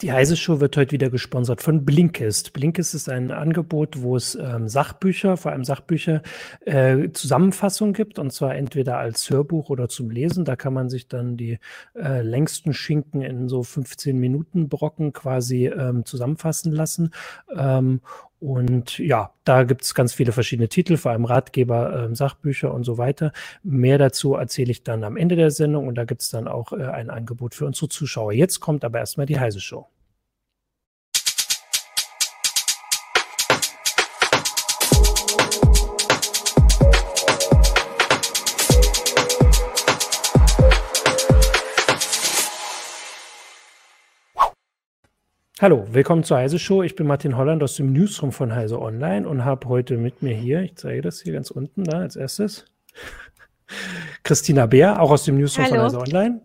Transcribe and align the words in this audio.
Die 0.00 0.12
Heise 0.12 0.36
Show 0.36 0.60
wird 0.60 0.76
heute 0.76 0.92
wieder 0.92 1.10
gesponsert 1.10 1.60
von 1.60 1.84
Blinkist. 1.84 2.52
Blinkist 2.52 2.94
ist 2.94 3.08
ein 3.08 3.32
Angebot, 3.32 4.00
wo 4.00 4.14
es 4.14 4.36
ähm, 4.36 4.68
Sachbücher, 4.68 5.36
vor 5.36 5.50
allem 5.50 5.64
Sachbücher, 5.64 6.22
äh, 6.60 7.10
Zusammenfassungen 7.10 7.94
gibt, 7.94 8.20
und 8.20 8.32
zwar 8.32 8.54
entweder 8.54 8.98
als 8.98 9.28
Hörbuch 9.28 9.70
oder 9.70 9.88
zum 9.88 10.10
Lesen. 10.10 10.44
Da 10.44 10.54
kann 10.54 10.72
man 10.72 10.88
sich 10.88 11.08
dann 11.08 11.36
die 11.36 11.58
äh, 11.96 12.22
längsten 12.22 12.74
Schinken 12.74 13.22
in 13.22 13.48
so 13.48 13.64
15 13.64 14.16
Minuten 14.16 14.68
Brocken 14.68 15.12
quasi 15.12 15.66
ähm, 15.66 16.04
zusammenfassen 16.04 16.70
lassen. 16.70 17.10
Ähm, 17.52 18.00
und 18.40 18.98
ja, 18.98 19.32
da 19.44 19.64
gibt 19.64 19.82
es 19.82 19.94
ganz 19.94 20.14
viele 20.14 20.32
verschiedene 20.32 20.68
Titel, 20.68 20.96
vor 20.96 21.10
allem 21.12 21.24
Ratgeber, 21.24 22.10
äh, 22.10 22.14
Sachbücher 22.14 22.72
und 22.72 22.84
so 22.84 22.98
weiter. 22.98 23.32
Mehr 23.62 23.98
dazu 23.98 24.34
erzähle 24.34 24.70
ich 24.70 24.84
dann 24.84 25.02
am 25.04 25.16
Ende 25.16 25.34
der 25.36 25.50
Sendung 25.50 25.88
und 25.88 25.96
da 25.96 26.04
gibt 26.04 26.22
es 26.22 26.30
dann 26.30 26.46
auch 26.46 26.72
äh, 26.72 26.84
ein 26.84 27.10
Angebot 27.10 27.54
für 27.54 27.66
unsere 27.66 27.88
Zuschauer. 27.88 28.32
Jetzt 28.32 28.60
kommt 28.60 28.84
aber 28.84 28.98
erstmal 28.98 29.26
die 29.26 29.40
Heise 29.40 29.60
Show. 29.60 29.88
Hallo, 45.60 45.84
willkommen 45.90 46.22
zur 46.22 46.36
Heise 46.36 46.56
Show. 46.60 46.84
Ich 46.84 46.94
bin 46.94 47.08
Martin 47.08 47.36
Holland 47.36 47.64
aus 47.64 47.74
dem 47.74 47.92
Newsroom 47.92 48.30
von 48.30 48.54
Heise 48.54 48.80
Online 48.80 49.28
und 49.28 49.44
habe 49.44 49.68
heute 49.68 49.96
mit 49.96 50.22
mir 50.22 50.32
hier, 50.32 50.60
ich 50.60 50.76
zeige 50.76 51.02
das 51.02 51.20
hier 51.20 51.32
ganz 51.32 51.50
unten 51.50 51.82
da 51.82 51.98
als 51.98 52.14
erstes, 52.14 52.64
Christina 54.22 54.66
Bär, 54.66 55.02
auch 55.02 55.10
aus 55.10 55.24
dem 55.24 55.36
Newsroom 55.36 55.64
Hallo. 55.64 55.74
von 55.74 55.84
Heise 55.84 55.98
Online. 55.98 56.40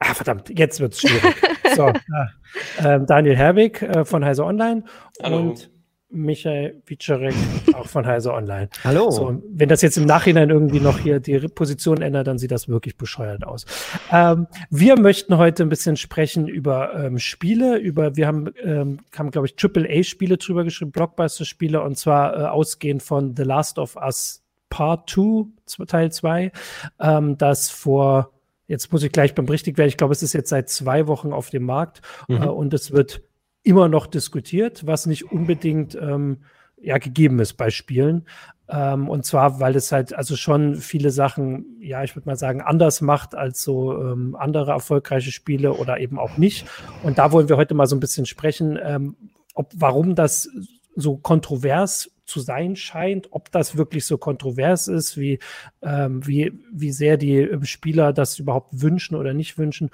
Ah, 0.00 0.12
verdammt, 0.12 0.50
jetzt 0.58 0.80
wird 0.80 0.94
es 0.94 1.02
schwierig. 1.02 1.36
so, 1.76 1.86
äh, 2.82 2.96
äh, 2.96 3.00
Daniel 3.06 3.36
Herwig 3.36 3.80
äh, 3.80 4.04
von 4.04 4.24
Heise 4.24 4.44
Online 4.44 4.82
Hallo. 5.22 5.38
und 5.38 5.70
Michael 6.10 6.82
Wiczarek, 6.86 7.34
auch 7.74 7.86
von 7.86 8.06
Heise 8.06 8.32
Online. 8.32 8.68
Hallo. 8.84 9.10
So, 9.10 9.42
wenn 9.48 9.68
das 9.68 9.82
jetzt 9.82 9.96
im 9.96 10.06
Nachhinein 10.06 10.50
irgendwie 10.50 10.80
noch 10.80 10.98
hier 10.98 11.20
die 11.20 11.38
Position 11.38 12.02
ändert, 12.02 12.26
dann 12.26 12.38
sieht 12.38 12.50
das 12.50 12.68
wirklich 12.68 12.96
bescheuert 12.96 13.46
aus. 13.46 13.64
Ähm, 14.10 14.46
wir 14.70 14.98
möchten 14.98 15.38
heute 15.38 15.62
ein 15.62 15.68
bisschen 15.68 15.96
sprechen 15.96 16.48
über 16.48 16.94
ähm, 16.94 17.18
Spiele, 17.18 17.78
über, 17.78 18.16
wir 18.16 18.26
haben, 18.26 18.50
ähm, 18.62 18.98
haben 19.16 19.30
glaube 19.30 19.46
ich, 19.46 19.54
AAA-Spiele 19.62 20.36
drüber 20.36 20.64
geschrieben, 20.64 20.90
Blockbuster-Spiele, 20.90 21.80
und 21.80 21.96
zwar 21.96 22.38
äh, 22.38 22.44
ausgehend 22.46 23.02
von 23.02 23.36
The 23.36 23.44
Last 23.44 23.78
of 23.78 23.96
Us 23.96 24.42
Part 24.68 25.10
2, 25.10 25.84
Teil 25.86 26.12
2, 26.12 26.52
ähm, 27.00 27.38
das 27.38 27.70
vor, 27.70 28.32
jetzt 28.66 28.92
muss 28.92 29.02
ich 29.02 29.12
gleich 29.12 29.34
beim 29.34 29.46
richtig 29.46 29.78
werden, 29.78 29.88
ich 29.88 29.96
glaube, 29.96 30.12
es 30.12 30.22
ist 30.22 30.32
jetzt 30.32 30.48
seit 30.48 30.68
zwei 30.68 31.06
Wochen 31.06 31.32
auf 31.32 31.50
dem 31.50 31.64
Markt 31.64 32.02
mhm. 32.28 32.42
äh, 32.42 32.46
und 32.46 32.72
es 32.74 32.92
wird 32.92 33.22
immer 33.62 33.88
noch 33.88 34.06
diskutiert, 34.06 34.86
was 34.86 35.06
nicht 35.06 35.30
unbedingt 35.30 35.94
ähm, 35.94 36.38
ja, 36.80 36.98
gegeben 36.98 37.38
ist 37.40 37.54
bei 37.54 37.70
Spielen. 37.70 38.26
Ähm, 38.68 39.08
und 39.08 39.24
zwar, 39.24 39.60
weil 39.60 39.76
es 39.76 39.92
halt 39.92 40.14
also 40.14 40.36
schon 40.36 40.76
viele 40.76 41.10
Sachen, 41.10 41.76
ja, 41.80 42.02
ich 42.04 42.14
würde 42.16 42.28
mal 42.28 42.36
sagen, 42.36 42.60
anders 42.60 43.00
macht 43.00 43.34
als 43.34 43.62
so 43.62 44.00
ähm, 44.00 44.36
andere 44.36 44.70
erfolgreiche 44.72 45.32
Spiele 45.32 45.74
oder 45.74 45.98
eben 45.98 46.18
auch 46.18 46.36
nicht. 46.38 46.66
Und 47.02 47.18
da 47.18 47.32
wollen 47.32 47.48
wir 47.48 47.56
heute 47.56 47.74
mal 47.74 47.86
so 47.86 47.96
ein 47.96 48.00
bisschen 48.00 48.26
sprechen, 48.26 48.78
ähm, 48.82 49.16
ob 49.54 49.72
warum 49.74 50.14
das 50.14 50.48
so 50.94 51.16
kontrovers 51.16 52.10
zu 52.30 52.40
sein 52.40 52.76
scheint, 52.76 53.28
ob 53.32 53.50
das 53.50 53.76
wirklich 53.76 54.06
so 54.06 54.16
kontrovers 54.16 54.88
ist, 54.88 55.18
wie, 55.18 55.38
ähm, 55.82 56.26
wie, 56.26 56.52
wie 56.72 56.92
sehr 56.92 57.16
die 57.16 57.36
ähm, 57.36 57.64
Spieler 57.64 58.12
das 58.12 58.38
überhaupt 58.38 58.68
wünschen 58.80 59.16
oder 59.16 59.34
nicht 59.34 59.58
wünschen 59.58 59.90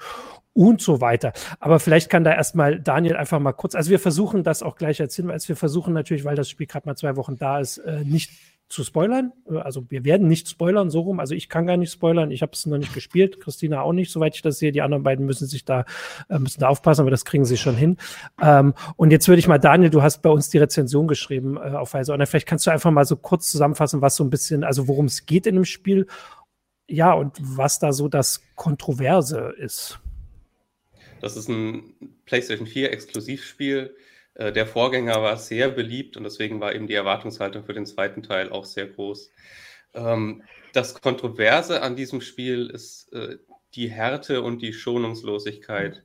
und 0.53 0.81
so 0.81 1.01
weiter. 1.01 1.33
Aber 1.59 1.79
vielleicht 1.79 2.09
kann 2.09 2.23
da 2.23 2.33
erstmal 2.33 2.79
Daniel 2.79 3.17
einfach 3.17 3.39
mal 3.39 3.53
kurz, 3.53 3.75
also 3.75 3.91
wir 3.91 3.99
versuchen 3.99 4.43
das 4.43 4.63
auch 4.63 4.75
gleich 4.75 5.01
als 5.01 5.15
Hinweis, 5.15 5.49
wir 5.49 5.55
versuchen 5.55 5.93
natürlich, 5.93 6.23
weil 6.23 6.35
das 6.35 6.49
Spiel 6.49 6.67
gerade 6.67 6.87
mal 6.87 6.95
zwei 6.95 7.15
Wochen 7.15 7.37
da 7.37 7.59
ist, 7.59 7.79
äh, 7.79 8.03
nicht 8.03 8.31
zu 8.69 8.83
spoilern. 8.83 9.31
Also 9.45 9.89
wir 9.89 10.03
werden 10.03 10.27
nicht 10.27 10.49
spoilern, 10.49 10.89
so 10.89 11.01
rum. 11.01 11.19
Also 11.19 11.33
ich 11.33 11.47
kann 11.47 11.65
gar 11.67 11.77
nicht 11.77 11.91
spoilern. 11.91 12.31
Ich 12.31 12.41
habe 12.41 12.51
es 12.53 12.65
noch 12.65 12.77
nicht 12.77 12.93
gespielt. 12.93 13.39
Christina 13.39 13.81
auch 13.81 13.93
nicht, 13.93 14.11
soweit 14.11 14.35
ich 14.35 14.41
das 14.41 14.59
sehe. 14.59 14.71
Die 14.71 14.81
anderen 14.81 15.03
beiden 15.03 15.25
müssen 15.25 15.47
sich 15.47 15.63
da, 15.63 15.85
äh, 16.29 16.37
müssen 16.37 16.59
da 16.59 16.67
aufpassen, 16.67 17.01
aber 17.01 17.11
das 17.11 17.23
kriegen 17.23 17.45
sie 17.45 17.57
schon 17.57 17.75
hin. 17.75 17.97
Ähm, 18.41 18.73
und 18.97 19.11
jetzt 19.11 19.27
würde 19.27 19.39
ich 19.39 19.47
mal, 19.47 19.57
Daniel, 19.57 19.89
du 19.89 20.01
hast 20.01 20.21
bei 20.21 20.29
uns 20.29 20.49
die 20.49 20.57
Rezension 20.57 21.07
geschrieben 21.07 21.55
äh, 21.55 21.75
auf 21.75 21.93
Weise. 21.93 22.13
Und 22.13 22.25
vielleicht 22.27 22.47
kannst 22.47 22.67
du 22.67 22.71
einfach 22.71 22.91
mal 22.91 23.05
so 23.05 23.15
kurz 23.15 23.49
zusammenfassen, 23.49 24.01
was 24.01 24.15
so 24.15 24.23
ein 24.23 24.29
bisschen, 24.29 24.63
also 24.63 24.87
worum 24.87 25.05
es 25.05 25.25
geht 25.25 25.47
in 25.47 25.55
dem 25.55 25.65
Spiel. 25.65 26.07
Ja, 26.89 27.13
und 27.13 27.37
was 27.39 27.79
da 27.79 27.93
so 27.93 28.09
das 28.09 28.41
Kontroverse 28.55 29.53
ist. 29.57 29.99
Das 31.21 31.37
ist 31.37 31.49
ein 31.49 31.93
PlayStation 32.25 32.67
4 32.67 32.91
Exklusivspiel 32.91 33.77
äh, 33.77 34.16
der 34.37 34.67
Vorgänger 34.67 35.23
war 35.23 35.37
sehr 35.37 35.69
beliebt 35.69 36.15
und 36.15 36.23
deswegen 36.23 36.59
war 36.59 36.75
eben 36.75 36.85
die 36.85 36.93
Erwartungshaltung 36.93 37.63
für 37.63 37.73
den 37.73 37.87
zweiten 37.87 38.21
Teil 38.21 38.51
auch 38.51 38.65
sehr 38.65 38.85
groß. 38.85 39.31
Ähm, 39.93 40.43
das 40.73 41.01
Kontroverse 41.01 41.81
an 41.81 41.95
diesem 41.95 42.21
Spiel 42.21 42.69
ist 42.69 43.11
äh, 43.13 43.37
die 43.73 43.89
Härte 43.89 44.41
und 44.41 44.61
die 44.61 44.73
Schonungslosigkeit 44.73 46.03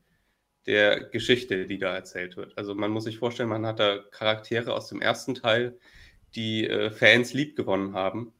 der 0.67 1.01
Geschichte, 1.01 1.67
die 1.67 1.79
da 1.79 1.95
erzählt 1.95 2.37
wird. 2.37 2.57
Also 2.57 2.75
man 2.75 2.91
muss 2.91 3.05
sich 3.05 3.19
vorstellen, 3.19 3.49
man 3.49 3.67
hat 3.67 3.81
da 3.81 3.99
Charaktere 3.99 4.73
aus 4.75 4.89
dem 4.89 5.01
ersten 5.01 5.35
Teil, 5.35 5.79
die 6.35 6.67
äh, 6.67 6.91
Fans 6.91 7.33
liebgewonnen 7.33 7.95
haben. 7.95 8.33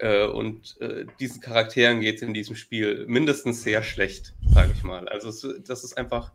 und 0.00 0.78
diesen 1.18 1.40
Charakteren 1.40 2.00
geht 2.00 2.16
es 2.16 2.22
in 2.22 2.32
diesem 2.32 2.54
Spiel 2.54 3.04
mindestens 3.08 3.64
sehr 3.64 3.82
schlecht, 3.82 4.32
sage 4.54 4.70
ich 4.72 4.84
mal. 4.84 5.08
Also 5.08 5.58
das 5.58 5.82
ist 5.82 5.98
einfach 5.98 6.30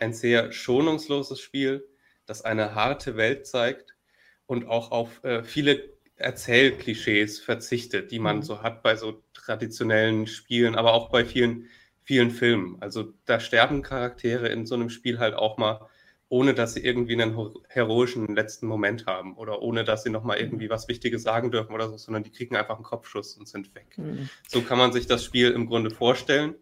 ein 0.00 0.12
sehr 0.12 0.52
schonungsloses 0.52 1.40
Spiel 1.40 1.88
das 2.26 2.42
eine 2.42 2.74
harte 2.74 3.16
Welt 3.16 3.46
zeigt 3.46 3.94
und 4.46 4.66
auch 4.66 4.90
auf 4.90 5.22
äh, 5.24 5.42
viele 5.42 5.96
Erzählklischees 6.16 7.40
verzichtet, 7.40 8.10
die 8.10 8.18
man 8.18 8.36
mhm. 8.36 8.42
so 8.42 8.62
hat 8.62 8.82
bei 8.82 8.96
so 8.96 9.22
traditionellen 9.34 10.26
Spielen, 10.26 10.74
aber 10.74 10.94
auch 10.94 11.10
bei 11.10 11.24
vielen, 11.24 11.68
vielen 12.02 12.30
Filmen. 12.30 12.76
Also 12.80 13.12
da 13.26 13.38
sterben 13.38 13.82
Charaktere 13.82 14.48
in 14.48 14.66
so 14.66 14.74
einem 14.74 14.88
Spiel 14.88 15.18
halt 15.18 15.34
auch 15.34 15.58
mal, 15.58 15.86
ohne 16.28 16.54
dass 16.54 16.74
sie 16.74 16.84
irgendwie 16.84 17.12
einen 17.12 17.54
heroischen 17.68 18.34
letzten 18.34 18.66
Moment 18.66 19.06
haben 19.06 19.36
oder 19.36 19.62
ohne 19.62 19.84
dass 19.84 20.02
sie 20.02 20.10
nochmal 20.10 20.38
irgendwie 20.38 20.70
was 20.70 20.88
Wichtiges 20.88 21.22
sagen 21.22 21.50
dürfen 21.50 21.72
oder 21.72 21.88
so, 21.88 21.96
sondern 21.96 22.24
die 22.24 22.32
kriegen 22.32 22.56
einfach 22.56 22.76
einen 22.76 22.84
Kopfschuss 22.84 23.36
und 23.36 23.46
sind 23.46 23.74
weg. 23.74 23.96
Mhm. 23.96 24.28
So 24.48 24.62
kann 24.62 24.78
man 24.78 24.92
sich 24.92 25.06
das 25.06 25.22
Spiel 25.22 25.52
im 25.52 25.66
Grunde 25.66 25.90
vorstellen. 25.90 26.54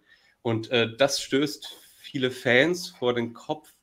Und 0.42 0.70
äh, 0.70 0.94
das 0.96 1.22
stößt 1.22 1.66
viele 1.96 2.30
Fans 2.30 2.88
vor 2.88 3.14
den 3.14 3.32
Kopf, 3.32 3.73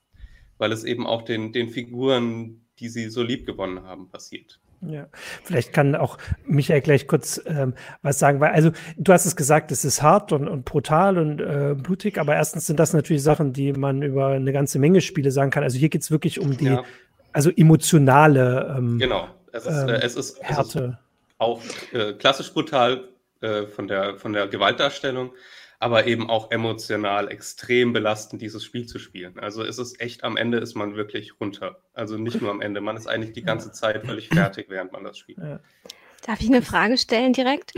weil 0.61 0.71
es 0.71 0.83
eben 0.83 1.07
auch 1.07 1.23
den, 1.23 1.51
den 1.51 1.69
Figuren, 1.69 2.61
die 2.77 2.87
sie 2.87 3.09
so 3.09 3.23
lieb 3.23 3.47
gewonnen 3.47 3.83
haben, 3.83 4.09
passiert. 4.09 4.59
Ja, 4.81 5.07
vielleicht 5.43 5.73
kann 5.73 5.95
auch 5.95 6.19
Michael 6.45 6.81
gleich 6.81 7.07
kurz 7.07 7.41
ähm, 7.47 7.73
was 8.03 8.19
sagen, 8.19 8.39
weil, 8.39 8.51
also 8.51 8.71
du 8.95 9.11
hast 9.11 9.25
es 9.25 9.35
gesagt, 9.35 9.71
es 9.71 9.85
ist 9.85 10.03
hart 10.03 10.31
und, 10.31 10.47
und 10.47 10.63
brutal 10.63 11.17
und 11.17 11.39
äh, 11.41 11.75
blutig, 11.75 12.19
aber 12.19 12.35
erstens 12.35 12.67
sind 12.67 12.79
das 12.79 12.93
natürlich 12.93 13.23
Sachen, 13.23 13.53
die 13.53 13.73
man 13.73 14.03
über 14.03 14.27
eine 14.27 14.53
ganze 14.53 14.77
Menge 14.77 15.01
Spiele 15.01 15.31
sagen 15.31 15.49
kann. 15.49 15.63
Also 15.63 15.79
hier 15.79 15.89
geht 15.89 16.03
es 16.03 16.11
wirklich 16.11 16.39
um 16.39 16.55
die, 16.55 16.65
ja. 16.65 16.83
also 17.33 17.49
emotionale 17.49 18.75
ähm, 18.77 18.99
Genau, 18.99 19.29
es 19.51 19.65
ist, 19.65 19.73
äh, 19.73 19.99
es 20.01 20.15
ist, 20.15 20.43
Härte. 20.43 20.79
Es 20.79 20.85
ist 20.85 21.39
auch 21.39 21.61
äh, 21.91 22.13
klassisch 22.13 22.53
brutal 22.53 23.09
äh, 23.41 23.63
von, 23.65 23.87
der, 23.87 24.17
von 24.17 24.33
der 24.33 24.47
Gewaltdarstellung, 24.47 25.31
aber 25.81 26.05
eben 26.05 26.29
auch 26.29 26.51
emotional 26.51 27.27
extrem 27.29 27.91
belastend, 27.91 28.39
dieses 28.41 28.63
Spiel 28.63 28.85
zu 28.85 28.99
spielen. 28.99 29.39
Also 29.39 29.63
ist 29.63 29.79
es 29.79 29.99
echt, 29.99 30.23
am 30.23 30.37
Ende 30.37 30.59
ist 30.59 30.75
man 30.75 30.95
wirklich 30.95 31.39
runter. 31.39 31.81
Also 31.93 32.19
nicht 32.19 32.39
nur 32.39 32.51
am 32.51 32.61
Ende, 32.61 32.81
man 32.81 32.95
ist 32.95 33.07
eigentlich 33.07 33.33
die 33.33 33.41
ganze 33.41 33.71
Zeit 33.71 34.05
völlig 34.05 34.29
fertig, 34.29 34.67
während 34.69 34.91
man 34.91 35.03
das 35.03 35.17
spielt. 35.17 35.39
Darf 35.39 36.39
ich 36.39 36.47
eine 36.47 36.61
Frage 36.61 36.99
stellen 36.99 37.33
direkt? 37.33 37.73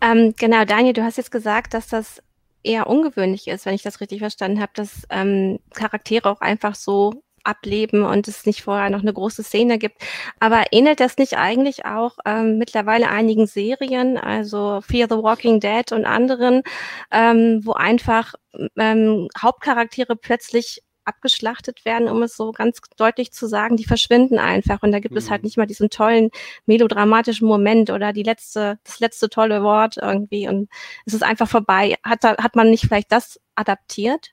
Ähm, 0.00 0.34
genau, 0.36 0.64
Daniel, 0.64 0.94
du 0.94 1.04
hast 1.04 1.16
jetzt 1.16 1.30
gesagt, 1.30 1.74
dass 1.74 1.86
das 1.86 2.20
eher 2.64 2.88
ungewöhnlich 2.88 3.46
ist, 3.46 3.66
wenn 3.66 3.74
ich 3.74 3.82
das 3.82 4.00
richtig 4.00 4.18
verstanden 4.18 4.60
habe, 4.60 4.72
dass 4.74 5.06
ähm, 5.08 5.60
Charaktere 5.74 6.28
auch 6.28 6.40
einfach 6.40 6.74
so 6.74 7.22
ableben 7.44 8.04
und 8.04 8.28
es 8.28 8.46
nicht 8.46 8.62
vorher 8.62 8.90
noch 8.90 9.02
eine 9.02 9.12
große 9.12 9.42
Szene 9.42 9.78
gibt. 9.78 10.02
Aber 10.40 10.64
ähnelt 10.72 11.00
das 11.00 11.16
nicht 11.16 11.36
eigentlich 11.38 11.84
auch 11.84 12.18
ähm, 12.24 12.58
mittlerweile 12.58 13.08
einigen 13.08 13.46
Serien, 13.46 14.16
also 14.18 14.80
Fear 14.82 15.08
the 15.10 15.16
Walking 15.16 15.60
Dead 15.60 15.90
und 15.92 16.04
anderen, 16.04 16.62
ähm, 17.10 17.60
wo 17.64 17.72
einfach 17.72 18.34
ähm, 18.76 19.28
Hauptcharaktere 19.40 20.16
plötzlich 20.16 20.82
abgeschlachtet 21.08 21.84
werden, 21.84 22.08
um 22.08 22.22
es 22.22 22.36
so 22.36 22.52
ganz 22.52 22.80
deutlich 22.96 23.32
zu 23.32 23.46
sagen, 23.46 23.76
die 23.76 23.86
verschwinden 23.86 24.38
einfach 24.38 24.82
und 24.82 24.92
da 24.92 25.00
gibt 25.00 25.12
mhm. 25.12 25.18
es 25.18 25.30
halt 25.30 25.42
mhm. 25.42 25.46
nicht 25.46 25.56
mal 25.56 25.66
diesen 25.66 25.88
tollen 25.88 26.30
melodramatischen 26.66 27.48
Moment 27.48 27.90
oder 27.90 28.12
die 28.12 28.22
letzte, 28.22 28.78
das 28.84 29.00
letzte 29.00 29.30
tolle 29.30 29.62
Wort 29.62 29.96
irgendwie 29.96 30.46
und 30.46 30.68
es 31.06 31.14
ist 31.14 31.22
einfach 31.22 31.48
vorbei. 31.48 31.96
Hat, 32.04 32.22
hat 32.22 32.54
man 32.54 32.70
nicht 32.70 32.84
vielleicht 32.84 33.10
das 33.10 33.40
adaptiert? 33.54 34.32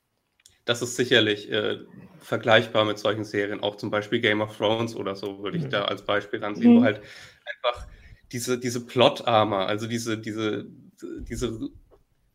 Das 0.66 0.81
ist 0.81 0.98
sicherlich 0.98 1.50
äh, 1.50 1.78
vergleichbar 2.25 2.86
mit 2.86 2.98
solchen 2.98 3.24
Serien, 3.24 3.62
auch 3.62 3.75
zum 3.75 3.92
Beispiel 3.92 4.19
Game 4.19 4.42
of 4.42 4.57
Thrones 4.57 4.95
oder 4.95 5.16
so, 5.16 5.44
würde 5.44 5.57
ich 5.57 5.66
mhm. 5.66 5.69
da 5.69 5.86
als 5.86 6.04
Beispiel 6.04 6.44
ansehen, 6.44 6.74
mhm. 6.74 6.80
wo 6.80 6.83
halt 6.83 7.01
einfach 7.45 7.88
diese, 8.31 8.60
diese 8.60 8.86
Plot-Armor, 8.86 9.68
also 9.68 9.88
diese, 9.88 10.18
diese, 10.18 10.66
diese 11.01 11.69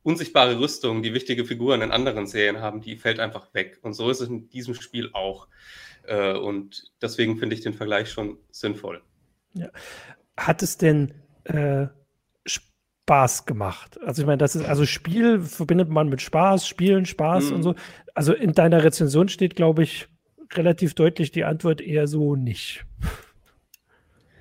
unsichtbare 0.03 0.59
Rüstung, 0.59 1.03
die 1.03 1.13
wichtige 1.13 1.45
Figuren 1.45 1.83
in 1.83 1.91
anderen 1.91 2.27
Serien 2.27 2.61
haben, 2.61 2.81
die 2.81 2.97
fällt 2.97 3.21
einfach 3.21 3.53
weg. 3.53 3.79
Und 3.83 3.95
so 3.95 4.09
ist 4.11 4.21
es 4.21 4.29
in 4.29 4.49
diesem 4.49 4.75
Spiel 4.75 5.11
auch. 5.13 5.49
Äh, 6.05 6.35
und 6.35 6.93
deswegen 7.03 7.37
finde 7.37 7.57
ich 7.57 7.61
den 7.61 7.75
Vergleich 7.75 8.11
schon 8.11 8.39
sinnvoll. 8.51 9.03
Ja. 9.55 9.71
Hat 10.37 10.63
es 10.63 10.79
denn 10.79 11.15
äh, 11.45 11.89
Spaß 13.11 13.45
gemacht? 13.45 13.99
Also 14.07 14.23
ich 14.23 14.27
meine, 14.27 14.39
das 14.39 14.55
ist, 14.55 14.65
also 14.65 14.87
Spiel 14.87 15.41
verbindet 15.41 15.89
man 15.89 16.09
mit 16.09 16.23
Spaß, 16.23 16.65
Spielen, 16.65 17.07
Spaß 17.07 17.51
mhm. 17.51 17.57
und 17.57 17.63
so. 17.65 17.75
Also 18.15 18.33
in 18.33 18.53
deiner 18.53 18.85
Rezension 18.85 19.29
steht, 19.29 19.57
glaube 19.57 19.83
ich, 19.83 20.07
relativ 20.53 20.95
deutlich 20.95 21.33
die 21.33 21.43
Antwort 21.43 21.81
eher 21.81 22.07
so 22.07 22.37
nicht. 22.37 22.85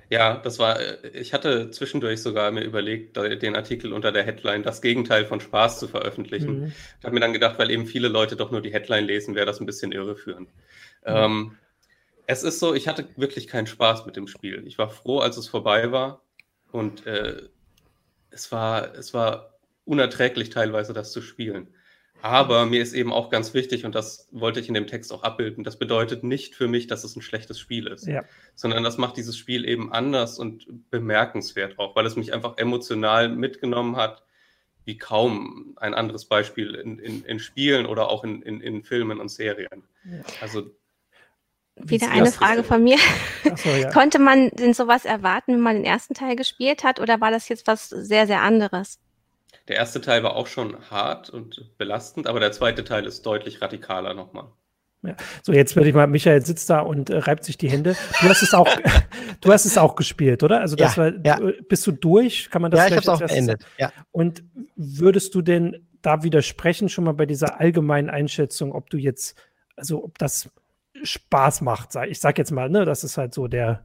Ja, 0.08 0.36
das 0.36 0.60
war, 0.60 0.78
äh, 0.78 1.08
ich 1.14 1.34
hatte 1.34 1.72
zwischendurch 1.72 2.22
sogar 2.22 2.52
mir 2.52 2.62
überlegt, 2.62 3.16
den 3.16 3.56
Artikel 3.56 3.92
unter 3.92 4.12
der 4.12 4.22
Headline 4.22 4.62
Das 4.62 4.82
Gegenteil 4.82 5.24
von 5.24 5.40
Spaß 5.40 5.80
zu 5.80 5.88
veröffentlichen. 5.88 6.60
Mhm. 6.60 6.72
Ich 7.00 7.04
habe 7.04 7.14
mir 7.14 7.20
dann 7.20 7.32
gedacht, 7.32 7.58
weil 7.58 7.72
eben 7.72 7.86
viele 7.86 8.06
Leute 8.06 8.36
doch 8.36 8.52
nur 8.52 8.60
die 8.60 8.72
Headline 8.72 9.04
lesen, 9.04 9.34
wäre 9.34 9.46
das 9.46 9.58
ein 9.58 9.66
bisschen 9.66 9.90
irreführend. 9.90 10.48
Mhm. 10.48 11.06
Ähm, 11.06 11.56
es 12.26 12.44
ist 12.44 12.60
so, 12.60 12.72
ich 12.72 12.86
hatte 12.86 13.08
wirklich 13.16 13.48
keinen 13.48 13.66
Spaß 13.66 14.06
mit 14.06 14.14
dem 14.14 14.28
Spiel. 14.28 14.64
Ich 14.64 14.78
war 14.78 14.90
froh, 14.90 15.18
als 15.18 15.36
es 15.36 15.48
vorbei 15.48 15.90
war 15.90 16.22
und 16.70 17.04
äh, 17.04 17.48
es, 18.30 18.52
war, 18.52 18.94
es 18.94 19.14
war 19.14 19.58
unerträglich 19.84 20.50
teilweise, 20.50 20.92
das 20.92 21.12
zu 21.12 21.20
spielen. 21.20 21.68
Aber 22.22 22.66
mir 22.66 22.82
ist 22.82 22.92
eben 22.92 23.12
auch 23.12 23.30
ganz 23.30 23.54
wichtig, 23.54 23.84
und 23.84 23.94
das 23.94 24.28
wollte 24.30 24.60
ich 24.60 24.68
in 24.68 24.74
dem 24.74 24.86
Text 24.86 25.12
auch 25.12 25.22
abbilden, 25.22 25.64
das 25.64 25.78
bedeutet 25.78 26.22
nicht 26.22 26.54
für 26.54 26.68
mich, 26.68 26.86
dass 26.86 27.02
es 27.02 27.16
ein 27.16 27.22
schlechtes 27.22 27.58
Spiel 27.58 27.86
ist, 27.86 28.06
ja. 28.06 28.24
sondern 28.54 28.84
das 28.84 28.98
macht 28.98 29.16
dieses 29.16 29.38
Spiel 29.38 29.66
eben 29.66 29.90
anders 29.92 30.38
und 30.38 30.90
bemerkenswert 30.90 31.78
auch, 31.78 31.96
weil 31.96 32.04
es 32.04 32.16
mich 32.16 32.34
einfach 32.34 32.58
emotional 32.58 33.30
mitgenommen 33.30 33.96
hat, 33.96 34.22
wie 34.84 34.98
kaum 34.98 35.74
ein 35.76 35.94
anderes 35.94 36.24
Beispiel 36.24 36.74
in, 36.74 36.98
in, 36.98 37.24
in 37.24 37.38
Spielen 37.38 37.86
oder 37.86 38.08
auch 38.08 38.24
in, 38.24 38.42
in, 38.42 38.60
in 38.60 38.82
Filmen 38.82 39.20
und 39.20 39.30
Serien. 39.30 39.84
Ja. 40.04 40.22
Also 40.40 40.70
wieder 41.84 42.10
eine 42.10 42.30
Frage 42.30 42.64
von 42.64 42.82
mir. 42.82 42.98
So, 43.56 43.70
ja. 43.70 43.90
Konnte 43.92 44.18
man 44.18 44.50
denn 44.50 44.74
sowas 44.74 45.04
erwarten, 45.04 45.54
wenn 45.54 45.60
man 45.60 45.76
den 45.76 45.84
ersten 45.84 46.14
Teil 46.14 46.36
gespielt 46.36 46.84
hat, 46.84 47.00
oder 47.00 47.20
war 47.20 47.30
das 47.30 47.48
jetzt 47.48 47.66
was 47.66 47.88
sehr, 47.88 48.26
sehr 48.26 48.42
anderes? 48.42 48.98
Der 49.68 49.76
erste 49.76 50.00
Teil 50.00 50.22
war 50.22 50.36
auch 50.36 50.46
schon 50.46 50.76
hart 50.90 51.30
und 51.30 51.76
belastend, 51.78 52.26
aber 52.26 52.40
der 52.40 52.52
zweite 52.52 52.84
Teil 52.84 53.06
ist 53.06 53.24
deutlich 53.24 53.62
radikaler 53.62 54.14
nochmal. 54.14 54.46
Ja. 55.02 55.16
So, 55.42 55.52
jetzt 55.52 55.76
würde 55.76 55.88
ich 55.88 55.94
mal, 55.94 56.06
Michael 56.06 56.44
sitzt 56.44 56.68
da 56.68 56.80
und 56.80 57.08
äh, 57.08 57.18
reibt 57.18 57.44
sich 57.44 57.56
die 57.56 57.70
Hände. 57.70 57.96
Du 58.20 58.28
hast 58.28 58.42
es 58.42 58.52
auch, 58.52 58.68
du 59.40 59.52
hast 59.52 59.64
es 59.64 59.78
auch 59.78 59.96
gespielt, 59.96 60.42
oder? 60.42 60.60
Also 60.60 60.76
das 60.76 60.96
ja, 60.96 61.02
war, 61.02 61.12
ja. 61.24 61.52
bist 61.68 61.86
du 61.86 61.92
durch? 61.92 62.50
Kann 62.50 62.62
man 62.62 62.70
das 62.70 62.80
Ja, 62.80 62.86
ich 62.86 62.92
habe 62.92 63.02
es 63.02 63.08
auch 63.08 63.26
beendet. 63.26 63.64
Ja. 63.78 63.92
Und 64.10 64.42
würdest 64.76 65.34
du 65.34 65.40
denn 65.40 65.86
da 66.02 66.22
widersprechen, 66.22 66.88
schon 66.88 67.04
mal 67.04 67.14
bei 67.14 67.26
dieser 67.26 67.60
allgemeinen 67.60 68.10
Einschätzung, 68.10 68.72
ob 68.72 68.90
du 68.90 68.98
jetzt, 68.98 69.40
also 69.76 70.04
ob 70.04 70.18
das 70.18 70.50
Spaß 71.02 71.60
macht? 71.62 71.94
Ich 72.08 72.20
sag 72.20 72.38
jetzt 72.38 72.50
mal, 72.50 72.68
ne, 72.68 72.84
das 72.84 73.04
ist 73.04 73.16
halt 73.16 73.34
so 73.34 73.48
der, 73.48 73.84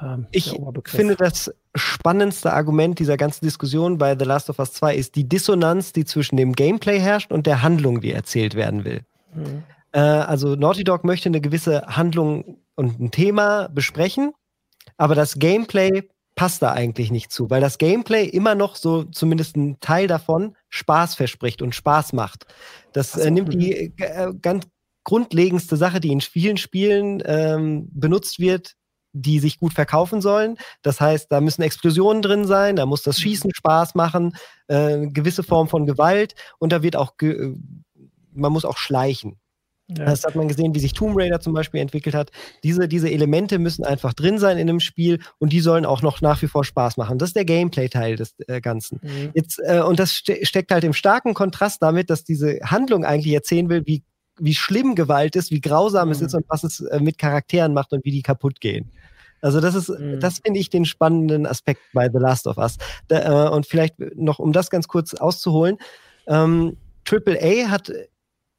ähm, 0.00 0.26
ich 0.30 0.58
finde, 0.86 1.16
das 1.16 1.52
spannendste 1.74 2.52
Argument 2.52 2.98
dieser 2.98 3.16
ganzen 3.16 3.44
Diskussion 3.44 3.98
bei 3.98 4.16
The 4.18 4.24
Last 4.24 4.50
of 4.50 4.58
Us 4.58 4.72
2 4.74 4.94
ist 4.94 5.16
die 5.16 5.28
Dissonanz, 5.28 5.92
die 5.92 6.04
zwischen 6.04 6.36
dem 6.36 6.52
Gameplay 6.54 6.98
herrscht 6.98 7.32
und 7.32 7.46
der 7.46 7.62
Handlung, 7.62 8.00
die 8.00 8.12
erzählt 8.12 8.54
werden 8.54 8.84
will. 8.84 9.02
Mhm. 9.34 9.64
Äh, 9.92 10.00
also 10.00 10.54
Naughty 10.54 10.84
Dog 10.84 11.04
möchte 11.04 11.28
eine 11.28 11.40
gewisse 11.40 11.82
Handlung 11.86 12.58
und 12.74 13.00
ein 13.00 13.10
Thema 13.10 13.68
besprechen, 13.68 14.32
aber 14.96 15.14
das 15.14 15.38
Gameplay 15.38 16.08
passt 16.34 16.62
da 16.62 16.72
eigentlich 16.72 17.10
nicht 17.10 17.30
zu, 17.30 17.50
weil 17.50 17.60
das 17.60 17.76
Gameplay 17.76 18.24
immer 18.24 18.54
noch 18.54 18.76
so, 18.76 19.04
zumindest 19.04 19.56
ein 19.56 19.78
Teil 19.80 20.06
davon, 20.06 20.56
Spaß 20.70 21.14
verspricht 21.14 21.60
und 21.60 21.74
Spaß 21.74 22.14
macht. 22.14 22.46
Das 22.92 23.16
äh, 23.16 23.30
nimmt 23.30 23.52
die 23.52 23.92
mhm. 23.96 24.02
äh, 24.02 24.32
ganz 24.40 24.66
grundlegendste 25.04 25.76
Sache, 25.76 26.00
die 26.00 26.12
in 26.12 26.20
vielen 26.20 26.56
Spielen 26.56 27.22
ähm, 27.26 27.88
benutzt 27.92 28.38
wird, 28.38 28.74
die 29.12 29.40
sich 29.40 29.58
gut 29.58 29.74
verkaufen 29.74 30.20
sollen. 30.20 30.56
Das 30.82 31.00
heißt, 31.00 31.30
da 31.30 31.40
müssen 31.40 31.62
Explosionen 31.62 32.22
drin 32.22 32.46
sein, 32.46 32.76
da 32.76 32.86
muss 32.86 33.02
das 33.02 33.18
mhm. 33.18 33.22
Schießen 33.22 33.50
Spaß 33.54 33.94
machen, 33.94 34.34
äh, 34.68 35.06
gewisse 35.08 35.42
Form 35.42 35.68
von 35.68 35.86
Gewalt 35.86 36.34
und 36.58 36.72
da 36.72 36.82
wird 36.82 36.96
auch, 36.96 37.12
äh, 37.20 37.54
man 38.32 38.52
muss 38.52 38.64
auch 38.64 38.78
schleichen. 38.78 39.38
Ja. 39.98 40.06
Das 40.06 40.24
hat 40.24 40.36
man 40.36 40.48
gesehen, 40.48 40.74
wie 40.74 40.80
sich 40.80 40.92
Tomb 40.94 41.18
Raider 41.18 41.40
zum 41.40 41.52
Beispiel 41.52 41.80
entwickelt 41.80 42.14
hat. 42.14 42.30
Diese, 42.62 42.88
diese 42.88 43.10
Elemente 43.10 43.58
müssen 43.58 43.84
einfach 43.84 44.14
drin 44.14 44.38
sein 44.38 44.56
in 44.56 44.68
einem 44.68 44.80
Spiel 44.80 45.20
und 45.38 45.52
die 45.52 45.60
sollen 45.60 45.84
auch 45.84 46.02
noch 46.02 46.20
nach 46.20 46.40
wie 46.40 46.46
vor 46.46 46.64
Spaß 46.64 46.96
machen. 46.96 47.18
Das 47.18 47.30
ist 47.30 47.36
der 47.36 47.44
Gameplay-Teil 47.44 48.16
des 48.16 48.34
äh, 48.46 48.60
Ganzen. 48.60 49.00
Mhm. 49.02 49.30
Jetzt, 49.34 49.60
äh, 49.64 49.80
und 49.80 49.98
das 49.98 50.12
ste 50.14 50.46
steckt 50.46 50.70
halt 50.70 50.84
im 50.84 50.94
starken 50.94 51.34
Kontrast 51.34 51.82
damit, 51.82 52.08
dass 52.08 52.24
diese 52.24 52.60
Handlung 52.64 53.04
eigentlich 53.04 53.34
erzählen 53.34 53.68
will, 53.68 53.82
wie 53.84 54.02
wie 54.42 54.54
schlimm 54.54 54.94
Gewalt 54.94 55.36
ist, 55.36 55.50
wie 55.50 55.60
grausam 55.60 56.08
mhm. 56.08 56.12
es 56.12 56.20
ist 56.20 56.34
und 56.34 56.44
was 56.48 56.64
es 56.64 56.80
äh, 56.80 57.00
mit 57.00 57.18
Charakteren 57.18 57.72
macht 57.72 57.92
und 57.92 58.04
wie 58.04 58.10
die 58.10 58.22
kaputt 58.22 58.60
gehen. 58.60 58.90
Also 59.40 59.60
das 59.60 59.74
ist, 59.74 59.88
mhm. 59.88 60.20
das 60.20 60.40
finde 60.44 60.60
ich 60.60 60.70
den 60.70 60.84
spannenden 60.84 61.46
Aspekt 61.46 61.82
bei 61.92 62.08
The 62.08 62.18
Last 62.18 62.46
of 62.46 62.58
Us. 62.58 62.76
Da, 63.08 63.46
äh, 63.46 63.50
und 63.50 63.66
vielleicht 63.66 63.98
noch, 64.16 64.38
um 64.38 64.52
das 64.52 64.70
ganz 64.70 64.88
kurz 64.88 65.14
auszuholen, 65.14 65.78
ähm, 66.26 66.76
AAA 67.08 67.68
hat 67.68 67.92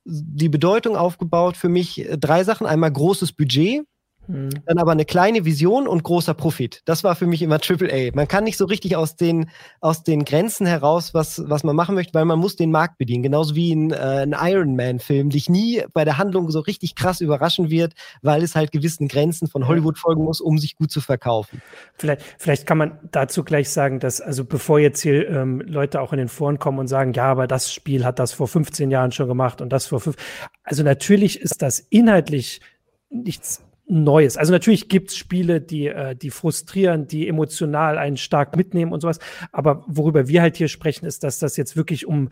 die 0.05 0.49
Bedeutung 0.49 0.97
aufgebaut 0.97 1.57
für 1.57 1.69
mich 1.69 1.99
äh, 1.99 2.17
drei 2.17 2.43
Sachen. 2.43 2.67
Einmal 2.67 2.91
großes 2.91 3.33
Budget, 3.33 3.85
hm. 4.27 4.49
Dann 4.65 4.77
aber 4.77 4.91
eine 4.91 5.05
kleine 5.05 5.43
Vision 5.43 5.87
und 5.87 6.03
großer 6.03 6.33
Profit. 6.33 6.81
Das 6.85 7.03
war 7.03 7.15
für 7.15 7.27
mich 7.27 7.41
immer 7.41 7.59
Triple 7.59 7.91
A. 7.91 8.15
Man 8.15 8.27
kann 8.27 8.45
nicht 8.45 8.57
so 8.57 8.65
richtig 8.65 8.95
aus 8.95 9.15
den, 9.15 9.49
aus 9.81 10.03
den 10.03 10.23
Grenzen 10.23 10.65
heraus, 10.65 11.13
was, 11.13 11.43
was 11.45 11.63
man 11.63 11.75
machen 11.75 11.95
möchte, 11.95 12.13
weil 12.13 12.25
man 12.25 12.39
muss 12.39 12.55
den 12.55 12.71
Markt 12.71 12.97
bedienen. 12.97 13.23
Genauso 13.23 13.55
wie 13.55 13.73
ein, 13.73 13.91
äh, 13.91 14.25
ein 14.25 14.35
Iron 14.39 14.75
Man-Film 14.75 15.29
dich 15.29 15.49
nie 15.49 15.83
bei 15.93 16.05
der 16.05 16.17
Handlung 16.17 16.49
so 16.51 16.61
richtig 16.61 16.95
krass 16.95 17.19
überraschen 17.19 17.69
wird, 17.69 17.93
weil 18.21 18.43
es 18.43 18.55
halt 18.55 18.71
gewissen 18.71 19.09
Grenzen 19.09 19.47
von 19.47 19.67
Hollywood 19.67 19.97
folgen 19.97 20.23
muss, 20.23 20.39
um 20.39 20.57
sich 20.57 20.77
gut 20.77 20.91
zu 20.91 21.01
verkaufen. 21.01 21.61
Vielleicht, 21.95 22.21
vielleicht 22.37 22.65
kann 22.65 22.77
man 22.77 22.99
dazu 23.11 23.43
gleich 23.43 23.69
sagen, 23.69 23.99
dass, 23.99 24.21
also 24.21 24.45
bevor 24.45 24.79
jetzt 24.79 25.01
hier 25.01 25.29
ähm, 25.29 25.61
Leute 25.65 25.99
auch 25.99 26.13
in 26.13 26.19
den 26.19 26.29
Foren 26.29 26.59
kommen 26.59 26.79
und 26.79 26.87
sagen, 26.87 27.11
ja, 27.13 27.25
aber 27.25 27.47
das 27.47 27.73
Spiel 27.73 28.05
hat 28.05 28.19
das 28.19 28.31
vor 28.31 28.47
15 28.47 28.89
Jahren 28.89 29.11
schon 29.11 29.27
gemacht 29.27 29.61
und 29.61 29.69
das 29.69 29.87
vor 29.87 29.99
fünf. 29.99 30.15
Also 30.63 30.83
natürlich 30.83 31.41
ist 31.41 31.61
das 31.61 31.79
inhaltlich 31.79 32.61
nichts 33.09 33.61
Neues. 33.93 34.37
Also 34.37 34.51
natürlich 34.51 34.89
gibt's 34.89 35.15
Spiele, 35.15 35.61
die, 35.61 35.87
äh, 35.87 36.15
die 36.15 36.31
frustrieren, 36.31 37.07
die 37.07 37.27
emotional 37.27 37.99
einen 37.99 38.17
stark 38.17 38.55
mitnehmen 38.55 38.91
und 38.91 39.01
sowas. 39.01 39.19
Aber 39.51 39.83
worüber 39.87 40.27
wir 40.27 40.41
halt 40.41 40.57
hier 40.57 40.67
sprechen, 40.67 41.05
ist, 41.05 41.23
dass 41.23 41.37
das 41.37 41.57
jetzt 41.57 41.75
wirklich 41.75 42.07
um, 42.07 42.29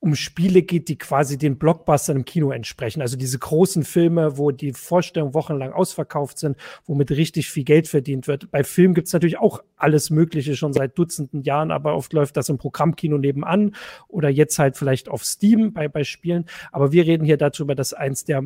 um 0.00 0.16
Spiele 0.16 0.62
geht, 0.62 0.88
die 0.88 0.98
quasi 0.98 1.38
den 1.38 1.56
Blockbustern 1.56 2.16
im 2.16 2.24
Kino 2.24 2.50
entsprechen. 2.50 3.00
Also 3.00 3.16
diese 3.16 3.38
großen 3.38 3.84
Filme, 3.84 4.38
wo 4.38 4.50
die 4.50 4.72
Vorstellungen 4.72 5.34
wochenlang 5.34 5.72
ausverkauft 5.72 6.38
sind, 6.38 6.56
womit 6.84 7.12
richtig 7.12 7.48
viel 7.48 7.64
Geld 7.64 7.86
verdient 7.86 8.26
wird. 8.26 8.50
Bei 8.50 8.64
Filmen 8.64 8.94
gibt's 8.94 9.12
natürlich 9.12 9.38
auch 9.38 9.62
alles 9.76 10.10
Mögliche 10.10 10.56
schon 10.56 10.72
seit 10.72 10.98
Dutzenden 10.98 11.42
Jahren, 11.42 11.70
aber 11.70 11.94
oft 11.94 12.12
läuft 12.12 12.36
das 12.36 12.48
im 12.48 12.58
Programmkino 12.58 13.18
nebenan 13.18 13.76
oder 14.08 14.28
jetzt 14.28 14.58
halt 14.58 14.76
vielleicht 14.76 15.08
auf 15.08 15.24
Steam 15.24 15.72
bei, 15.72 15.86
bei 15.86 16.02
Spielen. 16.02 16.46
Aber 16.72 16.90
wir 16.90 17.06
reden 17.06 17.24
hier 17.24 17.36
darüber, 17.36 17.76
dass 17.76 17.94
eins 17.94 18.24
der 18.24 18.42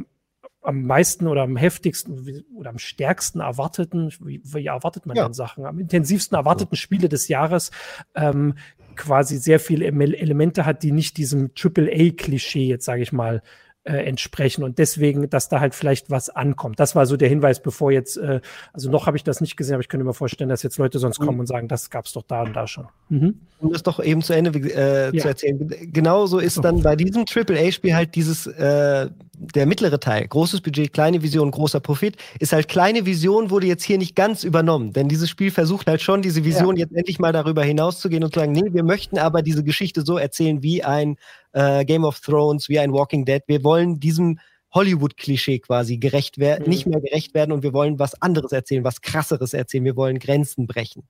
am 0.69 0.83
meisten 0.83 1.27
oder 1.27 1.43
am 1.43 1.57
heftigsten 1.57 2.45
oder 2.55 2.69
am 2.69 2.79
stärksten 2.79 3.41
erwarteten, 3.41 4.13
wie, 4.21 4.43
wie 4.45 4.67
erwartet 4.67 5.07
man 5.07 5.17
ja. 5.17 5.25
denn 5.25 5.33
Sachen, 5.33 5.65
am 5.65 5.79
intensivsten 5.79 6.37
erwarteten 6.37 6.77
Spiele 6.77 7.09
des 7.09 7.29
Jahres 7.29 7.71
ähm, 8.15 8.55
quasi 8.95 9.39
sehr 9.39 9.61
viele 9.61 9.87
Elemente 9.87 10.67
hat, 10.67 10.83
die 10.83 10.93
nicht 10.93 11.17
diesem 11.17 11.55
Triple-A-Klischee, 11.55 12.67
jetzt 12.67 12.85
sage 12.85 13.01
ich 13.01 13.13
mal, 13.13 13.43
äh, 13.89 14.05
entsprechen 14.05 14.63
und 14.65 14.79
deswegen, 14.79 15.31
dass 15.31 15.49
da 15.49 15.61
halt 15.61 15.75
vielleicht 15.75 16.11
was 16.11 16.29
ankommt. 16.29 16.79
Das 16.79 16.95
war 16.95 17.07
so 17.07 17.17
der 17.17 17.29
Hinweis, 17.29 17.61
bevor 17.63 17.91
jetzt, 17.91 18.19
äh, 18.19 18.41
also 18.73 18.91
noch 18.91 19.07
habe 19.07 19.17
ich 19.17 19.25
das 19.25 19.41
nicht 19.41 19.57
gesehen, 19.57 19.75
aber 19.75 19.81
ich 19.81 19.89
könnte 19.89 20.05
mir 20.05 20.13
vorstellen, 20.13 20.51
dass 20.51 20.63
jetzt 20.63 20.77
Leute 20.77 20.99
sonst 20.99 21.19
kommen 21.19 21.35
mhm. 21.35 21.41
und 21.41 21.47
sagen, 21.47 21.69
das 21.69 21.89
gab 21.89 22.05
es 22.05 22.13
doch 22.13 22.23
da 22.23 22.43
und 22.43 22.55
da 22.55 22.67
schon. 22.67 22.87
Mhm. 23.09 23.41
Um 23.61 23.73
das 23.73 23.83
doch 23.83 24.03
eben 24.03 24.23
zu 24.23 24.35
Ende 24.35 24.51
äh, 24.59 25.17
ja. 25.17 25.23
zu 25.23 25.29
erzählen. 25.29 25.75
Genauso 25.93 26.39
ist 26.39 26.63
dann 26.63 26.83
bei 26.83 26.97
diesem 26.97 27.25
AAA-Spiel 27.25 27.95
halt 27.95 28.15
dieses, 28.15 28.47
äh, 28.47 29.09
der 29.39 29.67
mittlere 29.67 29.99
Teil, 29.99 30.29
großes 30.29 30.61
Budget, 30.61 30.93
kleine 30.93 31.23
Vision, 31.23 31.51
großer 31.51 31.81
Profit, 31.81 32.17
ist 32.39 32.53
halt 32.53 32.69
kleine 32.69 33.07
Vision, 33.07 33.51
wurde 33.51 33.67
jetzt 33.67 33.85
hier 33.85 33.99
nicht 33.99 34.15
ganz 34.15 34.45
übernommen. 34.45 34.93
Denn 34.93 35.09
dieses 35.09 35.31
Spiel 35.31 35.51
versucht 35.51 35.87
halt 35.87 36.03
schon, 36.03 36.23
diese 36.23 36.45
Vision 36.45 36.77
ja. 36.77 36.85
jetzt 36.85 36.95
endlich 36.95 37.19
mal 37.19 37.33
darüber 37.33 37.63
hinauszugehen 37.65 38.23
und 38.23 38.35
zu 38.35 38.41
sagen, 38.41 38.53
nee, 38.53 38.73
wir 38.73 38.85
möchten 38.85 39.19
aber 39.19 39.43
diese 39.43 39.65
Geschichte 39.65 40.03
so 40.03 40.19
erzählen 40.19 40.63
wie 40.63 40.85
ein 40.85 41.17
äh, 41.53 41.85
Game 41.85 42.05
of 42.05 42.21
Thrones, 42.21 42.69
wie 42.69 42.79
ein 42.79 42.93
Walking 42.93 43.25
Dead. 43.25 43.43
Wir 43.47 43.65
wollen 43.65 44.01
diesem 44.01 44.39
Hollywood-Klischee 44.73 45.61
quasi 45.61 45.99
gerecht 45.99 46.39
werden, 46.39 46.65
mhm. 46.65 46.71
nicht 46.71 46.87
mehr 46.87 47.01
gerecht 47.01 47.35
werden 47.35 47.53
und 47.53 47.63
wir 47.63 47.73
wollen 47.73 47.99
was 47.99 48.21
anderes 48.21 48.53
erzählen, 48.53 48.85
was 48.85 49.01
krasseres 49.01 49.55
erzählen. 49.55 49.85
Wir 49.85 49.97
wollen 49.97 50.19
Grenzen 50.19 50.67
brechen. 50.67 51.05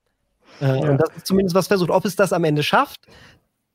Äh, 0.61 0.65
ja. 0.65 0.89
Und 0.89 0.97
das 0.97 1.09
ist 1.15 1.27
zumindest 1.27 1.55
was 1.55 1.67
versucht. 1.67 1.89
Ob 1.89 2.05
es 2.05 2.15
das 2.15 2.33
am 2.33 2.43
Ende 2.43 2.63
schafft, 2.63 3.07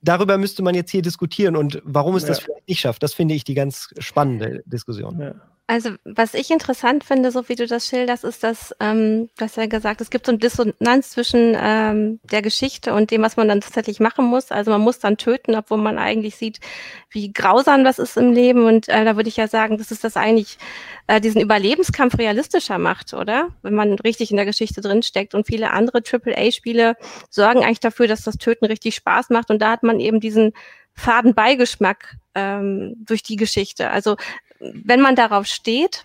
darüber 0.00 0.38
müsste 0.38 0.62
man 0.62 0.75
jetzt 0.75 0.90
hier 0.90 1.02
diskutieren 1.02 1.56
und 1.56 1.83
warum 1.85 2.16
es 2.16 2.23
ja. 2.23 2.30
das 2.30 2.40
vielleicht 2.40 2.68
nicht 2.68 2.80
schafft. 2.80 3.02
Das 3.02 3.14
finde 3.14 3.35
ich 3.35 3.44
die 3.44 3.54
ganz 3.54 3.90
spannende 3.99 4.62
Diskussion. 4.66 5.21
Ja. 5.21 5.35
Also, 5.66 5.92
was 6.04 6.35
ich 6.35 6.50
interessant 6.50 7.04
finde, 7.04 7.30
so 7.30 7.49
wie 7.49 7.54
du 7.54 7.66
das 7.66 7.87
schilderst, 7.87 8.23
ist, 8.25 8.44
dass, 8.44 8.75
ähm, 8.80 9.30
du 9.38 9.44
hast 9.47 9.56
ja 9.56 9.64
gesagt, 9.64 10.02
es 10.02 10.11
gibt 10.11 10.26
so 10.26 10.33
eine 10.33 10.38
Dissonanz 10.38 11.12
zwischen 11.12 11.56
ähm, 11.59 12.21
der 12.23 12.42
Geschichte 12.42 12.92
und 12.92 13.11
dem, 13.11 13.23
was 13.23 13.38
man 13.38 13.49
dann 13.49 13.62
tatsächlich 13.62 13.99
machen 13.99 14.26
muss. 14.26 14.50
Also 14.50 14.71
man 14.71 14.83
muss 14.83 14.99
dann 14.99 15.16
töten, 15.16 15.54
obwohl 15.54 15.78
man 15.78 15.97
eigentlich 15.97 16.37
sieht, 16.37 16.61
wie 17.09 17.33
grausam 17.33 17.83
das 17.83 17.99
ist 17.99 18.18
im 18.18 18.33
Leben. 18.33 18.66
Und 18.66 18.90
äh, 18.90 19.06
da 19.06 19.16
würde 19.16 19.30
ich 19.30 19.38
ja 19.38 19.49
sagen, 19.49 19.78
dass 19.78 19.90
es 19.90 20.00
das 20.00 20.18
eigentlich 20.18 20.59
äh, 21.06 21.18
diesen 21.18 21.40
Überlebenskampf 21.40 22.18
realistischer 22.18 22.76
macht, 22.76 23.14
oder? 23.14 23.49
Wenn 23.62 23.75
man 23.75 23.94
richtig 23.94 24.30
in 24.30 24.37
der 24.37 24.47
Geschichte 24.47 24.83
drinsteckt. 24.83 25.35
Und 25.35 25.47
viele 25.47 25.71
andere 25.71 26.02
AAA-Spiele 26.02 26.94
sorgen 27.30 27.64
eigentlich 27.64 27.80
dafür, 27.80 28.06
dass 28.06 28.23
das 28.23 28.37
Töten 28.37 28.66
richtig 28.66 28.97
Spaß 28.97 29.30
macht. 29.30 29.50
Und 29.50 29.62
da 29.62 29.71
hat 29.71 29.83
man 29.83 29.99
eben 29.99 30.21
diesen 30.21 30.52
faden 30.92 31.35
Beigeschmack 31.35 32.16
ähm, 32.35 32.94
durch 32.99 33.23
die 33.23 33.37
Geschichte. 33.37 33.90
Also 33.90 34.16
wenn 34.73 35.00
man 35.00 35.16
darauf 35.16 35.47
steht, 35.47 36.04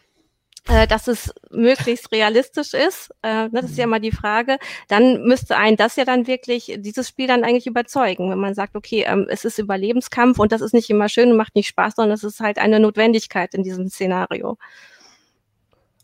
äh, 0.68 0.88
dass 0.88 1.08
es 1.08 1.34
möglichst 1.50 2.12
realistisch 2.12 2.74
ist, 2.74 3.12
äh, 3.24 3.46
ne, 3.46 3.50
das 3.54 3.72
ist 3.72 3.78
ja 3.78 3.86
mhm. 3.86 3.92
mal 3.92 4.00
die 4.00 4.12
Frage, 4.12 4.58
dann 4.88 5.24
müsste 5.24 5.58
ein 5.58 5.78
das 5.78 5.96
ja 5.96 6.06
dann 6.06 6.28
wirklich, 6.28 6.76
dieses 6.80 7.10
Spiel 7.10 7.28
dann 7.28 7.44
eigentlich 7.44 7.68
überzeugen, 7.68 8.30
wenn 8.30 8.40
man 8.40 8.54
sagt, 8.54 8.76
okay, 8.76 9.04
ähm, 9.08 9.26
es 9.30 9.46
ist 9.46 9.58
Überlebenskampf 9.58 10.38
und 10.40 10.52
das 10.52 10.62
ist 10.62 10.74
nicht 10.74 10.90
immer 10.90 11.10
schön 11.10 11.32
und 11.32 11.38
macht 11.38 11.56
nicht 11.56 11.68
Spaß, 11.70 11.96
sondern 11.96 12.14
es 12.14 12.24
ist 12.24 12.40
halt 12.40 12.60
eine 12.60 12.80
Notwendigkeit 12.80 13.54
in 13.56 13.64
diesem 13.64 13.90
Szenario. 13.90 14.58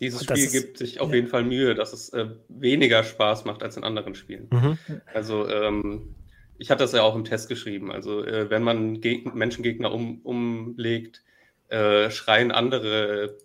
Dieses 0.02 0.24
Spiel 0.24 0.50
gibt 0.50 0.78
sich 0.78 1.00
auf 1.00 1.10
ja. 1.10 1.16
jeden 1.16 1.28
Fall 1.28 1.44
Mühe, 1.44 1.74
dass 1.74 1.94
es 1.94 2.10
äh, 2.10 2.28
weniger 2.50 3.04
Spaß 3.04 3.46
macht 3.46 3.64
als 3.64 3.78
in 3.78 3.84
anderen 3.84 4.16
Spielen. 4.16 4.48
Mhm. 4.52 4.78
Also 5.14 5.48
ähm, 5.48 6.16
ich 6.58 6.70
hatte 6.70 6.84
das 6.84 6.92
ja 6.92 7.04
auch 7.04 7.16
im 7.16 7.24
Test 7.24 7.50
geschrieben. 7.50 7.92
Also 7.92 8.24
äh, 8.24 8.50
wenn 8.50 8.64
man 8.64 9.00
Geg 9.00 9.34
Menschengegner 9.34 9.92
um, 9.92 10.22
umlegt, 10.22 11.24
äh, 11.70 12.10
schreien 12.12 12.52
andere, 12.52 13.38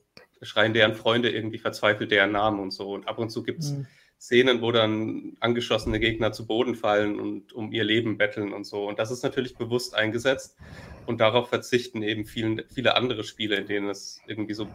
schreien 0.43 0.75
deren 0.75 0.95
Freunde 0.95 1.31
irgendwie 1.31 1.59
verzweifelt 1.59 2.11
deren 2.11 2.33
Namen 2.33 2.61
und 2.61 2.71
so. 2.73 2.93
Und 2.93 3.09
ab 3.09 3.19
und 3.19 3.31
zu 3.31 3.43
gibt 3.43 3.61
es 3.61 3.73
mhm. 3.73 3.87
Szenen, 4.21 4.61
wo 4.61 4.71
dann 4.71 5.37
angeschossene 5.41 5.99
Gegner 5.99 6.31
zu 6.33 6.47
Boden 6.47 6.75
fallen 6.75 7.19
und 7.19 7.55
um 7.55 7.73
ihr 7.73 7.85
Leben 7.85 8.19
betteln 8.19 8.53
und 8.53 8.65
so. 8.65 8.87
Und 8.87 8.99
das 8.99 9.11
ist 9.11 9.23
natürlich 9.23 9.57
bewusst 9.57 9.95
eingesetzt. 9.95 10.59
Und 11.07 11.21
darauf 11.21 11.49
verzichten 11.49 12.03
eben 12.03 12.27
vielen, 12.27 12.63
viele 12.69 12.97
andere 12.97 13.25
Spiele, 13.25 13.57
in 13.57 13.67
denen 13.67 13.89
es 13.89 14.21
irgendwie 14.27 14.53
so 14.53 14.69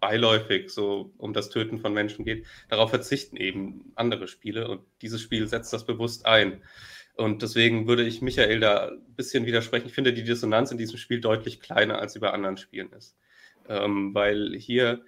beiläufig 0.00 0.68
so 0.70 1.12
um 1.16 1.32
das 1.32 1.48
Töten 1.48 1.78
von 1.78 1.94
Menschen 1.94 2.24
geht. 2.24 2.44
Darauf 2.68 2.90
verzichten 2.90 3.36
eben 3.36 3.92
andere 3.94 4.26
Spiele 4.26 4.68
und 4.68 4.80
dieses 5.00 5.22
Spiel 5.22 5.46
setzt 5.46 5.72
das 5.72 5.86
bewusst 5.86 6.26
ein. 6.26 6.60
Und 7.16 7.42
deswegen 7.42 7.86
würde 7.86 8.04
ich 8.04 8.22
Michael 8.22 8.60
da 8.60 8.88
ein 8.88 9.14
bisschen 9.14 9.46
widersprechen. 9.46 9.86
Ich 9.86 9.92
finde 9.92 10.12
die 10.12 10.24
Dissonanz 10.24 10.70
in 10.70 10.78
diesem 10.78 10.98
Spiel 10.98 11.20
deutlich 11.20 11.60
kleiner 11.60 11.98
als 11.98 12.14
sie 12.14 12.20
bei 12.20 12.30
anderen 12.30 12.56
Spielen 12.56 12.90
ist. 12.92 13.16
Ähm, 13.68 14.14
weil 14.14 14.56
hier, 14.56 15.02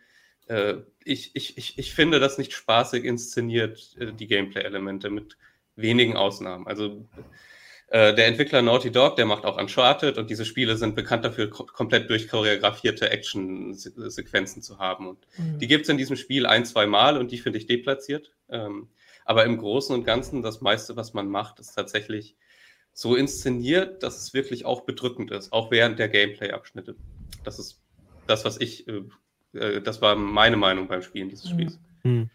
äh, 0.46 0.74
ich, 1.02 1.34
ich, 1.34 1.56
ich, 1.56 1.78
ich 1.78 1.94
finde 1.94 2.20
das 2.20 2.38
nicht 2.38 2.52
spaßig 2.52 3.04
inszeniert, 3.04 3.96
äh, 3.98 4.12
die 4.12 4.26
Gameplay-Elemente, 4.26 5.10
mit 5.10 5.36
wenigen 5.76 6.16
Ausnahmen. 6.16 6.66
Also 6.66 7.08
äh, 7.88 8.14
der 8.14 8.26
Entwickler 8.26 8.62
Naughty 8.62 8.90
Dog, 8.90 9.16
der 9.16 9.26
macht 9.26 9.44
auch 9.44 9.58
Uncharted 9.58 10.18
und 10.18 10.30
diese 10.30 10.44
Spiele 10.44 10.76
sind 10.76 10.94
bekannt 10.94 11.24
dafür, 11.24 11.48
komplett 11.50 12.10
durchchoreografierte 12.10 13.10
Action-Sequenzen 13.10 14.62
zu 14.62 14.78
haben. 14.78 15.08
Und 15.08 15.26
mhm. 15.38 15.58
die 15.58 15.66
gibt 15.66 15.84
es 15.84 15.88
in 15.88 15.98
diesem 15.98 16.16
Spiel 16.16 16.46
ein, 16.46 16.64
zwei 16.64 16.86
Mal 16.86 17.16
und 17.16 17.30
die 17.30 17.38
finde 17.38 17.58
ich 17.58 17.66
deplatziert. 17.66 18.32
Ähm, 18.48 18.88
aber 19.24 19.44
im 19.44 19.58
Großen 19.58 19.94
und 19.94 20.04
Ganzen, 20.04 20.42
das 20.42 20.60
meiste, 20.60 20.96
was 20.96 21.14
man 21.14 21.28
macht, 21.28 21.58
ist 21.60 21.74
tatsächlich 21.74 22.36
so 22.92 23.16
inszeniert, 23.16 24.02
dass 24.02 24.18
es 24.18 24.34
wirklich 24.34 24.64
auch 24.64 24.82
bedrückend 24.82 25.30
ist, 25.30 25.52
auch 25.52 25.70
während 25.70 25.98
der 25.98 26.08
Gameplay-Abschnitte. 26.08 26.94
Das 27.42 27.58
ist 27.58 27.80
das, 28.26 28.44
was 28.44 28.60
ich, 28.60 28.86
äh, 28.88 29.02
äh 29.54 29.80
das 29.80 30.00
war 30.00 30.14
meine 30.14 30.56
Meinung 30.56 30.86
beim 30.88 31.02
Spielen 31.02 31.28
dieses 31.28 31.46
mhm. 31.46 31.50
Spiels. 31.50 31.78
Mhm. 32.04 32.30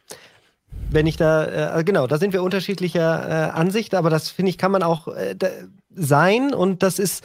Wenn 0.91 1.07
ich 1.07 1.17
da, 1.17 1.79
äh, 1.79 1.83
genau, 1.83 2.07
da 2.07 2.17
sind 2.17 2.33
wir 2.33 2.43
unterschiedlicher 2.43 3.27
äh, 3.27 3.51
Ansicht, 3.51 3.95
aber 3.95 4.09
das 4.09 4.29
finde 4.29 4.49
ich, 4.49 4.57
kann 4.57 4.71
man 4.71 4.83
auch 4.83 5.07
äh, 5.07 5.35
sein 5.89 6.53
und 6.53 6.83
das 6.83 6.99
ist 6.99 7.23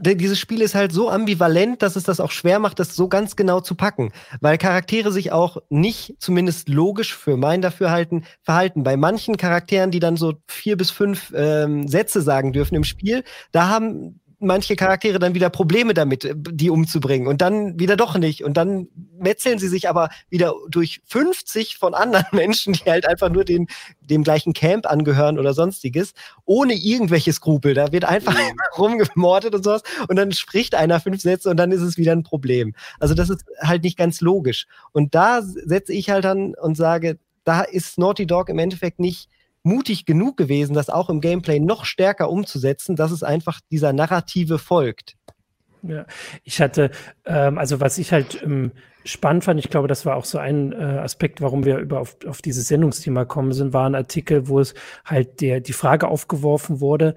dieses 0.00 0.38
Spiel 0.38 0.62
ist 0.62 0.74
halt 0.74 0.92
so 0.92 1.10
ambivalent, 1.10 1.82
dass 1.82 1.96
es 1.96 2.04
das 2.04 2.20
auch 2.20 2.30
schwer 2.30 2.58
macht, 2.58 2.78
das 2.78 2.94
so 2.94 3.08
ganz 3.08 3.36
genau 3.36 3.60
zu 3.60 3.74
packen, 3.74 4.12
weil 4.40 4.58
Charaktere 4.58 5.12
sich 5.12 5.32
auch 5.32 5.58
nicht 5.68 6.16
zumindest 6.18 6.68
logisch 6.68 7.16
für 7.16 7.36
mein 7.36 7.62
Dafürhalten 7.62 8.24
verhalten. 8.42 8.82
Bei 8.82 8.96
manchen 8.96 9.36
Charakteren, 9.36 9.90
die 9.90 10.00
dann 10.00 10.16
so 10.16 10.34
vier 10.46 10.76
bis 10.76 10.90
fünf 10.90 11.32
ähm, 11.34 11.88
Sätze 11.88 12.20
sagen 12.20 12.52
dürfen 12.52 12.74
im 12.74 12.84
Spiel, 12.84 13.24
da 13.52 13.68
haben 13.68 14.20
manche 14.38 14.76
Charaktere 14.76 15.18
dann 15.18 15.34
wieder 15.34 15.50
Probleme 15.50 15.94
damit, 15.94 16.24
äh, 16.24 16.34
die 16.36 16.70
umzubringen 16.70 17.26
und 17.26 17.40
dann 17.40 17.78
wieder 17.78 17.96
doch 17.96 18.18
nicht. 18.18 18.44
Und 18.44 18.56
dann 18.56 18.88
metzeln 19.18 19.58
sie 19.58 19.68
sich 19.68 19.88
aber 19.88 20.10
wieder 20.28 20.54
durch 20.68 21.00
50 21.06 21.78
von 21.78 21.94
anderen 21.94 22.26
Menschen, 22.32 22.74
die 22.74 22.90
halt 22.90 23.08
einfach 23.08 23.30
nur 23.30 23.44
den, 23.44 23.66
dem 24.00 24.24
gleichen 24.24 24.52
Camp 24.52 24.86
angehören 24.86 25.38
oder 25.38 25.54
sonstiges, 25.54 26.12
ohne 26.44 26.74
irgendwelche 26.74 27.32
Skrupel. 27.32 27.74
Da 27.74 27.92
wird 27.92 28.04
einfach 28.04 28.34
mhm. 28.34 28.58
rumgemordet 28.78 29.54
und 29.54 29.64
sowas 29.64 29.82
und 30.08 30.16
dann 30.16 30.32
spricht 30.32 30.74
einer 30.74 31.00
fünf 31.00 31.20
Sätze 31.20 31.50
und 31.50 31.56
dann 31.56 31.72
ist 31.72 31.82
es 31.82 31.96
wieder 31.96 32.12
ein 32.12 32.22
Problem. 32.22 32.74
Also 33.00 33.14
das 33.14 33.30
ist 33.30 33.44
halt 33.60 33.84
nicht 33.84 33.96
ganz 33.96 34.20
logisch. 34.20 34.66
Und 34.92 35.14
da 35.14 35.42
setze 35.42 35.92
ich 35.92 36.10
halt 36.10 36.24
dann 36.24 36.54
und 36.54 36.76
sage, 36.76 37.18
da 37.44 37.62
ist 37.62 37.98
Naughty 37.98 38.26
Dog 38.26 38.48
im 38.48 38.58
Endeffekt 38.58 38.98
nicht 38.98 39.28
mutig 39.66 40.06
genug 40.06 40.36
gewesen, 40.36 40.74
das 40.74 40.88
auch 40.88 41.10
im 41.10 41.20
Gameplay 41.20 41.58
noch 41.58 41.84
stärker 41.84 42.30
umzusetzen, 42.30 42.94
dass 42.96 43.10
es 43.10 43.22
einfach 43.22 43.60
dieser 43.70 43.92
Narrative 43.92 44.58
folgt. 44.58 45.16
Ja, 45.82 46.06
ich 46.44 46.60
hatte, 46.60 46.90
ähm, 47.26 47.58
also 47.58 47.80
was 47.80 47.98
ich 47.98 48.12
halt 48.12 48.42
ähm, 48.42 48.72
spannend 49.04 49.44
fand, 49.44 49.60
ich 49.60 49.68
glaube, 49.68 49.88
das 49.88 50.06
war 50.06 50.16
auch 50.16 50.24
so 50.24 50.38
ein 50.38 50.72
äh, 50.72 50.76
Aspekt, 50.76 51.40
warum 51.40 51.64
wir 51.64 51.78
über 51.78 52.00
auf, 52.00 52.16
auf 52.26 52.42
dieses 52.42 52.68
Sendungsthema 52.68 53.24
kommen 53.24 53.52
sind, 53.52 53.72
war 53.72 53.88
ein 53.88 53.94
Artikel, 53.94 54.48
wo 54.48 54.60
es 54.60 54.74
halt 55.04 55.40
der, 55.40 55.60
die 55.60 55.72
Frage 55.72 56.08
aufgeworfen 56.08 56.80
wurde, 56.80 57.14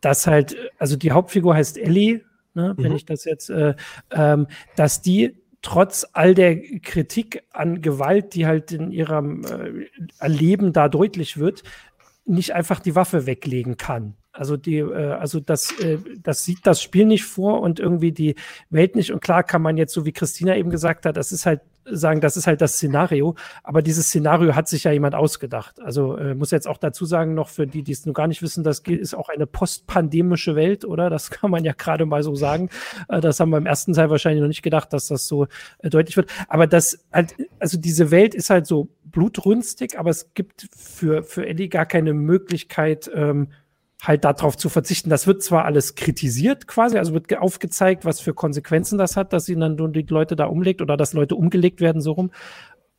dass 0.00 0.26
halt, 0.26 0.56
also 0.78 0.96
die 0.96 1.12
Hauptfigur 1.12 1.54
heißt 1.54 1.78
Ellie, 1.78 2.22
ne, 2.54 2.74
mhm. 2.76 2.82
wenn 2.82 2.92
ich 2.92 3.06
das 3.06 3.24
jetzt, 3.24 3.48
äh, 3.48 3.74
ähm, 4.12 4.48
dass 4.74 5.02
die 5.02 5.36
trotz 5.62 6.06
all 6.12 6.34
der 6.34 6.60
Kritik 6.80 7.42
an 7.52 7.82
Gewalt, 7.82 8.34
die 8.34 8.46
halt 8.46 8.72
in 8.72 8.90
ihrem 8.90 9.44
äh, 9.44 10.26
Leben 10.26 10.72
da 10.72 10.88
deutlich 10.88 11.38
wird, 11.38 11.62
nicht 12.24 12.54
einfach 12.54 12.80
die 12.80 12.94
Waffe 12.94 13.26
weglegen 13.26 13.76
kann. 13.76 14.14
Also 14.36 14.56
die, 14.56 14.78
äh, 14.78 15.12
also 15.12 15.40
das, 15.40 15.72
äh, 15.80 15.98
das 16.22 16.44
sieht 16.44 16.66
das 16.66 16.82
Spiel 16.82 17.06
nicht 17.06 17.24
vor 17.24 17.60
und 17.60 17.80
irgendwie 17.80 18.12
die 18.12 18.34
Welt 18.70 18.94
nicht. 18.96 19.12
Und 19.12 19.20
klar 19.20 19.42
kann 19.42 19.62
man 19.62 19.76
jetzt, 19.76 19.92
so 19.92 20.04
wie 20.04 20.12
Christina 20.12 20.56
eben 20.56 20.70
gesagt 20.70 21.06
hat, 21.06 21.16
das 21.16 21.32
ist 21.32 21.46
halt 21.46 21.60
sagen, 21.88 22.20
das 22.20 22.36
ist 22.36 22.46
halt 22.46 22.60
das 22.60 22.74
Szenario. 22.74 23.34
Aber 23.62 23.82
dieses 23.82 24.06
Szenario 24.06 24.54
hat 24.54 24.68
sich 24.68 24.84
ja 24.84 24.92
jemand 24.92 25.14
ausgedacht. 25.14 25.80
Also 25.80 26.16
äh, 26.16 26.34
muss 26.34 26.50
jetzt 26.50 26.68
auch 26.68 26.78
dazu 26.78 27.04
sagen, 27.04 27.34
noch 27.34 27.48
für 27.48 27.66
die, 27.66 27.82
die 27.82 27.92
es 27.92 28.06
nur 28.06 28.14
gar 28.14 28.26
nicht 28.26 28.42
wissen, 28.42 28.64
das 28.64 28.80
ist 28.80 29.14
auch 29.14 29.28
eine 29.28 29.46
postpandemische 29.46 30.56
Welt, 30.56 30.84
oder? 30.84 31.10
Das 31.10 31.30
kann 31.30 31.50
man 31.50 31.64
ja 31.64 31.72
gerade 31.72 32.06
mal 32.06 32.22
so 32.22 32.34
sagen. 32.34 32.70
Äh, 33.08 33.20
das 33.20 33.40
haben 33.40 33.50
wir 33.50 33.58
im 33.58 33.66
ersten 33.66 33.92
Teil 33.92 34.10
wahrscheinlich 34.10 34.40
noch 34.40 34.48
nicht 34.48 34.62
gedacht, 34.62 34.92
dass 34.92 35.08
das 35.08 35.26
so 35.26 35.46
äh, 35.78 35.90
deutlich 35.90 36.16
wird. 36.16 36.30
Aber 36.48 36.66
das 36.66 37.04
halt, 37.12 37.34
also 37.58 37.78
diese 37.78 38.10
Welt 38.10 38.34
ist 38.34 38.50
halt 38.50 38.66
so 38.66 38.88
blutrünstig, 39.04 39.98
aber 39.98 40.10
es 40.10 40.34
gibt 40.34 40.68
für, 40.76 41.22
für 41.22 41.46
Eddie 41.46 41.68
gar 41.68 41.86
keine 41.86 42.12
Möglichkeit, 42.12 43.10
ähm, 43.14 43.48
halt 44.06 44.24
darauf 44.24 44.56
zu 44.56 44.68
verzichten. 44.68 45.10
Das 45.10 45.26
wird 45.26 45.42
zwar 45.42 45.64
alles 45.64 45.94
kritisiert 45.94 46.66
quasi, 46.66 46.98
also 46.98 47.12
wird 47.12 47.36
aufgezeigt, 47.36 48.04
was 48.04 48.20
für 48.20 48.34
Konsequenzen 48.34 48.98
das 48.98 49.16
hat, 49.16 49.32
dass 49.32 49.46
sie 49.46 49.56
dann 49.56 49.76
die 49.92 50.02
Leute 50.02 50.36
da 50.36 50.46
umlegt 50.46 50.80
oder 50.80 50.96
dass 50.96 51.12
Leute 51.12 51.34
umgelegt 51.34 51.80
werden 51.80 52.00
so 52.00 52.12
rum 52.12 52.30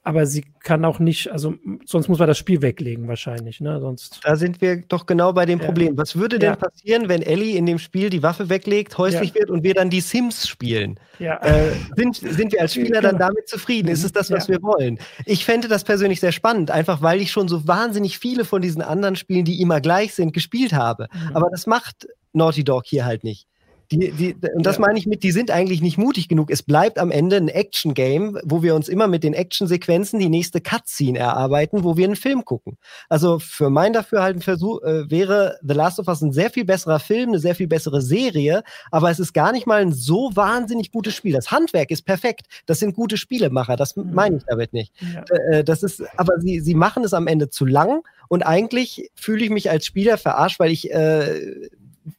aber 0.07 0.25
sie 0.25 0.45
kann 0.61 0.85
auch 0.85 0.99
nicht, 0.99 1.33
also 1.33 1.55
sonst 1.85 2.07
muss 2.07 2.17
man 2.17 2.29
das 2.29 2.37
Spiel 2.37 2.61
weglegen 2.61 3.09
wahrscheinlich, 3.09 3.59
ne? 3.59 3.81
Sonst. 3.81 4.21
Da 4.23 4.37
sind 4.37 4.61
wir 4.61 4.77
doch 4.77 5.05
genau 5.05 5.33
bei 5.33 5.45
dem 5.45 5.59
ja. 5.59 5.65
Problem. 5.65 5.97
Was 5.97 6.15
würde 6.15 6.39
denn 6.39 6.51
ja. 6.51 6.55
passieren, 6.55 7.09
wenn 7.09 7.21
Ellie 7.21 7.57
in 7.57 7.65
dem 7.65 7.77
Spiel 7.77 8.09
die 8.09 8.23
Waffe 8.23 8.47
weglegt, 8.47 8.97
häuslich 8.97 9.31
ja. 9.31 9.35
wird 9.35 9.49
und 9.49 9.63
wir 9.63 9.73
dann 9.73 9.89
die 9.89 9.99
Sims 9.99 10.47
spielen? 10.47 10.97
Äh, 11.41 11.71
sind, 11.97 12.15
sind 12.15 12.53
wir 12.53 12.61
als 12.61 12.73
Spieler 12.75 13.01
dann 13.01 13.17
genau. 13.17 13.27
damit 13.27 13.49
zufrieden? 13.49 13.89
Ist 13.89 14.05
es 14.05 14.13
das, 14.13 14.31
was 14.31 14.47
wir 14.47 14.63
wollen? 14.63 14.97
Ich 15.25 15.43
fände 15.43 15.67
das 15.67 15.83
persönlich 15.83 16.21
sehr 16.21 16.31
spannend, 16.31 16.71
einfach 16.71 17.01
weil 17.01 17.19
ich 17.19 17.29
schon 17.29 17.49
so 17.49 17.67
wahnsinnig 17.67 18.17
viele 18.17 18.45
von 18.45 18.61
diesen 18.61 18.81
anderen 18.81 19.17
Spielen, 19.17 19.43
die 19.43 19.59
immer 19.59 19.81
gleich 19.81 20.13
sind, 20.13 20.31
gespielt 20.31 20.71
habe. 20.71 21.09
Mhm. 21.11 21.35
Aber 21.35 21.49
das 21.49 21.67
macht 21.67 22.07
Naughty 22.31 22.63
Dog 22.63 22.85
hier 22.85 23.03
halt 23.03 23.25
nicht. 23.25 23.45
Die, 23.91 24.11
die, 24.11 24.35
und 24.53 24.65
das 24.65 24.75
ja. 24.75 24.81
meine 24.81 24.99
ich 24.99 25.07
mit, 25.07 25.23
die 25.23 25.31
sind 25.31 25.49
eigentlich 25.49 25.81
nicht 25.81 25.97
mutig 25.97 26.27
genug. 26.27 26.51
Es 26.51 26.61
bleibt 26.61 26.99
am 26.99 27.09
Ende 27.09 27.37
ein 27.37 27.47
Action-Game, 27.47 28.37
wo 28.43 28.61
wir 28.61 28.75
uns 28.75 28.89
immer 28.89 29.07
mit 29.07 29.23
den 29.23 29.33
Action-Sequenzen 29.33 30.19
die 30.19 30.29
nächste 30.29 30.59
Cutscene 30.59 31.19
erarbeiten, 31.19 31.83
wo 31.83 31.95
wir 31.95 32.05
einen 32.05 32.17
Film 32.17 32.43
gucken. 32.43 32.77
Also 33.07 33.39
für 33.39 33.69
mein 33.69 33.93
Dafürhalten 33.93 34.41
Versuch, 34.41 34.81
äh, 34.81 35.09
wäre 35.09 35.57
The 35.61 35.73
Last 35.73 35.99
of 35.99 36.07
Us 36.07 36.21
ein 36.21 36.33
sehr 36.33 36.49
viel 36.49 36.65
besserer 36.65 36.99
Film, 36.99 37.29
eine 37.29 37.39
sehr 37.39 37.55
viel 37.55 37.67
bessere 37.67 38.01
Serie, 38.01 38.63
aber 38.91 39.09
es 39.09 39.19
ist 39.19 39.33
gar 39.33 39.53
nicht 39.53 39.67
mal 39.67 39.81
ein 39.81 39.93
so 39.93 40.31
wahnsinnig 40.33 40.91
gutes 40.91 41.15
Spiel. 41.15 41.33
Das 41.33 41.51
Handwerk 41.51 41.89
ist 41.91 42.03
perfekt. 42.03 42.47
Das 42.65 42.79
sind 42.79 42.93
gute 42.93 43.15
Spielemacher. 43.15 43.77
Das 43.77 43.95
mhm. 43.95 44.13
meine 44.13 44.37
ich 44.37 44.43
damit 44.47 44.73
nicht. 44.73 44.93
Ja. 45.01 45.23
Äh, 45.51 45.63
das 45.63 45.83
ist, 45.83 46.03
aber 46.17 46.39
sie, 46.39 46.59
sie 46.59 46.75
machen 46.75 47.03
es 47.03 47.13
am 47.13 47.27
Ende 47.27 47.49
zu 47.49 47.65
lang 47.65 48.01
und 48.27 48.43
eigentlich 48.43 49.11
fühle 49.15 49.43
ich 49.43 49.49
mich 49.49 49.69
als 49.69 49.85
Spieler 49.85 50.17
verarscht, 50.17 50.59
weil 50.59 50.71
ich 50.71 50.91
äh, 50.91 51.69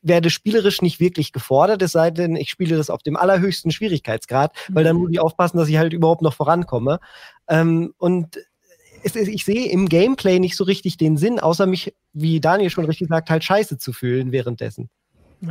werde 0.03 0.31
spielerisch 0.31 0.83
nicht 0.83 1.01
wirklich 1.01 1.33
gefordert, 1.33 1.83
es 1.83 1.93
sei 1.93 2.11
denn, 2.11 2.37
ich 2.37 2.51
spiele 2.51 2.77
das 2.77 2.91
auf 2.91 3.03
dem 3.03 3.17
allerhöchsten 3.17 3.71
Schwierigkeitsgrad, 3.71 4.55
weil 4.69 4.85
dann 4.85 4.97
muss 4.97 5.11
ich 5.11 5.21
aufpassen, 5.21 5.59
dass 5.59 5.69
ich 5.69 5.79
halt 5.79 5.93
überhaupt 5.93 6.23
noch 6.23 6.35
vorankomme. 6.35 7.01
Ähm, 7.49 7.95
und 7.99 8.39
es, 9.03 9.17
ich 9.17 9.45
sehe 9.45 9.71
im 9.71 9.89
Gameplay 9.89 10.39
nicht 10.39 10.57
so 10.57 10.65
richtig 10.65 10.97
den 10.97 11.17
Sinn, 11.17 11.41
außer 11.41 11.67
mich, 11.67 11.95
wie 12.13 12.41
Daniel 12.41 12.71
schon 12.71 12.85
richtig 12.85 13.09
sagt, 13.09 13.31
halt 13.31 13.45
scheiße 13.45 13.79
zu 13.79 13.93
fühlen 13.93 14.33
währenddessen. 14.33 14.91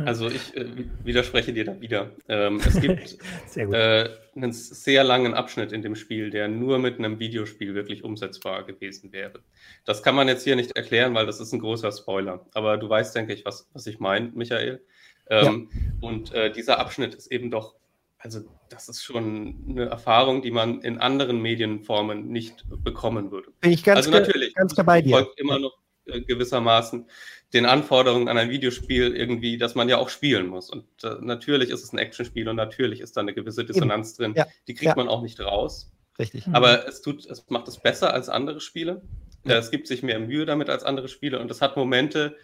Also 0.04 0.28
ich 0.28 0.54
äh, 0.56 0.66
widerspreche 1.02 1.52
dir 1.52 1.64
da 1.64 1.80
wieder. 1.80 2.10
Ähm, 2.28 2.60
es 2.66 2.80
gibt 2.80 3.18
äh, 3.56 4.08
einen 4.36 4.52
sehr 4.52 5.02
langen 5.02 5.34
Abschnitt 5.34 5.72
in 5.72 5.82
dem 5.82 5.94
Spiel, 5.94 6.30
der 6.30 6.48
nur 6.48 6.78
mit 6.78 6.98
einem 6.98 7.18
Videospiel 7.18 7.74
wirklich 7.74 8.04
umsetzbar 8.04 8.64
gewesen 8.64 9.12
wäre. 9.12 9.40
Das 9.84 10.02
kann 10.02 10.14
man 10.14 10.28
jetzt 10.28 10.44
hier 10.44 10.56
nicht 10.56 10.76
erklären, 10.76 11.14
weil 11.14 11.26
das 11.26 11.40
ist 11.40 11.52
ein 11.52 11.60
großer 11.60 11.90
Spoiler. 11.92 12.44
Aber 12.52 12.76
du 12.76 12.88
weißt, 12.88 13.14
denke 13.14 13.32
ich, 13.32 13.44
was, 13.46 13.68
was 13.72 13.86
ich 13.86 13.98
meine, 13.98 14.30
Michael. 14.34 14.82
Ähm, 15.30 15.70
ja. 15.72 16.08
Und 16.08 16.32
äh, 16.32 16.52
dieser 16.52 16.78
Abschnitt 16.78 17.14
ist 17.14 17.32
eben 17.32 17.50
doch 17.50 17.74
also 18.20 18.40
das 18.68 18.88
ist 18.88 19.02
schon 19.02 19.64
eine 19.68 19.86
Erfahrung, 19.86 20.42
die 20.42 20.50
man 20.50 20.80
in 20.80 20.98
anderen 20.98 21.40
Medienformen 21.40 22.28
nicht 22.28 22.64
bekommen 22.82 23.30
würde. 23.30 23.52
Bin 23.60 23.70
ich 23.70 23.84
ganz, 23.84 23.98
also 23.98 24.10
natürlich, 24.10 24.54
ganz 24.54 24.74
dabei 24.74 25.00
dir. 25.02 25.10
folgt 25.10 25.38
immer 25.38 25.58
noch 25.58 25.78
gewissermaßen 26.26 27.06
den 27.52 27.66
Anforderungen 27.66 28.28
an 28.28 28.36
ein 28.36 28.50
Videospiel 28.50 29.16
irgendwie, 29.16 29.56
dass 29.56 29.74
man 29.74 29.88
ja 29.88 29.98
auch 29.98 30.08
spielen 30.08 30.46
muss. 30.48 30.70
Und 30.70 30.84
äh, 31.02 31.16
natürlich 31.20 31.70
ist 31.70 31.82
es 31.82 31.92
ein 31.92 31.98
Actionspiel 31.98 32.48
und 32.48 32.56
natürlich 32.56 33.00
ist 33.00 33.16
da 33.16 33.22
eine 33.22 33.32
gewisse 33.32 33.64
Dissonanz 33.64 34.14
drin. 34.14 34.34
Ja. 34.36 34.46
Die 34.66 34.74
kriegt 34.74 34.90
ja. 34.90 34.96
man 34.96 35.08
auch 35.08 35.22
nicht 35.22 35.40
raus. 35.40 35.90
Richtig. 36.18 36.46
Aber 36.52 36.86
es 36.86 37.00
tut, 37.00 37.24
es 37.26 37.48
macht 37.48 37.68
es 37.68 37.78
besser 37.78 38.12
als 38.12 38.28
andere 38.28 38.60
Spiele. 38.60 39.02
Ja. 39.44 39.56
Es 39.56 39.70
gibt 39.70 39.86
sich 39.86 40.02
mehr 40.02 40.18
Mühe 40.18 40.44
damit 40.44 40.68
als 40.68 40.84
andere 40.84 41.08
Spiele 41.08 41.38
und 41.38 41.50
es 41.50 41.62
hat 41.62 41.76
Momente, 41.76 42.36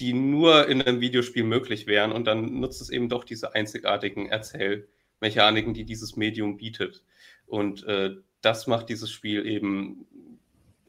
die 0.00 0.14
nur 0.14 0.68
in 0.68 0.80
einem 0.80 1.00
Videospiel 1.00 1.44
möglich 1.44 1.86
wären 1.86 2.12
und 2.12 2.24
dann 2.24 2.60
nutzt 2.60 2.80
es 2.80 2.90
eben 2.90 3.08
doch 3.08 3.24
diese 3.24 3.54
einzigartigen 3.54 4.28
Erzähl- 4.30 4.88
Mechaniken, 5.20 5.74
die 5.74 5.84
dieses 5.84 6.16
Medium 6.16 6.56
bietet. 6.56 7.04
Und 7.46 7.84
äh, 7.84 8.16
das 8.40 8.66
macht 8.66 8.88
dieses 8.88 9.10
Spiel 9.10 9.46
eben 9.46 10.06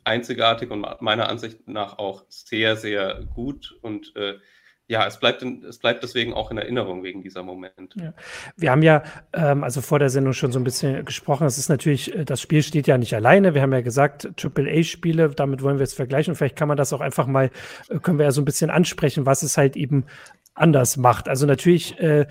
einzigartig 0.04 0.72
und 0.72 0.86
meiner 1.02 1.30
Ansicht 1.30 1.68
nach 1.68 1.98
auch 1.98 2.24
sehr, 2.30 2.76
sehr 2.76 3.24
gut. 3.34 3.78
Und 3.82 4.16
äh, 4.16 4.36
ja, 4.92 5.08
es 5.08 5.20
bleibt, 5.20 5.42
in, 5.42 5.64
es 5.64 5.80
bleibt 5.80 6.04
deswegen 6.04 6.34
auch 6.34 6.52
in 6.52 6.58
Erinnerung 6.58 7.02
wegen 7.02 7.22
dieser 7.22 7.44
Momente. 7.44 7.98
Ja. 7.98 8.14
Wir 8.58 8.72
haben 8.72 8.84
ja 8.84 9.04
ähm, 9.32 9.64
also 9.64 9.80
vor 9.80 10.00
der 10.00 10.10
Sendung 10.10 10.34
schon 10.34 10.52
so 10.52 10.60
ein 10.60 10.66
bisschen 10.66 11.06
gesprochen. 11.06 11.48
Es 11.48 11.58
ist 11.58 11.70
natürlich, 11.70 12.14
äh, 12.14 12.26
das 12.26 12.42
Spiel 12.42 12.62
steht 12.62 12.88
ja 12.88 12.98
nicht 12.98 13.16
alleine. 13.16 13.54
Wir 13.54 13.62
haben 13.62 13.72
ja 13.72 13.80
gesagt, 13.80 14.30
AAA-Spiele, 14.44 15.30
damit 15.30 15.62
wollen 15.64 15.78
wir 15.78 15.86
es 15.86 15.94
vergleichen. 15.94 16.36
Vielleicht 16.36 16.58
kann 16.58 16.68
man 16.68 16.76
das 16.76 16.92
auch 16.92 17.00
einfach 17.00 17.26
mal, 17.26 17.52
äh, 17.88 18.00
können 18.00 18.18
wir 18.18 18.26
ja 18.26 18.32
so 18.32 18.42
ein 18.42 18.46
bisschen 18.46 18.70
ansprechen, 18.70 19.26
was 19.26 19.44
es 19.44 19.56
halt 19.56 19.78
eben 19.78 20.06
anders 20.56 20.98
macht. 20.98 21.30
Also 21.30 21.46
natürlich 21.46 21.98
äh, 22.00 22.28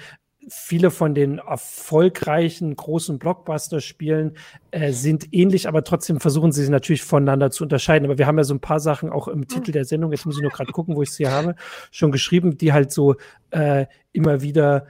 viele 0.49 0.91
von 0.91 1.15
den 1.15 1.39
erfolgreichen 1.39 2.75
großen 2.75 3.19
Blockbuster-Spielen 3.19 4.37
äh, 4.71 4.93
sind 4.93 5.33
ähnlich, 5.33 5.69
aber 5.69 5.85
trotzdem 5.85 6.21
versuchen 6.21 6.53
sie 6.53 6.63
sich 6.63 6.71
natürlich 6.71 7.03
voneinander 7.03 7.51
zu 7.51 7.65
unterscheiden. 7.65 8.07
Aber 8.07 8.19
wir 8.19 8.27
haben 8.27 8.39
ja 8.39 8.45
so 8.45 8.55
ein 8.55 8.61
paar 8.61 8.81
Sachen 8.81 9.11
auch 9.11 9.29
im 9.29 9.49
Titel 9.49 9.73
der 9.73 9.85
Sendung, 9.85 10.13
jetzt 10.13 10.27
muss 10.27 10.37
ich 10.37 10.43
nur 10.43 10.51
gerade 10.51 10.73
gucken, 10.73 10.97
wo 10.97 11.03
ich 11.03 11.13
sie 11.13 11.29
habe, 11.29 11.57
schon 11.91 12.13
geschrieben, 12.13 12.57
die 12.57 12.73
halt 12.73 12.91
so 12.93 13.17
äh, 13.51 13.87
immer 14.13 14.43
wieder 14.43 14.87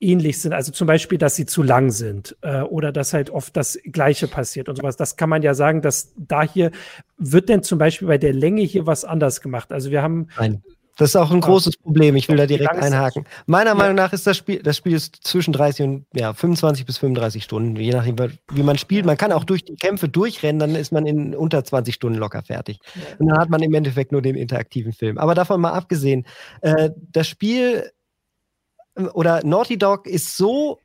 ähnlich 0.00 0.40
sind. 0.40 0.52
Also 0.52 0.72
zum 0.72 0.86
Beispiel, 0.86 1.18
dass 1.18 1.34
sie 1.34 1.46
zu 1.46 1.62
lang 1.62 1.90
sind 1.90 2.36
äh, 2.42 2.60
oder 2.60 2.92
dass 2.92 3.14
halt 3.14 3.30
oft 3.30 3.56
das 3.56 3.78
Gleiche 3.84 4.28
passiert 4.28 4.68
und 4.68 4.76
sowas. 4.76 4.96
Das 4.96 5.16
kann 5.16 5.28
man 5.28 5.42
ja 5.42 5.54
sagen, 5.54 5.82
dass 5.82 6.12
da 6.16 6.42
hier 6.42 6.70
wird 7.16 7.48
denn 7.48 7.62
zum 7.62 7.78
Beispiel 7.78 8.08
bei 8.08 8.18
der 8.18 8.32
Länge 8.32 8.62
hier 8.62 8.86
was 8.86 9.04
anders 9.04 9.40
gemacht. 9.40 9.72
Also 9.72 9.90
wir 9.90 10.02
haben 10.02 10.28
Nein. 10.38 10.62
Das 10.96 11.10
ist 11.10 11.16
auch 11.16 11.30
ein 11.32 11.40
großes 11.40 11.76
Problem. 11.78 12.14
Ich 12.14 12.28
will 12.28 12.36
da 12.36 12.46
direkt 12.46 12.76
einhaken. 12.76 13.26
Meiner. 13.46 13.74
Meinung 13.74 13.96
nach 13.96 14.12
ist 14.12 14.26
das 14.26 14.36
Spiel, 14.36 14.62
das 14.62 14.76
Spiel 14.76 14.94
ist 14.94 15.16
zwischen 15.22 15.52
30 15.52 15.84
und 15.84 16.06
ja, 16.14 16.32
25 16.32 16.86
bis 16.86 16.98
35 16.98 17.42
Stunden, 17.42 17.74
je 17.76 17.90
nachdem, 17.90 18.16
wie 18.52 18.62
man 18.62 18.78
spielt. 18.78 19.04
Man 19.04 19.16
kann 19.16 19.32
auch 19.32 19.42
durch 19.42 19.64
die 19.64 19.74
Kämpfe 19.74 20.08
durchrennen, 20.08 20.60
dann 20.60 20.76
ist 20.76 20.92
man 20.92 21.06
in 21.06 21.34
unter 21.34 21.64
20 21.64 21.94
Stunden 21.94 22.18
locker 22.18 22.42
fertig. 22.42 22.78
Und 23.18 23.26
dann 23.26 23.38
hat 23.38 23.50
man 23.50 23.62
im 23.62 23.74
Endeffekt 23.74 24.12
nur 24.12 24.22
den 24.22 24.36
interaktiven 24.36 24.92
Film. 24.92 25.18
Aber 25.18 25.34
davon 25.34 25.60
mal 25.60 25.72
abgesehen, 25.72 26.24
äh, 26.60 26.90
das 27.10 27.26
Spiel 27.26 27.90
äh, 28.96 29.02
oder 29.02 29.44
Naughty 29.44 29.76
Dog 29.76 30.06
ist 30.06 30.36
so 30.36 30.78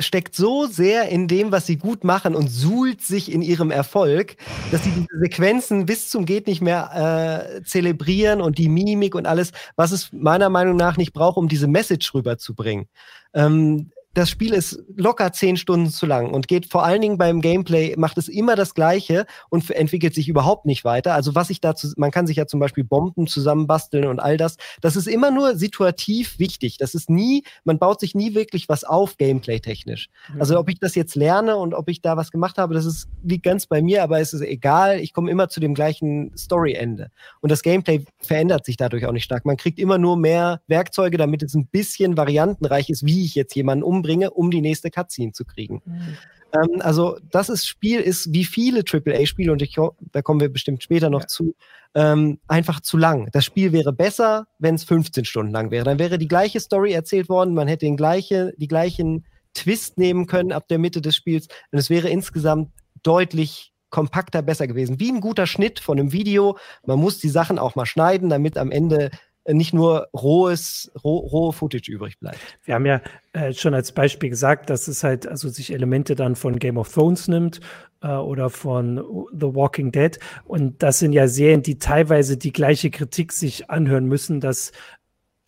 steckt 0.00 0.34
so 0.36 0.66
sehr 0.66 1.08
in 1.08 1.26
dem, 1.26 1.50
was 1.50 1.66
sie 1.66 1.76
gut 1.76 2.04
machen 2.04 2.34
und 2.34 2.48
suhlt 2.48 3.02
sich 3.02 3.32
in 3.32 3.42
ihrem 3.42 3.70
Erfolg, 3.70 4.36
dass 4.70 4.84
sie 4.84 4.90
diese 4.90 5.18
Sequenzen 5.20 5.86
bis 5.86 6.08
zum 6.08 6.24
geht 6.24 6.46
nicht 6.46 6.62
mehr 6.62 7.58
äh, 7.58 7.62
zelebrieren 7.64 8.40
und 8.40 8.58
die 8.58 8.68
Mimik 8.68 9.14
und 9.14 9.26
alles, 9.26 9.50
was 9.76 9.90
es 9.90 10.12
meiner 10.12 10.50
Meinung 10.50 10.76
nach 10.76 10.96
nicht 10.96 11.12
braucht, 11.12 11.36
um 11.36 11.48
diese 11.48 11.66
Message 11.66 12.14
rüberzubringen. 12.14 12.86
Ähm, 13.34 13.90
das 14.18 14.30
Spiel 14.30 14.52
ist 14.52 14.82
locker 14.96 15.32
zehn 15.32 15.56
Stunden 15.56 15.90
zu 15.90 16.04
lang 16.04 16.32
und 16.32 16.48
geht 16.48 16.66
vor 16.66 16.84
allen 16.84 17.00
Dingen 17.00 17.18
beim 17.18 17.40
Gameplay, 17.40 17.94
macht 17.96 18.18
es 18.18 18.26
immer 18.28 18.56
das 18.56 18.74
Gleiche 18.74 19.26
und 19.48 19.70
entwickelt 19.70 20.12
sich 20.12 20.28
überhaupt 20.28 20.66
nicht 20.66 20.84
weiter. 20.84 21.14
Also 21.14 21.36
was 21.36 21.50
ich 21.50 21.60
dazu, 21.60 21.86
man 21.96 22.10
kann 22.10 22.26
sich 22.26 22.36
ja 22.36 22.48
zum 22.48 22.58
Beispiel 22.58 22.82
Bomben 22.82 23.28
zusammenbasteln 23.28 24.06
und 24.06 24.18
all 24.18 24.36
das. 24.36 24.56
Das 24.80 24.96
ist 24.96 25.06
immer 25.06 25.30
nur 25.30 25.56
situativ 25.56 26.40
wichtig. 26.40 26.78
Das 26.78 26.96
ist 26.96 27.08
nie, 27.08 27.44
man 27.62 27.78
baut 27.78 28.00
sich 28.00 28.16
nie 28.16 28.34
wirklich 28.34 28.68
was 28.68 28.82
auf, 28.82 29.16
Gameplay-technisch. 29.18 30.08
Mhm. 30.34 30.40
Also 30.40 30.58
ob 30.58 30.68
ich 30.68 30.80
das 30.80 30.96
jetzt 30.96 31.14
lerne 31.14 31.56
und 31.56 31.72
ob 31.72 31.88
ich 31.88 32.02
da 32.02 32.16
was 32.16 32.32
gemacht 32.32 32.58
habe, 32.58 32.74
das 32.74 32.86
ist, 32.86 33.06
liegt 33.22 33.44
ganz 33.44 33.66
bei 33.66 33.82
mir, 33.82 34.02
aber 34.02 34.18
es 34.18 34.32
ist 34.32 34.40
egal. 34.40 34.98
Ich 34.98 35.12
komme 35.12 35.30
immer 35.30 35.48
zu 35.48 35.60
dem 35.60 35.74
gleichen 35.74 36.36
Story-Ende. 36.36 37.12
Und 37.40 37.52
das 37.52 37.62
Gameplay 37.62 38.04
verändert 38.18 38.66
sich 38.66 38.76
dadurch 38.76 39.06
auch 39.06 39.12
nicht 39.12 39.24
stark. 39.24 39.44
Man 39.44 39.56
kriegt 39.56 39.78
immer 39.78 39.96
nur 39.96 40.16
mehr 40.16 40.60
Werkzeuge, 40.66 41.18
damit 41.18 41.44
es 41.44 41.54
ein 41.54 41.66
bisschen 41.66 42.16
variantenreich 42.16 42.90
ist, 42.90 43.06
wie 43.06 43.24
ich 43.24 43.36
jetzt 43.36 43.54
jemanden 43.54 43.84
umbringe 43.84 44.07
bringe, 44.08 44.30
um 44.30 44.50
die 44.50 44.62
nächste 44.62 44.90
Cutscene 44.90 45.32
zu 45.32 45.44
kriegen. 45.44 45.82
Mhm. 45.84 46.16
Ähm, 46.54 46.80
also 46.80 47.18
das 47.30 47.50
ist, 47.50 47.66
Spiel 47.66 48.00
ist 48.00 48.32
wie 48.32 48.44
viele 48.44 48.82
AAA-Spiele, 48.90 49.52
und 49.52 49.60
ich, 49.60 49.76
da 50.12 50.22
kommen 50.22 50.40
wir 50.40 50.48
bestimmt 50.48 50.82
später 50.82 51.10
noch 51.10 51.22
ja. 51.22 51.26
zu, 51.26 51.54
ähm, 51.94 52.38
einfach 52.48 52.80
zu 52.80 52.96
lang. 52.96 53.28
Das 53.32 53.44
Spiel 53.44 53.72
wäre 53.72 53.92
besser, 53.92 54.46
wenn 54.58 54.76
es 54.76 54.84
15 54.84 55.26
Stunden 55.26 55.52
lang 55.52 55.70
wäre. 55.70 55.84
Dann 55.84 55.98
wäre 55.98 56.16
die 56.16 56.28
gleiche 56.28 56.60
Story 56.60 56.92
erzählt 56.92 57.28
worden, 57.28 57.52
man 57.52 57.68
hätte 57.68 57.84
den 57.84 57.98
gleiche, 57.98 58.54
die 58.56 58.68
gleichen 58.68 59.26
Twist 59.52 59.98
nehmen 59.98 60.26
können 60.26 60.52
ab 60.52 60.68
der 60.68 60.78
Mitte 60.78 61.02
des 61.02 61.16
Spiels 61.16 61.48
und 61.72 61.78
es 61.78 61.90
wäre 61.90 62.08
insgesamt 62.08 62.70
deutlich 63.02 63.72
kompakter 63.90 64.42
besser 64.42 64.66
gewesen. 64.66 65.00
Wie 65.00 65.10
ein 65.10 65.20
guter 65.20 65.46
Schnitt 65.46 65.80
von 65.80 65.98
einem 65.98 66.12
Video. 66.12 66.58
Man 66.86 66.98
muss 66.98 67.18
die 67.18 67.30
Sachen 67.30 67.58
auch 67.58 67.74
mal 67.74 67.86
schneiden, 67.86 68.28
damit 68.28 68.58
am 68.58 68.70
Ende 68.70 69.10
nicht 69.52 69.72
nur 69.72 70.08
rohes, 70.14 70.90
roh, 71.02 71.18
rohe 71.18 71.52
Footage 71.52 71.90
übrig 71.90 72.18
bleibt. 72.18 72.38
Wir 72.64 72.74
haben 72.74 72.86
ja 72.86 73.00
äh, 73.32 73.52
schon 73.52 73.74
als 73.74 73.92
Beispiel 73.92 74.30
gesagt, 74.30 74.70
dass 74.70 74.88
es 74.88 75.04
halt 75.04 75.26
also 75.26 75.48
sich 75.48 75.72
Elemente 75.72 76.14
dann 76.14 76.36
von 76.36 76.58
Game 76.58 76.76
of 76.76 76.92
Thrones 76.92 77.28
nimmt 77.28 77.60
äh, 78.02 78.08
oder 78.08 78.50
von 78.50 78.96
The 79.32 79.54
Walking 79.54 79.92
Dead. 79.92 80.18
Und 80.44 80.82
das 80.82 80.98
sind 80.98 81.12
ja 81.12 81.28
Serien, 81.28 81.62
die 81.62 81.78
teilweise 81.78 82.36
die 82.36 82.52
gleiche 82.52 82.90
Kritik 82.90 83.32
sich 83.32 83.70
anhören 83.70 84.06
müssen, 84.06 84.40
dass 84.40 84.72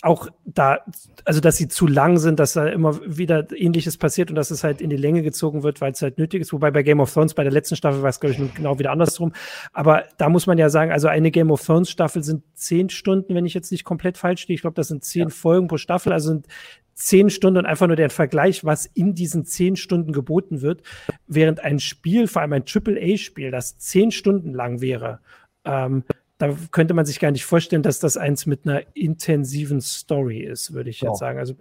auch 0.03 0.29
da, 0.45 0.79
also 1.25 1.41
dass 1.41 1.57
sie 1.57 1.69
zu 1.69 1.87
lang 1.87 2.19
sind, 2.19 2.41
dass 2.41 2.55
da 2.55 2.67
immer 2.67 2.99
wieder 3.05 3.47
ähnliches 3.55 3.99
passiert 3.99 4.31
und 4.31 4.37
dass 4.37 4.51
es 4.51 4.65
halt 4.65 4.81
in 4.81 4.89
die 4.89 4.97
Länge 4.97 5.23
gezogen 5.23 5.63
wird, 5.63 5.81
weil 5.81 5.93
es 5.93 6.01
halt 6.01 6.17
nötig 6.17 6.41
ist. 6.41 6.53
Wobei 6.53 6.71
bei 6.71 6.83
Game 6.83 7.01
of 7.01 7.13
Thrones 7.13 7.35
bei 7.35 7.43
der 7.43 7.53
letzten 7.53 7.77
Staffel 7.77 8.03
war 8.03 8.09
es, 8.09 8.19
glaube 8.19 8.35
ich, 8.35 8.55
genau 8.55 8.79
wieder 8.79 8.93
andersrum. 8.93 9.33
Aber 9.73 10.05
da 10.17 10.29
muss 10.31 10.47
man 10.47 10.57
ja 10.57 10.71
sagen, 10.71 10.91
also 10.91 11.09
eine 11.09 11.31
Game 11.31 11.51
of 11.51 11.63
Thrones 11.63 11.91
Staffel 11.91 12.23
sind 12.23 12.45
zehn 12.55 12.89
Stunden, 12.89 13.35
wenn 13.35 13.45
ich 13.45 13.53
jetzt 13.53 13.71
nicht 13.71 13.85
komplett 13.85 14.17
falsch 14.17 14.43
stehe. 14.43 14.55
Ich 14.55 14.63
glaube, 14.63 14.75
das 14.75 14.89
sind 14.89 15.05
zehn 15.05 15.25
ja. 15.25 15.29
Folgen 15.29 15.69
pro 15.69 15.77
Staffel, 15.77 16.13
also 16.13 16.29
sind 16.29 16.47
zehn 16.95 17.31
Stunden 17.31 17.59
und 17.59 17.67
einfach 17.67 17.87
nur 17.87 17.97
der 17.97 18.11
Vergleich, 18.11 18.65
was 18.65 18.87
in 18.87 19.15
diesen 19.15 19.45
zehn 19.45 19.77
Stunden 19.77 20.13
geboten 20.13 20.63
wird, 20.63 20.83
während 21.27 21.61
ein 21.61 21.79
Spiel, 21.79 22.27
vor 22.27 22.43
allem 22.43 22.53
ein 22.53 22.65
AAA-Spiel, 22.65 23.51
das 23.51 23.79
zehn 23.79 24.11
Stunden 24.11 24.53
lang 24.53 24.81
wäre, 24.81 25.21
ähm, 25.65 26.05
da 26.41 26.57
könnte 26.71 26.95
man 26.95 27.05
sich 27.05 27.21
gar 27.21 27.31
nicht 27.31 27.45
vorstellen, 27.45 27.83
dass 27.83 28.01
das 28.01 28.17
eins 28.17 28.47
mit 28.47 28.67
einer 28.67 28.83
intensiven 28.97 29.83
Story 29.83 30.41
ist, 30.41 30.73
würde 30.73 30.89
ich 30.89 31.03
jetzt 31.03 31.19
sagen. 31.19 31.39
Also, 31.39 31.55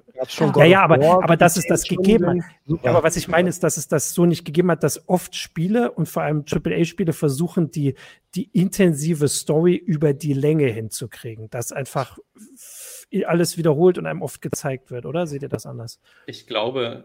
ja, 0.56 0.64
ja, 0.64 0.82
aber, 0.84 1.22
aber 1.22 1.36
dass 1.36 1.58
es 1.58 1.68
das 1.68 1.84
gegeben 1.84 2.28
hat. 2.28 2.38
Ja, 2.82 2.92
aber 2.92 3.04
was 3.04 3.18
ich 3.18 3.28
meine, 3.28 3.50
ist, 3.50 3.62
dass 3.62 3.76
es 3.76 3.90
das 3.90 4.14
so 4.14 4.26
nicht 4.26 4.46
gegeben 4.46 4.72
hat, 4.72 4.84
dass 4.84 5.10
oft 5.10 5.36
Spiele 5.36 5.92
und 5.92 6.08
vor 6.08 6.24
allem 6.24 6.46
AAA-Spiele 6.50 7.12
versuchen, 7.12 7.72
die, 7.72 7.96
die 8.36 8.50
intensive 8.54 9.28
Story 9.28 9.76
über 9.76 10.14
die 10.14 10.34
Länge 10.34 10.68
hinzukriegen. 10.68 11.50
Dass 11.50 11.74
einfach 11.74 12.18
alles 13.26 13.58
wiederholt 13.58 13.98
und 13.98 14.06
einem 14.06 14.22
oft 14.22 14.42
gezeigt 14.42 14.92
wird, 14.92 15.06
oder? 15.06 15.28
Seht 15.28 15.42
ihr 15.42 15.50
das 15.50 15.66
anders? 15.66 16.00
Ich 16.26 16.48
glaube, 16.48 17.04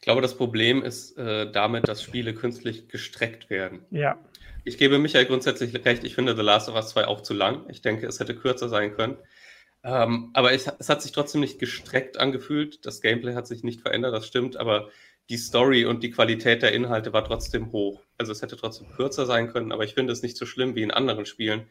ich 0.00 0.04
glaube, 0.06 0.22
das 0.22 0.34
Problem 0.34 0.82
ist 0.82 1.18
äh, 1.18 1.52
damit, 1.52 1.86
dass 1.86 2.02
Spiele 2.02 2.32
künstlich 2.32 2.88
gestreckt 2.88 3.50
werden. 3.50 3.80
Ja. 3.90 4.16
Ich 4.64 4.78
gebe 4.78 4.98
Michael 4.98 5.26
grundsätzlich 5.26 5.74
recht. 5.84 6.04
Ich 6.04 6.14
finde 6.14 6.34
The 6.34 6.40
Last 6.40 6.70
of 6.70 6.74
Us 6.74 6.88
2 6.88 7.06
auch 7.06 7.20
zu 7.20 7.34
lang. 7.34 7.68
Ich 7.68 7.82
denke, 7.82 8.06
es 8.06 8.18
hätte 8.18 8.34
kürzer 8.34 8.70
sein 8.70 8.94
können. 8.94 9.18
Ähm, 9.84 10.30
aber 10.32 10.54
es, 10.54 10.72
es, 10.78 10.88
hat 10.88 11.02
sich 11.02 11.12
trotzdem 11.12 11.42
nicht 11.42 11.58
gestreckt 11.58 12.18
angefühlt. 12.18 12.86
Das 12.86 13.02
Gameplay 13.02 13.34
hat 13.34 13.46
sich 13.46 13.62
nicht 13.62 13.82
verändert, 13.82 14.14
das 14.14 14.26
stimmt. 14.26 14.56
Aber 14.56 14.88
die 15.28 15.36
Story 15.36 15.84
und 15.84 16.02
die 16.02 16.10
Qualität 16.10 16.62
der 16.62 16.72
Inhalte 16.72 17.12
war 17.12 17.24
trotzdem 17.26 17.70
hoch. 17.70 18.00
Also 18.16 18.32
es 18.32 18.40
hätte 18.40 18.56
trotzdem 18.56 18.90
kürzer 18.90 19.26
sein 19.26 19.52
können. 19.52 19.70
Aber 19.70 19.84
ich 19.84 19.92
finde 19.92 20.14
es 20.14 20.22
nicht 20.22 20.38
so 20.38 20.46
schlimm 20.46 20.76
wie 20.76 20.82
in 20.82 20.92
anderen 20.92 21.26
Spielen, 21.26 21.66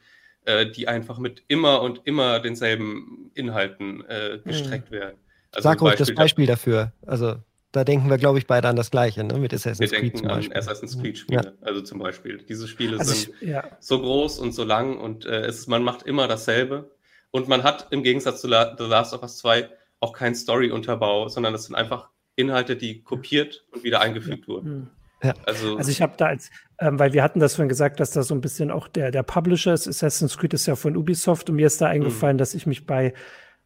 äh, 0.46 0.70
die 0.70 0.88
einfach 0.88 1.18
mit 1.18 1.46
immer 1.48 1.82
und 1.82 2.02
immer 2.06 2.39
denselben 2.39 3.32
Inhalten 3.34 4.06
äh, 4.06 4.38
gestreckt 4.46 4.92
mhm. 4.92 4.96
werden. 4.96 5.18
Also 5.52 5.68
Sag 5.68 5.82
ruhig 5.82 5.96
das 5.96 6.13
Beispiel 6.13 6.46
dafür. 6.46 6.94
Also 7.08 7.38
da 7.71 7.84
denken 7.84 8.10
wir, 8.10 8.17
glaube 8.17 8.39
ich, 8.39 8.47
beide 8.47 8.67
an 8.67 8.75
das 8.75 8.89
Gleiche, 8.89 9.23
ne? 9.23 9.38
mit 9.38 9.53
Assassin's 9.53 9.91
wir 9.91 9.99
Creed. 9.99 10.13
Wir 10.15 10.21
denken 10.21 10.51
an 10.51 10.58
Assassin's 10.58 10.99
Creed-Spiele. 10.99 11.43
Ja. 11.45 11.51
Also 11.62 11.82
zum 11.82 11.99
Beispiel. 11.99 12.38
Diese 12.38 12.67
Spiele 12.67 12.97
also 12.97 13.13
sind 13.13 13.36
ich, 13.41 13.49
ja. 13.49 13.63
so 13.79 13.99
groß 13.99 14.39
und 14.39 14.53
so 14.53 14.63
lang 14.63 14.97
und 14.97 15.25
äh, 15.25 15.41
es, 15.41 15.67
man 15.67 15.84
macht 15.84 16.03
immer 16.03 16.27
dasselbe. 16.27 16.91
Und 17.32 17.47
man 17.47 17.63
hat 17.63 17.88
im 17.91 18.01
Gegensatz 18.01 18.41
zu 18.41 18.47
La 18.47 18.75
The 18.75 18.86
Last 18.86 19.13
of 19.13 19.21
Us 19.21 19.38
2 19.38 19.69
auch 19.99 20.13
keinen 20.13 20.34
Story-Unterbau, 20.34 21.27
sondern 21.27 21.53
es 21.53 21.65
sind 21.65 21.75
einfach 21.75 22.10
Inhalte, 22.36 22.75
die 22.75 23.03
kopiert 23.03 23.65
und 23.71 23.84
wieder 23.84 24.01
eingefügt 24.01 24.47
ja. 24.47 24.47
wurden. 24.47 24.65
Hm. 24.65 24.89
Ja. 25.21 25.34
Also, 25.45 25.75
also 25.75 25.91
ich 25.91 26.01
habe 26.01 26.13
da 26.15 26.27
als, 26.27 26.49
ähm, 26.79 26.97
weil 26.97 27.12
wir 27.12 27.23
hatten 27.23 27.41
das 27.41 27.55
vorhin 27.55 27.67
gesagt, 27.67 27.99
dass 27.99 28.12
da 28.12 28.23
so 28.23 28.34
ein 28.34 28.41
bisschen 28.41 28.71
auch 28.71 28.88
der, 28.88 29.12
der 29.12 29.23
Publisher 29.23 29.73
ist. 29.73 29.88
Assassin's 29.88 30.38
Creed 30.38 30.53
ist 30.53 30.65
ja 30.65 30.75
von 30.75 30.95
Ubisoft 30.95 31.49
und 31.49 31.58
mir 31.58 31.67
ist 31.67 31.82
da 31.82 31.88
eingefallen, 31.88 32.38
mhm. 32.38 32.39
dass 32.39 32.53
ich 32.53 32.65
mich 32.65 32.86
bei 32.86 33.13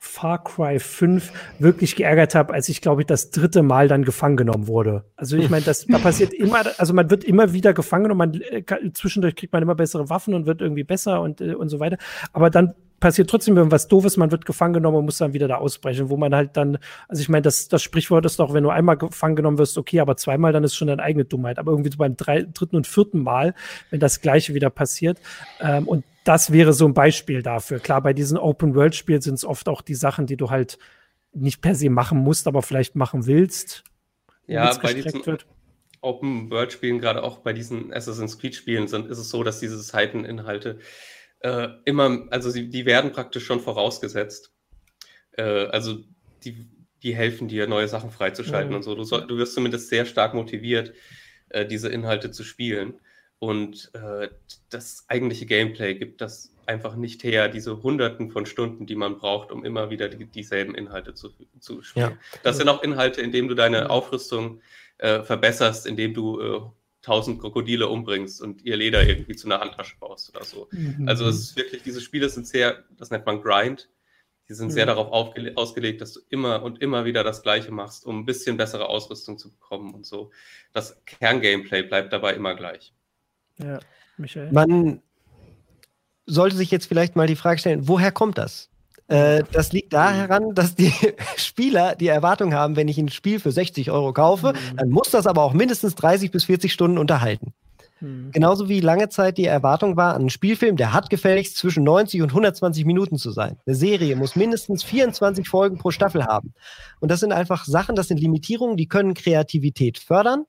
Far 0.06 0.44
Cry 0.44 0.80
5 0.80 1.32
wirklich 1.60 1.96
geärgert 1.96 2.36
habe, 2.36 2.54
als 2.54 2.68
ich, 2.68 2.82
glaube 2.82 3.02
ich, 3.02 3.08
das 3.08 3.32
dritte 3.32 3.64
Mal 3.64 3.88
dann 3.88 4.04
gefangen 4.04 4.36
genommen 4.36 4.68
wurde. 4.68 5.06
Also 5.16 5.38
ich 5.38 5.50
meine, 5.50 5.64
das 5.64 5.88
da 5.88 5.98
passiert 5.98 6.34
immer, 6.34 6.62
also 6.78 6.94
man 6.94 7.10
wird 7.10 7.24
immer 7.24 7.54
wieder 7.54 7.74
gefangen 7.74 8.12
und 8.12 8.18
man 8.18 8.34
äh, 8.34 8.64
zwischendurch 8.94 9.36
kriegt 9.36 9.54
man 9.54 9.64
immer 9.64 9.76
bessere 9.76 10.10
Waffen 10.10 10.34
und 10.34 10.46
wird 10.46 10.60
irgendwie 10.60 10.84
besser 10.84 11.22
und, 11.22 11.40
äh, 11.40 11.56
und 11.56 11.70
so 11.70 11.80
weiter. 11.80 11.98
Aber 12.34 12.50
dann 12.50 12.76
passiert 13.04 13.30
trotzdem 13.30 13.58
irgendwas 13.58 13.90
Doofes, 13.90 14.16
man 14.16 14.32
wird 14.32 14.46
gefangen 14.46 14.76
genommen 14.76 15.00
und 15.00 15.04
muss 15.04 15.18
dann 15.18 15.34
wieder 15.34 15.50
da 15.50 15.58
ausbrechen, 15.58 16.10
wo 16.10 16.16
man 16.16 16.34
halt 16.34 16.56
dann, 16.56 16.78
also 17.10 17.22
ich 17.22 17.28
meine, 17.28 17.42
das, 17.42 17.68
das 17.68 17.84
Sprichwort 17.84 18.26
ist 18.26 18.40
doch, 18.40 18.54
wenn 18.54 18.64
du 18.64 18.70
einmal 18.70 18.96
gefangen 18.96 19.36
genommen 19.36 19.58
wirst, 19.58 19.78
okay, 19.78 20.00
aber 20.00 20.16
zweimal, 20.16 20.54
dann 20.54 20.64
ist 20.64 20.74
schon 20.74 20.88
deine 20.88 21.04
eigene 21.04 21.26
Dummheit. 21.26 21.60
Aber 21.60 21.72
irgendwie 21.72 21.92
so 21.92 21.98
beim 21.98 22.16
drei, 22.16 22.44
dritten 22.44 22.78
und 22.78 22.88
vierten 22.88 23.22
Mal, 23.22 23.56
wenn 23.90 24.00
das 24.00 24.22
Gleiche 24.22 24.54
wieder 24.54 24.70
passiert. 24.70 25.20
Ähm, 25.60 25.86
und 25.86 26.06
das 26.24 26.54
wäre 26.54 26.72
so 26.72 26.86
ein 26.86 26.94
Beispiel 26.94 27.42
dafür. 27.42 27.80
Klar, 27.80 28.00
bei 28.00 28.14
diesen 28.14 28.38
Open-World-Spielen 28.38 29.20
sind 29.20 29.34
es 29.34 29.44
oft 29.44 29.68
auch 29.68 29.82
die 29.82 29.96
Sachen, 29.96 30.26
die 30.26 30.38
du 30.38 30.50
halt 30.50 30.80
nicht 31.34 31.62
per 31.62 31.76
se 31.76 31.90
machen 31.90 32.20
musst, 32.20 32.48
aber 32.48 32.62
vielleicht 32.62 32.96
machen 32.96 33.26
willst. 33.26 33.84
Ja, 34.48 34.74
bei 34.82 34.94
diesen 34.94 35.22
Open-World-Spielen, 36.00 37.00
gerade 37.00 37.22
auch 37.22 37.40
bei 37.40 37.52
diesen 37.52 37.94
Assassin's 37.94 38.40
Creed-Spielen, 38.40 38.86
ist 38.86 38.94
es 38.94 39.30
so, 39.30 39.44
dass 39.44 39.60
diese 39.60 39.78
Seiteninhalte 39.82 40.80
äh, 41.44 41.70
immer, 41.86 42.26
also 42.32 42.50
sie, 42.50 42.70
die 42.70 42.86
werden 42.86 43.12
praktisch 43.12 43.46
schon 43.46 43.60
vorausgesetzt. 43.60 44.52
Äh, 45.34 45.44
also 45.68 46.00
die, 46.44 46.68
die 47.04 47.16
helfen 47.16 47.48
dir, 47.48 47.68
neue 47.68 47.88
Sachen 47.88 48.12
freizuschalten 48.12 48.72
mhm. 48.72 48.78
und 48.78 48.84
so. 48.84 48.96
Du, 48.96 49.04
soll, 49.04 49.28
du 49.28 49.38
wirst 49.38 49.54
zumindest 49.54 49.90
sehr 49.90 50.06
stark 50.06 50.34
motiviert, 50.34 50.94
äh, 51.50 51.66
diese 51.66 51.90
Inhalte 51.90 52.32
zu 52.32 52.44
spielen. 52.44 52.96
Und 53.40 53.92
äh, 53.94 54.30
das 54.70 55.06
eigentliche 55.10 55.46
Gameplay 55.46 55.96
gibt 55.96 56.22
das 56.22 56.56
einfach 56.66 56.96
nicht 56.96 57.26
her, 57.26 57.50
diese 57.50 57.84
Hunderten 57.84 58.32
von 58.32 58.46
Stunden, 58.46 58.86
die 58.86 58.96
man 58.96 59.18
braucht, 59.18 59.52
um 59.52 59.66
immer 59.66 59.90
wieder 59.90 60.08
die, 60.08 60.26
dieselben 60.26 60.76
Inhalte 60.76 61.14
zu, 61.14 61.30
zu 61.60 61.82
spielen. 61.82 62.12
Ja. 62.12 62.18
Das 62.44 62.56
sind 62.56 62.70
auch 62.70 62.82
Inhalte, 62.84 63.22
in 63.22 63.34
denen 63.34 63.50
du 63.50 63.54
deine 63.54 63.90
Aufrüstung 63.90 64.62
äh, 64.98 65.24
verbesserst, 65.24 65.86
indem 65.86 66.14
du 66.14 66.40
äh, 66.40 66.62
tausend 67.04 67.40
Krokodile 67.40 67.88
umbringst 67.88 68.42
und 68.42 68.64
ihr 68.64 68.78
Leder 68.78 69.08
irgendwie 69.08 69.36
zu 69.36 69.48
einer 69.48 69.60
Handtasche 69.60 69.98
baust 70.00 70.36
oder 70.36 70.44
so. 70.44 70.68
Mhm. 70.72 71.08
Also 71.08 71.28
es 71.28 71.42
ist 71.42 71.58
wirklich, 71.58 71.84
diese 71.84 72.02
Spiele 72.02 72.30
sind 72.30 72.48
sehr, 72.48 72.84
das 72.98 73.12
nennt 73.12 73.26
man 73.26 73.42
Grind, 73.42 73.90
die 74.50 74.54
sind 74.54 74.68
mhm. 74.68 74.72
sehr 74.72 74.86
darauf 74.86 75.12
ausgelegt, 75.12 76.02
dass 76.02 76.14
du 76.14 76.22
immer 76.30 76.64
und 76.64 76.82
immer 76.82 77.06
wieder 77.06 77.24
das 77.24 77.44
Gleiche 77.44 77.72
machst, 77.72 78.06
um 78.06 78.20
ein 78.20 78.26
bisschen 78.26 78.58
bessere 78.58 78.88
Ausrüstung 78.88 79.38
zu 79.38 79.52
bekommen 79.52 79.94
und 79.94 80.06
so. 80.06 80.32
Das 80.72 81.04
Kerngameplay 81.06 81.84
bleibt 81.84 82.12
dabei 82.12 82.34
immer 82.34 82.56
gleich. 82.56 82.94
Ja, 83.58 83.80
Michael. 84.18 84.52
Man 84.52 85.02
sollte 86.26 86.56
sich 86.56 86.72
jetzt 86.72 86.86
vielleicht 86.86 87.16
mal 87.16 87.28
die 87.28 87.36
Frage 87.36 87.60
stellen, 87.60 87.88
woher 87.88 88.12
kommt 88.12 88.38
das? 88.38 88.70
Äh, 89.14 89.44
das 89.52 89.72
liegt 89.72 89.94
daran, 89.94 90.56
dass 90.56 90.74
die 90.74 90.92
Spieler 91.38 91.96
die 91.96 92.08
Erwartung 92.08 92.56
haben, 92.56 92.76
wenn 92.76 92.88
ich 92.88 92.98
ein 92.98 93.10
Spiel 93.10 93.40
für 93.40 93.52
60 93.52 93.92
Euro 93.92 94.12
kaufe, 94.12 94.54
mhm. 94.54 94.78
dann 94.78 94.90
muss 94.90 95.12
das 95.12 95.28
aber 95.28 95.44
auch 95.44 95.54
mindestens 95.54 95.94
30 95.94 96.32
bis 96.32 96.46
40 96.46 96.74
Stunden 96.74 96.98
unterhalten. 96.98 97.54
Mhm. 98.02 98.32
Genauso 98.32 98.70
wie 98.70 98.80
lange 98.80 99.10
Zeit 99.10 99.38
die 99.38 99.46
Erwartung 99.46 99.98
war 99.98 100.16
an 100.16 100.22
einen 100.22 100.30
Spielfilm, 100.32 100.78
der 100.78 100.94
hat 100.94 101.12
gefälligst 101.12 101.58
zwischen 101.58 101.84
90 101.84 102.24
und 102.24 102.30
120 102.30 102.86
Minuten 102.86 103.18
zu 103.18 103.30
sein. 103.30 103.58
Eine 103.68 103.76
Serie 103.76 104.16
muss 104.16 104.36
mindestens 104.36 104.84
24 104.84 105.48
Folgen 105.48 105.78
pro 105.78 105.92
Staffel 105.92 106.26
haben. 106.26 106.56
Und 107.00 107.12
das 107.12 107.20
sind 107.20 107.34
einfach 107.34 107.66
Sachen, 107.66 107.96
das 107.96 108.08
sind 108.08 108.20
Limitierungen, 108.20 108.78
die 108.78 108.88
können 108.88 109.14
Kreativität 109.14 110.00
fördern. 110.00 110.46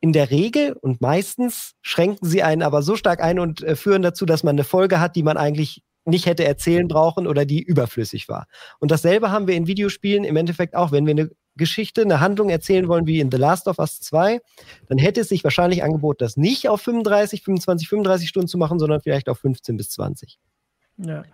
In 0.00 0.12
der 0.12 0.32
Regel 0.32 0.72
und 0.72 1.00
meistens 1.00 1.74
schränken 1.82 2.28
sie 2.28 2.42
einen 2.42 2.62
aber 2.62 2.82
so 2.82 2.96
stark 2.96 3.22
ein 3.22 3.38
und 3.38 3.62
äh, 3.62 3.76
führen 3.76 4.02
dazu, 4.02 4.26
dass 4.26 4.42
man 4.42 4.56
eine 4.56 4.64
Folge 4.64 4.98
hat, 4.98 5.14
die 5.14 5.22
man 5.22 5.36
eigentlich 5.36 5.82
nicht 6.04 6.26
hätte 6.26 6.44
erzählen 6.44 6.88
brauchen 6.88 7.26
oder 7.26 7.44
die 7.44 7.62
überflüssig 7.62 8.28
war. 8.28 8.46
Und 8.80 8.90
dasselbe 8.90 9.30
haben 9.30 9.46
wir 9.46 9.54
in 9.54 9.66
Videospielen 9.66 10.24
im 10.24 10.36
Endeffekt 10.36 10.74
auch. 10.74 10.92
Wenn 10.92 11.06
wir 11.06 11.12
eine 11.12 11.30
Geschichte, 11.56 12.02
eine 12.02 12.20
Handlung 12.20 12.48
erzählen 12.48 12.88
wollen 12.88 13.06
wie 13.06 13.20
in 13.20 13.30
The 13.30 13.36
Last 13.36 13.68
of 13.68 13.78
Us 13.78 14.00
2, 14.00 14.40
dann 14.88 14.98
hätte 14.98 15.20
es 15.20 15.28
sich 15.28 15.44
wahrscheinlich 15.44 15.82
angeboten, 15.82 16.18
das 16.20 16.36
nicht 16.36 16.68
auf 16.68 16.80
35, 16.82 17.42
25, 17.42 17.88
35 17.88 18.28
Stunden 18.28 18.48
zu 18.48 18.58
machen, 18.58 18.78
sondern 18.78 19.00
vielleicht 19.00 19.28
auf 19.28 19.38
15 19.38 19.76
bis 19.76 19.90
20. 19.90 20.38
Ja. 20.98 21.24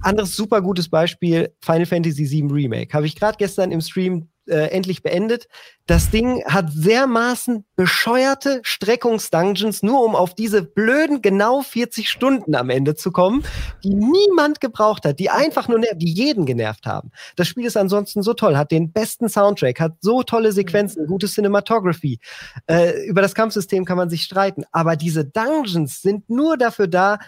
Anderes 0.00 0.36
super 0.36 0.60
gutes 0.60 0.88
Beispiel, 0.88 1.54
Final 1.60 1.86
Fantasy 1.86 2.30
VII 2.30 2.52
Remake. 2.52 2.92
Habe 2.92 3.06
ich 3.06 3.16
gerade 3.16 3.36
gestern 3.38 3.72
im 3.72 3.80
Stream 3.80 4.28
äh, 4.48 4.68
endlich 4.70 5.02
beendet. 5.02 5.48
Das 5.86 6.10
Ding 6.10 6.44
hat 6.44 6.66
dermaßen 6.74 7.64
bescheuerte 7.74 8.60
Streckungsdungeons, 8.62 9.82
nur 9.82 10.04
um 10.04 10.14
auf 10.14 10.34
diese 10.34 10.62
blöden 10.62 11.22
genau 11.22 11.62
40 11.62 12.10
Stunden 12.10 12.54
am 12.54 12.68
Ende 12.68 12.94
zu 12.94 13.10
kommen, 13.10 13.42
die 13.82 13.94
niemand 13.94 14.60
gebraucht 14.60 15.06
hat, 15.06 15.18
die 15.18 15.30
einfach 15.30 15.66
nur, 15.66 15.80
die 15.80 16.12
jeden 16.12 16.44
genervt 16.44 16.86
haben. 16.86 17.10
Das 17.36 17.48
Spiel 17.48 17.64
ist 17.64 17.76
ansonsten 17.76 18.22
so 18.22 18.34
toll, 18.34 18.56
hat 18.56 18.70
den 18.70 18.92
besten 18.92 19.30
Soundtrack, 19.30 19.80
hat 19.80 19.94
so 20.00 20.22
tolle 20.22 20.52
Sequenzen, 20.52 21.06
gute 21.06 21.26
Cinematography. 21.26 22.18
Äh, 22.66 23.06
über 23.06 23.22
das 23.22 23.34
Kampfsystem 23.34 23.86
kann 23.86 23.96
man 23.96 24.10
sich 24.10 24.24
streiten, 24.24 24.64
aber 24.72 24.96
diese 24.96 25.24
Dungeons 25.24 26.02
sind 26.02 26.28
nur 26.28 26.58
dafür 26.58 26.88
da, 26.88 27.14
äh, 27.14 27.18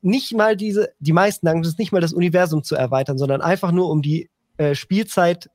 nicht 0.00 0.34
mal 0.34 0.56
diese, 0.56 0.94
die 0.98 1.12
meisten 1.12 1.46
Dungeons, 1.46 1.76
nicht 1.76 1.92
mal 1.92 2.00
das 2.00 2.14
Universum 2.14 2.62
zu 2.62 2.74
erweitern, 2.74 3.18
sondern 3.18 3.42
einfach 3.42 3.70
nur 3.70 3.90
um 3.90 4.00
die 4.00 4.30
äh, 4.56 4.74
Spielzeit 4.74 5.50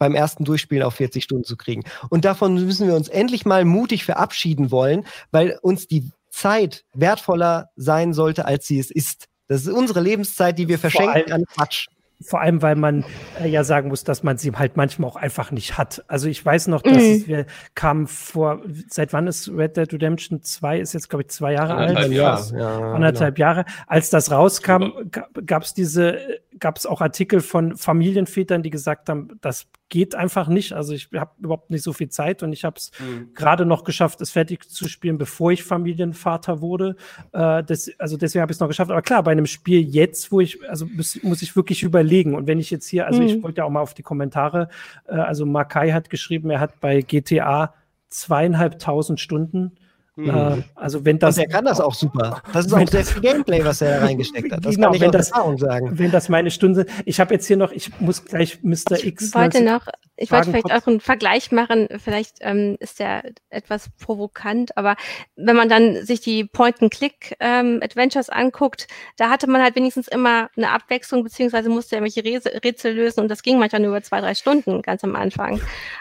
beim 0.00 0.16
ersten 0.16 0.44
Durchspielen 0.44 0.82
auf 0.82 0.94
40 0.94 1.22
Stunden 1.22 1.44
zu 1.44 1.56
kriegen. 1.56 1.84
Und 2.08 2.24
davon 2.24 2.54
müssen 2.54 2.88
wir 2.88 2.96
uns 2.96 3.08
endlich 3.08 3.44
mal 3.44 3.64
mutig 3.64 4.04
verabschieden 4.04 4.72
wollen, 4.72 5.06
weil 5.30 5.58
uns 5.62 5.86
die 5.86 6.10
Zeit 6.30 6.84
wertvoller 6.94 7.68
sein 7.76 8.14
sollte, 8.14 8.46
als 8.46 8.66
sie 8.66 8.78
es 8.78 8.90
ist. 8.90 9.28
Das 9.46 9.62
ist 9.62 9.68
unsere 9.68 10.00
Lebenszeit, 10.00 10.58
die 10.58 10.68
wir 10.68 10.78
verschenken 10.78 11.32
an 11.32 11.44
Quatsch. 11.44 11.86
Vor 12.22 12.40
allem, 12.40 12.60
weil 12.60 12.76
man 12.76 13.04
äh, 13.40 13.48
ja 13.48 13.64
sagen 13.64 13.88
muss, 13.88 14.04
dass 14.04 14.22
man 14.22 14.36
sie 14.36 14.52
halt 14.52 14.76
manchmal 14.76 15.08
auch 15.08 15.16
einfach 15.16 15.52
nicht 15.52 15.78
hat. 15.78 16.04
Also 16.06 16.28
ich 16.28 16.44
weiß 16.44 16.66
noch, 16.66 16.82
dass 16.82 17.02
mhm. 17.02 17.26
wir 17.26 17.46
kamen 17.74 18.06
vor, 18.06 18.60
seit 18.90 19.14
wann 19.14 19.26
ist 19.26 19.48
Red 19.48 19.78
Dead 19.78 19.90
Redemption 19.90 20.42
2, 20.42 20.80
ist 20.80 20.92
jetzt, 20.92 21.08
glaube 21.08 21.22
ich, 21.22 21.28
zwei 21.28 21.54
Jahre 21.54 21.74
alt. 21.74 22.12
Jahr. 22.12 22.46
Ja, 22.54 22.92
anderthalb 22.92 23.36
genau. 23.36 23.48
Jahre. 23.48 23.64
Als 23.86 24.10
das 24.10 24.30
rauskam, 24.30 24.90
gab 25.46 25.62
es 25.62 25.72
diese, 25.72 26.18
gab 26.60 26.76
es 26.76 26.86
auch 26.86 27.00
Artikel 27.00 27.40
von 27.40 27.76
Familienvätern, 27.76 28.62
die 28.62 28.70
gesagt 28.70 29.08
haben, 29.08 29.38
das 29.40 29.68
geht 29.88 30.14
einfach 30.14 30.48
nicht. 30.48 30.72
Also 30.72 30.92
ich 30.92 31.08
habe 31.14 31.32
überhaupt 31.38 31.70
nicht 31.70 31.82
so 31.82 31.92
viel 31.92 32.08
Zeit 32.08 32.42
und 32.42 32.52
ich 32.52 32.64
habe 32.64 32.76
es 32.76 32.92
mhm. 33.00 33.34
gerade 33.34 33.66
noch 33.66 33.84
geschafft, 33.84 34.20
es 34.20 34.30
fertig 34.30 34.68
zu 34.68 34.88
spielen, 34.88 35.18
bevor 35.18 35.50
ich 35.52 35.64
Familienvater 35.64 36.60
wurde. 36.60 36.96
Äh, 37.32 37.64
das, 37.64 37.90
also 37.98 38.16
deswegen 38.16 38.42
habe 38.42 38.52
ich 38.52 38.56
es 38.56 38.60
noch 38.60 38.68
geschafft. 38.68 38.90
Aber 38.90 39.02
klar, 39.02 39.22
bei 39.22 39.32
einem 39.32 39.46
Spiel 39.46 39.80
jetzt, 39.80 40.30
wo 40.30 40.40
ich, 40.40 40.58
also 40.68 40.86
muss, 40.86 41.20
muss 41.22 41.42
ich 41.42 41.56
wirklich 41.56 41.82
überlegen. 41.82 42.34
Und 42.34 42.46
wenn 42.46 42.60
ich 42.60 42.70
jetzt 42.70 42.86
hier, 42.86 43.06
also 43.06 43.20
mhm. 43.20 43.26
ich 43.26 43.42
wollte 43.42 43.58
ja 43.58 43.64
auch 43.64 43.70
mal 43.70 43.80
auf 43.80 43.94
die 43.94 44.02
Kommentare, 44.02 44.68
äh, 45.08 45.14
also 45.14 45.46
Makai 45.46 45.90
hat 45.90 46.10
geschrieben, 46.10 46.50
er 46.50 46.60
hat 46.60 46.80
bei 46.80 47.00
GTA 47.00 47.74
zweieinhalbtausend 48.08 49.20
Stunden 49.20 49.72
Mhm. 50.20 50.30
Äh, 50.30 50.62
also 50.74 51.04
wenn 51.04 51.18
das. 51.18 51.36
Und 51.36 51.42
der 51.42 51.48
kann 51.48 51.64
das 51.64 51.80
auch 51.80 51.94
super. 51.94 52.42
Das 52.52 52.66
ist 52.66 52.72
auch 52.72 52.86
sehr 52.88 53.04
viel 53.04 53.22
Gameplay, 53.22 53.64
was 53.64 53.80
er 53.80 53.98
da 53.98 54.06
reingesteckt 54.06 54.52
hat. 54.52 54.64
Das 54.64 54.74
genau, 54.74 54.88
kann 54.88 54.96
ich 54.96 55.00
wenn 55.00 55.12
das, 55.12 55.30
Erfahrung 55.30 55.58
sagen. 55.58 55.98
Wenn 55.98 56.10
das 56.10 56.28
meine 56.28 56.50
Stunde. 56.50 56.86
Ich 57.04 57.20
habe 57.20 57.34
jetzt 57.34 57.46
hier 57.46 57.56
noch, 57.56 57.72
ich 57.72 57.90
muss 58.00 58.24
gleich 58.24 58.62
Mr. 58.62 59.02
X. 59.02 59.28
Ich 59.28 59.34
wollte 59.34 59.62
noch, 59.62 59.86
ich 60.20 60.30
wollte 60.30 60.50
vielleicht 60.50 60.72
auch 60.72 60.86
einen 60.86 61.00
Vergleich 61.00 61.52
machen. 61.52 61.88
Vielleicht 61.98 62.38
ähm, 62.40 62.76
ist 62.80 62.98
der 62.98 63.22
etwas 63.50 63.90
provokant, 63.98 64.76
aber 64.76 64.96
wenn 65.36 65.56
man 65.56 65.68
dann 65.68 66.04
sich 66.04 66.20
die 66.20 66.44
Point-and-Click-Adventures 66.44 68.28
ähm, 68.28 68.34
anguckt, 68.34 68.88
da 69.16 69.30
hatte 69.30 69.48
man 69.48 69.62
halt 69.62 69.76
wenigstens 69.76 70.08
immer 70.08 70.48
eine 70.56 70.70
Abwechslung, 70.70 71.22
beziehungsweise 71.22 71.68
musste 71.68 71.96
irgendwelche 71.96 72.24
Rätsel 72.64 72.94
lösen 72.94 73.20
und 73.20 73.28
das 73.28 73.42
ging 73.42 73.58
manchmal 73.58 73.82
nur 73.82 73.90
über 73.90 74.02
zwei, 74.02 74.20
drei 74.20 74.34
Stunden 74.34 74.82
ganz 74.82 75.04
am 75.04 75.14
Anfang. 75.14 75.60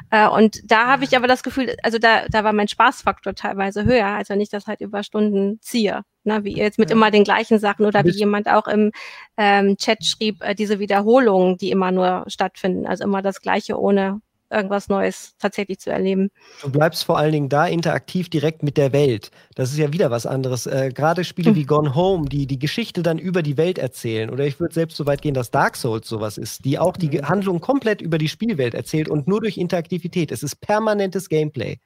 Äh, 0.10 0.28
und 0.28 0.60
da 0.70 0.88
habe 0.88 1.04
ich 1.04 1.16
aber 1.16 1.28
das 1.28 1.44
Gefühl, 1.44 1.76
also 1.84 2.00
da, 2.00 2.28
da 2.30 2.44
war 2.44 2.54
mein 2.54 2.68
Spaßfaktor 2.68 3.36
teilweise 3.36 3.86
höher 3.86 3.90
höher, 3.90 4.08
als 4.08 4.30
wenn 4.30 4.42
ich 4.42 4.50
das 4.50 4.68
halt 4.68 4.82
über 4.82 5.04
Stunden 5.04 5.60
ziehe. 5.62 6.04
Ne, 6.30 6.44
wie 6.44 6.56
jetzt 6.56 6.78
mit 6.78 6.92
ja. 6.92 6.96
immer 6.96 7.10
den 7.10 7.24
gleichen 7.24 7.58
Sachen 7.58 7.88
oder 7.88 8.06
wie 8.06 8.12
jemand 8.12 8.48
auch 8.48 8.68
im 8.68 8.92
ähm, 9.36 9.78
Chat 9.78 10.06
schrieb, 10.06 10.44
äh, 10.44 10.54
diese 10.54 10.78
Wiederholungen, 10.78 11.58
die 11.58 11.72
immer 11.72 11.92
nur 11.92 12.24
stattfinden. 12.28 12.86
Also 12.86 13.04
immer 13.04 13.24
das 13.24 13.42
Gleiche 13.42 13.80
ohne 13.80 14.22
irgendwas 14.52 14.90
Neues 14.90 15.34
tatsächlich 15.40 15.80
zu 15.80 15.90
erleben. 15.90 16.30
Du 16.62 16.70
bleibst 16.70 17.04
vor 17.04 17.18
allen 17.18 17.32
Dingen 17.32 17.50
da 17.50 17.66
interaktiv 17.66 18.30
direkt 18.30 18.62
mit 18.62 18.78
der 18.78 18.94
Welt. 18.94 19.32
Das 19.56 19.72
ist 19.72 19.80
ja 19.80 19.92
wieder 19.92 20.12
was 20.12 20.28
anderes. 20.28 20.68
Äh, 20.68 20.92
Gerade 20.94 21.24
Spiele 21.24 21.50
hm. 21.50 21.56
wie 21.56 21.66
Gone 21.66 21.96
Home, 21.96 22.30
die 22.30 22.46
die 22.46 22.60
Geschichte 22.60 23.02
dann 23.02 23.18
über 23.18 23.42
die 23.42 23.58
Welt 23.58 23.80
erzählen. 23.80 24.30
Oder 24.30 24.46
ich 24.46 24.60
würde 24.60 24.76
selbst 24.76 24.98
so 24.98 25.08
weit 25.08 25.24
gehen, 25.24 25.34
dass 25.34 25.50
Dark 25.50 25.78
Souls 25.78 26.08
sowas 26.08 26.38
ist, 26.38 26.64
die 26.64 26.78
auch 26.78 26.96
die 26.96 27.18
mhm. 27.18 27.28
Handlung 27.28 27.60
komplett 27.60 28.02
über 28.02 28.20
die 28.20 28.30
Spielwelt 28.30 28.76
erzählt 28.76 29.10
und 29.10 29.28
nur 29.28 29.42
durch 29.42 29.58
Interaktivität. 29.58 30.32
Es 30.32 30.44
ist 30.44 30.62
permanentes 30.62 31.28
Gameplay. 31.28 31.80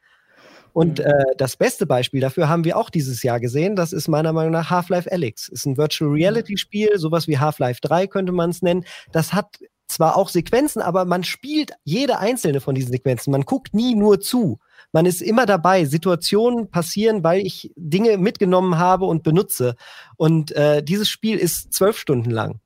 Und 0.74 1.00
mhm. 1.00 1.06
äh, 1.06 1.24
das 1.38 1.56
beste 1.56 1.86
Beispiel 1.86 2.20
dafür 2.20 2.50
haben 2.50 2.66
wir 2.66 2.78
auch 2.78 2.90
dieses 2.90 3.24
Jahr 3.24 3.40
gesehen. 3.40 3.76
Das 3.76 3.94
ist 3.94 4.08
meiner 4.08 4.34
Meinung 4.34 4.52
nach 4.52 4.70
Half-Life 4.70 5.12
Alyx. 5.12 5.48
Ist 5.48 5.66
ein 5.66 5.78
Virtual 5.78 6.10
mhm. 6.10 6.16
Reality 6.16 6.58
Spiel, 6.58 6.98
sowas 6.98 7.28
wie 7.28 7.38
Half-Life 7.38 7.80
3 7.82 8.08
könnte 8.08 8.32
man 8.32 8.50
es 8.50 8.62
nennen. 8.62 8.84
Das 9.12 9.34
hat 9.34 9.60
zwar 9.88 10.18
auch 10.18 10.30
Sequenzen, 10.30 10.82
aber 10.82 11.06
man 11.06 11.24
spielt 11.24 11.74
jede 11.84 12.18
einzelne 12.18 12.60
von 12.60 12.76
diesen 12.76 12.92
Sequenzen. 12.92 13.32
Man 13.32 13.44
guckt 13.44 13.74
nie 13.74 13.96
nur 13.96 14.20
zu. 14.20 14.60
Man 14.92 15.06
ist 15.06 15.22
immer 15.22 15.46
dabei. 15.46 15.86
Situationen 15.86 16.70
passieren, 16.70 17.24
weil 17.24 17.46
ich 17.46 17.72
Dinge 17.76 18.18
mitgenommen 18.18 18.78
habe 18.78 19.06
und 19.06 19.24
benutze. 19.24 19.76
Und 20.18 20.52
äh, 20.54 20.84
dieses 20.84 21.10
Spiel 21.10 21.38
ist 21.38 21.74
zwölf 21.74 21.98
Stunden 21.98 22.32
lang. 22.32 22.60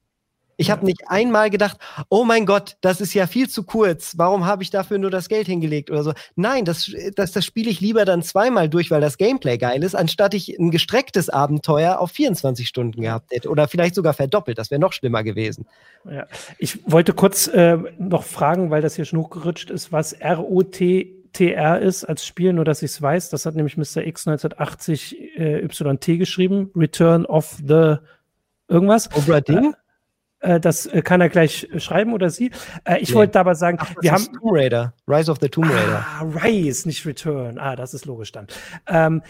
Ich 0.57 0.71
habe 0.71 0.85
nicht 0.85 1.03
einmal 1.07 1.49
gedacht, 1.49 1.77
oh 2.09 2.23
mein 2.23 2.45
Gott, 2.45 2.77
das 2.81 2.99
ist 2.99 3.13
ja 3.13 3.27
viel 3.27 3.47
zu 3.47 3.63
kurz. 3.63 4.17
Warum 4.17 4.45
habe 4.45 4.63
ich 4.63 4.71
dafür 4.71 4.97
nur 4.97 5.11
das 5.11 5.29
Geld 5.29 5.47
hingelegt 5.47 5.91
oder 5.91 6.03
so? 6.03 6.13
Nein, 6.35 6.65
das, 6.65 6.91
das, 7.15 7.31
das 7.31 7.45
spiele 7.45 7.69
ich 7.69 7.79
lieber 7.79 8.05
dann 8.05 8.23
zweimal 8.23 8.67
durch, 8.67 8.89
weil 8.89 8.99
das 8.99 9.17
Gameplay 9.17 9.57
geil 9.57 9.83
ist, 9.83 9.95
anstatt 9.95 10.33
ich 10.33 10.57
ein 10.57 10.71
gestrecktes 10.71 11.29
Abenteuer 11.29 11.99
auf 11.99 12.11
24 12.11 12.67
Stunden 12.67 13.01
gehabt 13.01 13.31
hätte 13.31 13.49
oder 13.49 13.67
vielleicht 13.67 13.95
sogar 13.95 14.13
verdoppelt. 14.13 14.57
Das 14.57 14.71
wäre 14.71 14.81
noch 14.81 14.93
schlimmer 14.93 15.23
gewesen. 15.23 15.67
Ja. 16.09 16.25
Ich 16.57 16.79
wollte 16.91 17.13
kurz 17.13 17.47
äh, 17.47 17.77
noch 17.99 18.23
fragen, 18.23 18.71
weil 18.71 18.81
das 18.81 18.95
hier 18.95 19.05
schon 19.05 19.19
hochgerutscht 19.19 19.69
ist, 19.69 19.91
was 19.91 20.15
ROT 20.21 20.81
TR 21.33 21.79
ist 21.79 22.03
als 22.03 22.25
Spiel, 22.25 22.53
nur 22.53 22.65
dass 22.65 22.81
ich 22.81 22.91
es 22.91 23.01
weiß. 23.01 23.29
Das 23.29 23.45
hat 23.45 23.55
nämlich 23.55 23.77
Mr. 23.77 24.05
X 24.05 24.27
1980 24.27 25.37
äh, 25.37 25.65
YT 25.65 26.05
geschrieben. 26.19 26.71
Return 26.75 27.25
of 27.25 27.57
the 27.63 27.97
irgendwas. 28.67 29.09
Obra 29.15 29.41
Ding? 29.41 29.75
Äh, 30.39 30.55
äh, 30.55 30.59
das 30.59 30.85
äh, 30.85 31.01
kann 31.01 31.21
er 31.21 31.29
gleich 31.29 31.67
schreiben 31.77 32.13
oder 32.13 32.29
sie. 32.29 32.51
Äh, 32.83 32.99
ich 32.99 33.09
nee. 33.09 33.15
wollte 33.15 33.39
aber 33.39 33.55
sagen, 33.55 33.77
Ach, 33.81 33.93
wir 34.01 34.11
haben. 34.11 34.25
Tomb 34.25 34.53
Raider, 34.53 34.93
Rise 35.07 35.31
of 35.31 35.37
the 35.41 35.49
Tomb 35.49 35.69
Raider. 35.69 36.05
Ah, 36.05 36.25
Rise, 36.43 36.87
nicht 36.87 37.05
Return. 37.05 37.57
Ah, 37.57 37.75
das 37.75 37.93
ist 37.93 38.05
logisch 38.05 38.31
dann. 38.31 38.47
Ähm, 38.87 39.21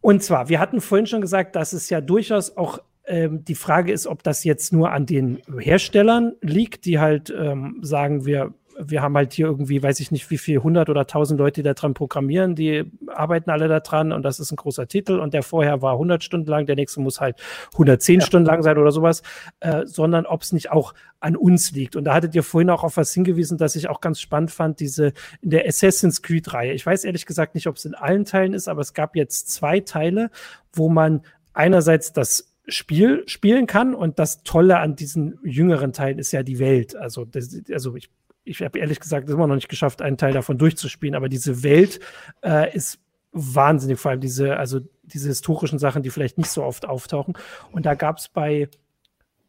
und 0.00 0.22
zwar, 0.22 0.48
wir 0.48 0.60
hatten 0.60 0.80
vorhin 0.80 1.06
schon 1.06 1.20
gesagt, 1.20 1.56
dass 1.56 1.72
es 1.72 1.90
ja 1.90 2.00
durchaus 2.00 2.56
auch 2.56 2.78
ähm, 3.06 3.44
die 3.44 3.54
Frage 3.54 3.92
ist, 3.92 4.06
ob 4.06 4.22
das 4.22 4.44
jetzt 4.44 4.72
nur 4.72 4.92
an 4.92 5.06
den 5.06 5.42
Herstellern 5.58 6.34
liegt, 6.40 6.84
die 6.84 6.98
halt 6.98 7.32
ähm, 7.36 7.78
sagen, 7.82 8.24
wir 8.24 8.54
wir 8.82 9.02
haben 9.02 9.16
halt 9.16 9.32
hier 9.32 9.46
irgendwie, 9.46 9.82
weiß 9.82 10.00
ich 10.00 10.10
nicht, 10.10 10.30
wie 10.30 10.38
viel, 10.38 10.58
100 10.58 10.88
oder 10.88 11.00
1000 11.02 11.38
Leute, 11.38 11.60
die 11.60 11.64
da 11.64 11.74
dran 11.74 11.94
programmieren, 11.94 12.54
die 12.54 12.84
arbeiten 13.08 13.50
alle 13.50 13.68
da 13.68 13.80
dran 13.80 14.12
und 14.12 14.22
das 14.22 14.40
ist 14.40 14.52
ein 14.52 14.56
großer 14.56 14.88
Titel 14.88 15.18
und 15.18 15.34
der 15.34 15.42
vorher 15.42 15.82
war 15.82 15.94
100 15.94 16.22
Stunden 16.24 16.48
lang, 16.48 16.66
der 16.66 16.76
nächste 16.76 17.00
muss 17.00 17.20
halt 17.20 17.36
110 17.72 18.20
ja. 18.20 18.26
Stunden 18.26 18.46
lang 18.46 18.62
sein 18.62 18.78
oder 18.78 18.92
sowas, 18.92 19.22
äh, 19.60 19.86
sondern 19.86 20.26
ob 20.26 20.42
es 20.42 20.52
nicht 20.52 20.70
auch 20.70 20.94
an 21.20 21.36
uns 21.36 21.72
liegt. 21.72 21.96
Und 21.96 22.04
da 22.04 22.14
hattet 22.14 22.34
ihr 22.34 22.42
vorhin 22.42 22.70
auch 22.70 22.84
auf 22.84 22.96
was 22.96 23.12
hingewiesen, 23.12 23.58
dass 23.58 23.76
ich 23.76 23.88
auch 23.88 24.00
ganz 24.00 24.20
spannend 24.20 24.50
fand, 24.50 24.80
diese 24.80 25.12
in 25.42 25.50
der 25.50 25.66
Assassin's 25.66 26.22
Creed-Reihe. 26.22 26.72
Ich 26.72 26.84
weiß 26.84 27.04
ehrlich 27.04 27.26
gesagt 27.26 27.54
nicht, 27.54 27.66
ob 27.66 27.76
es 27.76 27.84
in 27.84 27.94
allen 27.94 28.24
Teilen 28.24 28.54
ist, 28.54 28.68
aber 28.68 28.80
es 28.80 28.94
gab 28.94 29.16
jetzt 29.16 29.50
zwei 29.50 29.80
Teile, 29.80 30.30
wo 30.72 30.88
man 30.88 31.22
einerseits 31.52 32.12
das 32.12 32.54
Spiel 32.68 33.24
spielen 33.26 33.66
kann. 33.66 33.94
Und 33.94 34.18
das 34.18 34.42
Tolle 34.42 34.78
an 34.78 34.96
diesen 34.96 35.38
jüngeren 35.44 35.92
Teilen 35.92 36.18
ist 36.18 36.32
ja 36.32 36.42
die 36.42 36.58
Welt. 36.58 36.96
Also, 36.96 37.24
das, 37.24 37.54
also 37.70 37.96
ich 37.96 38.10
ich 38.44 38.62
habe 38.62 38.78
ehrlich 38.78 39.00
gesagt 39.00 39.28
immer 39.28 39.46
noch 39.46 39.54
nicht 39.54 39.68
geschafft, 39.68 40.02
einen 40.02 40.16
Teil 40.16 40.32
davon 40.32 40.58
durchzuspielen, 40.58 41.14
aber 41.14 41.28
diese 41.28 41.62
Welt 41.62 42.00
äh, 42.42 42.74
ist 42.74 42.98
wahnsinnig, 43.32 43.98
vor 43.98 44.10
allem 44.10 44.20
diese, 44.20 44.56
also 44.56 44.80
diese 45.02 45.28
historischen 45.28 45.78
Sachen, 45.78 46.02
die 46.02 46.10
vielleicht 46.10 46.38
nicht 46.38 46.50
so 46.50 46.64
oft 46.64 46.86
auftauchen. 46.86 47.34
Und 47.72 47.86
da 47.86 47.94
gab 47.94 48.18
es 48.18 48.28
bei 48.28 48.68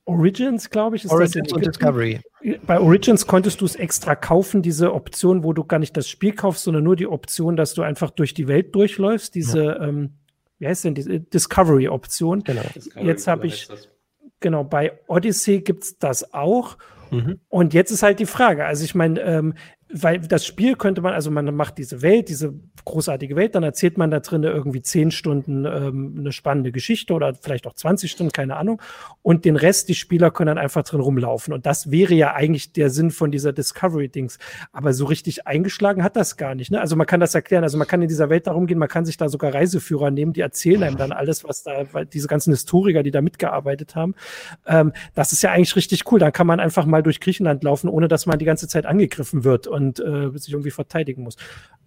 Origins, 0.05 0.69
glaube 0.69 0.95
ich. 0.95 1.09
Origins 1.09 1.53
und 1.53 1.65
Discovery. 1.65 2.19
Bei 2.65 2.79
Origins 2.79 3.27
konntest 3.27 3.61
du 3.61 3.65
es 3.65 3.75
extra 3.75 4.15
kaufen, 4.15 4.61
diese 4.61 4.93
Option, 4.93 5.43
wo 5.43 5.53
du 5.53 5.63
gar 5.63 5.79
nicht 5.79 5.95
das 5.95 6.09
Spiel 6.09 6.33
kaufst, 6.33 6.63
sondern 6.63 6.83
nur 6.83 6.95
die 6.95 7.07
Option, 7.07 7.55
dass 7.55 7.73
du 7.73 7.81
einfach 7.83 8.09
durch 8.09 8.33
die 8.33 8.47
Welt 8.47 8.73
durchläufst. 8.75 9.35
Diese, 9.35 9.63
ja. 9.63 9.81
ähm, 9.81 10.13
wie 10.57 10.67
heißt 10.67 10.83
denn 10.83 10.95
die 10.95 11.19
Discovery-Option? 11.19 12.43
Genau. 12.43 12.61
Discovery, 12.73 13.07
Jetzt 13.07 13.27
habe 13.27 13.47
ich, 13.47 13.67
genau, 14.39 14.63
bei 14.63 14.99
Odyssey 15.07 15.61
gibt 15.61 15.83
es 15.83 15.97
das 15.97 16.33
auch. 16.33 16.77
Mhm. 17.11 17.39
Und 17.49 17.73
jetzt 17.73 17.91
ist 17.91 18.03
halt 18.03 18.19
die 18.19 18.25
Frage, 18.25 18.65
also 18.65 18.83
ich 18.83 18.95
meine, 18.95 19.19
ähm, 19.21 19.53
weil 19.93 20.19
das 20.19 20.45
Spiel 20.45 20.75
könnte 20.75 21.01
man, 21.01 21.13
also 21.13 21.31
man 21.31 21.53
macht 21.53 21.77
diese 21.77 22.01
Welt, 22.01 22.29
diese 22.29 22.53
großartige 22.85 23.35
Welt, 23.35 23.55
dann 23.55 23.63
erzählt 23.63 23.97
man 23.97 24.11
da 24.11 24.19
drin 24.19 24.43
irgendwie 24.43 24.81
zehn 24.81 25.11
Stunden 25.11 25.65
ähm, 25.65 26.15
eine 26.19 26.31
spannende 26.31 26.71
Geschichte 26.71 27.13
oder 27.13 27.33
vielleicht 27.35 27.67
auch 27.67 27.73
20 27.73 28.11
Stunden, 28.11 28.31
keine 28.31 28.55
Ahnung. 28.55 28.81
Und 29.21 29.45
den 29.45 29.55
Rest, 29.55 29.89
die 29.89 29.95
Spieler 29.95 30.31
können 30.31 30.47
dann 30.47 30.57
einfach 30.57 30.83
drin 30.83 31.01
rumlaufen. 31.01 31.53
Und 31.53 31.65
das 31.65 31.91
wäre 31.91 32.13
ja 32.13 32.33
eigentlich 32.33 32.73
der 32.73 32.89
Sinn 32.89 33.11
von 33.11 33.31
dieser 33.31 33.53
Discovery-Dings. 33.53 34.39
Aber 34.71 34.93
so 34.93 35.05
richtig 35.05 35.47
eingeschlagen 35.47 36.03
hat 36.03 36.15
das 36.15 36.37
gar 36.37 36.55
nicht. 36.55 36.71
Ne? 36.71 36.79
Also 36.79 36.95
man 36.95 37.07
kann 37.07 37.19
das 37.19 37.35
erklären, 37.35 37.63
also 37.63 37.77
man 37.77 37.87
kann 37.87 38.01
in 38.01 38.07
dieser 38.07 38.29
Welt 38.29 38.47
darum 38.47 38.67
gehen, 38.67 38.77
man 38.77 38.89
kann 38.89 39.05
sich 39.05 39.17
da 39.17 39.29
sogar 39.29 39.53
Reiseführer 39.53 40.11
nehmen, 40.11 40.33
die 40.33 40.41
erzählen 40.41 40.83
einem 40.83 40.97
dann 40.97 41.11
alles, 41.11 41.43
was 41.43 41.63
da, 41.63 41.83
diese 42.05 42.27
ganzen 42.27 42.51
Historiker, 42.51 43.03
die 43.03 43.11
da 43.11 43.21
mitgearbeitet 43.21 43.95
haben. 43.95 44.15
Ähm, 44.65 44.93
das 45.13 45.33
ist 45.33 45.43
ja 45.43 45.51
eigentlich 45.51 45.75
richtig 45.75 46.11
cool. 46.11 46.19
Dann 46.19 46.31
kann 46.31 46.47
man 46.47 46.59
einfach 46.59 46.85
mal 46.85 47.03
durch 47.03 47.19
Griechenland 47.19 47.63
laufen, 47.63 47.89
ohne 47.89 48.07
dass 48.07 48.25
man 48.25 48.39
die 48.39 48.45
ganze 48.45 48.67
Zeit 48.67 48.85
angegriffen 48.85 49.43
wird. 49.43 49.67
Und 49.67 49.80
und 49.81 49.99
äh, 49.99 50.37
sich 50.37 50.53
irgendwie 50.53 50.71
verteidigen 50.71 51.23
muss. 51.23 51.35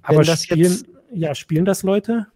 Aber 0.03 0.25
spielen, 0.25 0.73
jetzt, 0.73 0.87
ja, 1.13 1.35
spielen 1.35 1.65
das 1.65 1.83
Leute? 1.83 2.27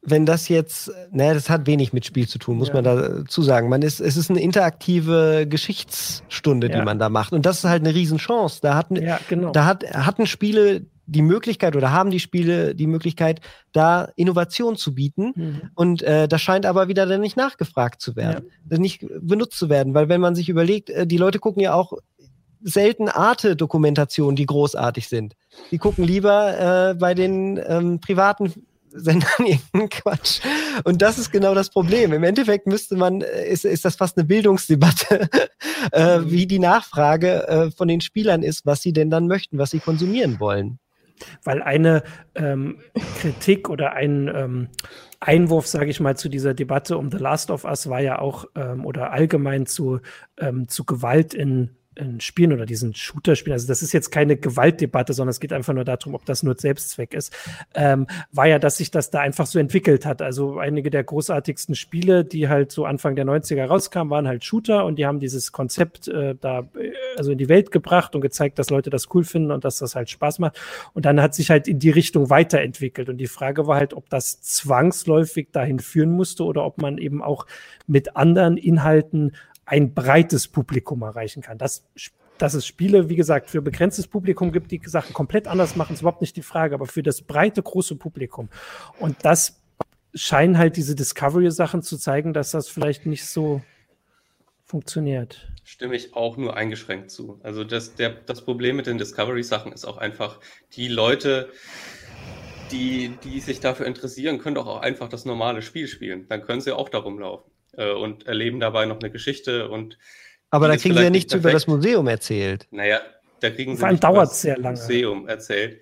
Wenn 0.00 0.24
das 0.24 0.48
jetzt, 0.48 0.90
naja, 1.10 1.34
das 1.34 1.50
hat 1.50 1.66
wenig 1.66 1.92
mit 1.92 2.06
Spiel 2.06 2.26
zu 2.26 2.38
tun, 2.38 2.56
muss 2.56 2.68
ja. 2.68 2.74
man 2.74 2.84
dazu 2.84 3.42
sagen. 3.42 3.68
Man 3.68 3.82
ist, 3.82 4.00
es 4.00 4.16
ist 4.16 4.30
eine 4.30 4.40
interaktive 4.40 5.46
Geschichtsstunde, 5.48 6.70
ja. 6.70 6.78
die 6.78 6.84
man 6.84 6.98
da 6.98 7.08
macht. 7.08 7.32
Und 7.32 7.44
das 7.44 7.58
ist 7.58 7.64
halt 7.64 7.84
eine 7.84 7.94
Riesenchance. 7.94 8.60
Da 8.62 8.74
hatten, 8.74 8.96
ja, 8.96 9.18
genau. 9.28 9.50
da 9.50 9.66
hat, 9.66 9.84
hatten 9.92 10.26
Spiele 10.26 10.86
die 11.08 11.22
Möglichkeit 11.22 11.74
oder 11.74 11.90
haben 11.90 12.10
die 12.10 12.20
Spiele 12.20 12.74
die 12.74 12.86
Möglichkeit, 12.86 13.40
da 13.72 14.08
Innovation 14.14 14.76
zu 14.76 14.94
bieten. 14.94 15.32
Mhm. 15.34 15.60
Und 15.74 16.02
äh, 16.02 16.28
das 16.28 16.42
scheint 16.42 16.66
aber 16.66 16.88
wieder 16.88 17.06
dann 17.06 17.22
nicht 17.22 17.36
nachgefragt 17.36 18.00
zu 18.00 18.14
werden, 18.14 18.46
ja. 18.70 18.78
nicht 18.78 19.06
benutzt 19.20 19.58
zu 19.58 19.68
werden. 19.68 19.94
Weil 19.94 20.08
wenn 20.08 20.20
man 20.20 20.34
sich 20.34 20.48
überlegt, 20.48 20.90
äh, 20.90 21.06
die 21.06 21.16
Leute 21.16 21.38
gucken 21.38 21.62
ja 21.62 21.72
auch 21.72 21.94
selten 22.62 23.08
Arte-Dokumentationen, 23.08 24.36
die 24.36 24.46
großartig 24.46 25.08
sind. 25.08 25.34
Die 25.70 25.78
gucken 25.78 26.04
lieber 26.04 26.90
äh, 26.90 26.94
bei 26.94 27.14
den 27.14 27.60
ähm, 27.66 28.00
privaten 28.00 28.52
Sendern 28.90 29.28
irgendeinen 29.38 29.88
Quatsch. 29.88 30.40
Und 30.84 31.02
das 31.02 31.18
ist 31.18 31.30
genau 31.30 31.54
das 31.54 31.70
Problem. 31.70 32.12
Im 32.12 32.24
Endeffekt 32.24 32.66
müsste 32.66 32.96
man, 32.96 33.20
äh, 33.22 33.48
ist, 33.48 33.64
ist 33.64 33.84
das 33.84 33.96
fast 33.96 34.16
eine 34.16 34.26
Bildungsdebatte, 34.26 35.28
äh, 35.92 36.18
mhm. 36.18 36.30
wie 36.30 36.46
die 36.46 36.58
Nachfrage 36.58 37.48
äh, 37.48 37.70
von 37.70 37.88
den 37.88 38.00
Spielern 38.00 38.42
ist, 38.42 38.66
was 38.66 38.82
sie 38.82 38.92
denn 38.92 39.10
dann 39.10 39.26
möchten, 39.26 39.58
was 39.58 39.70
sie 39.70 39.80
konsumieren 39.80 40.40
wollen. 40.40 40.78
Weil 41.42 41.62
eine 41.62 42.04
ähm, 42.36 42.78
Kritik 43.18 43.68
oder 43.68 43.92
ein 43.94 44.30
ähm, 44.32 44.68
Einwurf, 45.18 45.66
sage 45.66 45.90
ich 45.90 45.98
mal, 45.98 46.16
zu 46.16 46.28
dieser 46.28 46.54
Debatte 46.54 46.96
um 46.96 47.10
The 47.10 47.18
Last 47.18 47.50
of 47.50 47.64
Us 47.64 47.88
war 47.88 48.00
ja 48.00 48.20
auch, 48.20 48.44
ähm, 48.54 48.86
oder 48.86 49.10
allgemein 49.10 49.66
zu, 49.66 49.98
ähm, 50.38 50.68
zu 50.68 50.84
Gewalt 50.84 51.34
in 51.34 51.70
in 51.70 51.70
Spielen 52.20 52.52
oder 52.52 52.66
diesen 52.66 52.94
Shooter-Spielen, 52.94 53.54
also 53.54 53.66
das 53.66 53.82
ist 53.82 53.92
jetzt 53.92 54.10
keine 54.10 54.36
Gewaltdebatte, 54.36 55.12
sondern 55.12 55.30
es 55.30 55.40
geht 55.40 55.52
einfach 55.52 55.74
nur 55.74 55.84
darum, 55.84 56.14
ob 56.14 56.24
das 56.24 56.42
nur 56.42 56.56
Selbstzweck 56.56 57.14
ist, 57.14 57.34
ähm, 57.74 58.06
war 58.32 58.46
ja, 58.46 58.58
dass 58.58 58.76
sich 58.76 58.90
das 58.90 59.10
da 59.10 59.20
einfach 59.20 59.46
so 59.46 59.58
entwickelt 59.58 60.06
hat. 60.06 60.22
Also 60.22 60.58
einige 60.58 60.90
der 60.90 61.04
großartigsten 61.04 61.74
Spiele, 61.74 62.24
die 62.24 62.48
halt 62.48 62.72
so 62.72 62.84
Anfang 62.84 63.16
der 63.16 63.24
90er 63.24 63.64
rauskamen, 63.64 64.10
waren 64.10 64.28
halt 64.28 64.44
Shooter 64.44 64.84
und 64.84 64.96
die 64.96 65.06
haben 65.06 65.20
dieses 65.20 65.52
Konzept 65.52 66.08
äh, 66.08 66.34
da 66.40 66.60
äh, 66.78 66.92
also 67.16 67.32
in 67.32 67.38
die 67.38 67.48
Welt 67.48 67.70
gebracht 67.70 68.14
und 68.14 68.20
gezeigt, 68.20 68.58
dass 68.58 68.70
Leute 68.70 68.90
das 68.90 69.08
cool 69.14 69.24
finden 69.24 69.50
und 69.50 69.64
dass 69.64 69.78
das 69.78 69.94
halt 69.94 70.10
Spaß 70.10 70.38
macht. 70.38 70.60
Und 70.94 71.04
dann 71.04 71.20
hat 71.20 71.34
sich 71.34 71.50
halt 71.50 71.68
in 71.68 71.78
die 71.78 71.90
Richtung 71.90 72.30
weiterentwickelt. 72.30 73.08
Und 73.08 73.18
die 73.18 73.26
Frage 73.26 73.66
war 73.66 73.76
halt, 73.76 73.94
ob 73.94 74.08
das 74.08 74.40
zwangsläufig 74.40 75.48
dahin 75.52 75.80
führen 75.80 76.12
musste 76.12 76.44
oder 76.44 76.64
ob 76.64 76.80
man 76.80 76.98
eben 76.98 77.22
auch 77.22 77.46
mit 77.86 78.16
anderen 78.16 78.56
Inhalten 78.56 79.32
ein 79.68 79.92
breites 79.92 80.48
Publikum 80.48 81.02
erreichen 81.02 81.42
kann. 81.42 81.58
Das, 81.58 81.84
dass 82.38 82.54
es 82.54 82.66
Spiele, 82.66 83.10
wie 83.10 83.16
gesagt, 83.16 83.50
für 83.50 83.60
begrenztes 83.60 84.06
Publikum 84.06 84.50
gibt, 84.50 84.70
die 84.70 84.80
Sachen 84.86 85.12
komplett 85.12 85.46
anders 85.46 85.76
machen, 85.76 85.92
ist 85.92 86.00
überhaupt 86.00 86.22
nicht 86.22 86.36
die 86.36 86.42
Frage, 86.42 86.74
aber 86.74 86.86
für 86.86 87.02
das 87.02 87.20
breite, 87.20 87.62
große 87.62 87.96
Publikum. 87.96 88.48
Und 88.98 89.16
das 89.24 89.60
scheinen 90.14 90.56
halt 90.56 90.76
diese 90.76 90.94
Discovery-Sachen 90.94 91.82
zu 91.82 91.98
zeigen, 91.98 92.32
dass 92.32 92.50
das 92.50 92.68
vielleicht 92.68 93.04
nicht 93.04 93.26
so 93.26 93.60
funktioniert. 94.64 95.52
Stimme 95.64 95.96
ich 95.96 96.14
auch 96.14 96.38
nur 96.38 96.56
eingeschränkt 96.56 97.10
zu. 97.10 97.38
Also 97.42 97.62
das, 97.62 97.94
der, 97.94 98.08
das 98.10 98.46
Problem 98.46 98.76
mit 98.76 98.86
den 98.86 98.96
Discovery-Sachen 98.96 99.72
ist 99.72 99.84
auch 99.84 99.98
einfach, 99.98 100.40
die 100.72 100.88
Leute, 100.88 101.50
die, 102.72 103.18
die 103.22 103.40
sich 103.40 103.60
dafür 103.60 103.84
interessieren, 103.84 104.38
können 104.38 104.54
doch 104.54 104.66
auch 104.66 104.80
einfach 104.80 105.10
das 105.10 105.26
normale 105.26 105.60
Spiel 105.60 105.88
spielen. 105.88 106.26
Dann 106.28 106.40
können 106.40 106.62
sie 106.62 106.74
auch 106.74 106.88
darum 106.88 107.18
laufen 107.18 107.50
äh, 107.78 107.92
und 107.92 108.26
erleben 108.26 108.60
dabei 108.60 108.84
noch 108.86 109.00
eine 109.00 109.10
Geschichte 109.10 109.68
und 109.68 109.96
aber 110.50 110.68
da 110.68 110.76
kriegen 110.76 110.96
sie 110.96 111.02
ja 111.02 111.10
nichts 111.10 111.34
über 111.34 111.52
das 111.52 111.66
Museum 111.66 112.06
erzählt. 112.08 112.66
Naja, 112.70 113.00
da 113.40 113.50
kriegen 113.50 113.74
sie 113.74 113.80
Vor 113.80 113.88
allem 113.88 114.00
dauert 114.00 114.32
es 114.32 114.40
sehr 114.40 114.56
lange. 114.58 114.78
Museum 114.78 115.28
erzählt. 115.28 115.80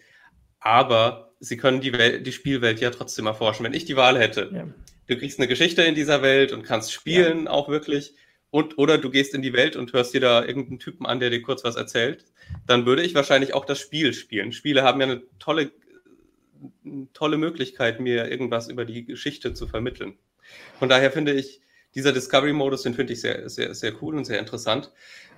aber 0.61 1.35
sie 1.39 1.57
können 1.57 1.81
die, 1.81 1.93
Welt, 1.93 2.27
die 2.27 2.33
Spielwelt 2.33 2.81
ja 2.81 2.91
trotzdem 2.91 3.27
erforschen. 3.27 3.65
Wenn 3.65 3.75
ich 3.75 3.85
die 3.85 3.97
Wahl 3.97 4.19
hätte, 4.19 4.51
ja. 4.53 4.67
du 5.07 5.19
kriegst 5.19 5.39
eine 5.39 5.49
Geschichte 5.49 5.83
in 5.83 5.95
dieser 5.95 6.23
Welt 6.23 6.53
und 6.53 6.63
kannst 6.63 6.93
spielen 6.93 7.45
ja. 7.45 7.51
auch 7.51 7.69
wirklich, 7.69 8.15
und, 8.51 8.79
oder 8.79 8.99
du 8.99 9.11
gehst 9.11 9.35
in 9.35 9.43
die 9.43 9.53
Welt 9.53 9.77
und 9.77 9.93
hörst 9.93 10.15
dir 10.15 10.21
da 10.21 10.45
irgendeinen 10.45 10.79
Typen 10.79 11.07
an, 11.07 11.21
der 11.21 11.31
dir 11.31 11.43
kurz 11.43 11.63
was 11.63 11.77
erzählt, 11.77 12.25
dann 12.67 12.87
würde 12.87 13.03
ich 13.03 13.15
wahrscheinlich 13.15 13.55
auch 13.55 13.65
das 13.65 13.79
Spiel 13.79 14.15
spielen. 14.15 14.53
Spiele 14.53 14.83
haben 14.83 15.01
ja 15.01 15.07
eine 15.07 15.23
tolle, 15.39 15.71
eine 16.85 17.09
tolle 17.13 17.37
Möglichkeit, 17.37 18.01
mir 18.01 18.31
irgendwas 18.31 18.69
über 18.69 18.85
die 18.85 19.05
Geschichte 19.05 19.53
zu 19.53 19.67
vermitteln. 19.67 20.17
Von 20.79 20.89
daher 20.89 21.11
finde 21.11 21.33
ich, 21.33 21.61
dieser 21.97 22.13
Discovery-Modus, 22.13 22.83
den 22.83 22.95
finde 22.95 23.15
ich 23.15 23.23
sehr, 23.23 23.49
sehr, 23.49 23.75
sehr 23.75 24.01
cool 24.03 24.17
und 24.17 24.27
sehr 24.27 24.39
interessant. 24.39 24.93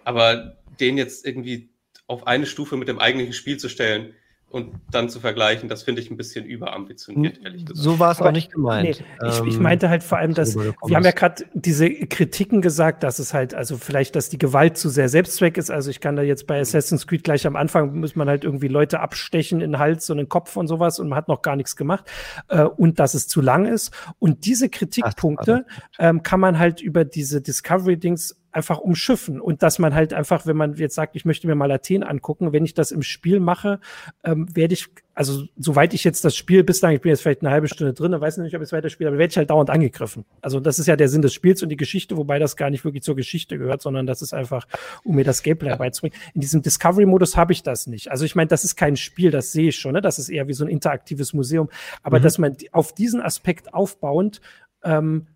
Aber 0.05 0.59
den 0.81 0.99
jetzt 0.99 1.25
irgendwie 1.25 1.71
auf 2.09 2.27
eine 2.27 2.47
Stufe 2.47 2.77
mit 2.77 2.89
dem 2.89 2.99
eigentlichen 2.99 3.33
Spiel 3.33 3.59
zu 3.59 3.69
stellen, 3.69 4.15
und 4.51 4.75
dann 4.91 5.11
zu 5.11 5.21
vergleichen, 5.21 5.69
das 5.69 5.83
finde 5.83 6.01
ich 6.01 6.11
ein 6.11 6.17
bisschen 6.17 6.47
überambitioniert, 6.47 7.39
ehrlich 7.45 7.67
gesagt. 7.67 7.85
So 7.85 7.99
war 7.99 8.13
es 8.13 8.21
auch 8.21 8.33
nicht 8.33 8.51
gemeint. 8.53 8.85
Nee, 8.85 9.29
ich, 9.29 9.43
ich, 9.47 9.57
ähm, 9.57 9.63
meinte 9.63 9.91
halt 9.91 10.03
vor 10.03 10.17
allem, 10.17 10.33
dass 10.33 10.57
wir 10.57 10.75
haben 10.95 11.05
ja 11.05 11.11
gerade 11.11 11.45
diese 11.53 11.91
Kritiken 11.91 12.63
gesagt, 12.63 13.03
dass 13.03 13.19
es 13.19 13.35
halt, 13.35 13.55
also 13.55 13.77
vielleicht, 13.77 14.17
dass 14.17 14.31
die 14.31 14.39
Gewalt 14.39 14.79
zu 14.79 14.89
sehr 14.89 15.11
Selbstzweck 15.11 15.59
ist. 15.59 15.71
Also 15.71 15.91
ich 15.91 16.01
kann 16.01 16.17
da 16.17 16.23
jetzt 16.23 16.47
bei 16.47 16.59
Assassin's 16.59 17.07
Creed 17.07 17.25
gleich 17.25 17.47
am 17.47 17.57
Anfang 17.57 17.99
muss 18.01 18.17
man 18.17 18.29
halt 18.29 18.45
irgendwie 18.45 18.69
Leute 18.69 19.01
abstechen 19.01 19.61
in 19.61 19.73
den 19.73 19.79
Hals 19.79 20.09
und 20.09 20.19
in 20.19 20.25
den 20.25 20.29
Kopf 20.31 20.57
und 20.57 20.67
sowas 20.67 20.99
und 20.99 21.09
man 21.09 21.19
hat 21.19 21.29
noch 21.29 21.43
gar 21.43 21.57
nichts 21.57 21.77
gemacht 21.77 22.11
äh, 22.49 22.63
und 22.63 22.99
dass 22.99 23.13
es 23.13 23.29
zu 23.29 23.43
lang 23.43 23.67
ist. 23.67 23.93
Und 24.19 24.47
diese 24.47 24.71
Kritikpunkte 24.71 25.67
ähm, 25.99 26.23
kann 26.23 26.41
man 26.41 26.59
halt 26.59 26.81
über 26.81 27.05
diese 27.05 27.43
Discovery-Dings 27.43 28.37
einfach 28.51 28.79
umschiffen 28.79 29.41
und 29.41 29.63
dass 29.63 29.79
man 29.79 29.95
halt 29.95 30.15
einfach, 30.15 30.47
wenn 30.47 30.57
man 30.57 30.75
jetzt 30.75 30.95
sagt, 30.95 31.17
ich 31.17 31.25
möchte 31.25 31.47
mir 31.47 31.55
mal 31.55 31.71
Athen 31.71 32.03
angucken, 32.03 32.53
wenn 32.53 32.65
ich 32.65 32.75
das 32.75 32.93
im 32.93 33.03
Spiel 33.03 33.41
mache, 33.41 33.79
ähm, 34.25 34.47
werde 34.55 34.73
ich, 34.73 34.89
also 35.15 35.45
soweit 35.59 35.93
ich 35.93 36.03
jetzt 36.03 36.25
das 36.25 36.35
Spiel 36.35 36.65
bislang, 36.65 36.95
ich 36.95 37.03
bin 37.03 37.11
jetzt 37.11 37.21
vielleicht 37.21 37.43
eine 37.43 37.51
halbe 37.51 37.69
Stunde 37.69 37.93
drin, 37.93 38.19
weiß 38.19 38.39
nicht, 38.39 38.55
ob 38.57 38.63
ich 38.63 38.69
es 38.69 38.73
weiterspiele, 38.73 39.09
aber 39.09 39.19
werde 39.19 39.31
ich 39.31 39.37
halt 39.37 39.51
dauernd 39.51 39.69
angegriffen. 39.69 40.25
Also 40.41 40.61
das 40.61 40.79
ist 40.79 40.87
ja 40.87 40.97
der 40.97 41.09
Sinn 41.09 41.21
des 41.21 41.35
Spiels 41.35 41.63
und 41.63 41.69
die 41.69 41.77
Geschichte, 41.77 42.17
wobei 42.17 42.39
das 42.39 42.57
gar 42.57 42.71
nicht 42.71 42.85
wirklich 42.85 43.03
zur 43.03 43.17
Geschichte 43.17 43.59
gehört, 43.59 43.83
sondern 43.83 44.07
das 44.07 44.23
ist 44.23 44.33
einfach, 44.33 44.67
um 45.05 45.17
mir 45.17 45.25
das 45.25 45.43
Gameplay 45.43 45.77
beizubringen. 45.77 46.17
In 46.35 46.41
diesem 46.41 46.63
Discovery-Modus 46.63 47.37
habe 47.37 47.53
ich 47.53 47.63
das 47.63 47.87
nicht. 47.87 48.11
Also 48.11 48.25
ich 48.25 48.35
meine, 48.35 48.49
das 48.49 48.65
ist 48.65 48.77
kein 48.77 48.97
Spiel, 48.97 49.31
das 49.31 49.53
sehe 49.53 49.69
ich 49.69 49.77
schon, 49.77 49.93
ne? 49.93 50.01
das 50.01 50.19
ist 50.19 50.31
eher 50.31 50.49
wie 50.49 50.55
so 50.55 50.65
ein 50.65 50.71
interaktives 50.71 51.35
Museum, 51.35 51.69
aber 52.03 52.19
mhm. 52.19 52.23
dass 52.23 52.39
man 52.39 52.57
auf 52.73 52.95
diesen 52.95 53.21
Aspekt 53.21 53.75
aufbauend 53.75 54.41
ähm, 54.83 55.27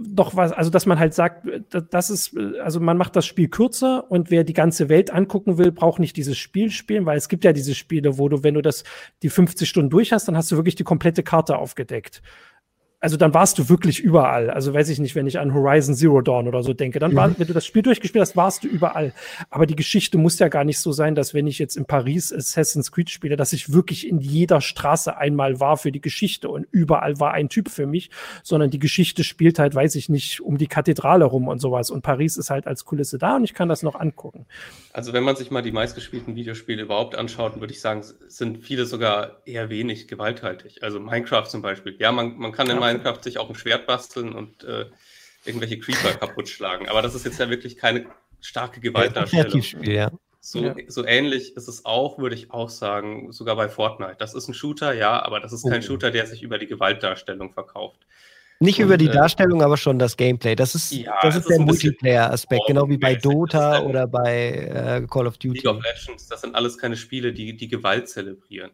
doch 0.00 0.36
was, 0.36 0.52
also 0.52 0.70
dass 0.70 0.86
man 0.86 0.98
halt 0.98 1.12
sagt, 1.12 1.46
das 1.90 2.10
ist, 2.10 2.36
also 2.62 2.78
man 2.78 2.96
macht 2.96 3.16
das 3.16 3.26
Spiel 3.26 3.48
kürzer 3.48 4.10
und 4.10 4.30
wer 4.30 4.44
die 4.44 4.52
ganze 4.52 4.88
Welt 4.88 5.10
angucken 5.10 5.58
will, 5.58 5.72
braucht 5.72 5.98
nicht 5.98 6.16
dieses 6.16 6.38
Spiel 6.38 6.70
spielen, 6.70 7.04
weil 7.04 7.18
es 7.18 7.28
gibt 7.28 7.44
ja 7.44 7.52
diese 7.52 7.74
Spiele, 7.74 8.18
wo 8.18 8.28
du, 8.28 8.44
wenn 8.44 8.54
du 8.54 8.62
das 8.62 8.84
die 9.22 9.28
50 9.28 9.68
Stunden 9.68 9.90
durch 9.90 10.12
hast, 10.12 10.28
dann 10.28 10.36
hast 10.36 10.52
du 10.52 10.56
wirklich 10.56 10.76
die 10.76 10.84
komplette 10.84 11.22
Karte 11.22 11.58
aufgedeckt 11.58 12.22
also 13.00 13.16
dann 13.16 13.32
warst 13.32 13.58
du 13.58 13.68
wirklich 13.68 14.00
überall. 14.00 14.50
Also 14.50 14.74
weiß 14.74 14.88
ich 14.88 14.98
nicht, 14.98 15.14
wenn 15.14 15.26
ich 15.28 15.38
an 15.38 15.54
Horizon 15.54 15.94
Zero 15.94 16.20
Dawn 16.20 16.48
oder 16.48 16.64
so 16.64 16.72
denke, 16.72 16.98
dann 16.98 17.14
war, 17.14 17.28
mhm. 17.28 17.34
wenn 17.38 17.46
du 17.46 17.52
das 17.52 17.64
Spiel 17.64 17.82
durchgespielt 17.82 18.22
hast, 18.22 18.36
warst 18.36 18.64
du 18.64 18.68
überall. 18.68 19.12
Aber 19.50 19.66
die 19.66 19.76
Geschichte 19.76 20.18
muss 20.18 20.38
ja 20.40 20.48
gar 20.48 20.64
nicht 20.64 20.80
so 20.80 20.90
sein, 20.90 21.14
dass 21.14 21.32
wenn 21.32 21.46
ich 21.46 21.60
jetzt 21.60 21.76
in 21.76 21.84
Paris 21.84 22.32
Assassin's 22.32 22.90
Creed 22.90 23.10
spiele, 23.10 23.36
dass 23.36 23.52
ich 23.52 23.72
wirklich 23.72 24.08
in 24.08 24.18
jeder 24.18 24.60
Straße 24.60 25.16
einmal 25.16 25.60
war 25.60 25.76
für 25.76 25.92
die 25.92 26.00
Geschichte 26.00 26.48
und 26.48 26.66
überall 26.72 27.20
war 27.20 27.32
ein 27.34 27.48
Typ 27.48 27.68
für 27.68 27.86
mich, 27.86 28.10
sondern 28.42 28.70
die 28.70 28.80
Geschichte 28.80 29.22
spielt 29.22 29.60
halt, 29.60 29.76
weiß 29.76 29.94
ich 29.94 30.08
nicht, 30.08 30.40
um 30.40 30.58
die 30.58 30.66
Kathedrale 30.66 31.24
rum 31.24 31.46
und 31.46 31.60
sowas. 31.60 31.90
Und 31.90 32.02
Paris 32.02 32.36
ist 32.36 32.50
halt 32.50 32.66
als 32.66 32.84
Kulisse 32.84 33.18
da 33.18 33.36
und 33.36 33.44
ich 33.44 33.54
kann 33.54 33.68
das 33.68 33.84
noch 33.84 33.94
angucken. 33.94 34.46
Also 34.92 35.12
wenn 35.12 35.22
man 35.22 35.36
sich 35.36 35.52
mal 35.52 35.62
die 35.62 35.70
meistgespielten 35.70 36.34
Videospiele 36.34 36.82
überhaupt 36.82 37.14
anschaut, 37.14 37.60
würde 37.60 37.72
ich 37.72 37.80
sagen, 37.80 38.02
sind 38.26 38.64
viele 38.64 38.86
sogar 38.86 39.36
eher 39.44 39.70
wenig 39.70 40.08
gewalthaltig. 40.08 40.82
Also 40.82 40.98
Minecraft 40.98 41.46
zum 41.46 41.62
Beispiel. 41.62 41.94
Ja, 42.00 42.10
man, 42.10 42.36
man 42.36 42.50
kann 42.50 42.68
in 42.68 42.87
Minecraft 42.92 43.22
sich 43.22 43.38
auch 43.38 43.48
ein 43.48 43.54
Schwert 43.54 43.86
basteln 43.86 44.32
und 44.32 44.64
äh, 44.64 44.86
irgendwelche 45.44 45.78
Creeper 45.78 46.14
kaputt 46.14 46.48
schlagen. 46.48 46.88
Aber 46.88 47.02
das 47.02 47.14
ist 47.14 47.24
jetzt 47.24 47.38
ja 47.38 47.50
wirklich 47.50 47.76
keine 47.76 48.06
starke 48.40 48.80
Gewaltdarstellung. 48.80 49.62
Ja, 49.82 50.10
so, 50.40 50.64
ja. 50.64 50.74
so 50.86 51.04
ähnlich 51.04 51.56
ist 51.56 51.68
es 51.68 51.84
auch, 51.84 52.18
würde 52.18 52.34
ich 52.34 52.50
auch 52.50 52.70
sagen, 52.70 53.32
sogar 53.32 53.56
bei 53.56 53.68
Fortnite. 53.68 54.16
Das 54.18 54.34
ist 54.34 54.48
ein 54.48 54.54
Shooter, 54.54 54.92
ja, 54.94 55.22
aber 55.22 55.40
das 55.40 55.52
ist 55.52 55.68
kein 55.68 55.80
oh. 55.80 55.82
Shooter, 55.82 56.10
der 56.10 56.26
sich 56.26 56.42
über 56.42 56.58
die 56.58 56.66
Gewaltdarstellung 56.66 57.52
verkauft. 57.52 58.06
Nicht 58.60 58.78
und, 58.78 58.86
über 58.86 58.96
die 58.96 59.06
äh, 59.06 59.12
Darstellung, 59.12 59.62
aber 59.62 59.76
schon 59.76 59.98
das 59.98 60.16
Gameplay. 60.16 60.56
Das 60.56 60.74
ist, 60.74 60.90
ja, 60.92 61.16
das 61.22 61.36
ist 61.36 61.48
der 61.48 61.60
Multiplayer-Aspekt, 61.60 62.62
genau 62.66 62.88
wie 62.88 62.98
bei 62.98 63.14
Dota 63.14 63.82
oder 63.82 64.06
bei 64.06 64.52
äh, 64.52 65.06
Call 65.08 65.26
of 65.26 65.38
Duty. 65.38 65.58
League 65.58 65.66
of 65.66 65.82
Legends, 65.82 66.26
das 66.28 66.40
sind 66.40 66.54
alles 66.54 66.76
keine 66.78 66.96
Spiele, 66.96 67.32
die 67.32 67.56
die 67.56 67.68
Gewalt 67.68 68.08
zelebrieren. 68.08 68.70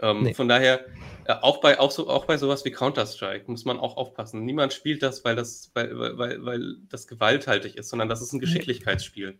Ähm, 0.00 0.22
nee. 0.22 0.34
Von 0.34 0.48
daher, 0.48 0.84
äh, 1.24 1.34
auch, 1.34 1.60
bei, 1.60 1.78
auch, 1.78 1.90
so, 1.90 2.08
auch 2.08 2.24
bei 2.24 2.36
sowas 2.36 2.64
wie 2.64 2.70
Counter-Strike 2.70 3.50
muss 3.50 3.64
man 3.64 3.78
auch 3.78 3.96
aufpassen. 3.96 4.44
Niemand 4.44 4.72
spielt 4.72 5.02
das, 5.02 5.24
weil 5.24 5.36
das, 5.36 5.70
weil, 5.74 6.18
weil, 6.18 6.44
weil 6.44 6.76
das 6.88 7.06
gewalthaltig 7.06 7.76
ist, 7.76 7.88
sondern 7.88 8.08
das 8.08 8.22
ist 8.22 8.32
ein 8.32 8.40
Geschicklichkeitsspiel, 8.40 9.38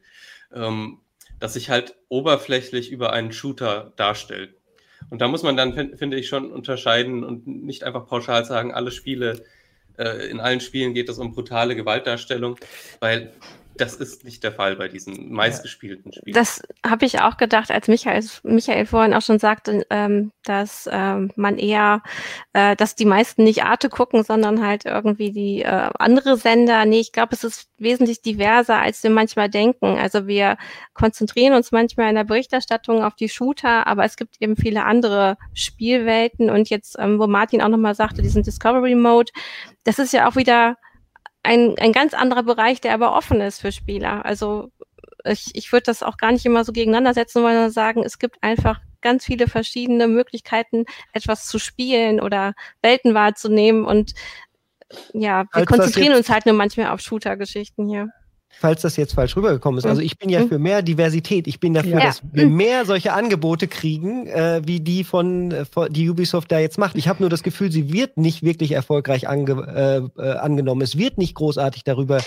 ähm, 0.55 1.01
das 1.41 1.55
sich 1.55 1.71
halt 1.71 1.97
oberflächlich 2.09 2.91
über 2.91 3.13
einen 3.13 3.33
Shooter 3.33 3.93
darstellt. 3.97 4.55
Und 5.11 5.21
da 5.21 5.29
muss 5.29 5.43
man 5.43 5.57
dann, 5.57 5.97
finde 5.97 6.17
ich, 6.17 6.29
schon 6.29 6.51
unterscheiden 6.51 7.25
und 7.25 7.47
nicht 7.47 7.85
einfach 7.85 8.07
pauschal 8.07 8.45
sagen, 8.45 8.75
alle 8.75 8.91
Spiele 8.91 9.45
äh, 9.97 10.29
in 10.31 10.41
allen 10.41 10.61
Spielen 10.61 10.95
geht 10.95 11.09
es 11.09 11.19
um 11.19 11.33
brutale 11.33 11.77
Gewaltdarstellung, 11.77 12.57
weil 13.01 13.33
das 13.81 13.95
ist 13.95 14.25
nicht 14.25 14.43
der 14.43 14.53
Fall 14.53 14.77
bei 14.77 14.89
diesen 14.89 15.33
meistgespielten 15.33 16.13
Spielen. 16.13 16.35
Das 16.35 16.63
habe 16.85 17.07
ich 17.07 17.21
auch 17.21 17.37
gedacht, 17.37 17.71
als 17.71 17.89
Michael, 17.89 18.25
Michael 18.43 18.87
vorhin 18.87 19.15
auch 19.15 19.23
schon 19.23 19.39
sagte, 19.39 19.87
ähm, 19.91 20.33
dass 20.45 20.89
ähm, 20.93 21.31
man 21.37 21.59
eher, 21.59 22.03
äh, 22.53 22.77
dass 22.77 22.95
die 22.95 23.05
meisten 23.05 23.45
nicht 23.45 23.65
Arte 23.65 23.89
gucken, 23.89 24.25
sondern 24.25 24.65
halt 24.65 24.85
irgendwie 24.85 25.33
die 25.33 25.63
äh, 25.63 25.91
andere 25.99 26.37
Sender. 26.37 26.85
Nee, 26.85 27.01
ich 27.01 27.13
glaube, 27.13 27.35
es 27.35 27.45
ist 27.45 27.69
wesentlich 27.79 28.23
diverser, 28.23 28.81
als 28.81 29.03
wir 29.03 29.11
manchmal 29.11 29.49
denken. 29.49 29.99
Also 29.99 30.27
wir 30.27 30.57
konzentrieren 30.95 31.55
uns 31.55 31.73
manchmal 31.73 32.09
in 32.09 32.17
der 32.17 32.25
Berichterstattung 32.25 33.03
auf 33.03 33.15
die 33.15 33.29
Shooter, 33.29 33.87
aber 33.87 34.05
es 34.05 34.17
gibt 34.17 34.37
eben 34.41 34.57
viele 34.57 34.85
andere 34.85 35.37
Spielwelten. 35.55 36.51
Und 36.51 36.71
jetzt, 36.71 36.97
ähm, 36.99 37.19
wo 37.19 37.27
Martin 37.27 37.63
auch 37.63 37.69
nochmal 37.69 37.95
sagte, 37.95 38.23
diesen 38.23 38.43
Discovery 38.43 38.95
Mode, 38.95 39.33
das 39.85 39.99
ist 39.99 40.13
ja 40.13 40.29
auch 40.29 40.37
wieder 40.37 40.77
ein, 41.43 41.77
ein 41.79 41.93
ganz 41.93 42.15
anderer 42.15 42.43
Bereich, 42.43 42.81
der 42.81 42.95
aber 42.95 43.15
offen 43.15 43.41
ist 43.41 43.61
für 43.61 43.73
Spieler. 43.73 44.25
Also 44.25 44.71
ich, 45.25 45.51
ich 45.55 45.73
würde 45.73 45.85
das 45.85 46.03
auch 46.03 46.17
gar 46.17 46.33
nicht 46.33 46.47
immer 46.47 46.65
so 46.65 46.73
gegeneinander 46.73 47.15
setzen, 47.15 47.43
sondern 47.43 47.71
sagen, 47.71 48.03
es 48.05 48.19
gibt 48.19 48.43
einfach 48.43 48.81
ganz 49.01 49.25
viele 49.25 49.49
verschiedene 49.49 50.09
Möglichkeiten, 50.09 50.85
etwas 51.13 51.47
zu 51.47 51.59
spielen 51.59 52.21
oder 52.21 52.55
Welten 52.83 53.15
wahrzunehmen. 53.15 53.85
Und 53.85 54.15
ja, 55.13 55.45
wir 55.45 55.49
Als 55.53 55.67
konzentrieren 55.67 56.15
uns 56.15 56.29
halt 56.29 56.47
nur 56.47 56.55
manchmal 56.55 56.89
auf 56.89 57.01
Shooter-Geschichten 57.01 57.89
hier 57.89 58.09
falls 58.51 58.83
das 58.83 58.97
jetzt 58.97 59.15
falsch 59.15 59.37
rübergekommen 59.37 59.79
ist. 59.79 59.87
Also 59.87 60.01
ich 60.01 60.19
bin 60.19 60.31
ja 60.31 60.41
mhm. 60.41 60.49
für 60.49 60.59
mehr 60.59 60.83
Diversität. 60.83 61.47
Ich 61.47 61.61
bin 61.61 61.75
dafür, 61.75 61.99
ja. 61.99 62.07
dass 62.07 62.23
wir 62.33 62.47
mehr 62.47 62.85
solche 62.85 63.13
Angebote 63.13 63.69
kriegen, 63.69 64.27
äh, 64.27 64.63
wie 64.65 64.81
die 64.81 65.05
von, 65.05 65.53
äh, 65.53 65.65
von, 65.65 65.93
die 65.93 66.09
Ubisoft 66.11 66.51
da 66.51 66.59
jetzt 66.59 66.79
macht. 66.79 66.97
Ich 66.97 67.09
habe 67.09 67.23
nur 67.23 67.31
das 67.31 67.43
Gefühl, 67.43 67.71
sie 67.71 67.93
wird 67.93 68.17
nicht 68.17 68.43
wirklich 68.43 68.73
erfolgreich 68.73 69.29
ange, 69.29 70.11
äh, 70.19 70.23
äh, 70.23 70.33
angenommen. 70.39 70.83
Es 70.83 70.99
wird 70.99 71.19
nicht 71.19 71.35
großartig 71.35 71.85
darüber 71.85 72.21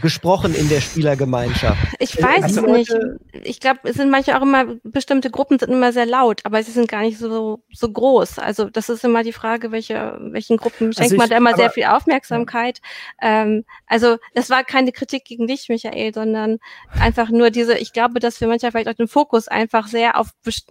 gesprochen 0.00 0.54
in 0.54 0.68
der 0.68 0.80
Spielergemeinschaft. 0.80 1.78
Ich 1.98 2.20
weiß 2.20 2.44
also, 2.44 2.66
es 2.66 2.72
nicht. 2.72 2.94
Ich 3.42 3.60
glaube, 3.60 3.80
es 3.84 3.96
sind 3.96 4.10
manche 4.10 4.36
auch 4.36 4.42
immer, 4.42 4.76
bestimmte 4.84 5.30
Gruppen 5.30 5.58
sind 5.58 5.70
immer 5.70 5.92
sehr 5.92 6.06
laut, 6.06 6.40
aber 6.44 6.62
sie 6.62 6.72
sind 6.72 6.88
gar 6.88 7.02
nicht 7.02 7.18
so, 7.18 7.62
so 7.72 7.90
groß. 7.90 8.38
Also 8.38 8.66
das 8.66 8.88
ist 8.88 9.04
immer 9.04 9.22
die 9.24 9.32
Frage, 9.32 9.72
welche, 9.72 10.18
welchen 10.20 10.56
Gruppen 10.56 10.92
schenkt 10.92 11.00
also 11.00 11.14
ich, 11.14 11.18
man 11.18 11.28
da 11.28 11.36
immer 11.36 11.56
sehr 11.56 11.70
viel 11.70 11.84
Aufmerksamkeit. 11.84 12.80
Ja. 13.20 13.42
Ähm, 13.42 13.64
also 13.86 14.16
das 14.34 14.48
war 14.48 14.64
keine 14.64 14.92
Kritik 14.92 15.24
gegen 15.24 15.46
dich, 15.46 15.61
Michael, 15.68 16.12
sondern 16.14 16.58
einfach 16.98 17.30
nur 17.30 17.50
diese, 17.50 17.76
ich 17.78 17.92
glaube, 17.92 18.20
dass 18.20 18.40
wir 18.40 18.48
manchmal 18.48 18.72
vielleicht 18.72 18.88
auch 18.88 18.94
den 18.94 19.08
Fokus 19.08 19.48
einfach 19.48 19.86
sehr 19.86 20.18
auf, 20.18 20.28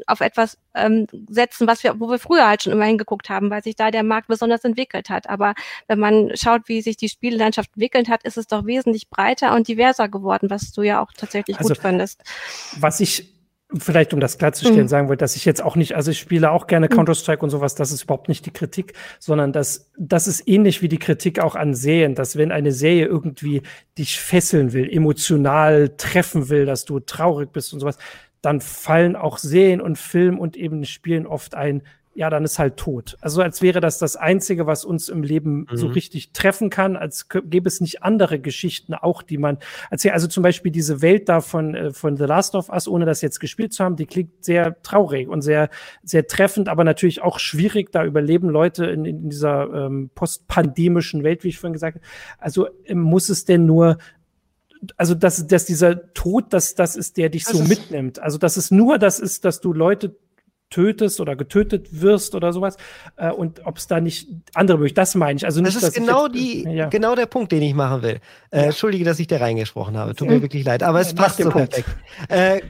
auf 0.08 0.21
etwas 0.21 0.58
ähm, 0.73 1.08
setzen, 1.30 1.67
was 1.67 1.84
wir, 1.84 1.99
wo 1.99 2.10
wir 2.10 2.19
früher 2.19 2.47
halt 2.47 2.63
schon 2.63 2.73
immer 2.73 2.86
hingeguckt 2.86 3.30
haben, 3.30 3.49
weil 3.49 3.63
sich 3.63 3.75
da 3.75 3.91
der 3.91 4.04
Markt 4.04 4.27
besonders 4.27 4.63
entwickelt 4.63 5.10
hat. 5.10 5.30
Aber 5.30 5.54
wenn 5.88 5.99
man 5.99 6.32
schaut, 6.36 6.67
wie 6.67 6.82
sich 6.82 6.97
die 6.97 7.10
Spiellandschaft 7.10 7.71
entwickelt 7.75 8.10
hat, 8.10 8.23
ist 8.23 8.38
es 8.38 8.47
doch 8.47 8.65
wesentlich 8.65 9.10
breiter 9.10 9.56
und 9.56 9.67
diverser 9.67 10.10
geworden, 10.10 10.49
was 10.49 10.71
du 10.71 10.82
ja 10.82 11.01
auch 11.01 11.12
tatsächlich 11.15 11.58
also, 11.58 11.69
gut 11.69 11.77
findest. 11.77 12.23
Was 12.80 12.99
ich 12.99 13.31
vielleicht 13.78 14.14
um 14.14 14.20
das 14.20 14.38
klarzustellen, 14.38 14.84
mhm. 14.84 14.88
sagen 14.88 15.08
wollte, 15.08 15.24
dass 15.24 15.36
ich 15.36 15.46
jetzt 15.46 15.64
auch 15.64 15.76
nicht, 15.76 15.96
also 15.96 16.12
ich 16.12 16.20
spiele 16.20 16.52
auch 16.52 16.68
gerne 16.68 16.88
mhm. 16.88 16.96
Counter-Strike 16.96 17.42
und 17.42 17.50
sowas, 17.50 17.76
das 17.76 17.92
ist 17.92 18.04
überhaupt 18.04 18.28
nicht 18.30 18.46
die 18.46 18.52
Kritik, 18.52 18.94
sondern 19.20 19.54
das, 19.54 19.92
das 19.98 20.28
ist 20.28 20.48
ähnlich 20.48 20.82
wie 20.82 20.90
die 20.90 21.00
Kritik 21.00 21.40
auch 21.40 21.56
an 21.56 21.74
Serien, 21.74 22.16
dass 22.16 22.36
wenn 22.36 22.52
eine 22.52 22.72
Serie 22.72 23.06
irgendwie 23.06 23.62
dich 23.98 24.20
fesseln 24.20 24.74
will, 24.74 24.90
emotional 24.90 25.90
treffen 25.98 26.50
will, 26.50 26.66
dass 26.66 26.86
du 26.86 27.00
traurig 27.00 27.52
bist 27.52 27.74
und 27.74 27.80
sowas, 27.80 27.98
dann 28.42 28.60
fallen 28.60 29.16
auch 29.16 29.38
Serien 29.38 29.82
und 29.82 29.98
Film 29.98 30.40
und 30.40 30.58
eben 30.58 30.84
Spielen 30.86 31.28
oft 31.28 31.56
ein 31.56 31.84
ja, 32.14 32.30
dann 32.30 32.44
ist 32.44 32.60
halt 32.60 32.76
tot. 32.76 33.18
Also 33.22 33.42
als 33.42 33.62
wäre 33.62 33.80
das 33.80 33.98
das 33.98 34.18
Einzige, 34.18 34.68
was 34.68 34.84
uns 34.84 35.08
im 35.08 35.24
Leben 35.24 35.68
mhm. 35.70 35.78
so 35.78 35.88
richtig 35.88 36.34
treffen 36.34 36.70
kann, 36.70 36.98
als 36.98 37.30
gäbe 37.30 37.68
es 37.68 37.80
nicht 37.80 38.04
andere 38.04 38.40
Geschichten 38.40 38.94
auch, 38.94 39.24
die 39.24 39.38
man 39.38 39.60
erzählt. 39.90 40.14
Also 40.14 40.28
zum 40.28 40.44
Beispiel 40.44 40.74
diese 40.74 41.02
Welt 41.02 41.30
da 41.30 41.40
von, 41.40 41.74
äh, 41.74 41.92
von 41.92 42.18
The 42.18 42.26
Last 42.26 42.56
of 42.56 42.70
Us, 42.70 42.88
ohne 42.88 43.06
das 43.06 43.22
jetzt 43.22 43.40
gespielt 43.40 43.74
zu 43.74 43.84
haben, 43.84 43.96
die 43.96 44.06
klingt 44.06 44.44
sehr 44.44 44.82
traurig 44.82 45.30
und 45.30 45.42
sehr, 45.42 45.70
sehr 46.04 46.28
treffend, 46.28 46.68
aber 46.68 46.84
natürlich 46.84 47.22
auch 47.22 47.40
schwierig. 47.40 47.92
Da 47.94 48.04
überleben 48.04 48.50
Leute 48.50 48.86
in, 48.88 49.06
in 49.06 49.30
dieser 49.30 49.72
ähm, 49.74 50.10
postpandemischen 50.14 51.24
Welt, 51.24 51.46
wie 51.46 51.50
ich 51.50 51.60
vorhin 51.60 51.74
gesagt 51.74 51.96
habe. 51.96 52.06
Also 52.40 52.68
äh, 52.84 52.94
muss 52.94 53.30
es 53.30 53.46
denn 53.46 53.66
nur 53.66 53.98
also 54.98 55.14
dass, 55.14 55.46
dass 55.46 55.66
dieser 55.66 56.12
Tod, 56.14 56.54
das, 56.54 56.74
das 56.74 56.96
ist 56.96 57.18
der 57.18 57.30
dich 57.30 57.44
das 57.44 57.54
so 57.54 57.64
mitnimmt. 57.64 58.18
Also 58.20 58.40
dass 58.40 58.58
es 58.58 58.72
nur 58.72 58.98
das 58.98 59.20
ist, 59.20 59.46
dass 59.46 59.62
du 59.62 59.74
Leute 59.74 60.16
tötest 60.72 61.19
oder 61.19 61.36
getötet 61.36 62.02
wirst 62.02 62.34
oder 62.34 62.52
sowas 62.54 62.78
äh, 63.17 63.30
und 63.30 63.65
ob 63.65 63.78
es 63.78 63.86
da 63.86 64.02
nicht 64.02 64.28
andere 64.56 64.78
Möglichkeiten, 64.78 65.02
das 65.02 65.15
meine 65.15 65.38
ich. 65.38 65.46
Also 65.46 65.62
nicht, 65.62 65.76
das 65.76 65.84
ist 65.84 65.94
genau 65.94 66.26
jetzt, 66.26 66.36
die, 66.36 66.63
ja. 66.63 66.88
genau 66.90 67.13
der 67.13 67.28
Punkt, 67.28 67.52
den 67.52 67.62
ich 67.62 67.76
machen 67.76 68.02
will. 68.02 68.19
Äh, 68.50 68.60
ja. 68.60 68.63
Entschuldige, 68.63 69.06
dass 69.06 69.19
ich 69.19 69.28
da 69.28 69.38
reingesprochen 69.38 69.96
habe. 69.98 70.15
Tut 70.15 70.28
mir 70.28 70.42
wirklich 70.42 70.65
leid, 70.65 70.82
aber 70.82 71.02
es 71.02 71.13
passt 71.13 71.38
so 71.38 71.50
perfekt. 71.50 71.88
Äh, 72.30 72.62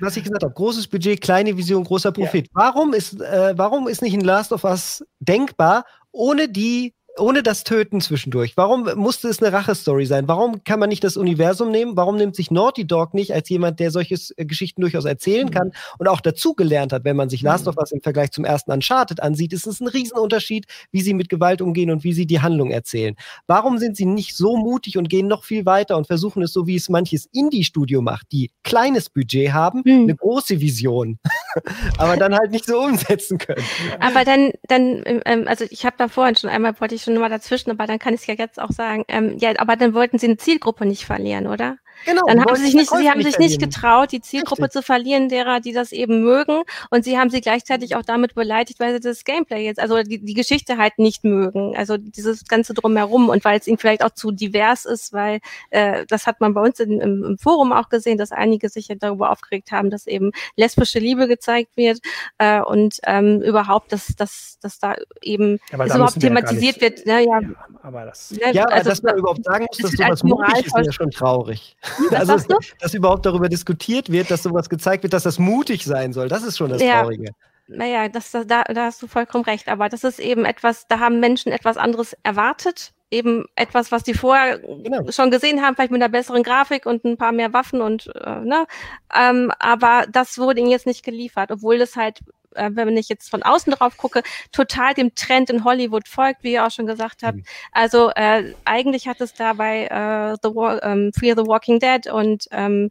was 0.00 0.16
ich 0.16 0.24
gesagt 0.24 0.42
habe, 0.42 0.54
großes 0.54 0.86
Budget, 0.86 1.20
kleine 1.20 1.56
Vision, 1.56 1.84
großer 1.84 2.12
Profit. 2.12 2.48
Warum 2.54 2.94
ist, 2.94 3.20
äh, 3.20 3.52
warum 3.56 3.88
ist 3.88 4.00
nicht 4.00 4.14
ein 4.14 4.22
Last 4.22 4.52
of 4.52 4.64
Us 4.64 5.04
denkbar, 5.20 5.84
ohne 6.12 6.48
die 6.48 6.94
ohne 7.18 7.42
das 7.42 7.64
Töten 7.64 8.00
zwischendurch. 8.00 8.56
Warum 8.56 8.88
musste 8.94 9.28
es 9.28 9.42
eine 9.42 9.52
Rache-Story 9.52 10.06
sein? 10.06 10.28
Warum 10.28 10.64
kann 10.64 10.80
man 10.80 10.88
nicht 10.88 11.04
das 11.04 11.16
Universum 11.16 11.70
nehmen? 11.70 11.96
Warum 11.96 12.16
nimmt 12.16 12.34
sich 12.34 12.50
Naughty 12.50 12.86
Dog 12.86 13.12
nicht 13.12 13.34
als 13.34 13.48
jemand, 13.48 13.80
der 13.80 13.90
solche 13.90 14.16
äh, 14.36 14.46
Geschichten 14.46 14.80
durchaus 14.80 15.04
erzählen 15.04 15.50
kann 15.50 15.68
mhm. 15.68 15.72
und 15.98 16.08
auch 16.08 16.20
dazugelernt 16.20 16.92
hat, 16.92 17.04
wenn 17.04 17.16
man 17.16 17.28
sich 17.28 17.42
Last 17.42 17.68
of 17.68 17.76
Us 17.76 17.92
im 17.92 18.00
Vergleich 18.00 18.30
zum 18.30 18.44
ersten 18.44 18.72
Uncharted 18.72 19.22
ansieht, 19.22 19.52
ist 19.52 19.66
es 19.66 19.80
ein 19.80 19.88
Riesenunterschied, 19.88 20.66
wie 20.90 21.02
sie 21.02 21.12
mit 21.12 21.28
Gewalt 21.28 21.60
umgehen 21.60 21.90
und 21.90 22.02
wie 22.02 22.14
sie 22.14 22.26
die 22.26 22.40
Handlung 22.40 22.70
erzählen. 22.70 23.14
Warum 23.46 23.78
sind 23.78 23.96
sie 23.96 24.06
nicht 24.06 24.34
so 24.34 24.56
mutig 24.56 24.96
und 24.96 25.08
gehen 25.08 25.28
noch 25.28 25.44
viel 25.44 25.66
weiter 25.66 25.96
und 25.96 26.06
versuchen 26.06 26.42
es 26.42 26.52
so, 26.52 26.66
wie 26.66 26.76
es 26.76 26.88
manches 26.88 27.28
Indie-Studio 27.32 28.00
macht, 28.00 28.32
die 28.32 28.50
kleines 28.62 29.10
Budget 29.10 29.52
haben, 29.52 29.82
mhm. 29.84 30.04
eine 30.04 30.16
große 30.16 30.60
Vision, 30.60 31.18
aber 31.98 32.16
dann 32.16 32.34
halt 32.34 32.52
nicht 32.52 32.64
so 32.64 32.80
umsetzen 32.80 33.36
können. 33.36 33.64
Aber 34.00 34.24
dann, 34.24 34.52
dann, 34.68 35.02
ähm, 35.04 35.46
also 35.46 35.66
ich 35.68 35.84
habe 35.84 35.96
da 35.98 36.08
vorhin 36.08 36.36
schon 36.36 36.48
einmal, 36.48 36.80
wollte 36.80 36.94
ich 36.94 37.01
schon 37.02 37.14
mal 37.18 37.28
dazwischen, 37.28 37.70
aber 37.70 37.86
dann 37.86 37.98
kann 37.98 38.14
ich 38.14 38.20
es 38.22 38.26
ja 38.26 38.34
jetzt 38.34 38.60
auch 38.60 38.70
sagen. 38.70 39.04
Ähm, 39.08 39.36
ja, 39.38 39.52
aber 39.58 39.76
dann 39.76 39.94
wollten 39.94 40.18
sie 40.18 40.26
eine 40.26 40.36
Zielgruppe 40.36 40.86
nicht 40.86 41.04
verlieren, 41.04 41.46
oder? 41.46 41.78
Genau. 42.04 42.22
Dann 42.26 42.44
haben 42.44 42.56
sie 42.56 42.64
sich 42.64 42.74
nicht, 42.74 42.90
sie 42.90 43.10
haben 43.10 43.22
sich 43.22 43.38
nicht 43.38 43.60
getraut, 43.60 44.12
die 44.12 44.20
Zielgruppe 44.20 44.62
Richtig. 44.62 44.80
zu 44.80 44.82
verlieren, 44.82 45.28
derer, 45.28 45.60
die 45.60 45.72
das 45.72 45.92
eben 45.92 46.22
mögen. 46.22 46.62
Und 46.90 47.04
sie 47.04 47.18
haben 47.18 47.30
sie 47.30 47.40
gleichzeitig 47.40 47.96
auch 47.96 48.02
damit 48.02 48.34
beleidigt, 48.34 48.80
weil 48.80 48.94
sie 48.94 49.00
das 49.00 49.24
Gameplay 49.24 49.64
jetzt, 49.64 49.80
also 49.80 50.02
die, 50.02 50.18
die 50.18 50.34
Geschichte 50.34 50.78
halt 50.78 50.98
nicht 50.98 51.24
mögen. 51.24 51.76
Also 51.76 51.96
dieses 51.96 52.44
ganze 52.46 52.74
drumherum 52.74 53.28
und 53.28 53.44
weil 53.44 53.58
es 53.58 53.66
ihnen 53.66 53.78
vielleicht 53.78 54.04
auch 54.04 54.10
zu 54.10 54.30
divers 54.30 54.84
ist, 54.84 55.12
weil 55.12 55.40
äh, 55.70 56.06
das 56.06 56.26
hat 56.26 56.40
man 56.40 56.54
bei 56.54 56.62
uns 56.62 56.80
in, 56.80 57.00
im, 57.00 57.24
im 57.24 57.38
Forum 57.38 57.72
auch 57.72 57.88
gesehen, 57.88 58.18
dass 58.18 58.32
einige 58.32 58.68
sich 58.68 58.88
ja 58.88 58.94
darüber 58.94 59.30
aufgeregt 59.30 59.72
haben, 59.72 59.90
dass 59.90 60.06
eben 60.06 60.32
lesbische 60.56 60.98
Liebe 60.98 61.28
gezeigt 61.28 61.76
wird 61.76 62.00
äh, 62.38 62.60
und 62.60 62.98
ähm, 63.04 63.42
überhaupt, 63.42 63.92
dass, 63.92 64.08
dass, 64.16 64.58
dass 64.60 64.78
da 64.78 64.96
eben 65.20 65.58
ja, 65.70 65.78
da 65.78 65.94
überhaupt 65.94 66.20
thematisiert 66.20 66.76
ja 66.76 66.82
wird. 66.82 67.06
Ne, 67.06 67.24
ja, 67.24 67.40
ja, 67.40 67.40
aber 67.82 68.06
das, 68.06 68.30
ne, 68.30 68.52
ja, 68.52 68.64
also, 68.64 68.90
dass 68.90 69.02
man 69.02 69.16
überhaupt 69.16 69.44
sagen 69.44 69.66
muss, 69.68 69.78
dass 69.78 69.92
sowas 69.92 70.22
mutig 70.22 70.66
ist, 70.66 70.78
ist 70.78 70.86
ja 70.86 70.92
schon 70.92 71.10
traurig. 71.10 71.76
Was 72.10 72.28
also, 72.28 72.56
dass 72.80 72.94
überhaupt 72.94 73.26
darüber 73.26 73.48
diskutiert 73.48 74.10
wird, 74.10 74.30
dass 74.30 74.42
sowas 74.42 74.68
gezeigt 74.68 75.02
wird, 75.02 75.12
dass 75.12 75.22
das 75.22 75.38
mutig 75.38 75.84
sein 75.84 76.12
soll, 76.12 76.28
das 76.28 76.42
ist 76.42 76.58
schon 76.58 76.70
das 76.70 76.82
ja. 76.82 77.00
Traurige. 77.00 77.32
Naja, 77.68 78.08
das, 78.08 78.30
da, 78.32 78.44
da 78.44 78.84
hast 78.84 79.02
du 79.02 79.06
vollkommen 79.06 79.44
recht. 79.44 79.68
Aber 79.68 79.88
das 79.88 80.04
ist 80.04 80.18
eben 80.18 80.44
etwas, 80.44 80.86
da 80.88 80.98
haben 80.98 81.20
Menschen 81.20 81.52
etwas 81.52 81.76
anderes 81.76 82.16
erwartet. 82.22 82.92
Eben 83.10 83.44
etwas, 83.56 83.92
was 83.92 84.04
die 84.04 84.14
vorher 84.14 84.58
genau. 84.58 85.10
schon 85.10 85.30
gesehen 85.30 85.60
haben, 85.60 85.74
vielleicht 85.74 85.90
mit 85.90 86.02
einer 86.02 86.10
besseren 86.10 86.42
Grafik 86.42 86.86
und 86.86 87.04
ein 87.04 87.18
paar 87.18 87.32
mehr 87.32 87.52
Waffen 87.52 87.82
und 87.82 88.10
äh, 88.14 88.40
ne. 88.40 88.66
Ähm, 89.14 89.52
aber 89.58 90.06
das 90.10 90.38
wurde 90.38 90.60
ihnen 90.60 90.70
jetzt 90.70 90.86
nicht 90.86 91.04
geliefert, 91.04 91.50
obwohl 91.50 91.78
das 91.78 91.94
halt 91.94 92.20
äh, 92.54 92.70
wenn 92.74 92.96
ich 92.96 93.08
jetzt 93.08 93.30
von 93.30 93.42
außen 93.42 93.72
drauf 93.72 93.96
gucke, 93.96 94.22
total 94.52 94.94
dem 94.94 95.14
Trend 95.14 95.50
in 95.50 95.64
Hollywood 95.64 96.08
folgt, 96.08 96.42
wie 96.42 96.52
ihr 96.52 96.66
auch 96.66 96.70
schon 96.70 96.86
gesagt 96.86 97.22
habt. 97.22 97.38
Mhm. 97.38 97.44
Also 97.72 98.10
äh, 98.14 98.54
eigentlich 98.64 99.08
hat 99.08 99.20
es 99.20 99.34
dabei 99.34 99.86
äh, 99.86 100.36
The 100.42 100.54
War, 100.54 100.82
ähm, 100.82 101.12
Fear 101.12 101.36
the 101.36 101.46
Walking 101.46 101.78
Dead 101.78 102.06
und 102.12 102.46
ähm, 102.50 102.90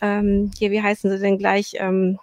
ähm, 0.00 0.50
hier, 0.58 0.70
wie 0.70 0.82
heißen 0.82 1.10
sie 1.10 1.18
denn 1.18 1.38
gleich? 1.38 1.72
Ähm, 1.76 2.18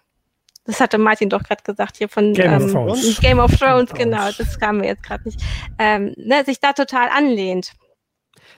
das 0.65 0.81
hatte 0.81 0.97
Martin 0.97 1.29
doch 1.29 1.43
gerade 1.43 1.63
gesagt 1.63 1.97
hier 1.97 2.09
von 2.09 2.33
Game, 2.33 2.51
ähm, 2.51 2.65
of 2.65 2.71
Thrones. 2.71 3.21
Game 3.21 3.39
of 3.39 3.55
Thrones, 3.57 3.93
genau, 3.93 4.29
das 4.37 4.59
kam 4.59 4.79
mir 4.79 4.87
jetzt 4.87 5.03
gerade 5.03 5.23
nicht. 5.23 5.41
Ähm, 5.79 6.13
ne, 6.17 6.43
sich 6.43 6.59
da 6.59 6.73
total 6.73 7.07
anlehnt. 7.09 7.71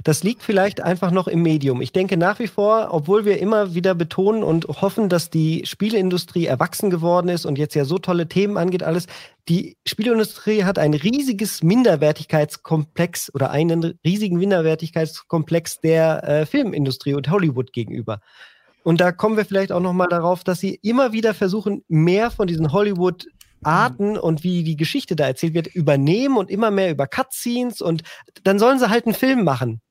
Das 0.04 0.24
liegt 0.24 0.44
vielleicht 0.44 0.82
einfach 0.82 1.12
noch 1.12 1.28
im 1.28 1.42
Medium. 1.42 1.82
Ich 1.82 1.92
denke 1.92 2.16
nach 2.16 2.40
wie 2.40 2.48
vor, 2.48 2.90
obwohl 2.92 3.26
wir 3.26 3.40
immer 3.40 3.76
wieder 3.76 3.96
betonen 3.96 4.44
und 4.44 4.66
hoffen, 4.68 5.10
dass 5.10 5.30
die 5.30 5.66
Spieleindustrie 5.66 6.46
erwachsen 6.46 6.90
geworden 6.90 7.28
ist 7.28 7.46
und 7.46 7.58
jetzt 7.58 7.76
ja 7.76 7.84
so 7.84 7.98
tolle 7.98 8.30
Themen 8.30 8.58
angeht, 8.58 8.82
alles, 8.82 9.08
die 9.50 9.78
Spieleindustrie 9.86 10.64
hat 10.64 10.80
ein 10.80 10.94
riesiges 10.94 11.64
Minderwertigkeitskomplex 11.64 13.34
oder 13.34 13.52
einen 13.52 14.00
riesigen 14.06 14.38
Minderwertigkeitskomplex 14.38 15.82
der 15.82 16.24
äh, 16.24 16.46
Filmindustrie 16.46 17.14
und 17.14 17.30
Hollywood 17.30 17.74
gegenüber. 17.74 18.22
Und 18.84 19.02
da 19.02 19.12
kommen 19.12 19.36
wir 19.36 19.44
vielleicht 19.44 19.74
auch 19.74 19.82
noch 19.82 19.94
mal 19.94 20.08
darauf, 20.08 20.46
dass 20.46 20.62
sie 20.62 20.80
immer 20.82 21.12
wieder 21.12 21.34
versuchen, 21.34 21.84
mehr 21.90 22.32
von 22.32 22.48
diesen 22.48 22.72
Hollywood 22.72 23.28
Arten 23.62 24.18
und 24.18 24.44
wie 24.44 24.64
die 24.64 24.78
Geschichte 24.78 25.18
da 25.18 25.26
erzählt 25.28 25.54
wird, 25.54 25.68
übernehmen 25.68 26.38
und 26.38 26.50
immer 26.50 26.72
mehr 26.72 26.92
über 26.92 27.08
Cutscenes 27.08 27.82
und 27.82 28.04
dann 28.44 28.58
sollen 28.58 28.80
sie 28.80 28.90
halt 28.90 29.06
einen 29.06 29.16
Film 29.16 29.44
machen. 29.44 29.82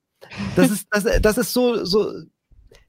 Das 0.56 0.70
ist, 0.70 0.86
das, 0.90 1.04
das 1.20 1.38
ist 1.38 1.52
so, 1.52 1.84
so, 1.84 2.12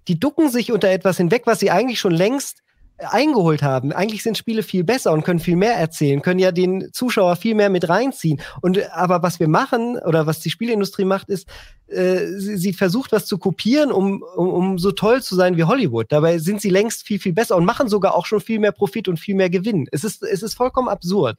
die 0.07 0.19
ducken 0.19 0.49
sich 0.49 0.71
unter 0.71 0.89
etwas 0.89 1.17
hinweg, 1.17 1.43
was 1.45 1.59
sie 1.59 1.71
eigentlich 1.71 1.99
schon 1.99 2.13
längst 2.13 2.61
eingeholt 2.99 3.63
haben. 3.63 3.93
Eigentlich 3.93 4.23
sind 4.23 4.37
Spiele 4.37 4.63
viel 4.63 4.83
besser 4.83 5.11
und 5.13 5.23
können 5.23 5.39
viel 5.39 5.55
mehr 5.55 5.75
erzählen, 5.75 6.21
können 6.21 6.39
ja 6.39 6.51
den 6.51 6.91
Zuschauer 6.91 7.35
viel 7.35 7.55
mehr 7.55 7.69
mit 7.69 7.87
reinziehen. 7.87 8.41
Und 8.61 8.79
aber 8.91 9.23
was 9.23 9.39
wir 9.39 9.47
machen 9.47 9.97
oder 9.99 10.25
was 10.25 10.41
die 10.41 10.49
Spieleindustrie 10.49 11.05
macht, 11.05 11.29
ist, 11.29 11.47
äh, 11.87 12.27
sie, 12.37 12.57
sie, 12.57 12.73
versucht 12.73 13.11
was 13.11 13.25
zu 13.25 13.37
kopieren, 13.37 13.91
um, 13.91 14.23
um, 14.35 14.49
um 14.49 14.77
so 14.77 14.91
toll 14.91 15.21
zu 15.21 15.35
sein 15.35 15.57
wie 15.57 15.63
Hollywood. 15.63 16.07
Dabei 16.09 16.37
sind 16.39 16.61
sie 16.61 16.69
längst 16.69 17.05
viel, 17.05 17.19
viel 17.19 17.33
besser 17.33 17.55
und 17.55 17.65
machen 17.65 17.87
sogar 17.87 18.15
auch 18.15 18.25
schon 18.25 18.41
viel 18.41 18.59
mehr 18.59 18.71
Profit 18.71 19.07
und 19.07 19.19
viel 19.19 19.35
mehr 19.35 19.49
Gewinn. 19.49 19.87
Es 19.91 20.03
ist, 20.03 20.21
es 20.23 20.43
ist 20.43 20.55
vollkommen 20.55 20.89
absurd. 20.89 21.37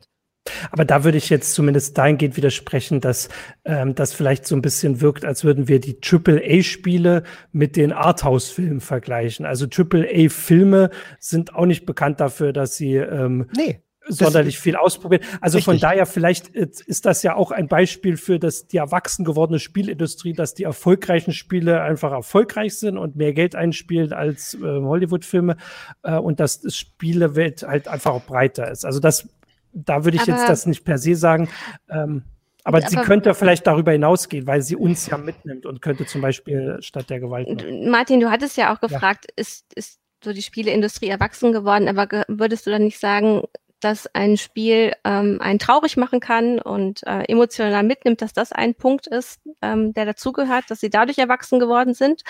Aber 0.70 0.84
da 0.84 1.04
würde 1.04 1.18
ich 1.18 1.28
jetzt 1.28 1.54
zumindest 1.54 1.98
dahingehend 1.98 2.36
widersprechen, 2.36 3.00
dass 3.00 3.28
ähm, 3.64 3.94
das 3.94 4.12
vielleicht 4.14 4.46
so 4.46 4.56
ein 4.56 4.62
bisschen 4.62 5.00
wirkt, 5.00 5.24
als 5.24 5.44
würden 5.44 5.68
wir 5.68 5.80
die 5.80 5.98
AAA-Spiele 6.02 7.24
mit 7.52 7.76
den 7.76 7.92
Arthouse-Filmen 7.92 8.80
vergleichen. 8.80 9.46
Also 9.46 9.66
AAA-Filme 9.66 10.90
sind 11.18 11.54
auch 11.54 11.66
nicht 11.66 11.86
bekannt 11.86 12.20
dafür, 12.20 12.52
dass 12.52 12.76
sie 12.76 12.96
ähm, 12.96 13.46
nee 13.56 13.82
sonderlich 14.08 14.58
viel 14.58 14.76
ausprobieren. 14.76 15.22
Also 15.40 15.58
Richtig. 15.58 15.64
von 15.64 15.78
daher 15.78 16.06
vielleicht 16.06 16.48
ist 16.48 17.06
das 17.06 17.22
ja 17.22 17.36
auch 17.36 17.50
ein 17.50 17.68
Beispiel 17.68 18.16
für 18.16 18.38
das, 18.38 18.66
die 18.66 18.78
erwachsen 18.78 19.24
gewordene 19.24 19.58
Spielindustrie, 19.58 20.32
dass 20.32 20.54
die 20.54 20.64
erfolgreichen 20.64 21.32
Spiele 21.32 21.82
einfach 21.82 22.12
erfolgreich 22.12 22.78
sind 22.78 22.98
und 22.98 23.16
mehr 23.16 23.32
Geld 23.32 23.54
einspielen 23.54 24.12
als 24.12 24.54
äh, 24.54 24.58
Hollywood-Filme 24.60 25.56
äh, 26.02 26.16
und 26.16 26.40
dass 26.40 26.60
das 26.60 26.76
Spielewelt 26.76 27.62
halt 27.62 27.88
einfach 27.88 28.12
auch 28.12 28.24
breiter 28.24 28.70
ist. 28.70 28.84
Also 28.84 29.00
das 29.00 29.28
da 29.72 30.04
würde 30.04 30.16
ich 30.16 30.22
aber, 30.22 30.32
jetzt 30.32 30.48
das 30.48 30.66
nicht 30.66 30.84
per 30.84 30.98
se 30.98 31.14
sagen. 31.14 31.48
Ähm, 31.88 32.24
aber, 32.64 32.78
aber 32.78 32.88
sie 32.88 32.96
könnte 32.96 33.34
vielleicht 33.34 33.66
darüber 33.66 33.92
hinausgehen, 33.92 34.46
weil 34.46 34.62
sie 34.62 34.76
uns 34.76 35.06
ja 35.06 35.16
mitnimmt 35.16 35.66
und 35.66 35.80
könnte 35.80 36.06
zum 36.06 36.20
Beispiel 36.20 36.76
statt 36.80 37.08
der 37.08 37.20
Gewalt. 37.20 37.48
Machen. 37.48 37.90
Martin, 37.90 38.20
du 38.20 38.30
hattest 38.30 38.56
ja 38.56 38.74
auch 38.74 38.80
gefragt, 38.80 39.26
ja. 39.28 39.34
ist, 39.36 39.72
ist 39.74 40.00
so 40.22 40.32
die 40.32 40.42
Spieleindustrie 40.42 41.08
erwachsen 41.08 41.52
geworden, 41.52 41.88
aber 41.88 42.24
würdest 42.28 42.66
du 42.66 42.70
dann 42.70 42.84
nicht 42.84 42.98
sagen, 42.98 43.42
dass 43.80 44.06
ein 44.14 44.36
Spiel 44.36 44.92
ähm, 45.04 45.38
einen 45.40 45.58
traurig 45.58 45.96
machen 45.96 46.20
kann 46.20 46.58
und 46.58 47.02
äh, 47.06 47.22
emotional 47.24 47.82
mitnimmt, 47.82 48.20
dass 48.20 48.34
das 48.34 48.52
ein 48.52 48.74
Punkt 48.74 49.06
ist, 49.06 49.40
ähm, 49.62 49.94
der 49.94 50.04
dazugehört, 50.04 50.64
dass 50.68 50.80
sie 50.80 50.90
dadurch 50.90 51.18
erwachsen 51.18 51.58
geworden 51.58 51.94
sind, 51.94 52.22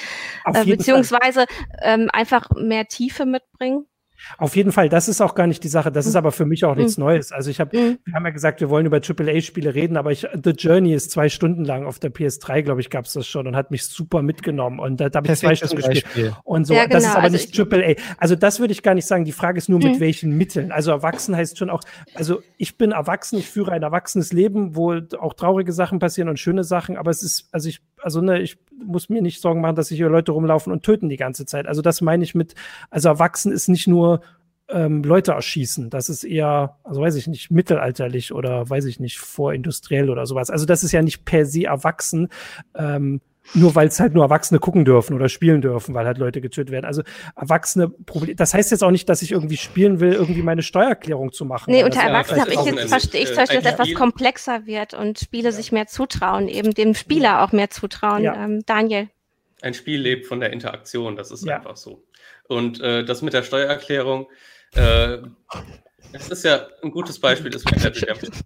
äh, 0.45 0.65
beziehungsweise 0.65 1.47
ähm, 1.83 2.09
einfach 2.13 2.49
mehr 2.57 2.87
Tiefe 2.87 3.27
mitbringen? 3.27 3.87
Auf 4.39 4.57
jeden 4.57 4.73
Fall, 4.73 4.89
das 4.89 5.09
ist 5.09 5.21
auch 5.21 5.35
gar 5.35 5.47
nicht 5.47 5.65
die 5.65 5.69
Sache. 5.69 5.91
Das 5.93 6.07
ist 6.07 6.15
hm. 6.15 6.19
aber 6.19 6.33
für 6.33 6.47
mich 6.47 6.65
auch 6.65 6.75
nichts 6.75 6.97
hm. 6.97 7.05
Neues. 7.05 7.33
Also 7.33 7.51
ich 7.51 7.61
habe, 7.61 7.77
hm. 7.77 7.99
wir 8.05 8.15
haben 8.15 8.25
ja 8.25 8.31
gesagt, 8.31 8.61
wir 8.61 8.71
wollen 8.71 8.87
über 8.87 8.99
AAA-Spiele 8.99 9.75
reden, 9.75 9.97
aber 9.97 10.13
ich, 10.13 10.27
The 10.33 10.51
Journey 10.51 10.95
ist 10.95 11.11
zwei 11.11 11.29
Stunden 11.29 11.65
lang 11.65 11.85
auf 11.85 11.99
der 11.99 12.13
PS3, 12.13 12.63
glaube 12.63 12.81
ich, 12.81 12.91
gab 12.91 13.07
es 13.07 13.13
das 13.13 13.27
schon 13.27 13.47
und 13.47 13.57
hat 13.57 13.71
mich 13.71 13.87
super 13.87 14.23
mitgenommen. 14.23 14.79
Und 14.79 15.01
da, 15.01 15.09
da 15.09 15.19
habe 15.19 15.33
ich 15.33 15.39
zwei 15.39 15.55
Stunden 15.55 15.77
gespielt. 15.77 16.35
Und 16.45 16.67
so, 16.67 16.75
ja, 16.75 16.85
genau. 16.85 16.95
das 16.95 17.05
ist 17.05 17.11
aber 17.11 17.23
also 17.25 17.37
nicht 17.37 17.59
AAA. 17.59 17.95
Also 18.19 18.37
das 18.37 18.61
würde 18.61 18.73
ich 18.73 18.83
gar 18.83 18.95
nicht 18.95 19.07
sagen. 19.07 19.25
Die 19.25 19.33
Frage 19.33 19.59
ist 19.59 19.69
nur, 19.69 19.79
mit 19.79 19.97
mhm. 19.97 20.01
welchen 20.01 20.37
Mitteln. 20.37 20.73
Also 20.73 20.91
erwachsen 20.91 21.37
heißt 21.37 21.59
schon 21.59 21.71
auch, 21.71 21.83
also 22.15 22.41
ich 22.57 22.77
bin 22.77 22.93
erwachsen, 22.93 23.39
ich 23.39 23.49
führe 23.49 23.73
ein 23.73 23.83
erwachsenes 23.83 24.33
Leben, 24.33 24.77
wo 24.77 24.95
auch 25.19 25.35
traurige 25.35 25.73
Sachen 25.73 25.99
passieren 25.99 26.29
und 26.29 26.39
schöne 26.39 26.65
Sachen, 26.65 26.97
aber 26.97 27.11
es 27.11 27.23
ist, 27.23 27.49
also 27.53 27.69
ich, 27.69 27.81
also 27.99 28.21
ne, 28.21 28.41
ich 28.41 28.59
muss 28.85 29.09
mir 29.09 29.23
nicht 29.23 29.41
Sorgen 29.41 29.61
machen, 29.61 29.77
dass 29.77 29.89
sich 29.89 29.99
hier 29.99 30.09
Leute 30.09 30.33
rumlaufen 30.33 30.73
und 30.73 30.83
töten 30.83 31.09
die 31.09 31.17
ganze 31.17 31.47
Zeit. 31.47 31.67
Also 31.67 31.83
das 31.83 32.01
meine 32.01 32.25
ich 32.25 32.35
mit, 32.35 32.55
also 32.91 33.09
erwachsen 33.09 33.53
ist 33.53 33.69
nicht 33.69 33.87
nur 33.87 34.21
ähm, 34.69 35.03
Leute 35.03 35.33
erschießen. 35.33 35.91
Das 35.91 36.09
ist 36.09 36.25
eher, 36.25 36.77
also 36.85 37.01
weiß 37.01 37.15
ich 37.17 37.27
nicht, 37.27 37.51
mittelalterlich 37.51 38.33
oder 38.33 38.69
weiß 38.69 38.85
ich 38.85 39.01
nicht, 39.01 39.19
vorindustriell 39.19 40.11
oder 40.11 40.27
sowas. 40.27 40.51
Also 40.51 40.67
das 40.67 40.85
ist 40.85 40.93
ja 40.93 41.03
nicht 41.03 41.25
per 41.25 41.47
se 41.47 41.65
erwachsen. 41.65 42.29
Ähm, 42.75 43.21
nur 43.55 43.75
weil 43.75 43.89
es 43.89 43.99
halt 43.99 44.15
nur 44.15 44.25
Erwachsene 44.25 44.61
gucken 44.61 44.85
dürfen 44.85 45.15
oder 45.15 45.29
spielen 45.29 45.61
dürfen, 45.61 45.95
weil 45.95 46.07
halt 46.07 46.19
Leute 46.19 46.41
getötet 46.41 46.71
werden. 46.71 46.85
Also 46.85 47.03
Erwachsene 47.37 47.89
Problem. 47.89 48.37
Das 48.37 48.55
heißt 48.55 48.71
jetzt 48.71 48.85
auch 48.85 48.91
nicht, 48.91 49.09
dass 49.09 49.23
ich 49.23 49.33
irgendwie 49.33 49.57
spielen 49.57 50.01
will, 50.01 50.13
irgendwie 50.13 50.43
meine 50.43 50.63
Steuererklärung 50.63 51.33
zu 51.33 51.45
machen. 51.45 51.73
Nee, 51.73 51.85
unter 51.85 52.01
Erwachsenen 52.01 52.41
habe 52.43 52.53
ich 52.53 52.65
jetzt 52.65 52.89
verstehe 52.89 53.23
ich 53.23 53.29
zum 53.29 53.37
Beispiel, 53.37 53.63
dass 53.63 53.73
etwas 53.73 53.95
komplexer 53.95 54.67
wird 54.67 54.95
und 54.95 55.19
Spiele 55.19 55.45
ja. 55.45 55.53
sich 55.53 55.73
mehr 55.73 55.87
zutrauen, 55.87 56.49
eben 56.49 56.73
dem 56.73 56.95
Spieler 56.95 57.43
auch 57.43 57.53
mehr 57.53 57.71
zutrauen. 57.71 58.23
Ja. 58.23 58.45
Ähm, 58.45 58.63
Daniel. 58.67 59.09
Ein 59.63 59.75
Spiel 59.75 60.01
lebt 60.01 60.27
von 60.27 60.41
der 60.41 60.53
Interaktion, 60.53 61.17
das 61.17 61.31
ist 61.31 61.45
ja. 61.45 61.57
einfach 61.57 61.77
so. 61.77 62.05
Und 62.49 62.81
äh, 62.81 63.05
das 63.05 63.23
mit 63.23 63.35
der 63.35 63.43
Steuererklärung, 63.43 64.29
äh, 64.75 65.19
das 66.13 66.29
ist 66.29 66.45
ja 66.45 66.67
ein 66.83 66.91
gutes 66.91 67.21
Beispiel, 67.21 67.55
ist 67.55 67.71
mit 67.71 67.85
Red 67.85 68.03
Redemption 68.03 68.33
2 68.33 68.43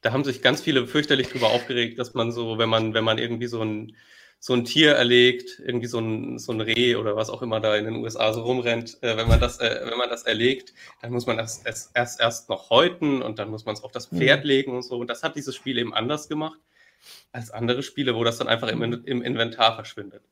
da 0.00 0.12
haben 0.12 0.24
sich 0.24 0.42
ganz 0.42 0.60
viele 0.60 0.86
fürchterlich 0.86 1.28
drüber 1.28 1.48
aufgeregt, 1.48 1.98
dass 1.98 2.14
man 2.14 2.32
so, 2.32 2.58
wenn 2.58 2.68
man, 2.68 2.94
wenn 2.94 3.04
man 3.04 3.18
irgendwie 3.18 3.46
so 3.46 3.62
ein, 3.62 3.96
so 4.40 4.54
ein 4.54 4.64
Tier 4.64 4.92
erlegt, 4.92 5.60
irgendwie 5.64 5.88
so 5.88 5.98
ein, 5.98 6.38
so 6.38 6.52
ein 6.52 6.60
Reh 6.60 6.94
oder 6.94 7.16
was 7.16 7.28
auch 7.28 7.42
immer 7.42 7.58
da 7.58 7.74
in 7.76 7.86
den 7.86 7.96
USA 7.96 8.32
so 8.32 8.42
rumrennt, 8.42 9.02
äh, 9.02 9.16
wenn 9.16 9.26
man 9.26 9.40
das, 9.40 9.58
äh, 9.58 9.80
wenn 9.84 9.98
man 9.98 10.08
das 10.08 10.22
erlegt, 10.22 10.74
dann 11.02 11.10
muss 11.10 11.26
man 11.26 11.36
das 11.36 11.58
erst, 11.64 11.90
erst, 11.96 12.20
erst 12.20 12.48
noch 12.48 12.70
häuten 12.70 13.20
und 13.20 13.40
dann 13.40 13.50
muss 13.50 13.64
man 13.64 13.74
es 13.74 13.82
auf 13.82 13.90
das 13.90 14.06
Pferd 14.06 14.44
mhm. 14.44 14.48
legen 14.48 14.76
und 14.76 14.82
so. 14.82 14.98
Und 14.98 15.10
das 15.10 15.24
hat 15.24 15.34
dieses 15.34 15.56
Spiel 15.56 15.78
eben 15.78 15.92
anders 15.92 16.28
gemacht 16.28 16.60
als 17.32 17.50
andere 17.50 17.82
Spiele, 17.82 18.14
wo 18.14 18.22
das 18.22 18.38
dann 18.38 18.48
einfach 18.48 18.68
im, 18.68 18.82
im 18.82 19.22
Inventar 19.22 19.74
verschwindet. 19.74 20.22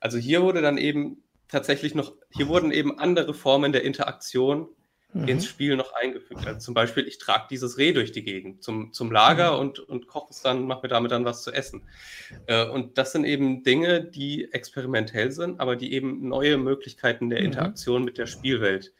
Also 0.00 0.18
hier 0.18 0.42
wurde 0.42 0.62
dann 0.62 0.78
eben 0.78 1.22
tatsächlich 1.48 1.94
noch, 1.94 2.12
hier 2.30 2.48
wurden 2.48 2.70
eben 2.70 2.98
andere 2.98 3.34
Formen 3.34 3.72
der 3.72 3.82
Interaktion 3.82 4.68
mhm. 5.12 5.28
ins 5.28 5.46
Spiel 5.46 5.76
noch 5.76 5.92
eingefügt. 5.92 6.46
Also 6.46 6.60
zum 6.60 6.74
Beispiel, 6.74 7.06
ich 7.06 7.18
trage 7.18 7.46
dieses 7.50 7.78
Reh 7.78 7.92
durch 7.92 8.12
die 8.12 8.22
Gegend 8.22 8.62
zum, 8.62 8.92
zum 8.92 9.10
Lager 9.10 9.54
mhm. 9.54 9.60
und, 9.60 9.78
und 9.80 10.06
koche 10.06 10.30
es 10.30 10.42
dann, 10.42 10.66
mache 10.66 10.82
mir 10.82 10.88
damit 10.88 11.12
dann 11.12 11.24
was 11.24 11.42
zu 11.42 11.52
essen. 11.52 11.82
Äh, 12.46 12.66
und 12.66 12.98
das 12.98 13.12
sind 13.12 13.24
eben 13.24 13.62
Dinge, 13.62 14.04
die 14.04 14.52
experimentell 14.52 15.30
sind, 15.32 15.60
aber 15.60 15.76
die 15.76 15.92
eben 15.92 16.28
neue 16.28 16.58
Möglichkeiten 16.58 17.30
der 17.30 17.40
mhm. 17.40 17.46
Interaktion 17.46 18.04
mit 18.04 18.18
der 18.18 18.26
Spielwelt 18.26 18.92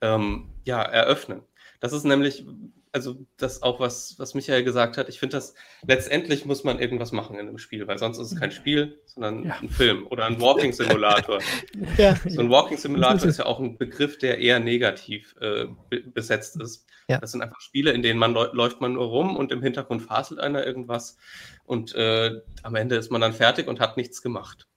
ähm, 0.00 0.50
ja, 0.64 0.82
eröffnen. 0.82 1.42
Das 1.80 1.92
ist 1.92 2.04
nämlich, 2.04 2.44
also 2.92 3.16
das 3.38 3.62
auch, 3.62 3.80
was, 3.80 4.18
was 4.18 4.34
Michael 4.34 4.64
gesagt 4.64 4.98
hat, 4.98 5.08
ich 5.08 5.18
finde 5.18 5.36
das, 5.36 5.54
letztendlich 5.86 6.44
muss 6.44 6.62
man 6.62 6.78
irgendwas 6.78 7.10
machen 7.10 7.38
in 7.38 7.48
einem 7.48 7.58
Spiel, 7.58 7.86
weil 7.86 7.98
sonst 7.98 8.18
ist 8.18 8.32
es 8.32 8.38
kein. 8.38 8.52
Spiel, 8.52 9.00
sondern 9.06 9.44
ja. 9.44 9.56
ein 9.62 9.70
Film 9.70 10.06
oder 10.08 10.26
ein 10.26 10.38
Walking 10.38 10.74
Simulator. 10.74 11.38
ja. 11.96 12.14
So 12.28 12.42
ein 12.42 12.50
Walking 12.50 12.76
Simulator 12.76 13.26
ist 13.28 13.38
ja 13.38 13.46
auch 13.46 13.60
ein 13.60 13.78
Begriff, 13.78 14.18
der 14.18 14.38
eher 14.38 14.60
negativ 14.60 15.34
äh, 15.40 15.66
besetzt 16.12 16.60
ist. 16.60 16.86
Ja. 17.08 17.18
Das 17.18 17.32
sind 17.32 17.40
einfach 17.40 17.62
Spiele, 17.62 17.92
in 17.92 18.02
denen 18.02 18.18
man 18.18 18.34
läuft 18.34 18.82
man 18.82 18.92
nur 18.92 19.06
rum 19.06 19.36
und 19.36 19.52
im 19.52 19.62
Hintergrund 19.62 20.02
faselt 20.02 20.38
einer 20.38 20.66
irgendwas 20.66 21.16
und 21.64 21.94
äh, 21.94 22.42
am 22.62 22.74
Ende 22.74 22.96
ist 22.96 23.10
man 23.10 23.22
dann 23.22 23.32
fertig 23.32 23.68
und 23.68 23.80
hat 23.80 23.96
nichts 23.96 24.20
gemacht. 24.20 24.68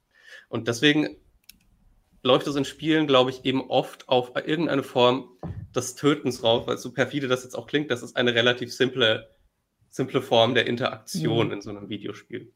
Und 0.47 0.69
deswegen 0.69 1.17
läuft 2.25 2.47
es 2.47 2.55
in 2.55 2.65
Spielen, 2.65 3.05
glaube 3.05 3.29
ich, 3.29 3.45
eben 3.45 3.69
oft 3.69 4.09
auf 4.09 4.31
irgendeine 4.35 4.83
Form 4.83 5.29
des 5.75 5.95
Tötens 5.95 6.43
raus, 6.43 6.65
weil 6.65 6.77
so 6.77 6.91
perfide 6.91 7.27
das 7.27 7.43
jetzt 7.43 7.55
auch 7.55 7.67
klingt, 7.67 7.91
das 7.91 8.01
ist 8.01 8.17
eine 8.17 8.33
relativ 8.33 8.73
simple, 8.73 9.29
simple 9.89 10.21
Form 10.21 10.55
der 10.55 10.65
Interaktion 10.65 11.49
ja. 11.49 11.53
in 11.53 11.61
so 11.61 11.69
einem 11.69 11.87
Videospiel. 11.87 12.51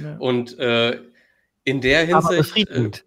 Ja. 0.00 0.16
Und 0.18 0.56
äh, 0.58 1.00
in 1.64 1.80
der 1.80 2.06
Hinsicht. 2.06 2.14
Aber 2.14 2.36
befriedigend. 2.36 2.98
Äh, 2.98 3.04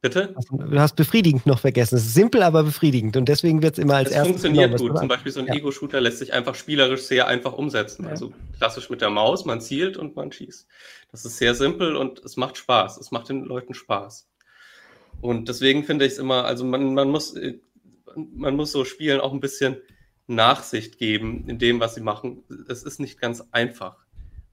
bitte? 0.00 0.34
Du 0.48 0.78
hast 0.78 0.94
befriedigend 0.94 1.44
noch 1.44 1.58
vergessen. 1.58 1.96
Es 1.96 2.04
ist 2.04 2.14
simpel, 2.14 2.44
aber 2.44 2.62
befriedigend. 2.62 3.16
Und 3.16 3.28
deswegen 3.28 3.62
wird 3.62 3.72
es 3.72 3.78
immer 3.80 3.96
als 3.96 4.12
erstes. 4.12 4.36
Es 4.36 4.42
funktioniert 4.42 4.78
gut. 4.78 4.96
Zum 4.96 5.08
Beispiel 5.08 5.32
so 5.32 5.40
ein 5.40 5.46
ja. 5.46 5.54
Ego-Shooter 5.54 6.00
lässt 6.00 6.18
sich 6.18 6.32
einfach 6.32 6.54
spielerisch 6.54 7.02
sehr 7.02 7.26
einfach 7.26 7.54
umsetzen. 7.54 8.06
Also 8.06 8.32
klassisch 8.58 8.88
mit 8.88 9.00
der 9.00 9.10
Maus, 9.10 9.44
man 9.44 9.60
zielt 9.60 9.96
und 9.96 10.14
man 10.14 10.30
schießt. 10.30 10.68
Das 11.10 11.24
ist 11.24 11.36
sehr 11.36 11.56
simpel 11.56 11.96
und 11.96 12.20
es 12.20 12.36
macht 12.36 12.56
Spaß. 12.58 12.98
Es 12.98 13.10
macht 13.10 13.28
den 13.28 13.44
Leuten 13.44 13.74
Spaß. 13.74 14.28
Und 15.20 15.48
deswegen 15.48 15.84
finde 15.84 16.06
ich 16.06 16.12
es 16.12 16.18
immer, 16.18 16.44
also 16.44 16.64
man, 16.64 16.94
man, 16.94 17.10
muss, 17.10 17.36
äh, 17.36 17.58
man 18.14 18.56
muss 18.56 18.72
so 18.72 18.84
Spielen 18.84 19.20
auch 19.20 19.32
ein 19.32 19.40
bisschen 19.40 19.76
Nachsicht 20.26 20.98
geben 20.98 21.44
in 21.48 21.58
dem, 21.58 21.80
was 21.80 21.94
sie 21.94 22.00
machen. 22.00 22.44
Es 22.68 22.82
ist 22.82 23.00
nicht 23.00 23.20
ganz 23.20 23.44
einfach, 23.50 23.96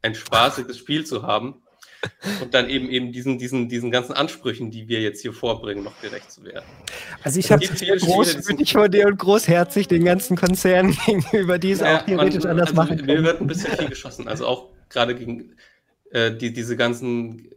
ein 0.01 0.15
spaßiges 0.15 0.77
Spiel 0.77 1.05
zu 1.05 1.23
haben 1.23 1.61
und 2.41 2.53
dann 2.53 2.69
eben 2.69 2.89
eben 2.89 3.11
diesen, 3.11 3.37
diesen, 3.37 3.69
diesen 3.69 3.91
ganzen 3.91 4.13
Ansprüchen, 4.13 4.71
die 4.71 4.87
wir 4.87 5.01
jetzt 5.01 5.21
hier 5.21 5.33
vorbringen, 5.33 5.83
noch 5.83 5.99
gerecht 6.01 6.31
zu 6.31 6.43
werden. 6.43 6.65
Also 7.23 7.39
ich 7.39 7.51
habe 7.51 7.65
großmütig 7.65 8.73
vor 8.73 8.89
dir 8.89 9.07
und 9.07 9.17
großherzig 9.17 9.87
den 9.87 10.03
ganzen 10.03 10.37
Konzernen 10.37 10.97
gegenüber, 11.05 11.57
die 11.57 11.71
es 11.71 11.79
ja, 11.79 11.97
auch 11.97 12.05
theoretisch 12.05 12.43
man, 12.43 12.51
anders 12.51 12.69
also 12.69 12.81
machen 12.81 12.97
können. 12.97 13.07
Mir 13.07 13.23
wird 13.23 13.41
ein 13.41 13.47
bisschen 13.47 13.75
viel 13.77 13.89
geschossen, 13.89 14.27
also 14.27 14.45
auch 14.45 14.69
gerade 14.89 15.15
gegen 15.15 15.55
äh, 16.11 16.31
die, 16.35 16.53
diese 16.53 16.77
ganzen 16.77 17.49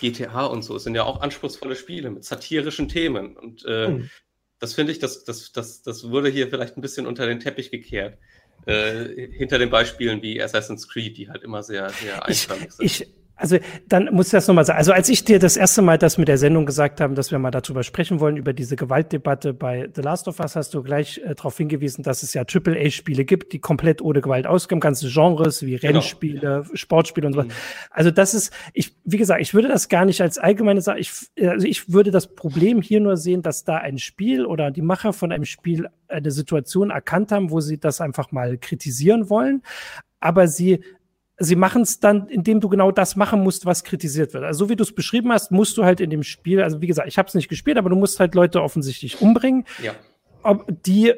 GTA 0.00 0.46
und 0.46 0.62
so 0.62 0.78
sind 0.78 0.94
ja 0.94 1.04
auch 1.04 1.20
anspruchsvolle 1.20 1.76
Spiele 1.76 2.10
mit 2.10 2.24
satirischen 2.24 2.88
Themen. 2.88 3.36
Und 3.36 3.64
äh, 3.66 3.88
mhm. 3.88 4.10
das 4.58 4.74
finde 4.74 4.92
ich, 4.92 4.98
das, 4.98 5.24
das, 5.24 5.52
das, 5.52 5.82
das 5.82 6.10
wurde 6.10 6.28
hier 6.28 6.48
vielleicht 6.48 6.76
ein 6.76 6.82
bisschen 6.82 7.06
unter 7.06 7.26
den 7.26 7.40
Teppich 7.40 7.70
gekehrt. 7.70 8.18
Äh, 8.66 9.28
hinter 9.32 9.58
den 9.58 9.70
Beispielen 9.70 10.20
wie 10.20 10.42
Assassin's 10.42 10.86
Creed, 10.86 11.16
die 11.16 11.30
halt 11.30 11.42
immer 11.42 11.62
sehr, 11.62 11.88
sehr 11.90 12.26
einfach 12.26 12.56
sind. 12.70 12.84
Ich, 12.84 13.06
also 13.40 13.58
dann 13.88 14.10
muss 14.12 14.26
ich 14.26 14.32
das 14.32 14.46
nochmal 14.46 14.64
sagen. 14.64 14.78
Also 14.78 14.92
als 14.92 15.08
ich 15.08 15.24
dir 15.24 15.38
das 15.38 15.56
erste 15.56 15.80
Mal 15.80 15.96
das 15.96 16.18
mit 16.18 16.28
der 16.28 16.36
Sendung 16.36 16.66
gesagt 16.66 17.00
habe, 17.00 17.14
dass 17.14 17.30
wir 17.30 17.38
mal 17.38 17.50
darüber 17.50 17.82
sprechen 17.82 18.20
wollen, 18.20 18.36
über 18.36 18.52
diese 18.52 18.76
Gewaltdebatte 18.76 19.54
bei 19.54 19.88
The 19.94 20.02
Last 20.02 20.28
of 20.28 20.40
Us, 20.40 20.56
hast 20.56 20.74
du 20.74 20.82
gleich 20.82 21.22
äh, 21.24 21.34
darauf 21.34 21.56
hingewiesen, 21.56 22.02
dass 22.02 22.22
es 22.22 22.34
ja 22.34 22.42
AAA-Spiele 22.42 23.24
gibt, 23.24 23.52
die 23.52 23.58
komplett 23.58 24.02
ohne 24.02 24.20
Gewalt 24.20 24.46
auskommen, 24.46 24.80
ganze 24.80 25.08
Genres 25.08 25.62
wie 25.62 25.76
genau. 25.76 25.94
Rennspiele, 25.94 26.40
genau. 26.40 26.64
Sportspiele 26.74 27.26
und 27.26 27.32
so. 27.32 27.42
Mhm. 27.42 27.48
Also 27.90 28.10
das 28.10 28.34
ist, 28.34 28.52
ich, 28.74 28.94
wie 29.04 29.16
gesagt, 29.16 29.40
ich 29.40 29.54
würde 29.54 29.68
das 29.68 29.88
gar 29.88 30.04
nicht 30.04 30.20
als 30.20 30.38
allgemeine 30.38 30.82
Sache, 30.82 30.98
ich, 30.98 31.10
also 31.40 31.66
ich 31.66 31.90
würde 31.92 32.10
das 32.10 32.34
Problem 32.34 32.82
hier 32.82 33.00
nur 33.00 33.16
sehen, 33.16 33.40
dass 33.42 33.64
da 33.64 33.78
ein 33.78 33.98
Spiel 33.98 34.44
oder 34.44 34.70
die 34.70 34.82
Macher 34.82 35.12
von 35.12 35.32
einem 35.32 35.46
Spiel 35.46 35.88
eine 36.08 36.30
Situation 36.30 36.90
erkannt 36.90 37.32
haben, 37.32 37.50
wo 37.50 37.60
sie 37.60 37.78
das 37.78 38.00
einfach 38.00 38.32
mal 38.32 38.58
kritisieren 38.58 39.30
wollen, 39.30 39.62
aber 40.20 40.48
sie 40.48 40.80
sie 41.40 41.56
machen 41.56 41.82
es 41.82 41.98
dann, 41.98 42.28
indem 42.28 42.60
du 42.60 42.68
genau 42.68 42.92
das 42.92 43.16
machen 43.16 43.40
musst, 43.42 43.66
was 43.66 43.82
kritisiert 43.82 44.34
wird. 44.34 44.44
Also 44.44 44.66
so 44.66 44.70
wie 44.70 44.76
du 44.76 44.84
es 44.84 44.94
beschrieben 44.94 45.32
hast, 45.32 45.50
musst 45.50 45.76
du 45.78 45.84
halt 45.84 46.00
in 46.00 46.10
dem 46.10 46.22
Spiel, 46.22 46.62
also 46.62 46.80
wie 46.82 46.86
gesagt, 46.86 47.08
ich 47.08 47.18
habe 47.18 47.28
es 47.28 47.34
nicht 47.34 47.48
gespielt, 47.48 47.78
aber 47.78 47.88
du 47.90 47.96
musst 47.96 48.20
halt 48.20 48.34
Leute 48.34 48.62
offensichtlich 48.62 49.20
umbringen, 49.22 49.64
ja. 49.82 49.92
ob, 50.42 50.66
die 50.68 51.14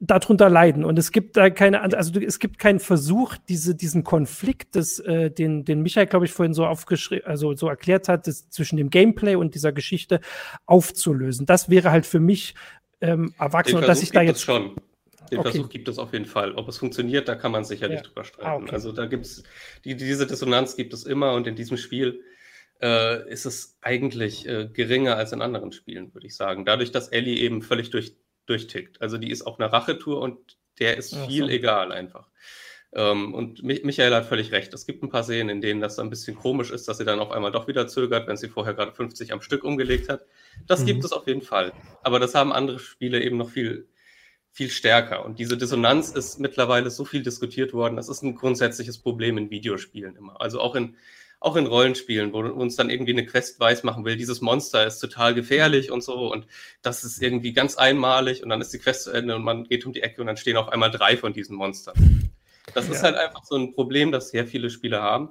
darunter 0.00 0.50
leiden. 0.50 0.84
Und 0.84 0.98
es 0.98 1.12
gibt 1.12 1.36
da 1.36 1.50
keine, 1.50 1.82
also 1.82 2.18
es 2.18 2.38
gibt 2.38 2.58
keinen 2.58 2.80
Versuch, 2.80 3.36
diese, 3.48 3.74
diesen 3.74 4.02
Konflikt, 4.02 4.74
des, 4.74 4.98
äh, 4.98 5.30
den, 5.30 5.64
den 5.64 5.82
Michael, 5.82 6.06
glaube 6.06 6.24
ich, 6.24 6.32
vorhin 6.32 6.54
so 6.54 6.66
aufgeschrieben, 6.66 7.26
also 7.26 7.54
so 7.54 7.68
erklärt 7.68 8.08
hat, 8.08 8.26
das, 8.26 8.48
zwischen 8.48 8.76
dem 8.76 8.90
Gameplay 8.90 9.36
und 9.36 9.54
dieser 9.54 9.72
Geschichte 9.72 10.20
aufzulösen. 10.66 11.46
Das 11.46 11.70
wäre 11.70 11.92
halt 11.92 12.06
für 12.06 12.20
mich 12.20 12.54
ähm, 13.00 13.34
erwachsen, 13.38 13.76
und 13.76 13.86
dass 13.86 14.02
ich 14.02 14.10
da 14.10 14.22
jetzt 14.22 14.42
schon. 14.42 14.74
Den 15.30 15.38
okay. 15.38 15.50
Versuch 15.50 15.68
gibt 15.68 15.88
es 15.88 15.98
auf 15.98 16.12
jeden 16.12 16.26
Fall. 16.26 16.54
Ob 16.54 16.68
es 16.68 16.78
funktioniert, 16.78 17.28
da 17.28 17.34
kann 17.34 17.52
man 17.52 17.64
sicherlich 17.64 17.98
ja. 17.98 18.02
drüber 18.02 18.24
streiten. 18.24 18.48
Ah, 18.48 18.56
okay. 18.56 18.72
Also 18.72 18.92
da 18.92 19.06
gibt 19.06 19.26
es, 19.26 19.42
die, 19.84 19.96
diese 19.96 20.26
Dissonanz 20.26 20.76
gibt 20.76 20.92
es 20.92 21.04
immer 21.04 21.34
und 21.34 21.46
in 21.46 21.54
diesem 21.54 21.76
Spiel 21.76 22.22
äh, 22.82 23.28
ist 23.30 23.46
es 23.46 23.78
eigentlich 23.80 24.48
äh, 24.48 24.68
geringer 24.72 25.16
als 25.16 25.32
in 25.32 25.42
anderen 25.42 25.72
Spielen, 25.72 26.12
würde 26.14 26.26
ich 26.26 26.36
sagen. 26.36 26.64
Dadurch, 26.64 26.90
dass 26.90 27.08
Ellie 27.08 27.36
eben 27.36 27.62
völlig 27.62 27.90
durch, 27.90 28.16
durchtickt. 28.46 29.00
Also 29.00 29.18
die 29.18 29.30
ist 29.30 29.42
auf 29.42 29.60
einer 29.60 29.72
Rachetour 29.72 30.20
und 30.20 30.58
der 30.78 30.96
ist 30.96 31.14
viel 31.14 31.44
so. 31.44 31.50
egal 31.50 31.92
einfach. 31.92 32.28
Ähm, 32.92 33.34
und 33.34 33.62
Michael 33.62 34.14
hat 34.14 34.26
völlig 34.26 34.50
recht. 34.50 34.74
Es 34.74 34.86
gibt 34.86 35.02
ein 35.02 35.10
paar 35.10 35.22
Szenen, 35.22 35.48
in 35.48 35.60
denen 35.60 35.80
das 35.80 35.98
ein 35.98 36.10
bisschen 36.10 36.36
komisch 36.36 36.70
ist, 36.70 36.88
dass 36.88 36.98
sie 36.98 37.04
dann 37.04 37.20
auf 37.20 37.30
einmal 37.30 37.52
doch 37.52 37.68
wieder 37.68 37.86
zögert, 37.86 38.26
wenn 38.26 38.36
sie 38.36 38.48
vorher 38.48 38.74
gerade 38.74 38.92
50 38.92 39.32
am 39.32 39.42
Stück 39.42 39.62
umgelegt 39.62 40.08
hat. 40.08 40.26
Das 40.66 40.80
mhm. 40.80 40.86
gibt 40.86 41.04
es 41.04 41.12
auf 41.12 41.26
jeden 41.28 41.42
Fall. 41.42 41.72
Aber 42.02 42.18
das 42.18 42.34
haben 42.34 42.52
andere 42.52 42.80
Spiele 42.80 43.22
eben 43.22 43.36
noch 43.36 43.50
viel 43.50 43.88
viel 44.52 44.70
stärker. 44.70 45.24
Und 45.24 45.38
diese 45.38 45.56
Dissonanz 45.56 46.10
ist 46.10 46.40
mittlerweile 46.40 46.90
so 46.90 47.04
viel 47.04 47.22
diskutiert 47.22 47.72
worden. 47.72 47.96
Das 47.96 48.08
ist 48.08 48.22
ein 48.22 48.34
grundsätzliches 48.34 48.98
Problem 48.98 49.38
in 49.38 49.50
Videospielen 49.50 50.16
immer. 50.16 50.40
Also 50.40 50.60
auch 50.60 50.74
in, 50.74 50.96
auch 51.38 51.56
in 51.56 51.66
Rollenspielen, 51.66 52.32
wo 52.32 52.40
uns 52.40 52.76
dann 52.76 52.90
irgendwie 52.90 53.12
eine 53.12 53.24
Quest 53.24 53.58
weiß 53.58 53.82
machen 53.84 54.04
will, 54.04 54.16
dieses 54.16 54.40
Monster 54.40 54.86
ist 54.86 54.98
total 54.98 55.34
gefährlich 55.34 55.90
und 55.90 56.02
so 56.02 56.30
und 56.30 56.46
das 56.82 57.02
ist 57.02 57.22
irgendwie 57.22 57.52
ganz 57.54 57.76
einmalig 57.76 58.42
und 58.42 58.50
dann 58.50 58.60
ist 58.60 58.72
die 58.74 58.78
Quest 58.78 59.04
zu 59.04 59.10
Ende 59.10 59.36
und 59.36 59.42
man 59.42 59.64
geht 59.64 59.86
um 59.86 59.92
die 59.92 60.02
Ecke 60.02 60.20
und 60.20 60.26
dann 60.26 60.36
stehen 60.36 60.58
auf 60.58 60.68
einmal 60.68 60.90
drei 60.90 61.16
von 61.16 61.32
diesen 61.32 61.56
Monstern. 61.56 62.30
Das 62.74 62.86
ja. 62.88 62.92
ist 62.92 63.02
halt 63.02 63.16
einfach 63.16 63.44
so 63.44 63.56
ein 63.56 63.72
Problem, 63.72 64.12
das 64.12 64.30
sehr 64.30 64.46
viele 64.46 64.68
Spieler 64.68 65.00
haben, 65.00 65.30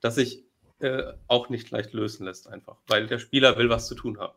das 0.00 0.14
sich 0.14 0.44
äh, 0.78 1.12
auch 1.26 1.48
nicht 1.48 1.70
leicht 1.70 1.92
lösen 1.92 2.26
lässt 2.26 2.48
einfach, 2.48 2.76
weil 2.86 3.06
der 3.06 3.18
Spieler 3.18 3.58
will 3.58 3.68
was 3.68 3.88
zu 3.88 3.94
tun 3.94 4.18
haben. 4.18 4.34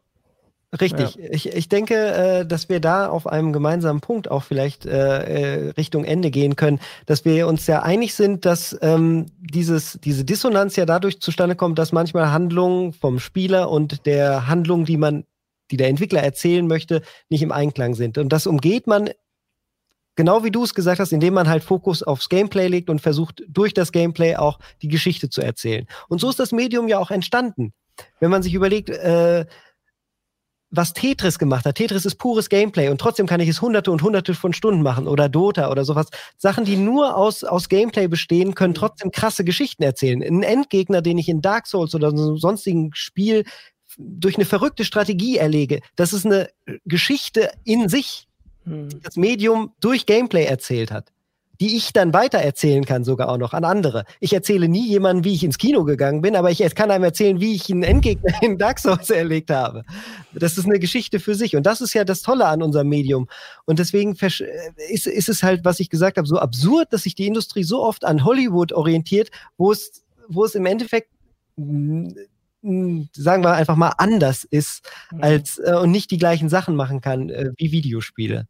Richtig. 0.79 1.15
Ja. 1.15 1.29
Ich, 1.31 1.47
ich 1.53 1.69
denke, 1.69 1.95
äh, 1.95 2.45
dass 2.45 2.69
wir 2.69 2.79
da 2.79 3.07
auf 3.07 3.27
einem 3.27 3.53
gemeinsamen 3.53 4.01
Punkt 4.01 4.31
auch 4.31 4.43
vielleicht 4.43 4.85
äh, 4.85 5.67
äh, 5.67 5.69
Richtung 5.71 6.03
Ende 6.03 6.31
gehen 6.31 6.55
können, 6.55 6.79
dass 7.05 7.25
wir 7.25 7.47
uns 7.47 7.67
ja 7.67 7.83
einig 7.83 8.15
sind, 8.15 8.45
dass 8.45 8.77
ähm, 8.81 9.27
dieses, 9.39 9.99
diese 10.03 10.25
Dissonanz 10.25 10.75
ja 10.75 10.85
dadurch 10.85 11.19
zustande 11.19 11.55
kommt, 11.55 11.77
dass 11.77 11.91
manchmal 11.91 12.31
Handlungen 12.31 12.93
vom 12.93 13.19
Spieler 13.19 13.69
und 13.69 14.05
der 14.05 14.47
Handlung, 14.47 14.85
die 14.85 14.97
man 14.97 15.25
die 15.71 15.77
der 15.77 15.87
Entwickler 15.87 16.21
erzählen 16.21 16.67
möchte, 16.67 17.01
nicht 17.29 17.41
im 17.41 17.51
Einklang 17.51 17.95
sind. 17.95 18.17
Und 18.17 18.29
das 18.29 18.47
umgeht 18.47 18.85
man 18.85 19.09
genau 20.15 20.43
wie 20.43 20.51
du 20.51 20.63
es 20.63 20.73
gesagt 20.73 20.99
hast, 20.99 21.11
indem 21.11 21.33
man 21.33 21.49
halt 21.49 21.63
Fokus 21.63 22.03
aufs 22.03 22.29
Gameplay 22.29 22.67
legt 22.67 22.89
und 22.89 23.01
versucht, 23.01 23.43
durch 23.47 23.73
das 23.73 23.91
Gameplay 23.91 24.35
auch 24.35 24.59
die 24.81 24.87
Geschichte 24.87 25.29
zu 25.29 25.41
erzählen. 25.41 25.87
Und 26.07 26.19
so 26.19 26.29
ist 26.29 26.39
das 26.39 26.51
Medium 26.51 26.87
ja 26.87 26.99
auch 26.99 27.11
entstanden. 27.11 27.73
Wenn 28.19 28.31
man 28.31 28.43
sich 28.43 28.53
überlegt, 28.53 28.89
äh, 28.89 29.45
was 30.75 30.93
Tetris 30.93 31.37
gemacht 31.37 31.65
hat. 31.65 31.75
Tetris 31.75 32.05
ist 32.05 32.15
pures 32.15 32.49
Gameplay 32.49 32.89
und 32.89 32.99
trotzdem 32.99 33.27
kann 33.27 33.39
ich 33.39 33.47
es 33.47 33.61
hunderte 33.61 33.91
und 33.91 34.01
hunderte 34.01 34.33
von 34.33 34.53
Stunden 34.53 34.81
machen 34.81 35.07
oder 35.07 35.29
Dota 35.29 35.69
oder 35.69 35.85
sowas. 35.85 36.07
Sachen, 36.35 36.65
die 36.65 36.77
nur 36.77 37.15
aus, 37.15 37.43
aus 37.43 37.69
Gameplay 37.69 38.07
bestehen, 38.07 38.55
können 38.55 38.73
trotzdem 38.73 39.11
krasse 39.11 39.43
Geschichten 39.43 39.83
erzählen. 39.83 40.23
Ein 40.23 40.41
Endgegner, 40.41 41.03
den 41.03 41.19
ich 41.19 41.29
in 41.29 41.41
Dark 41.41 41.67
Souls 41.67 41.93
oder 41.93 42.09
so 42.09 42.29
einem 42.29 42.37
sonstigen 42.37 42.89
Spiel 42.95 43.45
durch 43.97 44.35
eine 44.35 44.45
verrückte 44.45 44.83
Strategie 44.83 45.37
erlege, 45.37 45.79
das 45.95 46.11
ist 46.11 46.25
eine 46.25 46.49
Geschichte 46.85 47.51
in 47.63 47.87
sich, 47.87 48.27
hm. 48.63 48.89
die 48.89 48.99
das 48.99 49.15
Medium 49.15 49.73
durch 49.79 50.07
Gameplay 50.07 50.45
erzählt 50.45 50.91
hat 50.91 51.12
die 51.59 51.75
ich 51.75 51.93
dann 51.93 52.13
weitererzählen 52.13 52.83
kann, 52.85 53.03
sogar 53.03 53.29
auch 53.29 53.37
noch 53.37 53.53
an 53.53 53.63
andere. 53.63 54.05
Ich 54.19 54.33
erzähle 54.33 54.67
nie 54.67 54.87
jemandem, 54.87 55.23
wie 55.23 55.33
ich 55.33 55.43
ins 55.43 55.57
Kino 55.57 55.83
gegangen 55.83 56.21
bin, 56.21 56.35
aber 56.35 56.51
ich 56.51 56.59
kann 56.75 56.91
einem 56.91 57.03
erzählen, 57.03 57.39
wie 57.39 57.53
ich 57.53 57.69
einen 57.71 57.83
Endgegner 57.83 58.33
in 58.41 58.57
Dark 58.57 58.79
Souls 58.79 59.09
erlegt 59.09 59.51
habe. 59.51 59.83
Das 60.33 60.57
ist 60.57 60.65
eine 60.65 60.79
Geschichte 60.79 61.19
für 61.19 61.35
sich. 61.35 61.55
Und 61.55 61.65
das 61.65 61.81
ist 61.81 61.93
ja 61.93 62.03
das 62.03 62.21
Tolle 62.21 62.47
an 62.47 62.63
unserem 62.63 62.89
Medium. 62.89 63.27
Und 63.65 63.79
deswegen 63.79 64.15
ist, 64.15 65.07
ist 65.07 65.29
es 65.29 65.43
halt, 65.43 65.63
was 65.63 65.79
ich 65.79 65.89
gesagt 65.89 66.17
habe, 66.17 66.27
so 66.27 66.39
absurd, 66.39 66.91
dass 66.91 67.03
sich 67.03 67.15
die 67.15 67.27
Industrie 67.27 67.63
so 67.63 67.83
oft 67.83 68.03
an 68.03 68.25
Hollywood 68.25 68.73
orientiert, 68.73 69.29
wo 69.57 69.71
es, 69.71 70.03
wo 70.27 70.45
es 70.45 70.55
im 70.55 70.65
Endeffekt 70.65 71.09
sagen 71.55 73.43
wir 73.43 73.53
einfach 73.53 73.75
mal 73.75 73.93
anders 73.97 74.45
ist 74.45 74.89
mhm. 75.11 75.21
als 75.21 75.59
äh, 75.59 75.75
und 75.75 75.91
nicht 75.91 76.11
die 76.11 76.17
gleichen 76.17 76.47
Sachen 76.47 76.75
machen 76.75 77.01
kann 77.01 77.29
äh, 77.29 77.51
wie 77.57 77.71
Videospiele. 77.71 78.47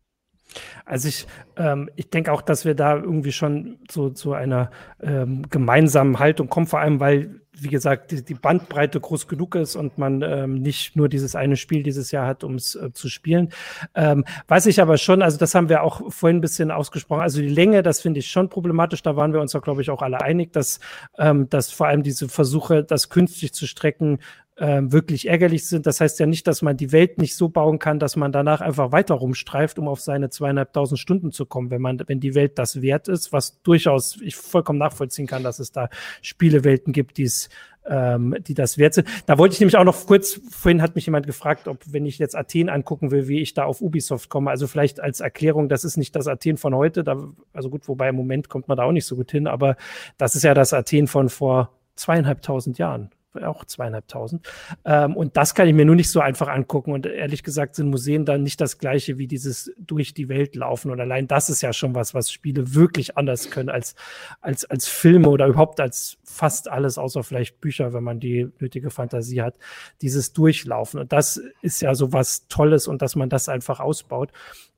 Also 0.86 1.08
ich, 1.08 1.28
ähm, 1.58 1.90
ich 1.96 2.10
denke 2.10 2.32
auch, 2.32 2.42
dass 2.42 2.66
wir 2.66 2.76
da 2.76 2.96
irgendwie 2.96 3.32
schon 3.32 3.78
zu, 3.88 4.10
zu 4.10 4.34
einer 4.34 4.72
ähm, 5.02 5.44
gemeinsamen 5.50 6.20
Haltung 6.20 6.50
kommen, 6.50 6.68
vor 6.68 6.80
allem 6.80 7.00
weil, 7.00 7.42
wie 7.54 7.70
gesagt, 7.70 8.12
die, 8.12 8.24
die 8.24 8.34
Bandbreite 8.34 9.00
groß 9.00 9.28
genug 9.28 9.56
ist 9.56 9.76
und 9.76 9.98
man 9.98 10.22
ähm, 10.22 10.56
nicht 10.56 10.96
nur 10.96 11.08
dieses 11.08 11.36
eine 11.36 11.56
Spiel 11.56 11.84
dieses 11.84 12.12
Jahr 12.12 12.28
hat, 12.28 12.44
um 12.44 12.56
es 12.56 12.76
äh, 12.76 12.92
zu 12.92 13.10
spielen. 13.10 13.50
Ähm, 13.96 14.26
weiß 14.48 14.66
ich 14.66 14.82
aber 14.82 14.98
schon, 14.98 15.22
also 15.22 15.38
das 15.38 15.56
haben 15.56 15.70
wir 15.70 15.84
auch 15.84 16.12
vorhin 16.12 16.38
ein 16.38 16.42
bisschen 16.42 16.72
ausgesprochen, 16.72 17.22
also 17.22 17.42
die 17.42 17.48
Länge, 17.48 17.84
das 17.84 18.02
finde 18.02 18.20
ich 18.20 18.28
schon 18.28 18.50
problematisch, 18.50 19.04
da 19.04 19.16
waren 19.16 19.34
wir 19.34 19.42
uns 19.42 19.52
da, 19.52 19.60
glaube 19.60 19.82
ich, 19.82 19.90
auch 19.90 20.02
alle 20.02 20.22
einig, 20.22 20.52
dass, 20.54 20.80
ähm, 21.18 21.50
dass 21.50 21.72
vor 21.72 21.88
allem 21.88 22.04
diese 22.04 22.28
Versuche, 22.28 22.84
das 22.84 23.10
künstlich 23.10 23.54
zu 23.54 23.68
strecken, 23.68 24.20
ähm, 24.58 24.92
wirklich 24.92 25.28
ärgerlich 25.28 25.68
sind. 25.68 25.86
Das 25.88 26.00
heißt 26.00 26.20
ja 26.20 26.26
nicht, 26.26 26.46
dass 26.48 26.62
man 26.62 26.78
die 26.78 26.92
Welt 26.92 27.18
nicht 27.18 27.36
so 27.36 27.50
bauen 27.50 27.80
kann, 27.80 28.00
dass 28.00 28.16
man 28.16 28.32
danach 28.32 28.62
einfach 28.62 28.92
weiter 28.92 29.16
rumstreift, 29.16 29.80
um 29.80 29.88
auf 29.88 30.00
seine 30.00 30.30
zweieinhalbtausend 30.30 31.00
Stunden 31.00 31.32
zu 31.32 31.46
kommen, 31.46 31.72
wenn 31.72 31.82
man, 31.82 32.00
wenn 32.06 32.20
die 32.20 32.36
Welt 32.36 32.60
das 32.60 32.82
wert 32.82 33.08
ist, 33.08 33.34
was 33.34 33.62
durchaus 33.64 34.20
ich 34.22 34.36
vollkommen 34.36 34.80
nachvollziehen 34.80 35.26
kann, 35.26 35.44
dass 35.44 35.60
es 35.60 35.72
da 35.72 35.90
Spielewelten 36.22 36.94
gibt, 36.94 37.18
die 37.18 37.24
es 37.24 37.50
ähm, 37.86 38.36
die 38.40 38.54
das 38.54 38.78
wert 38.78 38.94
sind. 38.94 39.08
Da 39.26 39.38
wollte 39.38 39.54
ich 39.56 39.60
nämlich 39.60 39.76
auch 39.76 39.84
noch 39.84 40.06
kurz, 40.06 40.40
vorhin 40.50 40.82
hat 40.82 40.96
mich 40.96 41.06
jemand 41.06 41.26
gefragt, 41.26 41.68
ob, 41.68 41.80
wenn 41.88 42.06
ich 42.06 42.18
jetzt 42.18 42.34
Athen 42.34 42.70
angucken 42.70 43.12
will, 43.12 43.28
wie 43.28 43.42
ich 43.42 43.56
da 43.56 43.66
auf 43.66 43.82
Ubisoft 43.82 44.30
komme. 44.30 44.52
Also 44.52 44.68
vielleicht 44.68 45.02
als 45.02 45.20
Erklärung, 45.20 45.68
das 45.68 45.84
ist 45.84 45.98
nicht 45.98 46.16
das 46.16 46.28
Athen 46.28 46.56
von 46.56 46.74
heute, 46.76 47.04
da, 47.04 47.18
also 47.52 47.70
gut, 47.70 47.88
wobei 47.90 48.08
im 48.10 48.16
Moment 48.16 48.48
kommt 48.48 48.70
man 48.70 48.78
da 48.78 48.84
auch 48.84 48.94
nicht 48.94 49.06
so 49.06 49.18
gut 49.18 49.32
hin, 49.32 49.48
aber 49.48 49.76
das 50.18 50.36
ist 50.36 50.44
ja 50.44 50.54
das 50.54 50.74
Athen 50.74 51.08
von 51.08 51.28
vor 51.28 51.72
zweieinhalbtausend 51.96 52.78
Jahren 52.78 53.10
auch 53.42 53.66
zweieinhalbtausend. 53.66 54.48
Ähm, 54.86 55.16
und 55.16 55.38
das 55.38 55.56
kann 55.56 55.68
ich 55.68 55.74
mir 55.74 55.86
nur 55.86 55.96
nicht 55.96 56.12
so 56.12 56.20
einfach 56.20 56.48
angucken. 56.48 56.92
Und 56.92 57.06
ehrlich 57.06 57.44
gesagt 57.44 57.76
sind 57.76 57.90
Museen 57.90 58.26
dann 58.26 58.44
nicht 58.44 58.62
das 58.62 58.78
gleiche 58.78 59.18
wie 59.18 59.28
dieses 59.28 59.74
durch 59.78 60.14
die 60.14 60.30
Welt 60.30 60.56
laufen. 60.56 60.92
Und 60.92 61.00
allein 61.00 61.28
das 61.28 61.50
ist 61.50 61.62
ja 61.62 61.74
schon 61.74 61.96
was, 61.96 62.14
was 62.14 62.32
Spiele 62.32 62.74
wirklich 62.74 63.18
anders 63.18 63.50
können 63.50 63.70
als, 63.70 63.96
als, 64.42 64.66
als 64.66 64.88
Filme 64.88 65.30
oder 65.30 65.48
überhaupt 65.48 65.80
als 65.80 66.18
fast 66.24 66.70
alles, 66.70 66.98
außer 66.98 67.24
vielleicht 67.24 67.62
Bücher, 67.62 67.94
wenn 67.94 68.04
man 68.04 68.20
die 68.20 68.50
nötige 68.60 68.90
Fantasie 68.90 69.42
hat. 69.42 69.56
Dieses 70.02 70.34
Durchlaufen. 70.34 71.00
Und 71.00 71.12
das 71.14 71.42
ist 71.62 71.82
ja 71.82 71.96
so 71.96 72.14
was 72.14 72.48
Tolles 72.48 72.88
und 72.88 73.02
dass 73.02 73.16
man 73.16 73.30
das 73.30 73.50
einfach 73.50 73.80
ausbaut. 73.80 74.32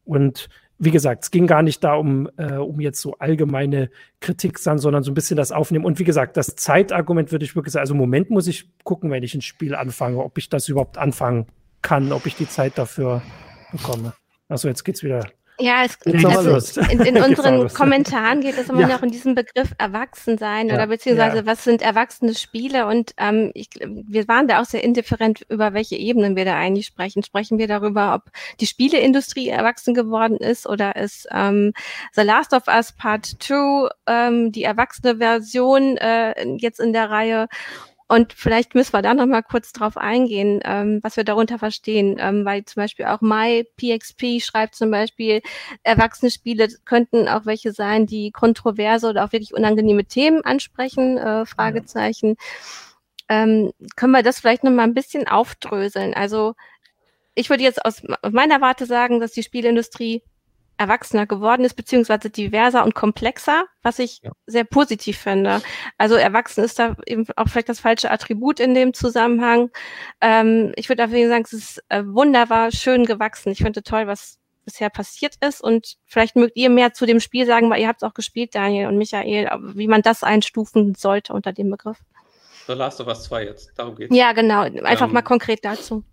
Und 0.06 0.50
wie 0.78 0.92
gesagt, 0.92 1.24
es 1.24 1.32
ging 1.32 1.48
gar 1.48 1.62
nicht 1.62 1.84
da 1.84 1.96
um, 1.96 2.30
äh, 2.38 2.54
um 2.54 2.80
jetzt 2.82 3.02
so 3.02 3.14
allgemeine 3.20 3.90
Kritik, 4.20 4.60
sondern 4.60 5.04
so 5.04 5.12
ein 5.12 5.14
bisschen 5.14 5.38
das 5.38 5.52
Aufnehmen. 5.52 5.86
Und 5.86 6.00
wie 6.00 6.04
gesagt, 6.04 6.36
das 6.38 6.56
Zeitargument 6.56 7.32
würde 7.32 7.46
ich 7.46 7.56
wirklich 7.56 7.74
sagen, 7.74 7.82
also 7.82 7.94
im 7.94 8.00
Moment 8.00 8.30
muss 8.30 8.48
ich 8.48 8.70
gucken, 8.84 9.10
wenn 9.10 9.24
ich 9.24 9.34
ein 9.36 9.42
Spiel 9.42 9.74
anfange, 9.76 10.18
ob 10.18 10.38
ich 10.38 10.50
das 10.50 10.68
überhaupt 10.68 10.98
anfangen 10.98 11.48
kann, 11.82 12.12
ob 12.12 12.26
ich 12.26 12.36
die 12.36 12.50
Zeit 12.50 12.78
dafür 12.78 13.22
bekomme. 13.72 14.14
Also 14.50 14.68
jetzt 14.68 14.84
geht's 14.84 15.04
wieder 15.04 15.28
ja, 15.60 15.86
es, 15.86 15.98
also 16.06 16.82
in, 16.82 17.02
in 17.02 17.18
unseren 17.24 17.70
Kommentaren 17.70 18.42
geht 18.42 18.58
es 18.58 18.70
immer 18.70 18.82
ja. 18.82 18.88
noch 18.88 19.04
in 19.04 19.12
diesem 19.12 19.36
Begriff 19.36 19.74
Erwachsensein 19.78 20.68
ja. 20.68 20.76
oder 20.76 20.88
beziehungsweise 20.88 21.38
ja. 21.38 21.46
was 21.46 21.64
sind 21.64 21.82
erwachsene 21.82 22.36
Spiele 22.36 22.88
und 22.88 23.14
ähm, 23.18 23.52
ich, 23.54 23.70
wir 23.80 24.28
waren 24.28 24.48
da 24.48 24.62
auch 24.62 24.66
sehr 24.66 24.84
indifferent, 24.84 25.46
über 25.50 25.74
welche 25.74 25.96
Ebenen 25.96 26.36
wir 26.36 26.46
da 26.46 26.56
eigentlich 26.56 26.88
sprechen. 26.88 27.24
Sprechen 27.24 27.58
wir 27.58 27.68
darüber, 27.68 28.16
ob 28.16 28.32
die 28.60 28.68
Spieleindustrie 28.68 29.50
erwachsen 29.50 29.94
geworden 29.94 30.38
ist 30.38 30.68
oder 30.68 30.96
ist 30.96 31.28
ähm, 31.32 31.74
The 32.14 32.24
Last 32.24 32.54
of 32.54 32.68
Us 32.68 32.92
Part 32.92 33.26
2 33.40 33.90
ähm, 34.08 34.52
die 34.52 34.64
erwachsene 34.64 35.18
Version 35.18 35.98
äh, 35.98 36.48
jetzt 36.58 36.80
in 36.80 36.94
der 36.94 37.10
Reihe 37.10 37.48
und 38.08 38.34
vielleicht 38.34 38.76
müssen 38.76 38.94
wir 38.94 39.02
da 39.02 39.16
noch 39.16 39.26
mal 39.26 39.42
kurz 39.42 39.74
drauf 39.74 39.98
eingehen, 39.98 40.60
ähm, 40.64 41.00
was 41.02 41.18
wir 41.18 41.24
darunter 41.24 41.58
verstehen, 41.58 42.18
ähm, 42.20 42.46
weil 42.46 42.64
zum 42.66 42.82
Beispiel 42.82 43.06
auch 43.06 43.22
MyPXP 43.22 44.42
schreibt 44.42 44.76
zum 44.76 44.92
Beispiel, 44.92 45.42
erwachsene 45.84 46.30
Spiele 46.30 46.68
könnten 46.86 47.28
auch 47.28 47.48
welche 47.48 47.72
sein, 47.72 48.06
die 48.06 48.32
kontroverse 48.32 49.10
oder 49.10 49.26
auch 49.26 49.32
wirklich 49.32 49.56
unangenehme 49.56 50.06
Themen 50.06 50.46
ansprechen, 50.46 51.18
äh, 51.18 51.46
Fragezeichen. 51.48 52.36
Ja. 53.30 53.44
Ähm, 53.44 53.72
können 53.96 54.12
wir 54.12 54.22
das 54.22 54.40
vielleicht 54.40 54.64
noch 54.64 54.72
mal 54.72 54.84
ein 54.84 54.94
bisschen 54.94 55.28
aufdröseln? 55.28 56.14
Also 56.14 56.54
ich 57.34 57.50
würde 57.50 57.64
jetzt 57.64 57.84
aus 57.84 58.04
meiner 58.32 58.62
Warte 58.62 58.86
sagen, 58.86 59.20
dass 59.20 59.32
die 59.32 59.44
Spielindustrie 59.44 60.22
erwachsener 60.78 61.26
geworden 61.26 61.64
ist, 61.64 61.76
beziehungsweise 61.76 62.30
diverser 62.30 62.84
und 62.84 62.96
komplexer, 62.96 63.66
was 63.82 64.00
ich 64.00 64.22
ja. 64.24 64.32
sehr 64.46 64.64
positiv 64.64 65.18
finde. 65.18 65.62
Also 65.98 66.16
erwachsen 66.16 66.64
ist 66.64 66.80
da 66.80 66.96
eben 67.06 67.26
auch 67.36 67.48
vielleicht 67.48 67.70
das 67.70 67.80
falsche 67.80 68.12
Attribut 68.12 68.60
in 68.60 68.74
dem 68.74 68.94
Zusammenhang. 68.94 69.70
Ähm, 70.22 70.74
ich 70.76 70.90
würde 70.90 71.04
auf 71.06 71.12
jeden 71.12 71.30
Fall 71.30 71.38
sagen, 71.38 71.46
es 71.46 71.54
ist 71.54 71.84
äh, 71.90 72.04
wunderbar, 72.06 72.72
schön 72.72 73.06
gewachsen. 73.06 73.52
Ich 73.52 73.60
finde 73.60 73.84
toll, 73.84 74.08
was 74.08 74.40
bisher 74.66 74.90
passiert 74.90 75.36
ist 75.42 75.62
und 75.62 75.96
vielleicht 76.06 76.36
mögt 76.36 76.58
ihr 76.58 76.70
mehr 76.70 76.94
zu 76.94 77.06
dem 77.06 77.20
Spiel 77.20 77.46
sagen, 77.46 77.70
weil 77.70 77.82
ihr 77.82 77.88
habt 77.88 78.02
es 78.02 78.08
auch 78.08 78.16
gespielt, 78.16 78.56
Daniel 78.56 78.88
und 78.88 78.98
Michael, 78.98 79.50
wie 79.76 79.88
man 79.88 80.02
das 80.02 80.24
einstufen 80.24 80.96
sollte 80.96 81.34
unter 81.34 81.54
dem 81.54 81.70
Begriff. 81.70 82.00
The 82.68 82.74
Last 82.74 83.00
of 83.00 83.08
Us 83.08 83.24
2 83.26 83.46
jetzt, 83.46 83.72
darum 83.78 83.96
geht's. 83.96 84.16
Ja, 84.16 84.34
genau, 84.34 84.62
einfach 84.62 85.08
ähm, 85.08 85.14
mal 85.14 85.22
konkret 85.22 85.64
dazu. 85.64 86.04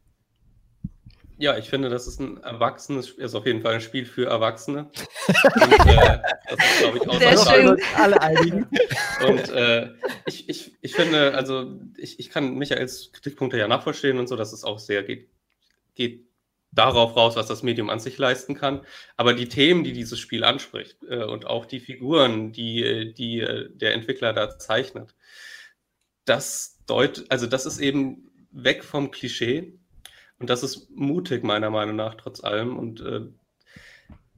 Ja, 1.43 1.59
ich 1.59 1.69
finde, 1.69 1.89
das 1.89 2.07
ist 2.07 2.21
ein 2.21 2.41
erwachsenes, 2.41 3.11
ist 3.11 3.35
auf 3.35 3.47
jeden 3.47 3.63
Fall 3.63 3.75
ein 3.75 3.81
Spiel 3.81 4.07
für 4.07 4.27
Erwachsene. 4.27 4.89
Und, 5.27 5.87
äh, 5.89 6.19
das 6.49 6.71
ist, 6.71 6.79
glaube 6.79 6.99
ich, 6.99 7.09
auch 7.09 7.19
Sehr 7.19 7.37
schön. 7.37 7.83
alle 7.97 8.23
einigen. 8.23 8.69
Und 9.27 9.49
äh, 9.49 9.89
ich, 10.25 10.49
ich, 10.49 10.77
ich 10.81 10.95
finde, 10.95 11.35
also 11.35 11.81
ich, 11.97 12.21
ich 12.21 12.31
kann 12.31 12.55
Michaels 12.55 13.11
Kritikpunkte 13.11 13.59
ja 13.59 13.67
nachvollziehen 13.67 14.21
und 14.21 14.29
so, 14.29 14.37
dass 14.37 14.53
es 14.53 14.63
auch 14.63 14.79
sehr 14.79 15.03
geht, 15.03 15.31
geht 15.97 16.29
darauf 16.71 17.17
raus, 17.17 17.35
was 17.35 17.49
das 17.49 17.65
Medium 17.65 17.91
an 17.91 17.99
sich 17.99 18.19
leisten 18.19 18.55
kann. 18.55 18.83
Aber 19.17 19.35
die 19.35 19.49
Themen, 19.49 19.83
die 19.83 19.95
dieses 19.95 20.21
Spiel 20.21 20.45
anspricht 20.45 20.99
äh, 21.09 21.25
und 21.25 21.45
auch 21.47 21.67
die 21.67 21.81
Figuren, 21.81 22.53
die, 22.53 23.15
die 23.15 23.41
äh, 23.41 23.69
der 23.69 23.95
Entwickler 23.95 24.33
da 24.33 24.61
zeichnet, 24.61 25.17
das 26.25 26.79
deut, 26.87 27.25
also 27.31 27.49
das 27.49 27.67
ist 27.67 27.81
eben 27.81 28.31
weg 28.53 28.85
vom 28.85 29.11
Klischee 29.11 29.77
und 30.43 30.51
das 30.51 30.65
ist 30.65 30.91
mutig, 30.91 31.45
meiner 31.45 31.71
Meinung 31.71 31.95
nach, 31.95 32.17
trotz 32.17 32.43
allem. 32.43 32.77
Und 32.77 33.01
äh, 33.01 33.21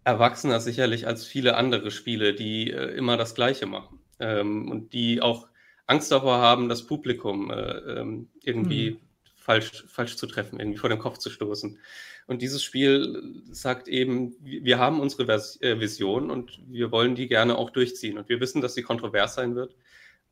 erwachsener 0.05 0.61
sicherlich 0.61 1.07
als 1.07 1.25
viele 1.25 1.57
andere 1.57 1.91
Spiele, 1.91 2.35
die 2.35 2.71
äh, 2.71 2.95
immer 2.95 3.17
das 3.17 3.35
Gleiche 3.35 3.65
machen. 3.65 4.01
Ähm, 4.21 4.71
und 4.71 4.93
die 4.93 5.23
auch 5.23 5.49
Angst 5.87 6.13
davor 6.13 6.37
haben, 6.37 6.69
das 6.69 6.87
Publikum 6.87 7.51
äh, 7.51 7.55
ähm, 7.55 8.29
irgendwie 8.43 8.91
mhm. 8.91 8.97
falsch, 9.35 9.87
falsch 9.89 10.17
zu 10.17 10.27
treffen, 10.27 10.61
irgendwie 10.61 10.77
vor 10.77 10.91
den 10.91 10.99
Kopf 10.99 11.17
zu 11.17 11.31
stoßen. 11.31 11.79
Und 12.27 12.43
dieses 12.43 12.63
Spiel 12.63 13.43
sagt 13.51 13.89
eben, 13.89 14.37
wir 14.43 14.79
haben 14.79 15.01
unsere 15.01 15.25
Vers 15.25 15.59
äh, 15.63 15.81
Vision 15.81 16.31
und 16.31 16.61
wir 16.67 16.93
wollen 16.93 17.15
die 17.15 17.29
gerne 17.29 17.57
auch 17.57 17.71
durchziehen. 17.71 18.19
Und 18.19 18.29
wir 18.29 18.41
wissen, 18.41 18.61
dass 18.61 18.75
sie 18.75 18.83
kontrovers 18.83 19.37
sein 19.37 19.55
wird, 19.57 19.75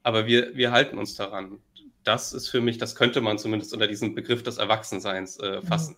aber 0.03 0.27
wir, 0.27 0.55
wir 0.55 0.71
halten 0.71 0.99
uns 0.99 1.15
daran 1.15 1.61
das 2.05 2.33
ist 2.33 2.49
für 2.49 2.61
mich, 2.61 2.79
das 2.79 2.95
könnte 2.95 3.21
man 3.21 3.39
zumindest 3.39 3.73
unter 3.73 3.87
diesem 3.87 4.15
Begriff 4.15 4.43
des 4.43 4.59
Erwachsenseins 4.59 5.39
äh, 5.39 5.61
mhm. 5.61 5.67
fassen. 5.67 5.97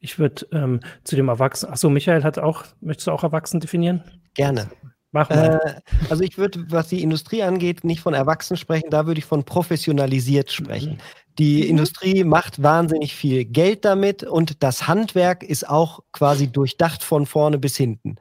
Ich 0.00 0.18
würde 0.18 0.46
ähm, 0.52 0.80
zu 1.04 1.16
dem 1.16 1.28
Erwachsenen, 1.28 1.72
achso, 1.72 1.90
Michael 1.90 2.24
hat 2.24 2.38
auch, 2.38 2.64
möchtest 2.80 3.06
du 3.06 3.12
auch 3.12 3.22
Erwachsen 3.22 3.60
definieren? 3.60 4.02
Gerne. 4.34 4.70
Mach 5.12 5.28
mal. 5.28 5.60
Äh, 5.64 5.80
also 6.08 6.22
ich 6.22 6.38
würde, 6.38 6.64
was 6.70 6.88
die 6.88 7.02
Industrie 7.02 7.42
angeht, 7.42 7.84
nicht 7.84 8.00
von 8.00 8.14
Erwachsenen 8.14 8.58
sprechen, 8.58 8.90
da 8.90 9.06
würde 9.06 9.18
ich 9.18 9.24
von 9.24 9.44
professionalisiert 9.44 10.50
sprechen. 10.50 10.94
Mhm 10.94 11.20
Die 11.38 11.62
mhm. 11.62 11.70
Industrie 11.70 12.24
macht 12.24 12.62
wahnsinnig 12.62 13.14
viel 13.14 13.44
Geld 13.44 13.84
damit 13.84 14.22
und 14.24 14.62
das 14.62 14.86
Handwerk 14.86 15.42
ist 15.42 15.68
auch 15.68 16.00
quasi 16.12 16.50
durchdacht 16.50 17.02
von 17.02 17.26
vorne 17.26 17.58
bis 17.58 17.76
hinten. 17.76 18.16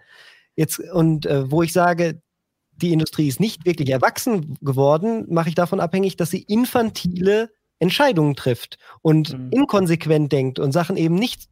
Jetzt, 0.55 0.79
und 0.79 1.25
äh, 1.25 1.49
wo 1.49 1.63
ich 1.63 1.73
sage, 1.73 2.21
die 2.81 2.93
Industrie 2.93 3.27
ist 3.27 3.39
nicht 3.39 3.65
wirklich 3.65 3.89
erwachsen 3.89 4.57
geworden, 4.61 5.25
mache 5.29 5.49
ich 5.49 5.55
davon 5.55 5.79
abhängig, 5.79 6.17
dass 6.17 6.31
sie 6.31 6.41
infantile 6.41 7.51
Entscheidungen 7.79 8.35
trifft 8.35 8.77
und 9.01 9.37
mhm. 9.37 9.51
inkonsequent 9.51 10.31
denkt 10.31 10.59
und 10.59 10.71
Sachen 10.71 10.97
eben 10.97 11.15
nicht 11.15 11.49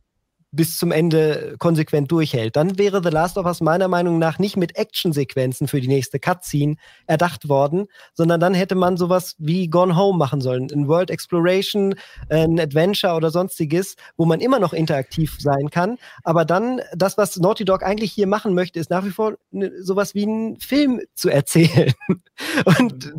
bis 0.52 0.78
zum 0.78 0.92
Ende 0.92 1.56
konsequent 1.60 2.12
durchhält, 2.12 2.56
dann 2.56 2.78
wäre 2.78 3.02
The 3.04 3.10
Last 3.10 3.38
of 3.38 3.46
Us 3.46 3.62
meiner 3.62 3.88
Meinung 3.88 4.18
nach 4.18 4.40
nicht 4.40 4.56
mit 4.56 4.78
Actionsequenzen 4.78 5.68
für 5.68 5.82
die 5.82 5.88
nächste 5.88 6.20
Cutscene 6.20 6.76
erdacht 7.06 7.50
worden, 7.50 7.88
sondern 8.14 8.40
dann 8.40 8.54
hätte 8.54 8.76
man 8.76 8.98
sowas 8.98 9.36
wie 9.38 9.68
Gone 9.68 9.96
Home 9.96 10.18
machen 10.18 10.42
sollen, 10.42 10.70
ein 10.72 10.88
World 10.88 11.10
Exploration, 11.10 11.96
ein 12.30 12.60
Adventure 12.60 13.14
oder 13.14 13.30
sonstiges, 13.30 13.96
wo 14.16 14.26
man 14.26 14.40
immer 14.40 14.60
noch 14.60 14.74
interaktiv 14.74 15.36
sein 15.40 15.70
kann, 15.70 15.98
aber 16.24 16.46
dann 16.46 16.82
das, 16.96 17.18
was 17.18 17.38
Naughty 17.38 17.66
Dog 17.66 17.84
eigentlich 17.84 18.12
hier 18.12 18.28
machen 18.28 18.54
möchte, 18.54 18.80
ist 18.80 18.90
nach 18.90 19.06
wie 19.06 19.12
vor 19.12 19.38
ne, 19.52 19.72
sowas 19.82 20.16
wie 20.16 20.24
einen 20.24 20.60
Film 20.60 21.02
zu 21.14 21.30
erzählen. 21.30 21.94
Und 22.80 23.12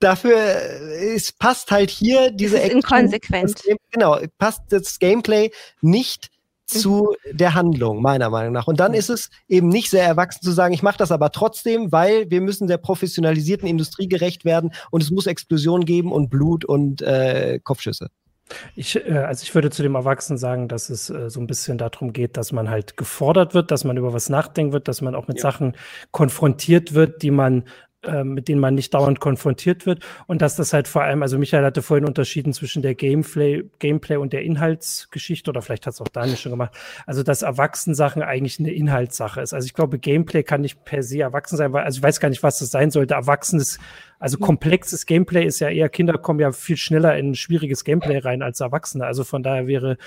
dafür 0.00 0.36
es 0.36 1.32
passt 1.32 1.70
halt 1.70 1.90
hier 1.90 2.30
diese 2.30 2.60
Action, 2.60 2.78
inkonsequent. 2.78 3.54
Das, 3.54 3.76
genau, 3.90 4.18
passt 4.38 4.62
das 4.70 4.98
Gameplay 4.98 5.50
nicht 5.80 6.30
zu 6.66 7.14
der 7.30 7.54
Handlung, 7.54 8.02
meiner 8.02 8.28
Meinung 8.28 8.52
nach. 8.52 8.66
Und 8.66 8.80
dann 8.80 8.92
ist 8.92 9.08
es 9.08 9.30
eben 9.48 9.68
nicht 9.68 9.90
sehr 9.90 10.04
erwachsen 10.04 10.42
zu 10.42 10.52
sagen, 10.52 10.74
ich 10.74 10.82
mache 10.82 10.98
das 10.98 11.12
aber 11.12 11.30
trotzdem, 11.30 11.92
weil 11.92 12.30
wir 12.30 12.40
müssen 12.40 12.66
der 12.66 12.78
professionalisierten 12.78 13.68
Industrie 13.68 14.08
gerecht 14.08 14.44
werden 14.44 14.72
und 14.90 15.02
es 15.02 15.10
muss 15.10 15.26
Explosionen 15.26 15.86
geben 15.86 16.12
und 16.12 16.28
Blut 16.28 16.64
und 16.64 17.02
äh, 17.02 17.60
Kopfschüsse. 17.62 18.08
Ich, 18.74 18.96
äh, 18.96 19.18
also 19.18 19.42
ich 19.42 19.54
würde 19.54 19.70
zu 19.70 19.82
dem 19.82 19.94
Erwachsenen 19.94 20.38
sagen, 20.38 20.68
dass 20.68 20.90
es 20.90 21.10
äh, 21.10 21.30
so 21.30 21.40
ein 21.40 21.46
bisschen 21.46 21.78
darum 21.78 22.12
geht, 22.12 22.36
dass 22.36 22.52
man 22.52 22.70
halt 22.70 22.96
gefordert 22.96 23.54
wird, 23.54 23.70
dass 23.70 23.84
man 23.84 23.96
über 23.96 24.12
was 24.12 24.28
nachdenken 24.28 24.72
wird, 24.72 24.88
dass 24.88 25.00
man 25.02 25.14
auch 25.14 25.28
mit 25.28 25.38
ja. 25.38 25.42
Sachen 25.42 25.76
konfrontiert 26.10 26.94
wird, 26.94 27.22
die 27.22 27.30
man 27.30 27.64
mit 28.24 28.48
denen 28.48 28.60
man 28.60 28.74
nicht 28.74 28.94
dauernd 28.94 29.20
konfrontiert 29.20 29.86
wird 29.86 30.04
und 30.26 30.42
dass 30.42 30.56
das 30.56 30.72
halt 30.72 30.88
vor 30.88 31.02
allem, 31.02 31.22
also 31.22 31.38
Michael 31.38 31.64
hatte 31.64 31.82
vorhin 31.82 32.06
unterschieden 32.06 32.52
zwischen 32.52 32.82
der 32.82 32.94
Gameplay, 32.94 33.64
Gameplay 33.78 34.16
und 34.16 34.32
der 34.32 34.42
Inhaltsgeschichte 34.42 35.50
oder 35.50 35.62
vielleicht 35.62 35.86
hat 35.86 35.94
es 35.94 36.00
auch 36.00 36.08
Daniel 36.08 36.36
schon 36.36 36.52
gemacht, 36.52 36.72
also 37.06 37.22
dass 37.22 37.42
Erwachsensachen 37.42 38.22
eigentlich 38.22 38.58
eine 38.58 38.72
Inhaltssache 38.72 39.40
ist. 39.40 39.52
Also 39.52 39.66
ich 39.66 39.74
glaube, 39.74 39.98
Gameplay 39.98 40.42
kann 40.42 40.60
nicht 40.60 40.84
per 40.84 41.02
se 41.02 41.20
erwachsen 41.20 41.56
sein, 41.56 41.72
weil, 41.72 41.84
also 41.84 41.98
ich 41.98 42.02
weiß 42.02 42.20
gar 42.20 42.28
nicht, 42.28 42.42
was 42.42 42.58
das 42.58 42.70
sein 42.70 42.90
sollte. 42.90 43.14
Erwachsenes, 43.14 43.78
also 44.18 44.38
komplexes 44.38 45.06
Gameplay 45.06 45.44
ist 45.44 45.60
ja 45.60 45.68
eher, 45.68 45.88
Kinder 45.88 46.18
kommen 46.18 46.40
ja 46.40 46.52
viel 46.52 46.76
schneller 46.76 47.16
in 47.16 47.34
schwieriges 47.34 47.84
Gameplay 47.84 48.18
rein 48.18 48.42
als 48.42 48.60
Erwachsene. 48.60 49.04
Also 49.04 49.24
von 49.24 49.42
daher 49.42 49.66
wäre 49.66 49.98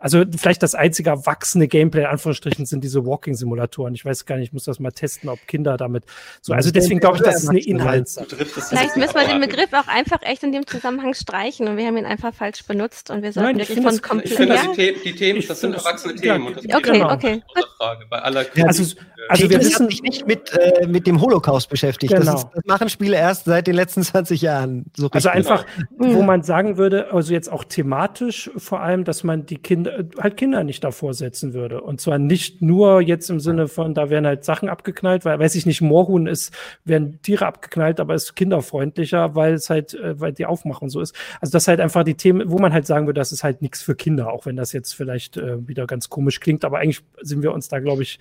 also 0.00 0.24
vielleicht 0.36 0.62
das 0.62 0.74
einzige 0.74 1.10
erwachsene 1.10 1.68
Gameplay 1.68 2.00
in 2.00 2.06
Anführungsstrichen 2.06 2.64
sind 2.64 2.82
diese 2.82 3.04
Walking-Simulatoren. 3.04 3.94
Ich 3.94 4.04
weiß 4.04 4.24
gar 4.24 4.36
nicht, 4.36 4.48
ich 4.48 4.52
muss 4.54 4.64
das 4.64 4.80
mal 4.80 4.90
testen, 4.92 5.28
ob 5.28 5.46
Kinder 5.46 5.76
damit 5.76 6.04
so. 6.40 6.54
Also 6.54 6.70
deswegen 6.70 7.00
glaube 7.00 7.18
ich, 7.18 7.22
das 7.22 7.42
ist 7.42 7.50
eine 7.50 7.60
Inhaltssache. 7.60 8.34
Vielleicht 8.34 8.96
müssen 8.96 9.14
wir 9.14 9.28
den 9.28 9.40
Begriff 9.40 9.72
auch 9.74 9.88
einfach 9.88 10.22
echt 10.22 10.42
in 10.42 10.52
dem 10.52 10.66
Zusammenhang 10.66 11.12
streichen 11.12 11.68
und 11.68 11.76
wir 11.76 11.86
haben 11.86 11.98
ihn 11.98 12.06
einfach 12.06 12.34
falsch 12.34 12.64
benutzt 12.64 13.10
und 13.10 13.22
wir 13.22 13.32
sollten 13.32 13.58
Nein, 13.58 13.68
wirklich 13.68 13.84
von 13.84 14.00
komplett. 14.00 14.30
Ich 14.30 14.36
finde, 14.36 14.54
ja? 14.54 14.72
die, 14.74 14.96
die 15.04 15.14
Themen, 15.14 15.44
das 15.46 15.60
sind 15.60 15.74
erwachsene 15.74 16.14
Themen. 16.14 16.46
und 16.46 16.56
das 16.56 16.64
okay, 16.64 16.92
genau. 16.92 17.12
okay. 17.12 17.42
Frage. 17.76 18.06
Bei 18.08 18.18
aller 18.20 18.44
ja, 18.54 18.66
also, 18.66 18.82
also 19.28 19.50
wir 19.50 19.58
wissen 19.60 19.88
sich 19.88 20.02
nicht 20.02 20.26
mit, 20.26 20.52
äh, 20.52 20.86
mit 20.86 21.06
dem 21.06 21.20
Holocaust 21.20 21.68
beschäftigt. 21.68 22.12
Genau. 22.12 22.32
Das, 22.32 22.44
ist, 22.44 22.50
das, 22.54 22.64
machen 22.66 22.88
Spiele 22.88 23.16
erst 23.16 23.46
seit 23.46 23.66
den 23.66 23.74
letzten 23.74 24.02
20 24.02 24.42
Jahren. 24.42 24.86
So 24.96 25.10
also 25.10 25.28
einfach, 25.30 25.64
genau. 25.98 26.14
wo 26.14 26.22
man 26.22 26.42
sagen 26.42 26.76
würde, 26.76 27.12
also 27.12 27.32
jetzt 27.32 27.50
auch 27.50 27.64
thematisch 27.64 28.50
vor 28.56 28.80
allem, 28.80 29.04
dass 29.04 29.24
man 29.24 29.46
die 29.46 29.56
Kinder 29.56 29.89
halt 30.18 30.36
Kinder 30.36 30.64
nicht 30.64 30.82
davor 30.84 31.14
setzen 31.14 31.54
würde. 31.54 31.80
Und 31.80 32.00
zwar 32.00 32.18
nicht 32.18 32.62
nur 32.62 33.00
jetzt 33.00 33.30
im 33.30 33.40
Sinne 33.40 33.68
von, 33.68 33.94
da 33.94 34.10
werden 34.10 34.26
halt 34.26 34.44
Sachen 34.44 34.68
abgeknallt, 34.68 35.24
weil, 35.24 35.38
weiß 35.38 35.54
ich 35.54 35.66
nicht, 35.66 35.80
Moorhuhn 35.80 36.26
ist, 36.26 36.54
werden 36.84 37.20
Tiere 37.22 37.46
abgeknallt, 37.46 38.00
aber 38.00 38.14
ist 38.14 38.34
kinderfreundlicher, 38.34 39.34
weil 39.34 39.54
es 39.54 39.70
halt, 39.70 39.94
äh, 39.94 40.20
weil 40.20 40.32
die 40.32 40.46
Aufmachung 40.46 40.90
so 40.90 41.00
ist. 41.00 41.14
Also 41.40 41.52
das 41.52 41.68
halt 41.68 41.80
einfach 41.80 42.04
die 42.04 42.14
Themen, 42.14 42.50
wo 42.50 42.58
man 42.58 42.72
halt 42.72 42.86
sagen 42.86 43.06
würde, 43.06 43.20
das 43.20 43.32
ist 43.32 43.44
halt 43.44 43.62
nichts 43.62 43.82
für 43.82 43.94
Kinder, 43.94 44.32
auch 44.32 44.46
wenn 44.46 44.56
das 44.56 44.72
jetzt 44.72 44.94
vielleicht 44.94 45.36
äh, 45.36 45.66
wieder 45.66 45.86
ganz 45.86 46.08
komisch 46.08 46.40
klingt, 46.40 46.64
aber 46.64 46.78
eigentlich 46.78 47.02
sind 47.20 47.42
wir 47.42 47.52
uns 47.52 47.68
da, 47.68 47.78
glaube 47.78 48.02
ich, 48.02 48.18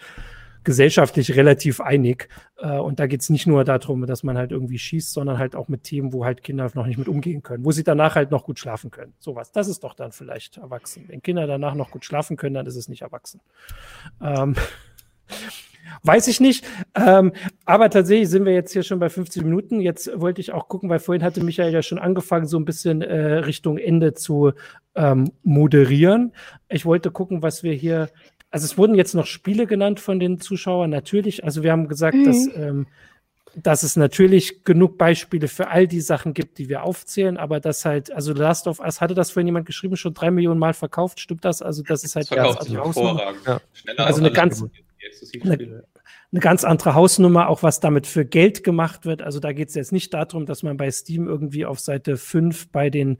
gesellschaftlich 0.63 1.35
relativ 1.35 1.79
einig. 1.81 2.29
Äh, 2.57 2.77
und 2.77 2.99
da 2.99 3.07
geht 3.07 3.21
es 3.21 3.29
nicht 3.29 3.47
nur 3.47 3.63
darum, 3.63 4.05
dass 4.05 4.23
man 4.23 4.37
halt 4.37 4.51
irgendwie 4.51 4.79
schießt, 4.79 5.13
sondern 5.13 5.37
halt 5.37 5.55
auch 5.55 5.67
mit 5.67 5.83
Themen, 5.83 6.13
wo 6.13 6.25
halt 6.25 6.43
Kinder 6.43 6.69
noch 6.73 6.85
nicht 6.85 6.97
mit 6.97 7.07
umgehen 7.07 7.43
können, 7.43 7.65
wo 7.65 7.71
sie 7.71 7.83
danach 7.83 8.15
halt 8.15 8.31
noch 8.31 8.43
gut 8.43 8.59
schlafen 8.59 8.91
können. 8.91 9.13
Sowas. 9.19 9.51
Das 9.51 9.67
ist 9.67 9.83
doch 9.83 9.93
dann 9.93 10.11
vielleicht 10.11 10.57
erwachsen. 10.57 11.05
Wenn 11.07 11.21
Kinder 11.21 11.47
danach 11.47 11.75
noch 11.75 11.91
gut 11.91 12.05
schlafen 12.05 12.37
können, 12.37 12.55
dann 12.55 12.65
ist 12.65 12.75
es 12.75 12.89
nicht 12.89 13.01
erwachsen. 13.01 13.41
Ähm, 14.21 14.55
Weiß 16.03 16.27
ich 16.27 16.39
nicht. 16.39 16.65
Ähm, 16.95 17.33
aber 17.65 17.89
tatsächlich 17.89 18.29
sind 18.29 18.45
wir 18.45 18.53
jetzt 18.53 18.73
hier 18.73 18.83
schon 18.83 18.99
bei 18.99 19.09
50 19.09 19.43
Minuten. 19.43 19.81
Jetzt 19.81 20.09
wollte 20.19 20.41
ich 20.41 20.51
auch 20.51 20.67
gucken, 20.67 20.89
weil 20.89 20.99
vorhin 20.99 21.23
hatte 21.23 21.43
Michael 21.43 21.73
ja 21.73 21.81
schon 21.81 21.99
angefangen, 21.99 22.45
so 22.45 22.57
ein 22.57 22.65
bisschen 22.65 23.01
äh, 23.01 23.39
Richtung 23.39 23.77
Ende 23.77 24.13
zu 24.13 24.51
ähm, 24.95 25.31
moderieren. 25.43 26.33
Ich 26.67 26.85
wollte 26.85 27.11
gucken, 27.11 27.41
was 27.41 27.63
wir 27.63 27.73
hier 27.73 28.09
also 28.51 28.65
es 28.65 28.77
wurden 28.77 28.95
jetzt 28.95 29.13
noch 29.13 29.25
Spiele 29.25 29.67
genannt 29.67 29.99
von 29.99 30.19
den 30.19 30.39
Zuschauern, 30.39 30.89
natürlich. 30.89 31.43
Also 31.43 31.63
wir 31.63 31.71
haben 31.71 31.87
gesagt, 31.87 32.15
mhm. 32.15 32.25
dass, 32.25 32.47
ähm, 32.55 32.87
dass 33.55 33.83
es 33.83 33.95
natürlich 33.95 34.63
genug 34.63 34.97
Beispiele 34.97 35.47
für 35.47 35.67
all 35.67 35.87
die 35.87 36.01
Sachen 36.01 36.33
gibt, 36.33 36.57
die 36.57 36.69
wir 36.69 36.83
aufzählen, 36.83 37.37
aber 37.37 37.59
das 37.59 37.85
halt, 37.85 38.11
also 38.11 38.33
Last 38.33 38.67
of 38.67 38.79
Us, 38.79 39.01
hatte 39.01 39.13
das 39.13 39.31
vorhin 39.31 39.47
jemand 39.47 39.65
geschrieben, 39.65 39.97
schon 39.97 40.13
drei 40.13 40.31
Millionen 40.31 40.59
Mal 40.59 40.73
verkauft, 40.73 41.19
stimmt 41.19 41.45
das? 41.45 41.61
Also 41.61 41.83
das 41.83 42.03
ist 42.03 42.15
halt 42.15 42.29
das 42.31 42.35
ganz 42.35 42.57
also 42.57 42.73
hervorragend. 42.73 43.41
Ja. 43.45 43.61
also 43.97 44.19
eine 44.19 44.31
ganz, 44.31 44.63
eine, 45.43 45.83
eine 46.31 46.41
ganz 46.41 46.63
andere 46.63 46.93
Hausnummer, 46.93 47.49
auch 47.49 47.63
was 47.63 47.79
damit 47.79 48.05
für 48.05 48.23
Geld 48.23 48.63
gemacht 48.63 49.05
wird. 49.05 49.21
Also 49.21 49.39
da 49.39 49.51
geht 49.51 49.69
es 49.69 49.75
jetzt 49.75 49.91
nicht 49.91 50.13
darum, 50.13 50.45
dass 50.45 50.61
man 50.61 50.77
bei 50.77 50.91
Steam 50.91 51.27
irgendwie 51.27 51.65
auf 51.65 51.79
Seite 51.79 52.17
5 52.17 52.71
bei 52.71 52.89
den 52.91 53.17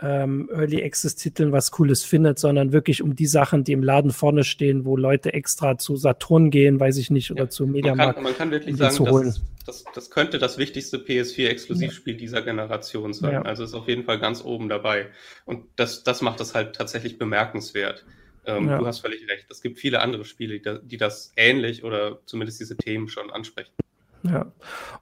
ähm, 0.00 0.48
Early 0.52 0.84
Access 0.84 1.16
Titeln 1.16 1.52
was 1.52 1.70
Cooles 1.70 2.04
findet, 2.04 2.38
sondern 2.38 2.72
wirklich 2.72 3.02
um 3.02 3.16
die 3.16 3.26
Sachen, 3.26 3.64
die 3.64 3.72
im 3.72 3.82
Laden 3.82 4.12
vorne 4.12 4.44
stehen, 4.44 4.84
wo 4.84 4.96
Leute 4.96 5.32
extra 5.32 5.78
zu 5.78 5.96
Saturn 5.96 6.50
gehen, 6.50 6.78
weiß 6.78 6.98
ich 6.98 7.10
nicht, 7.10 7.30
oder 7.30 7.44
ja, 7.44 7.50
zu 7.50 7.66
Mediamarkt. 7.66 7.98
Man 7.98 8.14
kann, 8.14 8.24
man 8.24 8.36
kann 8.36 8.50
wirklich 8.50 8.74
um 8.74 8.78
sagen, 8.78 9.24
das, 9.24 9.42
das, 9.66 9.84
das, 9.94 10.10
könnte 10.10 10.38
das 10.38 10.58
wichtigste 10.58 10.98
PS4-Exklusivspiel 10.98 12.14
ja. 12.14 12.18
dieser 12.18 12.42
Generation 12.42 13.12
sein. 13.12 13.32
Ja. 13.32 13.42
Also 13.42 13.64
ist 13.64 13.74
auf 13.74 13.88
jeden 13.88 14.04
Fall 14.04 14.18
ganz 14.18 14.44
oben 14.44 14.68
dabei. 14.68 15.06
Und 15.44 15.64
das, 15.76 16.04
das 16.04 16.20
macht 16.20 16.40
das 16.40 16.54
halt 16.54 16.74
tatsächlich 16.74 17.18
bemerkenswert. 17.18 18.04
Ähm, 18.44 18.66
du 18.66 18.86
hast 18.86 19.00
völlig 19.00 19.28
recht. 19.28 19.46
Es 19.50 19.62
gibt 19.62 19.78
viele 19.78 20.00
andere 20.00 20.24
Spiele, 20.24 20.60
die 20.82 20.96
das 20.96 21.32
ähnlich 21.36 21.84
oder 21.84 22.20
zumindest 22.26 22.60
diese 22.60 22.76
Themen 22.76 23.08
schon 23.08 23.30
ansprechen. 23.30 23.72
Ja. 24.24 24.46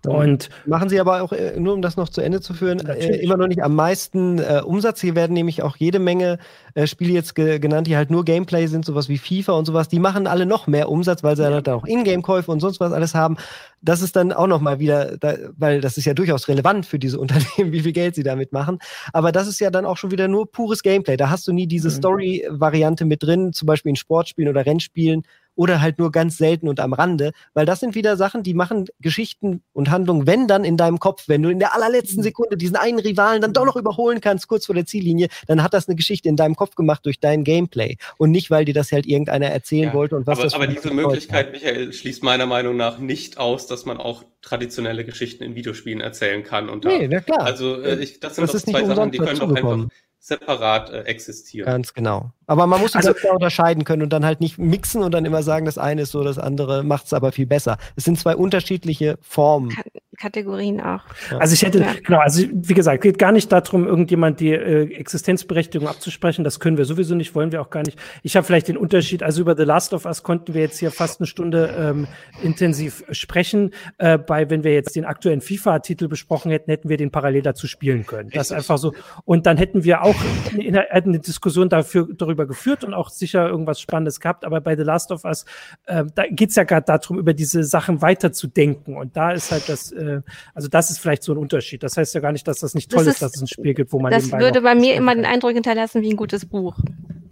Und 0.07 0.49
machen 0.64 0.89
sie 0.89 0.99
aber 0.99 1.23
auch, 1.23 1.33
äh, 1.33 1.59
nur 1.61 1.75
um 1.75 1.83
das 1.83 1.97
noch 1.97 2.09
zu 2.09 2.23
Ende 2.23 2.41
zu 2.41 2.55
führen, 2.55 2.87
äh, 2.87 3.16
immer 3.16 3.37
noch 3.37 3.49
nicht 3.49 3.62
am 3.62 3.75
meisten 3.75 4.39
äh, 4.39 4.62
Umsatz. 4.64 5.01
Hier 5.01 5.14
werden 5.14 5.35
nämlich 5.35 5.62
auch 5.62 5.77
jede 5.77 5.99
Menge 5.99 6.39
äh, 6.75 6.87
Spiele 6.87 7.12
jetzt 7.12 7.35
ge 7.35 7.59
genannt, 7.59 7.87
die 7.87 7.97
halt 7.97 8.11
nur 8.11 8.25
Gameplay 8.25 8.66
sind, 8.66 8.85
sowas 8.85 9.09
wie 9.09 9.18
FIFA 9.18 9.53
und 9.53 9.66
sowas. 9.66 9.89
Die 9.89 9.99
machen 9.99 10.27
alle 10.27 10.47
noch 10.47 10.66
mehr 10.66 10.89
Umsatz, 10.89 11.23
weil 11.23 11.37
sie 11.37 11.43
ja. 11.43 11.61
dann 11.61 11.75
auch 11.75 11.87
Ingame-Käufe 11.87 12.51
und 12.51 12.61
sonst 12.61 12.81
was 12.81 12.93
alles 12.93 13.14
haben. 13.14 13.37
Das 13.83 14.01
ist 14.01 14.16
dann 14.16 14.33
auch 14.33 14.47
noch 14.47 14.61
mal 14.61 14.79
wieder, 14.79 15.18
da, 15.18 15.35
weil 15.57 15.81
das 15.81 15.99
ist 15.99 16.07
ja 16.07 16.14
durchaus 16.14 16.49
relevant 16.49 16.87
für 16.87 16.99
diese 16.99 17.21
Unternehmen, 17.21 17.73
wie 17.73 17.81
viel 17.81 17.93
Geld 17.93 18.14
sie 18.14 18.23
damit 18.23 18.53
machen. 18.53 18.79
Aber 19.12 19.33
das 19.33 19.49
ist 19.49 19.61
ja 19.61 19.71
dann 19.71 19.85
auch 19.85 19.99
schon 19.99 20.11
wieder 20.11 20.29
nur 20.29 20.51
pures 20.51 20.83
Gameplay. 20.83 21.18
Da 21.18 21.29
hast 21.29 21.47
du 21.47 21.53
nie 21.53 21.66
diese 21.66 21.89
mhm. 21.89 21.95
Story-Variante 21.95 23.05
mit 23.05 23.23
drin, 23.23 23.53
zum 23.53 23.66
Beispiel 23.66 23.91
in 23.91 23.97
Sportspielen 23.97 24.49
oder 24.49 24.64
Rennspielen 24.64 25.25
oder 25.55 25.81
halt 25.81 25.99
nur 25.99 26.11
ganz 26.11 26.39
selten 26.39 26.69
und 26.69 26.81
am 26.81 26.93
Rande, 26.93 27.33
weil 27.55 27.67
das 27.67 27.81
sind 27.81 27.95
wieder 27.95 28.17
Sachen, 28.17 28.43
die 28.43 28.55
machen 28.55 28.87
Geschichten 29.01 29.63
und 29.73 29.91
Handlungen, 29.91 30.27
wenn 30.27 30.47
dann 30.47 30.65
in 30.65 30.77
deinem 30.77 30.99
Kopf, 30.99 31.25
wenn 31.29 31.43
du 31.43 31.51
in 31.51 31.59
der 31.59 31.75
allerletzten 31.75 32.19
mhm. 32.19 32.25
Sekunde 32.25 32.57
diesen 32.57 32.77
einen 32.77 32.99
Rivalen 32.99 33.43
dann 33.43 33.53
doch 33.53 33.65
noch 33.65 33.77
überholen 33.77 34.21
kannst, 34.21 34.49
kurz 34.49 34.67
vor 34.67 34.75
der 34.75 34.87
Ziellinie, 34.87 35.29
dann 35.47 35.63
hat 35.63 35.75
das 35.75 35.89
eine 35.89 35.97
Geschichte 35.97 36.29
in 36.29 36.37
deinem 36.37 36.57
Kopf 36.57 36.75
gemacht 36.75 37.05
durch 37.05 37.21
dein 37.21 37.45
Gameplay 37.45 37.97
und 38.19 38.31
nicht, 38.31 38.51
weil 38.51 38.65
dir 38.65 38.75
das 38.75 38.93
halt 38.93 39.07
irgendeiner 39.07 39.47
erzählen 39.47 39.89
ja, 39.89 39.95
wollte 39.95 40.17
und 40.17 40.27
was 40.27 40.39
aber, 40.39 40.45
das 40.45 40.55
Aber 40.55 40.67
diese 40.67 40.93
Möglichkeit, 40.93 41.53
Michael, 41.53 41.93
schließt 41.93 42.23
meiner 42.23 42.47
Meinung 42.47 42.77
nach 42.77 42.99
nicht 42.99 43.39
aus, 43.39 43.67
dass 43.67 43.85
man 43.85 43.99
auch 43.99 44.25
traditionelle 44.43 45.05
Geschichten 45.05 45.45
in 45.45 45.55
Videospielen 45.55 46.01
erzählen 46.01 46.43
kann. 46.43 46.69
Und 46.69 46.85
nee, 46.85 47.09
na 47.09 47.21
klar. 47.21 47.43
Also 47.43 47.83
äh, 47.83 48.03
ich, 48.03 48.21
das 48.21 48.37
sind 48.37 48.51
das 48.51 48.63
doch 48.63 48.73
zwei 48.73 48.85
Sachen, 48.85 49.11
die 49.11 49.19
können 49.19 49.39
doch 49.39 49.55
einfach 49.55 49.87
separat 50.21 50.91
äh, 50.91 51.01
existieren. 51.03 51.66
Ganz 51.66 51.95
genau. 51.95 52.31
Aber 52.47 52.66
man 52.66 52.81
muss 52.81 52.95
also, 52.95 53.12
das 53.12 53.25
unterscheiden 53.25 53.85
können 53.85 54.03
und 54.03 54.12
dann 54.12 54.25
halt 54.25 54.41
nicht 54.41 54.59
mixen 54.59 55.03
und 55.03 55.12
dann 55.12 55.25
immer 55.25 55.43
sagen, 55.43 55.64
das 55.64 55.79
eine 55.79 56.03
ist 56.03 56.11
so, 56.11 56.23
das 56.23 56.39
andere 56.39 56.85
macht 56.85 57.07
es 57.07 57.12
aber 57.12 57.33
viel 57.33 57.47
besser. 57.47 57.79
Es 57.97 58.05
sind 58.05 58.18
zwei 58.18 58.37
unterschiedliche 58.37 59.18
Formen. 59.23 59.75
Kategorien 60.21 60.83
auch. 60.83 61.03
Also 61.39 61.55
ich 61.55 61.62
hätte, 61.62 61.81
ja. 61.81 61.95
genau, 62.05 62.18
also 62.18 62.45
wie 62.53 62.75
gesagt, 62.75 63.03
geht 63.03 63.18
gar 63.18 63.33
nicht 63.33 63.51
darum, 63.51 63.87
irgendjemand 63.87 64.39
die 64.41 64.51
äh, 64.51 64.93
Existenzberechtigung 64.95 65.89
abzusprechen. 65.89 66.45
Das 66.45 66.61
können 66.61 66.77
wir 66.77 66.85
sowieso 66.85 67.14
nicht, 67.14 67.35
wollen 67.35 67.53
wir 67.53 67.62
auch 67.62 67.71
gar 67.71 67.83
nicht. 67.83 67.99
Ich 68.23 68.37
habe 68.37 68.47
vielleicht 68.47 68.68
den 68.68 68.77
Unterschied, 68.77 69.23
also 69.23 69.41
über 69.41 69.57
The 69.57 69.62
Last 69.62 69.95
of 69.95 70.05
Us 70.05 70.23
konnten 70.23 70.53
wir 70.53 70.61
jetzt 70.61 70.79
hier 70.79 70.91
fast 70.91 71.21
eine 71.21 71.27
Stunde 71.27 71.75
ähm, 71.79 72.07
intensiv 72.43 73.03
sprechen. 73.12 73.71
Äh, 73.97 74.18
bei, 74.18 74.51
wenn 74.51 74.62
wir 74.62 74.75
jetzt 74.75 74.95
den 74.95 75.07
aktuellen 75.07 75.41
FIFA-Titel 75.41 76.09
besprochen 76.09 76.51
hätten, 76.51 76.71
hätten 76.71 76.91
wir 76.91 76.99
den 76.99 77.11
parallel 77.11 77.41
dazu 77.41 77.66
spielen 77.66 78.05
können. 78.05 78.29
Das 78.29 78.51
ist 78.51 78.53
einfach 78.57 78.77
so. 78.77 78.93
Und 79.25 79.47
dann 79.47 79.57
hätten 79.57 79.85
wir 79.85 80.03
auch 80.03 80.10
auch 80.11 80.53
eine, 80.53 80.91
eine 80.91 81.19
Diskussion 81.19 81.69
dafür, 81.69 82.09
darüber 82.13 82.47
geführt 82.47 82.85
und 82.85 82.95
auch 82.95 83.09
sicher 83.09 83.49
irgendwas 83.49 83.81
Spannendes 83.81 84.21
gehabt. 84.21 84.45
Aber 84.45 84.61
bei 84.61 84.77
The 84.77 84.83
Last 84.83 85.13
of 85.13 85.25
Us, 85.25 85.45
äh, 85.87 86.05
da 86.15 86.25
geht's 86.29 86.57
ja 86.57 86.65
gerade 86.65 86.87
darum, 86.87 87.19
über 87.19 87.35
diese 87.35 87.65
Sachen 87.65 88.03
weiterzudenken. 88.03 88.97
Und 88.97 89.17
da 89.17 89.33
ist 89.33 89.51
halt 89.53 89.69
das, 89.69 89.93
äh, 89.93 90.23
also 90.55 90.69
das 90.69 90.91
ist 90.91 90.99
vielleicht 90.99 91.23
so 91.23 91.33
ein 91.33 91.39
Unterschied. 91.39 91.83
Das 91.83 91.97
heißt 91.97 92.15
ja 92.15 92.21
gar 92.21 92.33
nicht, 92.33 92.47
dass 92.47 92.61
das 92.61 92.75
nicht 92.75 92.91
toll 92.91 93.05
das 93.05 93.09
ist, 93.09 93.15
ist, 93.15 93.23
dass 93.23 93.37
es 93.37 93.43
ein 93.43 93.49
Spiel 93.49 93.75
gibt, 93.75 93.93
wo 93.93 94.01
man 94.01 94.13
Das 94.13 94.31
würde 94.33 94.63
bei 94.63 94.75
mir 94.75 94.95
immer 94.95 95.15
den 95.15 95.25
Eindruck 95.25 95.53
hinterlassen 95.53 96.03
wie 96.03 96.11
ein 96.11 96.17
gutes 96.17 96.47
Buch. 96.47 96.77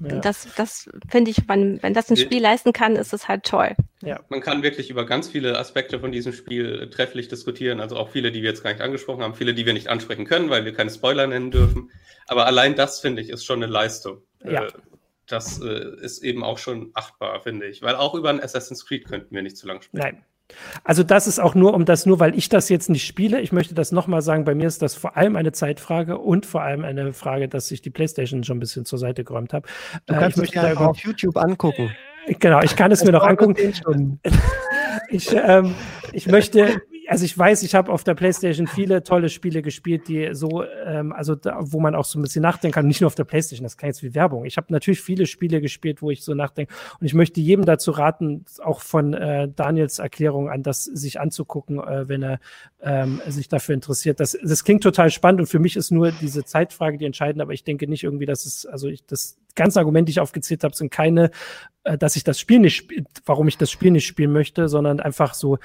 Ja. 0.01 0.21
Das, 0.21 0.49
das 0.57 0.89
finde 1.09 1.31
ich, 1.31 1.49
wenn, 1.49 1.83
wenn 1.83 1.95
das 1.95 2.11
ein 2.11 2.17
Spiel 2.17 2.41
leisten 2.41 2.73
kann, 2.73 2.97
ist 2.97 3.13
es 3.13 3.27
halt 3.27 3.45
toll. 3.45 3.75
Ja. 4.03 4.21
Man 4.29 4.41
kann 4.41 4.63
wirklich 4.63 4.91
über 4.91 5.05
ganz 5.07 5.29
viele 5.29 5.59
Aspekte 5.59 5.99
von 5.99 6.13
diesem 6.13 6.33
Spiel 6.33 6.89
trefflich 6.91 7.29
diskutieren. 7.29 7.81
Also 7.81 7.97
auch 7.97 8.11
viele, 8.11 8.31
die 8.31 8.43
wir 8.43 8.51
jetzt 8.51 8.63
gar 8.63 8.73
nicht 8.73 8.83
angesprochen 8.83 9.23
haben, 9.23 9.35
viele, 9.35 9.55
die 9.55 9.67
wir 9.67 9.73
nicht 9.73 9.89
ansprechen 9.89 10.25
können, 10.25 10.51
weil 10.51 10.65
wir 10.65 10.73
keine 10.73 10.91
Spoiler 10.91 11.27
nennen 11.27 11.51
dürfen. 11.51 11.91
Aber 12.27 12.47
allein 12.47 12.77
das, 12.77 13.01
finde 13.01 13.23
ich, 13.23 13.31
ist 13.31 13.45
schon 13.45 13.63
eine 13.63 13.73
Leistung. 13.73 14.23
Ja. 14.45 14.67
Äh, 14.67 14.73
das 15.27 15.61
äh, 15.61 15.97
ist 16.01 16.23
eben 16.23 16.43
auch 16.45 16.59
schon 16.59 16.91
achtbar, 16.95 17.41
finde 17.41 17.67
ich. 17.67 17.83
Weil 17.83 17.97
auch 17.97 18.15
über 18.15 18.31
ein 18.31 18.43
Assassin's 18.43 18.87
Creed 18.87 19.07
könnten 19.07 19.35
wir 19.35 19.43
nicht 19.43 19.57
zu 19.57 19.67
lang 19.67 19.83
sprechen. 19.83 20.03
Nein. 20.03 20.25
Also 20.85 21.03
das 21.03 21.27
ist 21.27 21.39
auch 21.39 21.55
nur 21.55 21.75
um 21.75 21.85
das, 21.85 22.07
nur 22.07 22.21
weil 22.21 22.37
ich 22.37 22.49
das 22.49 22.69
jetzt 22.69 22.89
nicht 22.89 23.07
spiele. 23.07 23.41
Ich 23.41 23.53
möchte 23.53 23.75
das 23.75 23.93
nochmal 23.93 24.23
sagen, 24.23 24.45
bei 24.45 24.55
mir 24.55 24.67
ist 24.67 24.83
das 24.83 24.95
vor 24.95 25.17
allem 25.17 25.37
eine 25.37 25.53
Zeitfrage 25.53 26.19
und 26.19 26.47
vor 26.47 26.63
allem 26.63 26.85
eine 26.85 27.13
Frage, 27.13 27.49
dass 27.49 27.71
ich 27.71 27.83
die 27.83 27.91
Playstation 27.91 28.45
schon 28.45 28.57
ein 28.57 28.61
bisschen 28.61 28.85
zur 28.85 28.99
Seite 28.99 29.25
geräumt 29.25 29.53
habe. 29.53 29.69
Du 30.07 30.15
äh, 30.15 30.19
kannst 30.19 30.39
äh, 30.39 30.45
ich 30.45 30.55
möchte 30.55 30.81
auf 30.81 30.99
YouTube 30.99 31.37
angucken. 31.37 31.95
Genau, 32.27 32.61
ich 32.63 32.77
kann 32.77 32.93
es 32.93 33.01
das 33.01 33.07
mir 33.07 33.13
noch 33.13 33.25
angucken. 33.25 34.21
Ich, 35.11 35.33
ähm, 35.33 35.75
ich 36.13 36.27
möchte 36.27 36.83
also 37.09 37.25
ich 37.25 37.37
weiß, 37.37 37.63
ich 37.63 37.75
habe 37.75 37.91
auf 37.91 38.05
der 38.05 38.15
PlayStation 38.15 38.67
viele 38.67 39.03
tolle 39.03 39.31
Spiele 39.31 39.63
gespielt, 39.63 40.09
die 40.09 40.29
so, 40.33 40.63
ähm, 40.85 41.13
also 41.13 41.35
da, 41.35 41.57
wo 41.61 41.81
man 41.81 41.95
auch 41.95 42.05
so 42.05 42.19
ein 42.19 42.23
bisschen 42.23 42.43
nachdenken 42.43 42.75
kann. 42.75 42.87
Nicht 42.87 43.01
nur 43.01 43.07
auf 43.07 43.15
der 43.15 43.25
PlayStation, 43.25 43.65
das 43.65 43.79
klingt 43.79 43.95
jetzt 43.95 44.03
wie 44.03 44.15
Werbung. 44.15 44.45
Ich 44.45 44.59
habe 44.59 44.67
natürlich 44.71 45.01
viele 45.01 45.27
Spiele 45.27 45.63
gespielt, 45.63 46.03
wo 46.03 46.11
ich 46.11 46.23
so 46.23 46.35
nachdenke. 46.35 46.73
Und 47.01 47.07
ich 47.07 47.15
möchte 47.15 47.41
jedem 47.41 47.65
dazu 47.65 47.93
raten, 47.93 48.45
auch 48.63 48.81
von 48.81 49.15
äh, 49.15 49.49
Daniels 49.49 49.99
Erklärung 49.99 50.51
an, 50.51 50.63
das 50.63 50.85
sich 50.85 51.19
anzugucken, 51.19 51.79
äh, 51.79 52.09
wenn 52.09 52.23
er 52.23 52.41
ähm, 52.83 53.23
sich 53.27 53.49
dafür 53.49 53.75
interessiert. 53.75 54.21
Das, 54.21 54.39
das 54.43 54.63
klingt 54.63 54.83
total 54.83 55.11
spannend 55.11 55.41
und 55.41 55.47
für 55.47 55.59
mich 55.59 55.77
ist 55.77 55.91
nur 55.91 56.13
diese 56.13 56.45
Zeitfrage 56.45 56.99
die 56.99 57.07
entscheidende, 57.07 57.43
aber 57.43 57.55
ich 57.55 57.65
denke 57.65 57.89
nicht 57.89 58.05
irgendwie, 58.05 58.27
dass 58.27 58.45
es, 58.45 58.67
also 58.67 58.89
ich, 58.89 59.05
das 59.07 59.39
ganze 59.55 59.81
Argument, 59.81 60.09
die 60.09 60.11
ich 60.11 60.21
aufgezählt 60.21 60.63
habe, 60.63 60.77
sind 60.77 60.91
keine, 60.91 61.31
äh, 61.85 61.97
dass 61.97 62.17
ich 62.17 62.25
das 62.25 62.39
Spiel 62.39 62.59
nicht, 62.59 62.91
warum 63.25 63.49
ich 63.49 63.57
das 63.57 63.71
Spiel 63.71 63.93
nicht 63.93 64.07
spielen 64.07 64.33
möchte, 64.33 64.69
sondern 64.69 65.01
einfach 65.01 65.33
so, 65.33 65.59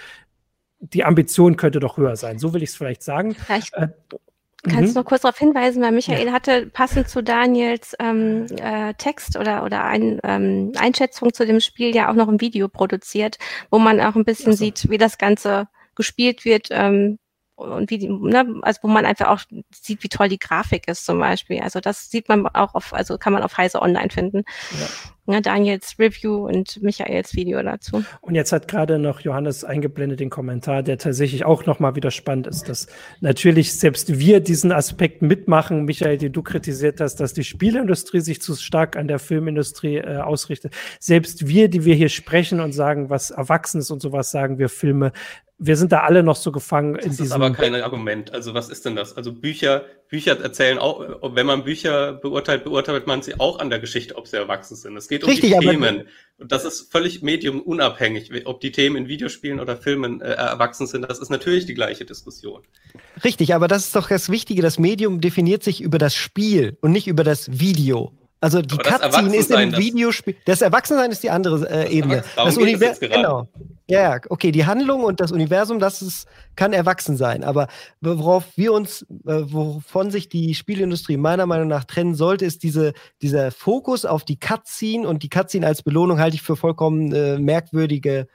die 0.92 1.06
Ambition 1.06 1.56
könnte 1.56 1.80
doch 1.80 1.98
höher 1.98 2.16
sein. 2.16 2.40
So 2.40 2.54
will 2.54 2.64
ich 2.64 2.70
es 2.70 2.76
vielleicht 2.76 3.04
sagen. 3.04 3.36
Vielleicht 3.36 3.74
äh, 3.76 3.88
kannst 4.64 4.96
du 4.96 5.00
noch 5.00 5.06
kurz 5.06 5.22
darauf 5.22 5.38
hinweisen, 5.38 5.82
weil 5.82 5.92
Michael 5.92 6.28
ja. 6.28 6.34
hatte 6.34 6.68
passend 6.68 7.08
zu 7.08 7.24
Daniels 7.24 7.96
ähm, 8.00 8.48
äh, 8.58 8.94
Text 8.96 9.38
oder, 9.38 9.64
oder 9.64 9.84
ein, 9.86 10.20
ähm, 10.24 10.74
Einschätzung 10.78 11.34
zu 11.34 11.46
dem 11.46 11.62
Spiel 11.62 11.96
ja 11.96 12.12
auch 12.12 12.16
noch 12.16 12.28
ein 12.28 12.42
Video 12.42 12.68
produziert, 12.68 13.38
wo 13.72 13.80
man 13.80 14.02
auch 14.02 14.16
ein 14.16 14.26
bisschen 14.26 14.54
so. 14.54 14.58
sieht, 14.66 14.90
wie 14.90 14.98
das 14.98 15.18
Ganze 15.18 15.68
gespielt 15.96 16.44
wird, 16.44 16.68
ähm, 16.72 17.18
und 17.56 17.90
wie 17.92 17.98
die, 17.98 18.10
ne, 18.10 18.60
also 18.64 18.80
wo 18.84 18.88
man 18.88 19.06
einfach 19.06 19.28
auch 19.28 19.42
sieht, 19.72 20.04
wie 20.04 20.10
toll 20.10 20.28
die 20.28 20.40
Grafik 20.40 20.88
ist 20.88 21.06
zum 21.06 21.20
Beispiel. 21.20 21.62
Also 21.62 21.80
das 21.80 22.10
sieht 22.10 22.28
man 22.28 22.48
auch 22.48 22.74
auf, 22.74 22.94
also 22.94 23.18
kann 23.18 23.34
man 23.34 23.44
auf 23.44 23.58
Heise 23.58 23.82
Online 23.82 24.10
finden. 24.10 24.44
Ja. 24.72 24.88
Ne, 25.26 25.42
Daniels 25.42 25.96
Review 26.00 26.48
und 26.48 26.82
Michaels 26.84 27.34
Video 27.34 27.64
dazu. 27.64 28.04
Und 28.20 28.36
jetzt 28.36 28.52
hat 28.52 28.68
gerade 28.68 29.00
noch 29.00 29.22
Johannes 29.22 29.64
eingeblendet 29.64 30.20
den 30.20 30.30
Kommentar, 30.30 30.84
der 30.84 30.98
tatsächlich 30.98 31.46
auch 31.46 31.66
nochmal 31.66 31.96
wieder 31.96 32.12
spannend 32.12 32.46
ist, 32.46 32.68
dass 32.68 32.88
natürlich 33.22 33.74
selbst 33.74 34.20
wir 34.20 34.42
diesen 34.42 34.74
Aspekt 34.74 35.22
mitmachen. 35.22 35.86
Michael, 35.86 36.18
den 36.18 36.34
du 36.34 36.44
kritisiert 36.44 37.00
hast, 37.00 37.22
dass 37.22 37.34
die 37.34 37.46
Spielindustrie 37.46 38.20
sich 38.20 38.42
zu 38.42 38.54
stark 38.56 38.98
an 38.98 39.08
der 39.08 39.18
Filmindustrie 39.18 39.96
äh, 39.96 40.18
ausrichtet. 40.18 40.74
Selbst 41.00 41.48
wir, 41.48 41.70
die 41.70 41.86
wir 41.86 41.96
hier 41.96 42.10
sprechen 42.10 42.60
und 42.60 42.74
sagen, 42.74 43.10
was 43.10 43.32
Erwachsenes 43.32 43.92
und 43.92 44.02
sowas 44.02 44.30
sagen, 44.30 44.60
wir 44.60 44.68
Filme 44.68 45.14
wir 45.66 45.78
sind 45.78 45.94
da 45.94 46.02
alle 46.02 46.24
noch 46.24 46.36
so 46.36 46.52
gefangen 46.52 46.96
das 46.96 47.06
in 47.06 47.12
diesem. 47.12 47.26
Das 47.26 47.28
ist 47.30 47.34
aber 47.34 47.52
kein 47.52 47.74
Argument. 47.76 48.34
Also 48.34 48.54
was 48.54 48.70
ist 48.70 48.86
denn 48.86 48.98
das? 48.98 49.16
Also 49.16 49.32
Bücher, 49.32 49.86
Bücher 50.10 50.38
erzählen 50.40 50.78
auch, 50.78 51.22
wenn 51.36 51.46
man 51.46 51.64
Bücher 51.64 52.14
beurteilt, 52.14 52.66
beurteilt 52.66 53.08
man 53.08 53.22
sie 53.22 53.40
auch 53.40 53.60
an 53.60 53.70
der 53.70 53.80
Geschichte, 53.80 54.18
ob 54.18 54.28
sie 54.28 54.36
erwachsen 54.36 54.76
sind. 54.76 54.98
Es 54.98 55.08
geht 55.08 55.24
um 55.24 55.30
Richtig, 55.30 55.58
die 55.58 55.66
Themen. 55.66 56.04
Und 56.38 56.52
das 56.52 56.66
ist 56.66 56.92
völlig 56.92 57.22
mediumunabhängig, 57.22 58.46
ob 58.46 58.60
die 58.60 58.74
Themen 58.74 58.98
in 58.98 59.08
Videospielen 59.08 59.62
oder 59.62 59.78
Filmen 59.78 60.20
äh, 60.20 60.34
erwachsen 60.34 60.86
sind. 60.86 61.04
Das 61.10 61.20
ist 61.20 61.30
natürlich 61.30 61.66
die 61.66 61.76
gleiche 61.76 62.04
Diskussion. 62.04 62.64
Richtig, 63.24 63.56
aber 63.56 63.70
das 63.70 63.86
ist 63.86 63.96
doch 63.96 64.10
das 64.10 64.30
Wichtige. 64.30 64.62
Das 64.62 64.80
Medium 64.80 65.22
definiert 65.22 65.64
sich 65.64 65.82
über 65.82 65.98
das 65.98 66.14
Spiel 66.14 66.78
und 66.82 66.92
nicht 66.92 67.08
über 67.08 67.24
das 67.24 67.60
Video. 67.60 68.12
Also 68.44 68.62
die 68.62 68.76
Cutscene 68.76 69.38
ist 69.38 69.52
im 69.52 69.78
Videospiel. 69.78 70.36
Das 70.44 70.62
Erwachsensein 70.62 71.12
ist 71.12 71.24
die 71.24 71.30
andere 71.30 71.66
äh, 71.70 71.90
Ebene. 71.90 72.26
Das 72.36 72.58
Universum. 72.58 73.08
Genau. 73.10 73.48
Ja, 73.88 74.20
okay, 74.30 74.52
die 74.52 74.66
Handlung 74.66 75.06
und 75.06 75.22
das 75.22 75.32
Universum, 75.32 75.80
das 75.80 76.02
ist, 76.02 76.28
kann 76.58 76.74
erwachsen 76.74 77.16
sein. 77.16 77.46
Aber 77.46 77.68
worauf 78.02 78.44
wir 78.58 78.74
uns, 78.74 79.04
äh, 79.26 79.44
wovon 79.46 80.12
sich 80.12 80.28
die 80.28 80.56
Spielindustrie 80.56 81.16
meiner 81.16 81.46
Meinung 81.46 81.70
nach 81.70 81.86
trennen 81.86 82.16
sollte, 82.16 82.44
ist 82.44 82.64
diese, 82.64 82.92
dieser 83.22 83.52
Fokus 83.52 84.04
auf 84.04 84.26
die 84.26 84.38
Cutscene 84.38 85.08
und 85.08 85.24
die 85.24 85.30
Cutscene 85.30 85.66
als 85.66 85.82
Belohnung 85.82 86.20
halte 86.20 86.36
ich 86.36 86.42
für 86.42 86.58
vollkommen 86.58 87.14
äh, 87.14 87.40
merkwürdige 87.40 88.28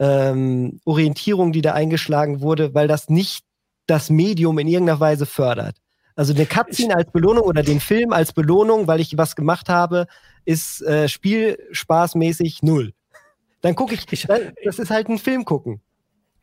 ähm, 0.00 0.80
Orientierung, 0.84 1.52
die 1.52 1.62
da 1.62 1.72
eingeschlagen 1.74 2.40
wurde, 2.40 2.74
weil 2.74 2.88
das 2.88 3.08
nicht 3.08 3.44
das 3.86 4.10
Medium 4.10 4.58
in 4.58 4.66
irgendeiner 4.66 4.98
Weise 4.98 5.26
fördert. 5.26 5.81
Also 6.14 6.34
eine 6.34 6.46
Cutscene 6.46 6.96
als 6.96 7.10
Belohnung 7.10 7.44
oder 7.44 7.62
den 7.62 7.80
Film 7.80 8.12
als 8.12 8.32
Belohnung, 8.32 8.86
weil 8.86 9.00
ich 9.00 9.16
was 9.16 9.36
gemacht 9.36 9.68
habe, 9.68 10.06
ist 10.44 10.82
äh, 10.82 11.08
spielspaßmäßig 11.08 12.62
null. 12.62 12.92
Dann 13.60 13.74
gucke 13.74 13.94
ich, 13.94 14.12
ich, 14.12 14.26
das 14.64 14.78
ist 14.78 14.90
halt 14.90 15.08
ein 15.08 15.18
Film 15.18 15.44
gucken. 15.44 15.80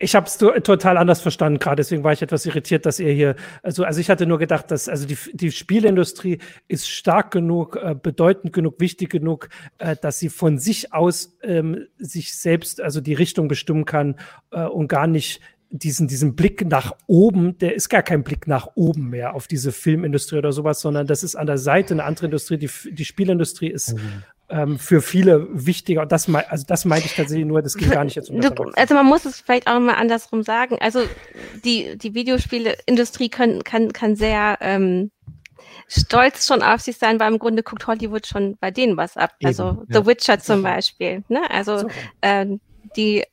Ich 0.01 0.15
habe 0.15 0.27
es 0.27 0.37
total 0.37 0.97
anders 0.97 1.19
verstanden 1.19 1.59
gerade, 1.59 1.75
deswegen 1.75 2.05
war 2.05 2.13
ich 2.13 2.21
etwas 2.21 2.45
irritiert, 2.45 2.85
dass 2.85 3.01
ihr 3.01 3.11
hier, 3.11 3.35
also, 3.61 3.83
also 3.83 3.99
ich 3.99 4.09
hatte 4.09 4.25
nur 4.25 4.37
gedacht, 4.37 4.71
dass 4.71 4.87
also 4.87 5.05
die, 5.05 5.17
die 5.33 5.51
Spielindustrie 5.51 6.39
ist 6.69 6.87
stark 6.87 7.31
genug, 7.31 7.75
äh, 7.75 7.95
bedeutend 8.01 8.53
genug, 8.53 8.79
wichtig 8.79 9.09
genug, 9.09 9.49
äh, 9.77 9.97
dass 10.01 10.17
sie 10.17 10.29
von 10.29 10.57
sich 10.57 10.93
aus 10.93 11.37
ähm, 11.43 11.85
sich 11.97 12.37
selbst, 12.37 12.79
also 12.79 13.01
die 13.01 13.13
Richtung 13.13 13.49
bestimmen 13.49 13.83
kann 13.83 14.15
äh, 14.51 14.63
und 14.63 14.87
gar 14.87 15.05
nicht 15.05 15.41
diesen, 15.71 16.07
diesen 16.07 16.35
Blick 16.35 16.65
nach 16.65 16.95
oben, 17.07 17.57
der 17.59 17.75
ist 17.75 17.89
gar 17.89 18.01
kein 18.01 18.23
Blick 18.23 18.47
nach 18.47 18.69
oben 18.75 19.09
mehr 19.09 19.35
auf 19.35 19.47
diese 19.47 19.71
Filmindustrie 19.71 20.37
oder 20.37 20.51
sowas, 20.51 20.81
sondern 20.81 21.05
das 21.07 21.23
ist 21.23 21.35
an 21.35 21.47
der 21.47 21.57
Seite 21.57 21.93
eine 21.93 22.03
andere 22.03 22.25
Industrie. 22.25 22.57
Die, 22.57 22.69
die 22.91 23.05
Spielindustrie 23.05 23.69
ist 23.69 23.93
mhm. 23.93 24.23
ähm, 24.49 24.79
für 24.79 25.01
viele 25.01 25.47
wichtiger. 25.51 26.05
Das, 26.07 26.27
also 26.33 26.65
das 26.67 26.85
meinte 26.85 27.05
ich 27.05 27.15
tatsächlich 27.15 27.45
nur, 27.45 27.61
das 27.61 27.75
geht 27.75 27.91
gar 27.91 28.03
nicht 28.03 28.15
jetzt 28.15 28.29
um 28.31 28.41
das. 28.41 28.51
Also 28.75 28.95
man 28.95 29.05
muss 29.05 29.25
es 29.25 29.41
vielleicht 29.41 29.67
auch 29.67 29.79
mal 29.79 29.93
andersrum 29.93 30.41
sagen. 30.41 30.77
Also 30.79 31.01
die, 31.63 31.97
die 31.97 32.15
Videospielindustrie 32.15 33.29
kann, 33.29 33.63
kann, 33.63 33.93
kann 33.93 34.15
sehr 34.15 34.57
ähm, 34.61 35.11
stolz 35.87 36.47
schon 36.47 36.63
auf 36.63 36.81
sich 36.81 36.97
sein, 36.97 37.19
weil 37.19 37.31
im 37.31 37.37
Grunde 37.37 37.61
guckt 37.61 37.85
Hollywood 37.85 38.25
schon 38.25 38.57
bei 38.59 38.71
denen 38.71 38.97
was 38.97 39.17
ab. 39.17 39.35
Eben, 39.39 39.47
also 39.47 39.85
ja. 39.87 40.01
The 40.01 40.05
Witcher 40.07 40.39
zum 40.39 40.63
Beispiel. 40.63 41.23
Ne? 41.27 41.41
Also 41.51 41.79
so. 41.79 41.87
ähm, 42.23 42.59
die 42.95 43.23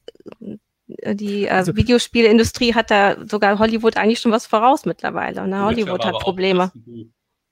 die 0.89 1.45
äh, 1.45 1.51
also, 1.51 1.75
Videospielindustrie 1.77 2.75
hat 2.75 2.91
da 2.91 3.17
sogar 3.27 3.59
Hollywood 3.59 3.97
eigentlich 3.97 4.21
schon 4.21 4.33
was 4.33 4.47
voraus 4.47 4.85
mittlerweile. 4.85 5.43
Und 5.43 5.59
Hollywood 5.59 6.05
hat 6.05 6.19
Probleme. 6.19 6.71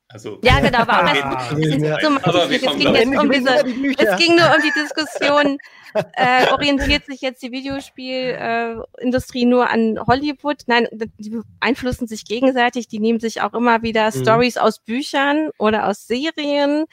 Also, 0.08 0.38
ja, 0.42 0.60
genau, 0.60 0.78
aber 0.82 0.98
auch 0.98 1.04
ah, 1.04 1.56
jetzt 1.58 2.04
um 2.04 3.30
diese, 3.30 3.64
es 3.98 4.16
ging 4.18 4.36
nur 4.36 4.46
um 4.46 4.62
die 4.62 4.72
Diskussion, 4.80 5.58
äh, 5.94 6.50
orientiert 6.52 7.06
sich 7.06 7.20
jetzt 7.20 7.42
die 7.42 7.52
Videospielindustrie 7.52 9.44
nur 9.44 9.70
an 9.70 9.98
Hollywood? 10.06 10.62
Nein, 10.66 10.88
die 11.18 11.30
beeinflussen 11.60 12.06
sich 12.06 12.24
gegenseitig. 12.24 12.88
Die 12.88 12.98
nehmen 12.98 13.20
sich 13.20 13.40
auch 13.42 13.54
immer 13.54 13.82
wieder 13.82 14.06
mhm. 14.06 14.22
Stories 14.22 14.56
aus 14.56 14.78
Büchern 14.80 15.50
oder 15.58 15.88
aus 15.88 16.06
Serien. 16.06 16.84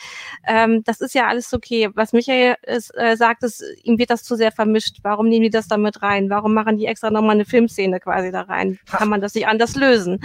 Ähm, 0.47 0.84
das 0.84 1.02
ist 1.02 1.16
ja 1.16 1.28
alles 1.28 1.54
okay. 1.54 1.89
Was 1.95 2.14
Michael 2.14 2.56
ist, 2.64 2.91
äh, 2.95 3.16
sagt, 3.18 3.43
ist, 3.43 3.64
ihm 3.84 3.97
wird 3.97 4.10
das 4.10 4.24
zu 4.24 4.36
sehr 4.36 4.52
vermischt. 4.52 4.97
Warum 5.04 5.30
nehmen 5.30 5.43
die 5.43 5.49
das 5.49 5.68
da 5.68 5.78
mit 5.78 6.02
rein? 6.02 6.30
Warum 6.30 6.54
machen 6.54 6.78
die 6.78 6.86
extra 6.86 7.10
nochmal 7.10 7.36
eine 7.36 7.45
Filmszene 7.45 7.99
quasi 7.99 8.32
da 8.32 8.41
rein? 8.41 8.80
Kann 8.86 9.10
man 9.10 9.22
das 9.22 9.34
nicht 9.34 9.47
anders 9.47 9.76
lösen? 9.76 10.20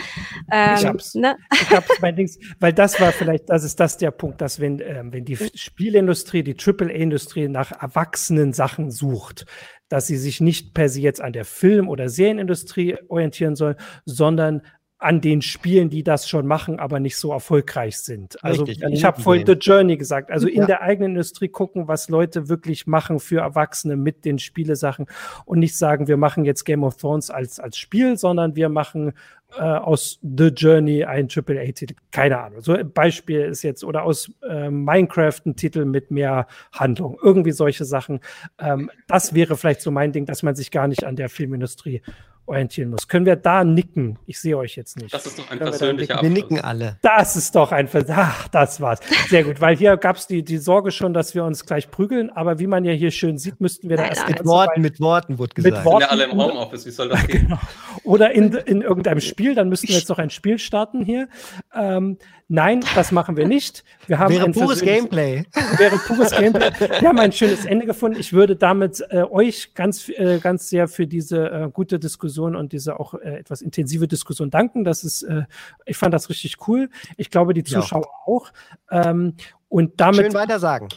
Ähm, 0.52 0.74
ich 0.76 0.86
hab's. 0.86 1.14
Ne? 1.14 1.36
Ich 1.52 1.70
hab's 1.70 2.00
mein 2.00 2.16
Dings, 2.16 2.38
weil 2.60 2.72
das 2.72 3.00
war 3.00 3.12
vielleicht, 3.12 3.48
das 3.48 3.64
ist 3.64 3.80
das 3.80 3.96
der 3.96 4.10
Punkt, 4.10 4.40
dass 4.40 4.60
wenn, 4.60 4.80
ähm, 4.80 5.12
wenn 5.12 5.24
die 5.24 5.36
Spielindustrie, 5.54 6.42
die 6.42 6.56
AAA-Industrie 6.56 7.48
nach 7.48 7.72
erwachsenen 7.72 8.52
Sachen 8.52 8.65
Sachen 8.66 8.90
sucht, 8.90 9.46
dass 9.88 10.08
sie 10.08 10.16
sich 10.16 10.40
nicht 10.40 10.74
per 10.74 10.88
se 10.88 11.00
jetzt 11.00 11.20
an 11.20 11.32
der 11.32 11.44
Film- 11.44 11.88
oder 11.88 12.08
Serienindustrie 12.08 12.96
orientieren 13.08 13.54
soll, 13.54 13.76
sondern 14.04 14.62
an 14.98 15.20
den 15.20 15.42
Spielen, 15.42 15.90
die 15.90 16.02
das 16.02 16.28
schon 16.28 16.46
machen, 16.46 16.80
aber 16.80 17.00
nicht 17.00 17.16
so 17.16 17.30
erfolgreich 17.30 17.98
sind. 17.98 18.42
Also 18.42 18.64
Richtig, 18.64 18.82
ich 18.90 19.04
habe 19.04 19.20
vorhin 19.20 19.46
The 19.46 19.52
Journey 19.52 19.98
gesagt. 19.98 20.30
Also 20.30 20.48
in 20.48 20.60
ja. 20.60 20.66
der 20.66 20.80
eigenen 20.80 21.10
Industrie 21.10 21.48
gucken, 21.48 21.86
was 21.86 22.08
Leute 22.08 22.48
wirklich 22.48 22.86
machen 22.86 23.20
für 23.20 23.40
Erwachsene 23.40 23.96
mit 23.96 24.24
den 24.24 24.38
Spielesachen 24.38 25.06
und 25.44 25.58
nicht 25.58 25.76
sagen, 25.76 26.08
wir 26.08 26.16
machen 26.16 26.46
jetzt 26.46 26.64
Game 26.64 26.82
of 26.82 26.96
Thrones 26.96 27.30
als, 27.30 27.60
als 27.60 27.76
Spiel, 27.76 28.16
sondern 28.16 28.56
wir 28.56 28.70
machen 28.70 29.12
äh, 29.56 29.62
aus 29.62 30.18
The 30.22 30.48
Journey 30.48 31.04
ein 31.04 31.28
AAA-Titel. 31.28 31.94
Keine 32.10 32.38
Ahnung. 32.38 32.60
So 32.60 32.72
ein 32.72 32.92
Beispiel 32.92 33.40
ist 33.40 33.62
jetzt, 33.62 33.84
oder 33.84 34.04
aus 34.04 34.30
äh, 34.48 34.70
Minecraft 34.70 35.40
ein 35.46 35.56
Titel 35.56 35.84
mit 35.84 36.10
mehr 36.10 36.46
Handlung. 36.72 37.18
Irgendwie 37.22 37.52
solche 37.52 37.84
Sachen. 37.84 38.20
Ähm, 38.58 38.90
das 39.06 39.34
wäre 39.34 39.56
vielleicht 39.56 39.80
so 39.80 39.90
mein 39.90 40.12
Ding, 40.12 40.26
dass 40.26 40.42
man 40.42 40.54
sich 40.54 40.70
gar 40.70 40.88
nicht 40.88 41.04
an 41.04 41.16
der 41.16 41.28
Filmindustrie 41.28 42.02
orientieren 42.46 42.90
muss. 42.90 43.08
Können 43.08 43.26
wir 43.26 43.36
da 43.36 43.64
nicken? 43.64 44.18
Ich 44.26 44.40
sehe 44.40 44.56
euch 44.56 44.76
jetzt 44.76 44.96
nicht. 44.96 45.12
Das 45.12 45.26
ist 45.26 45.38
doch 45.38 45.50
ein 45.50 45.58
Können 45.58 45.70
persönlicher 45.70 46.16
wir, 46.16 46.22
wir 46.22 46.30
nicken 46.30 46.60
alle. 46.60 46.96
Das 47.02 47.36
ist 47.36 47.54
doch 47.54 47.72
ein 47.72 47.88
Vers 47.88 48.06
Ach, 48.08 48.48
das 48.48 48.80
war's. 48.80 49.00
Sehr 49.28 49.44
gut, 49.44 49.60
weil 49.60 49.76
hier 49.76 49.96
gab 49.96 50.16
es 50.16 50.26
die, 50.26 50.44
die 50.44 50.58
Sorge 50.58 50.92
schon, 50.92 51.12
dass 51.12 51.34
wir 51.34 51.44
uns 51.44 51.66
gleich 51.66 51.90
prügeln, 51.90 52.30
aber 52.30 52.58
wie 52.58 52.66
man 52.66 52.84
ja 52.84 52.92
hier 52.92 53.10
schön 53.10 53.38
sieht, 53.38 53.60
müssten 53.60 53.88
wir 53.88 53.96
da 53.96 54.06
erst. 54.06 54.28
Mit 54.28 54.44
Worten, 54.44 54.80
mit 54.80 55.00
Worten 55.00 55.38
wurde 55.38 55.54
gesagt. 55.54 55.76
Mit 55.76 55.84
Worten, 55.84 56.00
sind 56.00 56.18
ja 56.18 56.24
alle 56.24 56.24
im 56.24 56.38
Homeoffice, 56.38 56.86
wie 56.86 56.90
soll 56.90 57.08
das 57.08 57.26
gehen? 57.26 57.46
Genau. 57.46 57.58
Oder 58.04 58.32
in, 58.32 58.54
in 58.54 58.82
irgendeinem 58.82 59.20
Spiel, 59.20 59.45
dann 59.54 59.68
müssten 59.68 59.88
wir 59.88 59.96
jetzt 59.96 60.08
noch 60.08 60.18
ein 60.18 60.30
Spiel 60.30 60.58
starten 60.58 61.04
hier. 61.04 61.28
Ähm, 61.74 62.18
Nein, 62.48 62.84
das 62.94 63.10
machen 63.10 63.36
wir 63.36 63.46
nicht. 63.46 63.82
Wir 64.06 64.20
haben 64.20 64.32
wäre 64.32 64.48
pures 64.52 64.80
Gameplay. 64.80 65.44
Wäre 65.78 65.98
pures 65.98 66.30
Gameplay. 66.30 66.70
Wir 67.00 67.08
haben 67.08 67.18
ein 67.18 67.32
schönes 67.32 67.64
Ende 67.64 67.86
gefunden. 67.86 68.20
Ich 68.20 68.32
würde 68.32 68.54
damit 68.54 69.02
äh, 69.10 69.22
euch 69.22 69.74
ganz, 69.74 70.08
äh, 70.10 70.38
ganz 70.38 70.68
sehr 70.68 70.86
für 70.86 71.08
diese 71.08 71.50
äh, 71.50 71.70
gute 71.72 71.98
Diskussion 71.98 72.54
und 72.54 72.72
diese 72.72 73.00
auch 73.00 73.14
äh, 73.14 73.38
etwas 73.38 73.62
intensive 73.62 74.06
Diskussion 74.06 74.50
danken. 74.50 74.84
Das 74.84 75.02
ist, 75.02 75.24
äh, 75.24 75.42
ich 75.86 75.96
fand 75.96 76.14
das 76.14 76.30
richtig 76.30 76.68
cool. 76.68 76.88
Ich 77.16 77.30
glaube, 77.30 77.52
die 77.52 77.64
Zuschauer 77.64 78.04
ja. 78.04 78.32
auch. 78.32 78.52
Ähm, 78.92 79.34
und 79.68 80.00
damit. 80.00 80.26
Schön 80.26 80.34
weiter 80.34 80.60
sagen 80.60 80.88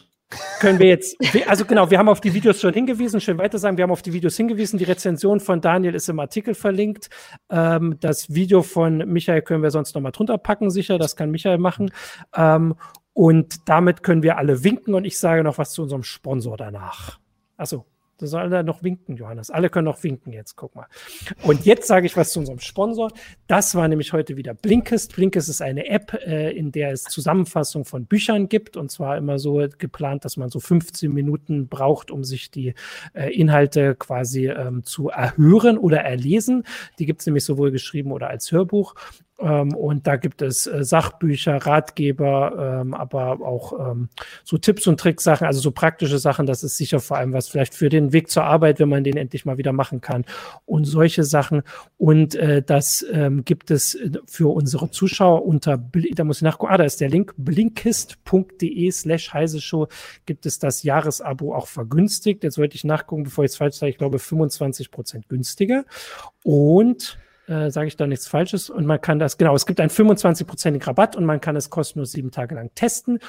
können 0.60 0.80
wir 0.80 0.88
jetzt, 0.88 1.18
also 1.48 1.66
genau, 1.66 1.90
wir 1.90 1.98
haben 1.98 2.10
auf 2.10 2.22
die 2.22 2.34
Videos 2.34 2.62
schon 2.62 2.74
hingewiesen, 2.74 3.20
schön 3.20 3.38
weiter 3.38 3.58
sagen, 3.58 3.78
wir 3.78 3.84
haben 3.84 3.92
auf 3.92 4.02
die 4.02 4.14
Videos 4.14 4.38
hingewiesen, 4.38 4.78
die 4.78 4.84
Rezension 4.86 5.40
von 5.40 5.62
Daniel 5.62 5.96
ist 5.96 6.08
im 6.10 6.20
Artikel 6.20 6.54
verlinkt. 6.54 7.10
Ähm, 7.50 7.98
das 8.00 8.34
Video 8.34 8.62
von 8.62 8.98
Michael 8.98 9.42
können 9.42 9.64
wir 9.64 9.72
sonst 9.72 9.96
nochmal 9.96 10.12
drunter 10.12 10.38
packen, 10.38 10.70
sicher, 10.70 11.00
das 11.00 11.16
kann 11.16 11.32
Michael 11.32 11.58
machen. 11.58 11.92
Ähm, 12.36 12.76
und 13.14 13.68
damit 13.68 14.04
können 14.04 14.24
wir 14.24 14.38
alle 14.38 14.64
winken 14.64 14.94
und 14.94 15.06
ich 15.06 15.18
sage 15.18 15.44
noch 15.44 15.58
was 15.58 15.72
zu 15.72 15.82
unserem 15.82 16.04
Sponsor 16.04 16.58
danach. 16.58 17.20
Achso, 17.58 17.86
da 18.20 18.28
soll 18.28 18.52
er 18.52 18.64
noch 18.64 18.84
winken, 18.84 19.16
Johannes. 19.16 19.50
Alle 19.50 19.70
können 19.70 19.86
noch 19.86 20.04
winken 20.04 20.34
jetzt, 20.34 20.56
guck 20.56 20.76
mal. 20.76 20.88
Und 21.44 21.66
jetzt 21.66 21.88
sage 21.88 22.06
ich 22.06 22.18
was 22.18 22.34
zu 22.34 22.40
unserem 22.40 22.60
Sponsor. 22.60 23.12
Das 23.48 23.76
war 23.76 23.88
nämlich 23.88 24.12
heute 24.12 24.36
wieder 24.36 24.54
Blinkist. 24.54 25.16
Blinkist 25.16 25.48
ist 25.48 25.62
eine 25.62 25.88
App, 25.88 26.14
äh, 26.26 26.52
in 26.52 26.74
der 26.74 26.92
es 26.92 27.04
Zusammenfassung 27.04 27.86
von 27.86 28.06
Büchern 28.06 28.50
gibt. 28.50 28.76
Und 28.76 28.92
zwar 28.92 29.18
immer 29.18 29.40
so 29.40 29.66
geplant, 29.78 30.26
dass 30.26 30.36
man 30.36 30.50
so 30.50 30.60
15 30.60 31.14
Minuten 31.14 31.70
braucht, 31.70 32.12
um 32.12 32.26
sich 32.26 32.52
die 32.52 32.74
äh, 33.14 33.34
Inhalte 33.34 33.96
quasi 33.96 34.48
ähm, 34.48 34.84
zu 34.84 35.10
erhören 35.10 35.78
oder 35.78 36.00
erlesen. 36.00 36.64
Die 37.00 37.06
gibt 37.06 37.22
es 37.22 37.26
nämlich 37.26 37.46
sowohl 37.46 37.72
geschrieben 37.72 38.12
oder 38.12 38.30
als 38.30 38.52
Hörbuch. 38.52 38.96
Ähm, 39.40 39.74
und 39.74 40.08
da 40.08 40.18
gibt 40.18 40.42
es 40.42 40.68
äh, 40.68 40.84
Sachbücher, 40.84 41.58
Ratgeber, 41.58 42.82
ähm, 42.82 42.94
aber 42.94 43.42
auch 43.42 43.92
ähm, 43.92 44.10
so 44.44 44.58
Tipps 44.58 44.88
und 44.88 45.00
Tricks 45.00 45.24
Sachen, 45.24 45.48
also 45.48 45.60
so 45.60 45.72
praktische 45.72 46.20
Sachen. 46.20 46.46
Das 46.46 46.64
ist 46.64 46.78
sicher 46.78 47.00
vor 47.00 47.18
allem 47.18 47.34
was 47.34 47.48
vielleicht 47.48 47.74
für 47.74 47.90
den 47.90 48.12
Weg 48.12 48.30
zur 48.30 48.44
Arbeit, 48.44 48.80
wenn 48.80 48.90
man 48.90 49.04
den 49.04 49.18
endlich 49.18 49.46
mal 49.46 49.58
wieder 49.58 49.72
machen 49.72 50.02
kann 50.02 50.26
und 50.66 50.86
solche 50.86 51.24
Sachen. 51.24 51.64
Und 51.98 52.36
äh, 52.36 52.62
das 52.62 53.06
ähm, 53.12 53.46
gibt 53.46 53.72
es 53.72 53.96
äh, 53.96 54.12
für 54.26 54.54
unsere 54.54 54.92
Zuschauer 54.92 55.46
unter, 55.46 55.78
da 55.78 56.24
muss 56.24 56.38
ich 56.38 56.44
nachgucken, 56.44 56.74
ah, 56.74 56.78
da 56.78 56.84
ist 56.84 57.00
der 57.00 57.10
Link, 57.10 57.34
blinkist.de 57.38 58.92
slash 58.92 59.34
heise 59.34 59.62
show 59.62 59.88
gibt 60.26 60.46
es 60.46 60.60
das 60.60 60.84
Jahresabo 60.84 61.56
auch 61.56 61.68
vergünstigt. 61.68 62.44
Jetzt 62.44 62.58
wollte 62.58 62.76
ich 62.76 62.84
nachgucken, 62.84 63.24
bevor 63.24 63.46
ich 63.46 63.52
es 63.52 63.58
falsch 63.58 63.76
sage, 63.76 63.92
ich 63.92 63.98
glaube 63.98 64.20
25 64.20 64.92
Prozent 64.92 65.30
günstiger. 65.30 65.86
Und 66.44 67.18
äh, 67.50 67.72
sage 67.72 67.88
ich 67.88 67.98
da 67.98 68.06
nichts 68.08 68.28
Falsches. 68.28 68.70
Und 68.70 68.86
man 68.86 69.02
kann 69.02 69.20
das, 69.20 69.38
genau, 69.38 69.56
es 69.56 69.66
gibt 69.66 69.80
einen 69.80 69.90
25-prozentigen 69.90 70.86
Rabatt 70.86 71.16
und 71.16 71.26
man 71.26 71.42
kann 71.42 71.56
es 71.56 71.70
kostenlos 71.70 72.12
sieben 72.12 72.32
Tage 72.32 72.56
lang 72.56 72.70
testen. 72.76 73.20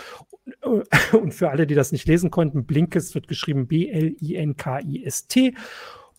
Und 1.12 1.34
für 1.34 1.50
alle, 1.50 1.66
die 1.66 1.74
das 1.74 1.92
nicht 1.92 2.06
lesen 2.06 2.30
konnten, 2.30 2.66
Blinkist 2.66 3.14
wird 3.14 3.28
geschrieben 3.28 3.66
B-L-I-N-K-I-S-T. 3.66 5.54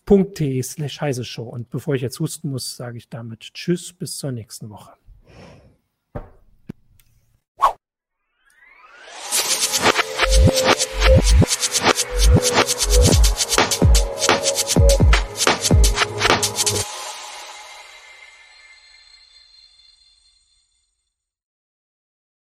.de 0.04 0.62
slash 0.62 1.00
heise 1.00 1.24
Show. 1.24 1.44
Und 1.44 1.70
bevor 1.70 1.94
ich 1.94 2.02
jetzt 2.02 2.18
husten 2.18 2.50
muss, 2.50 2.76
sage 2.76 2.98
ich 2.98 3.08
damit 3.08 3.54
Tschüss, 3.54 3.92
bis 3.92 4.18
zur 4.18 4.32
nächsten 4.32 4.68
Woche. 4.68 4.90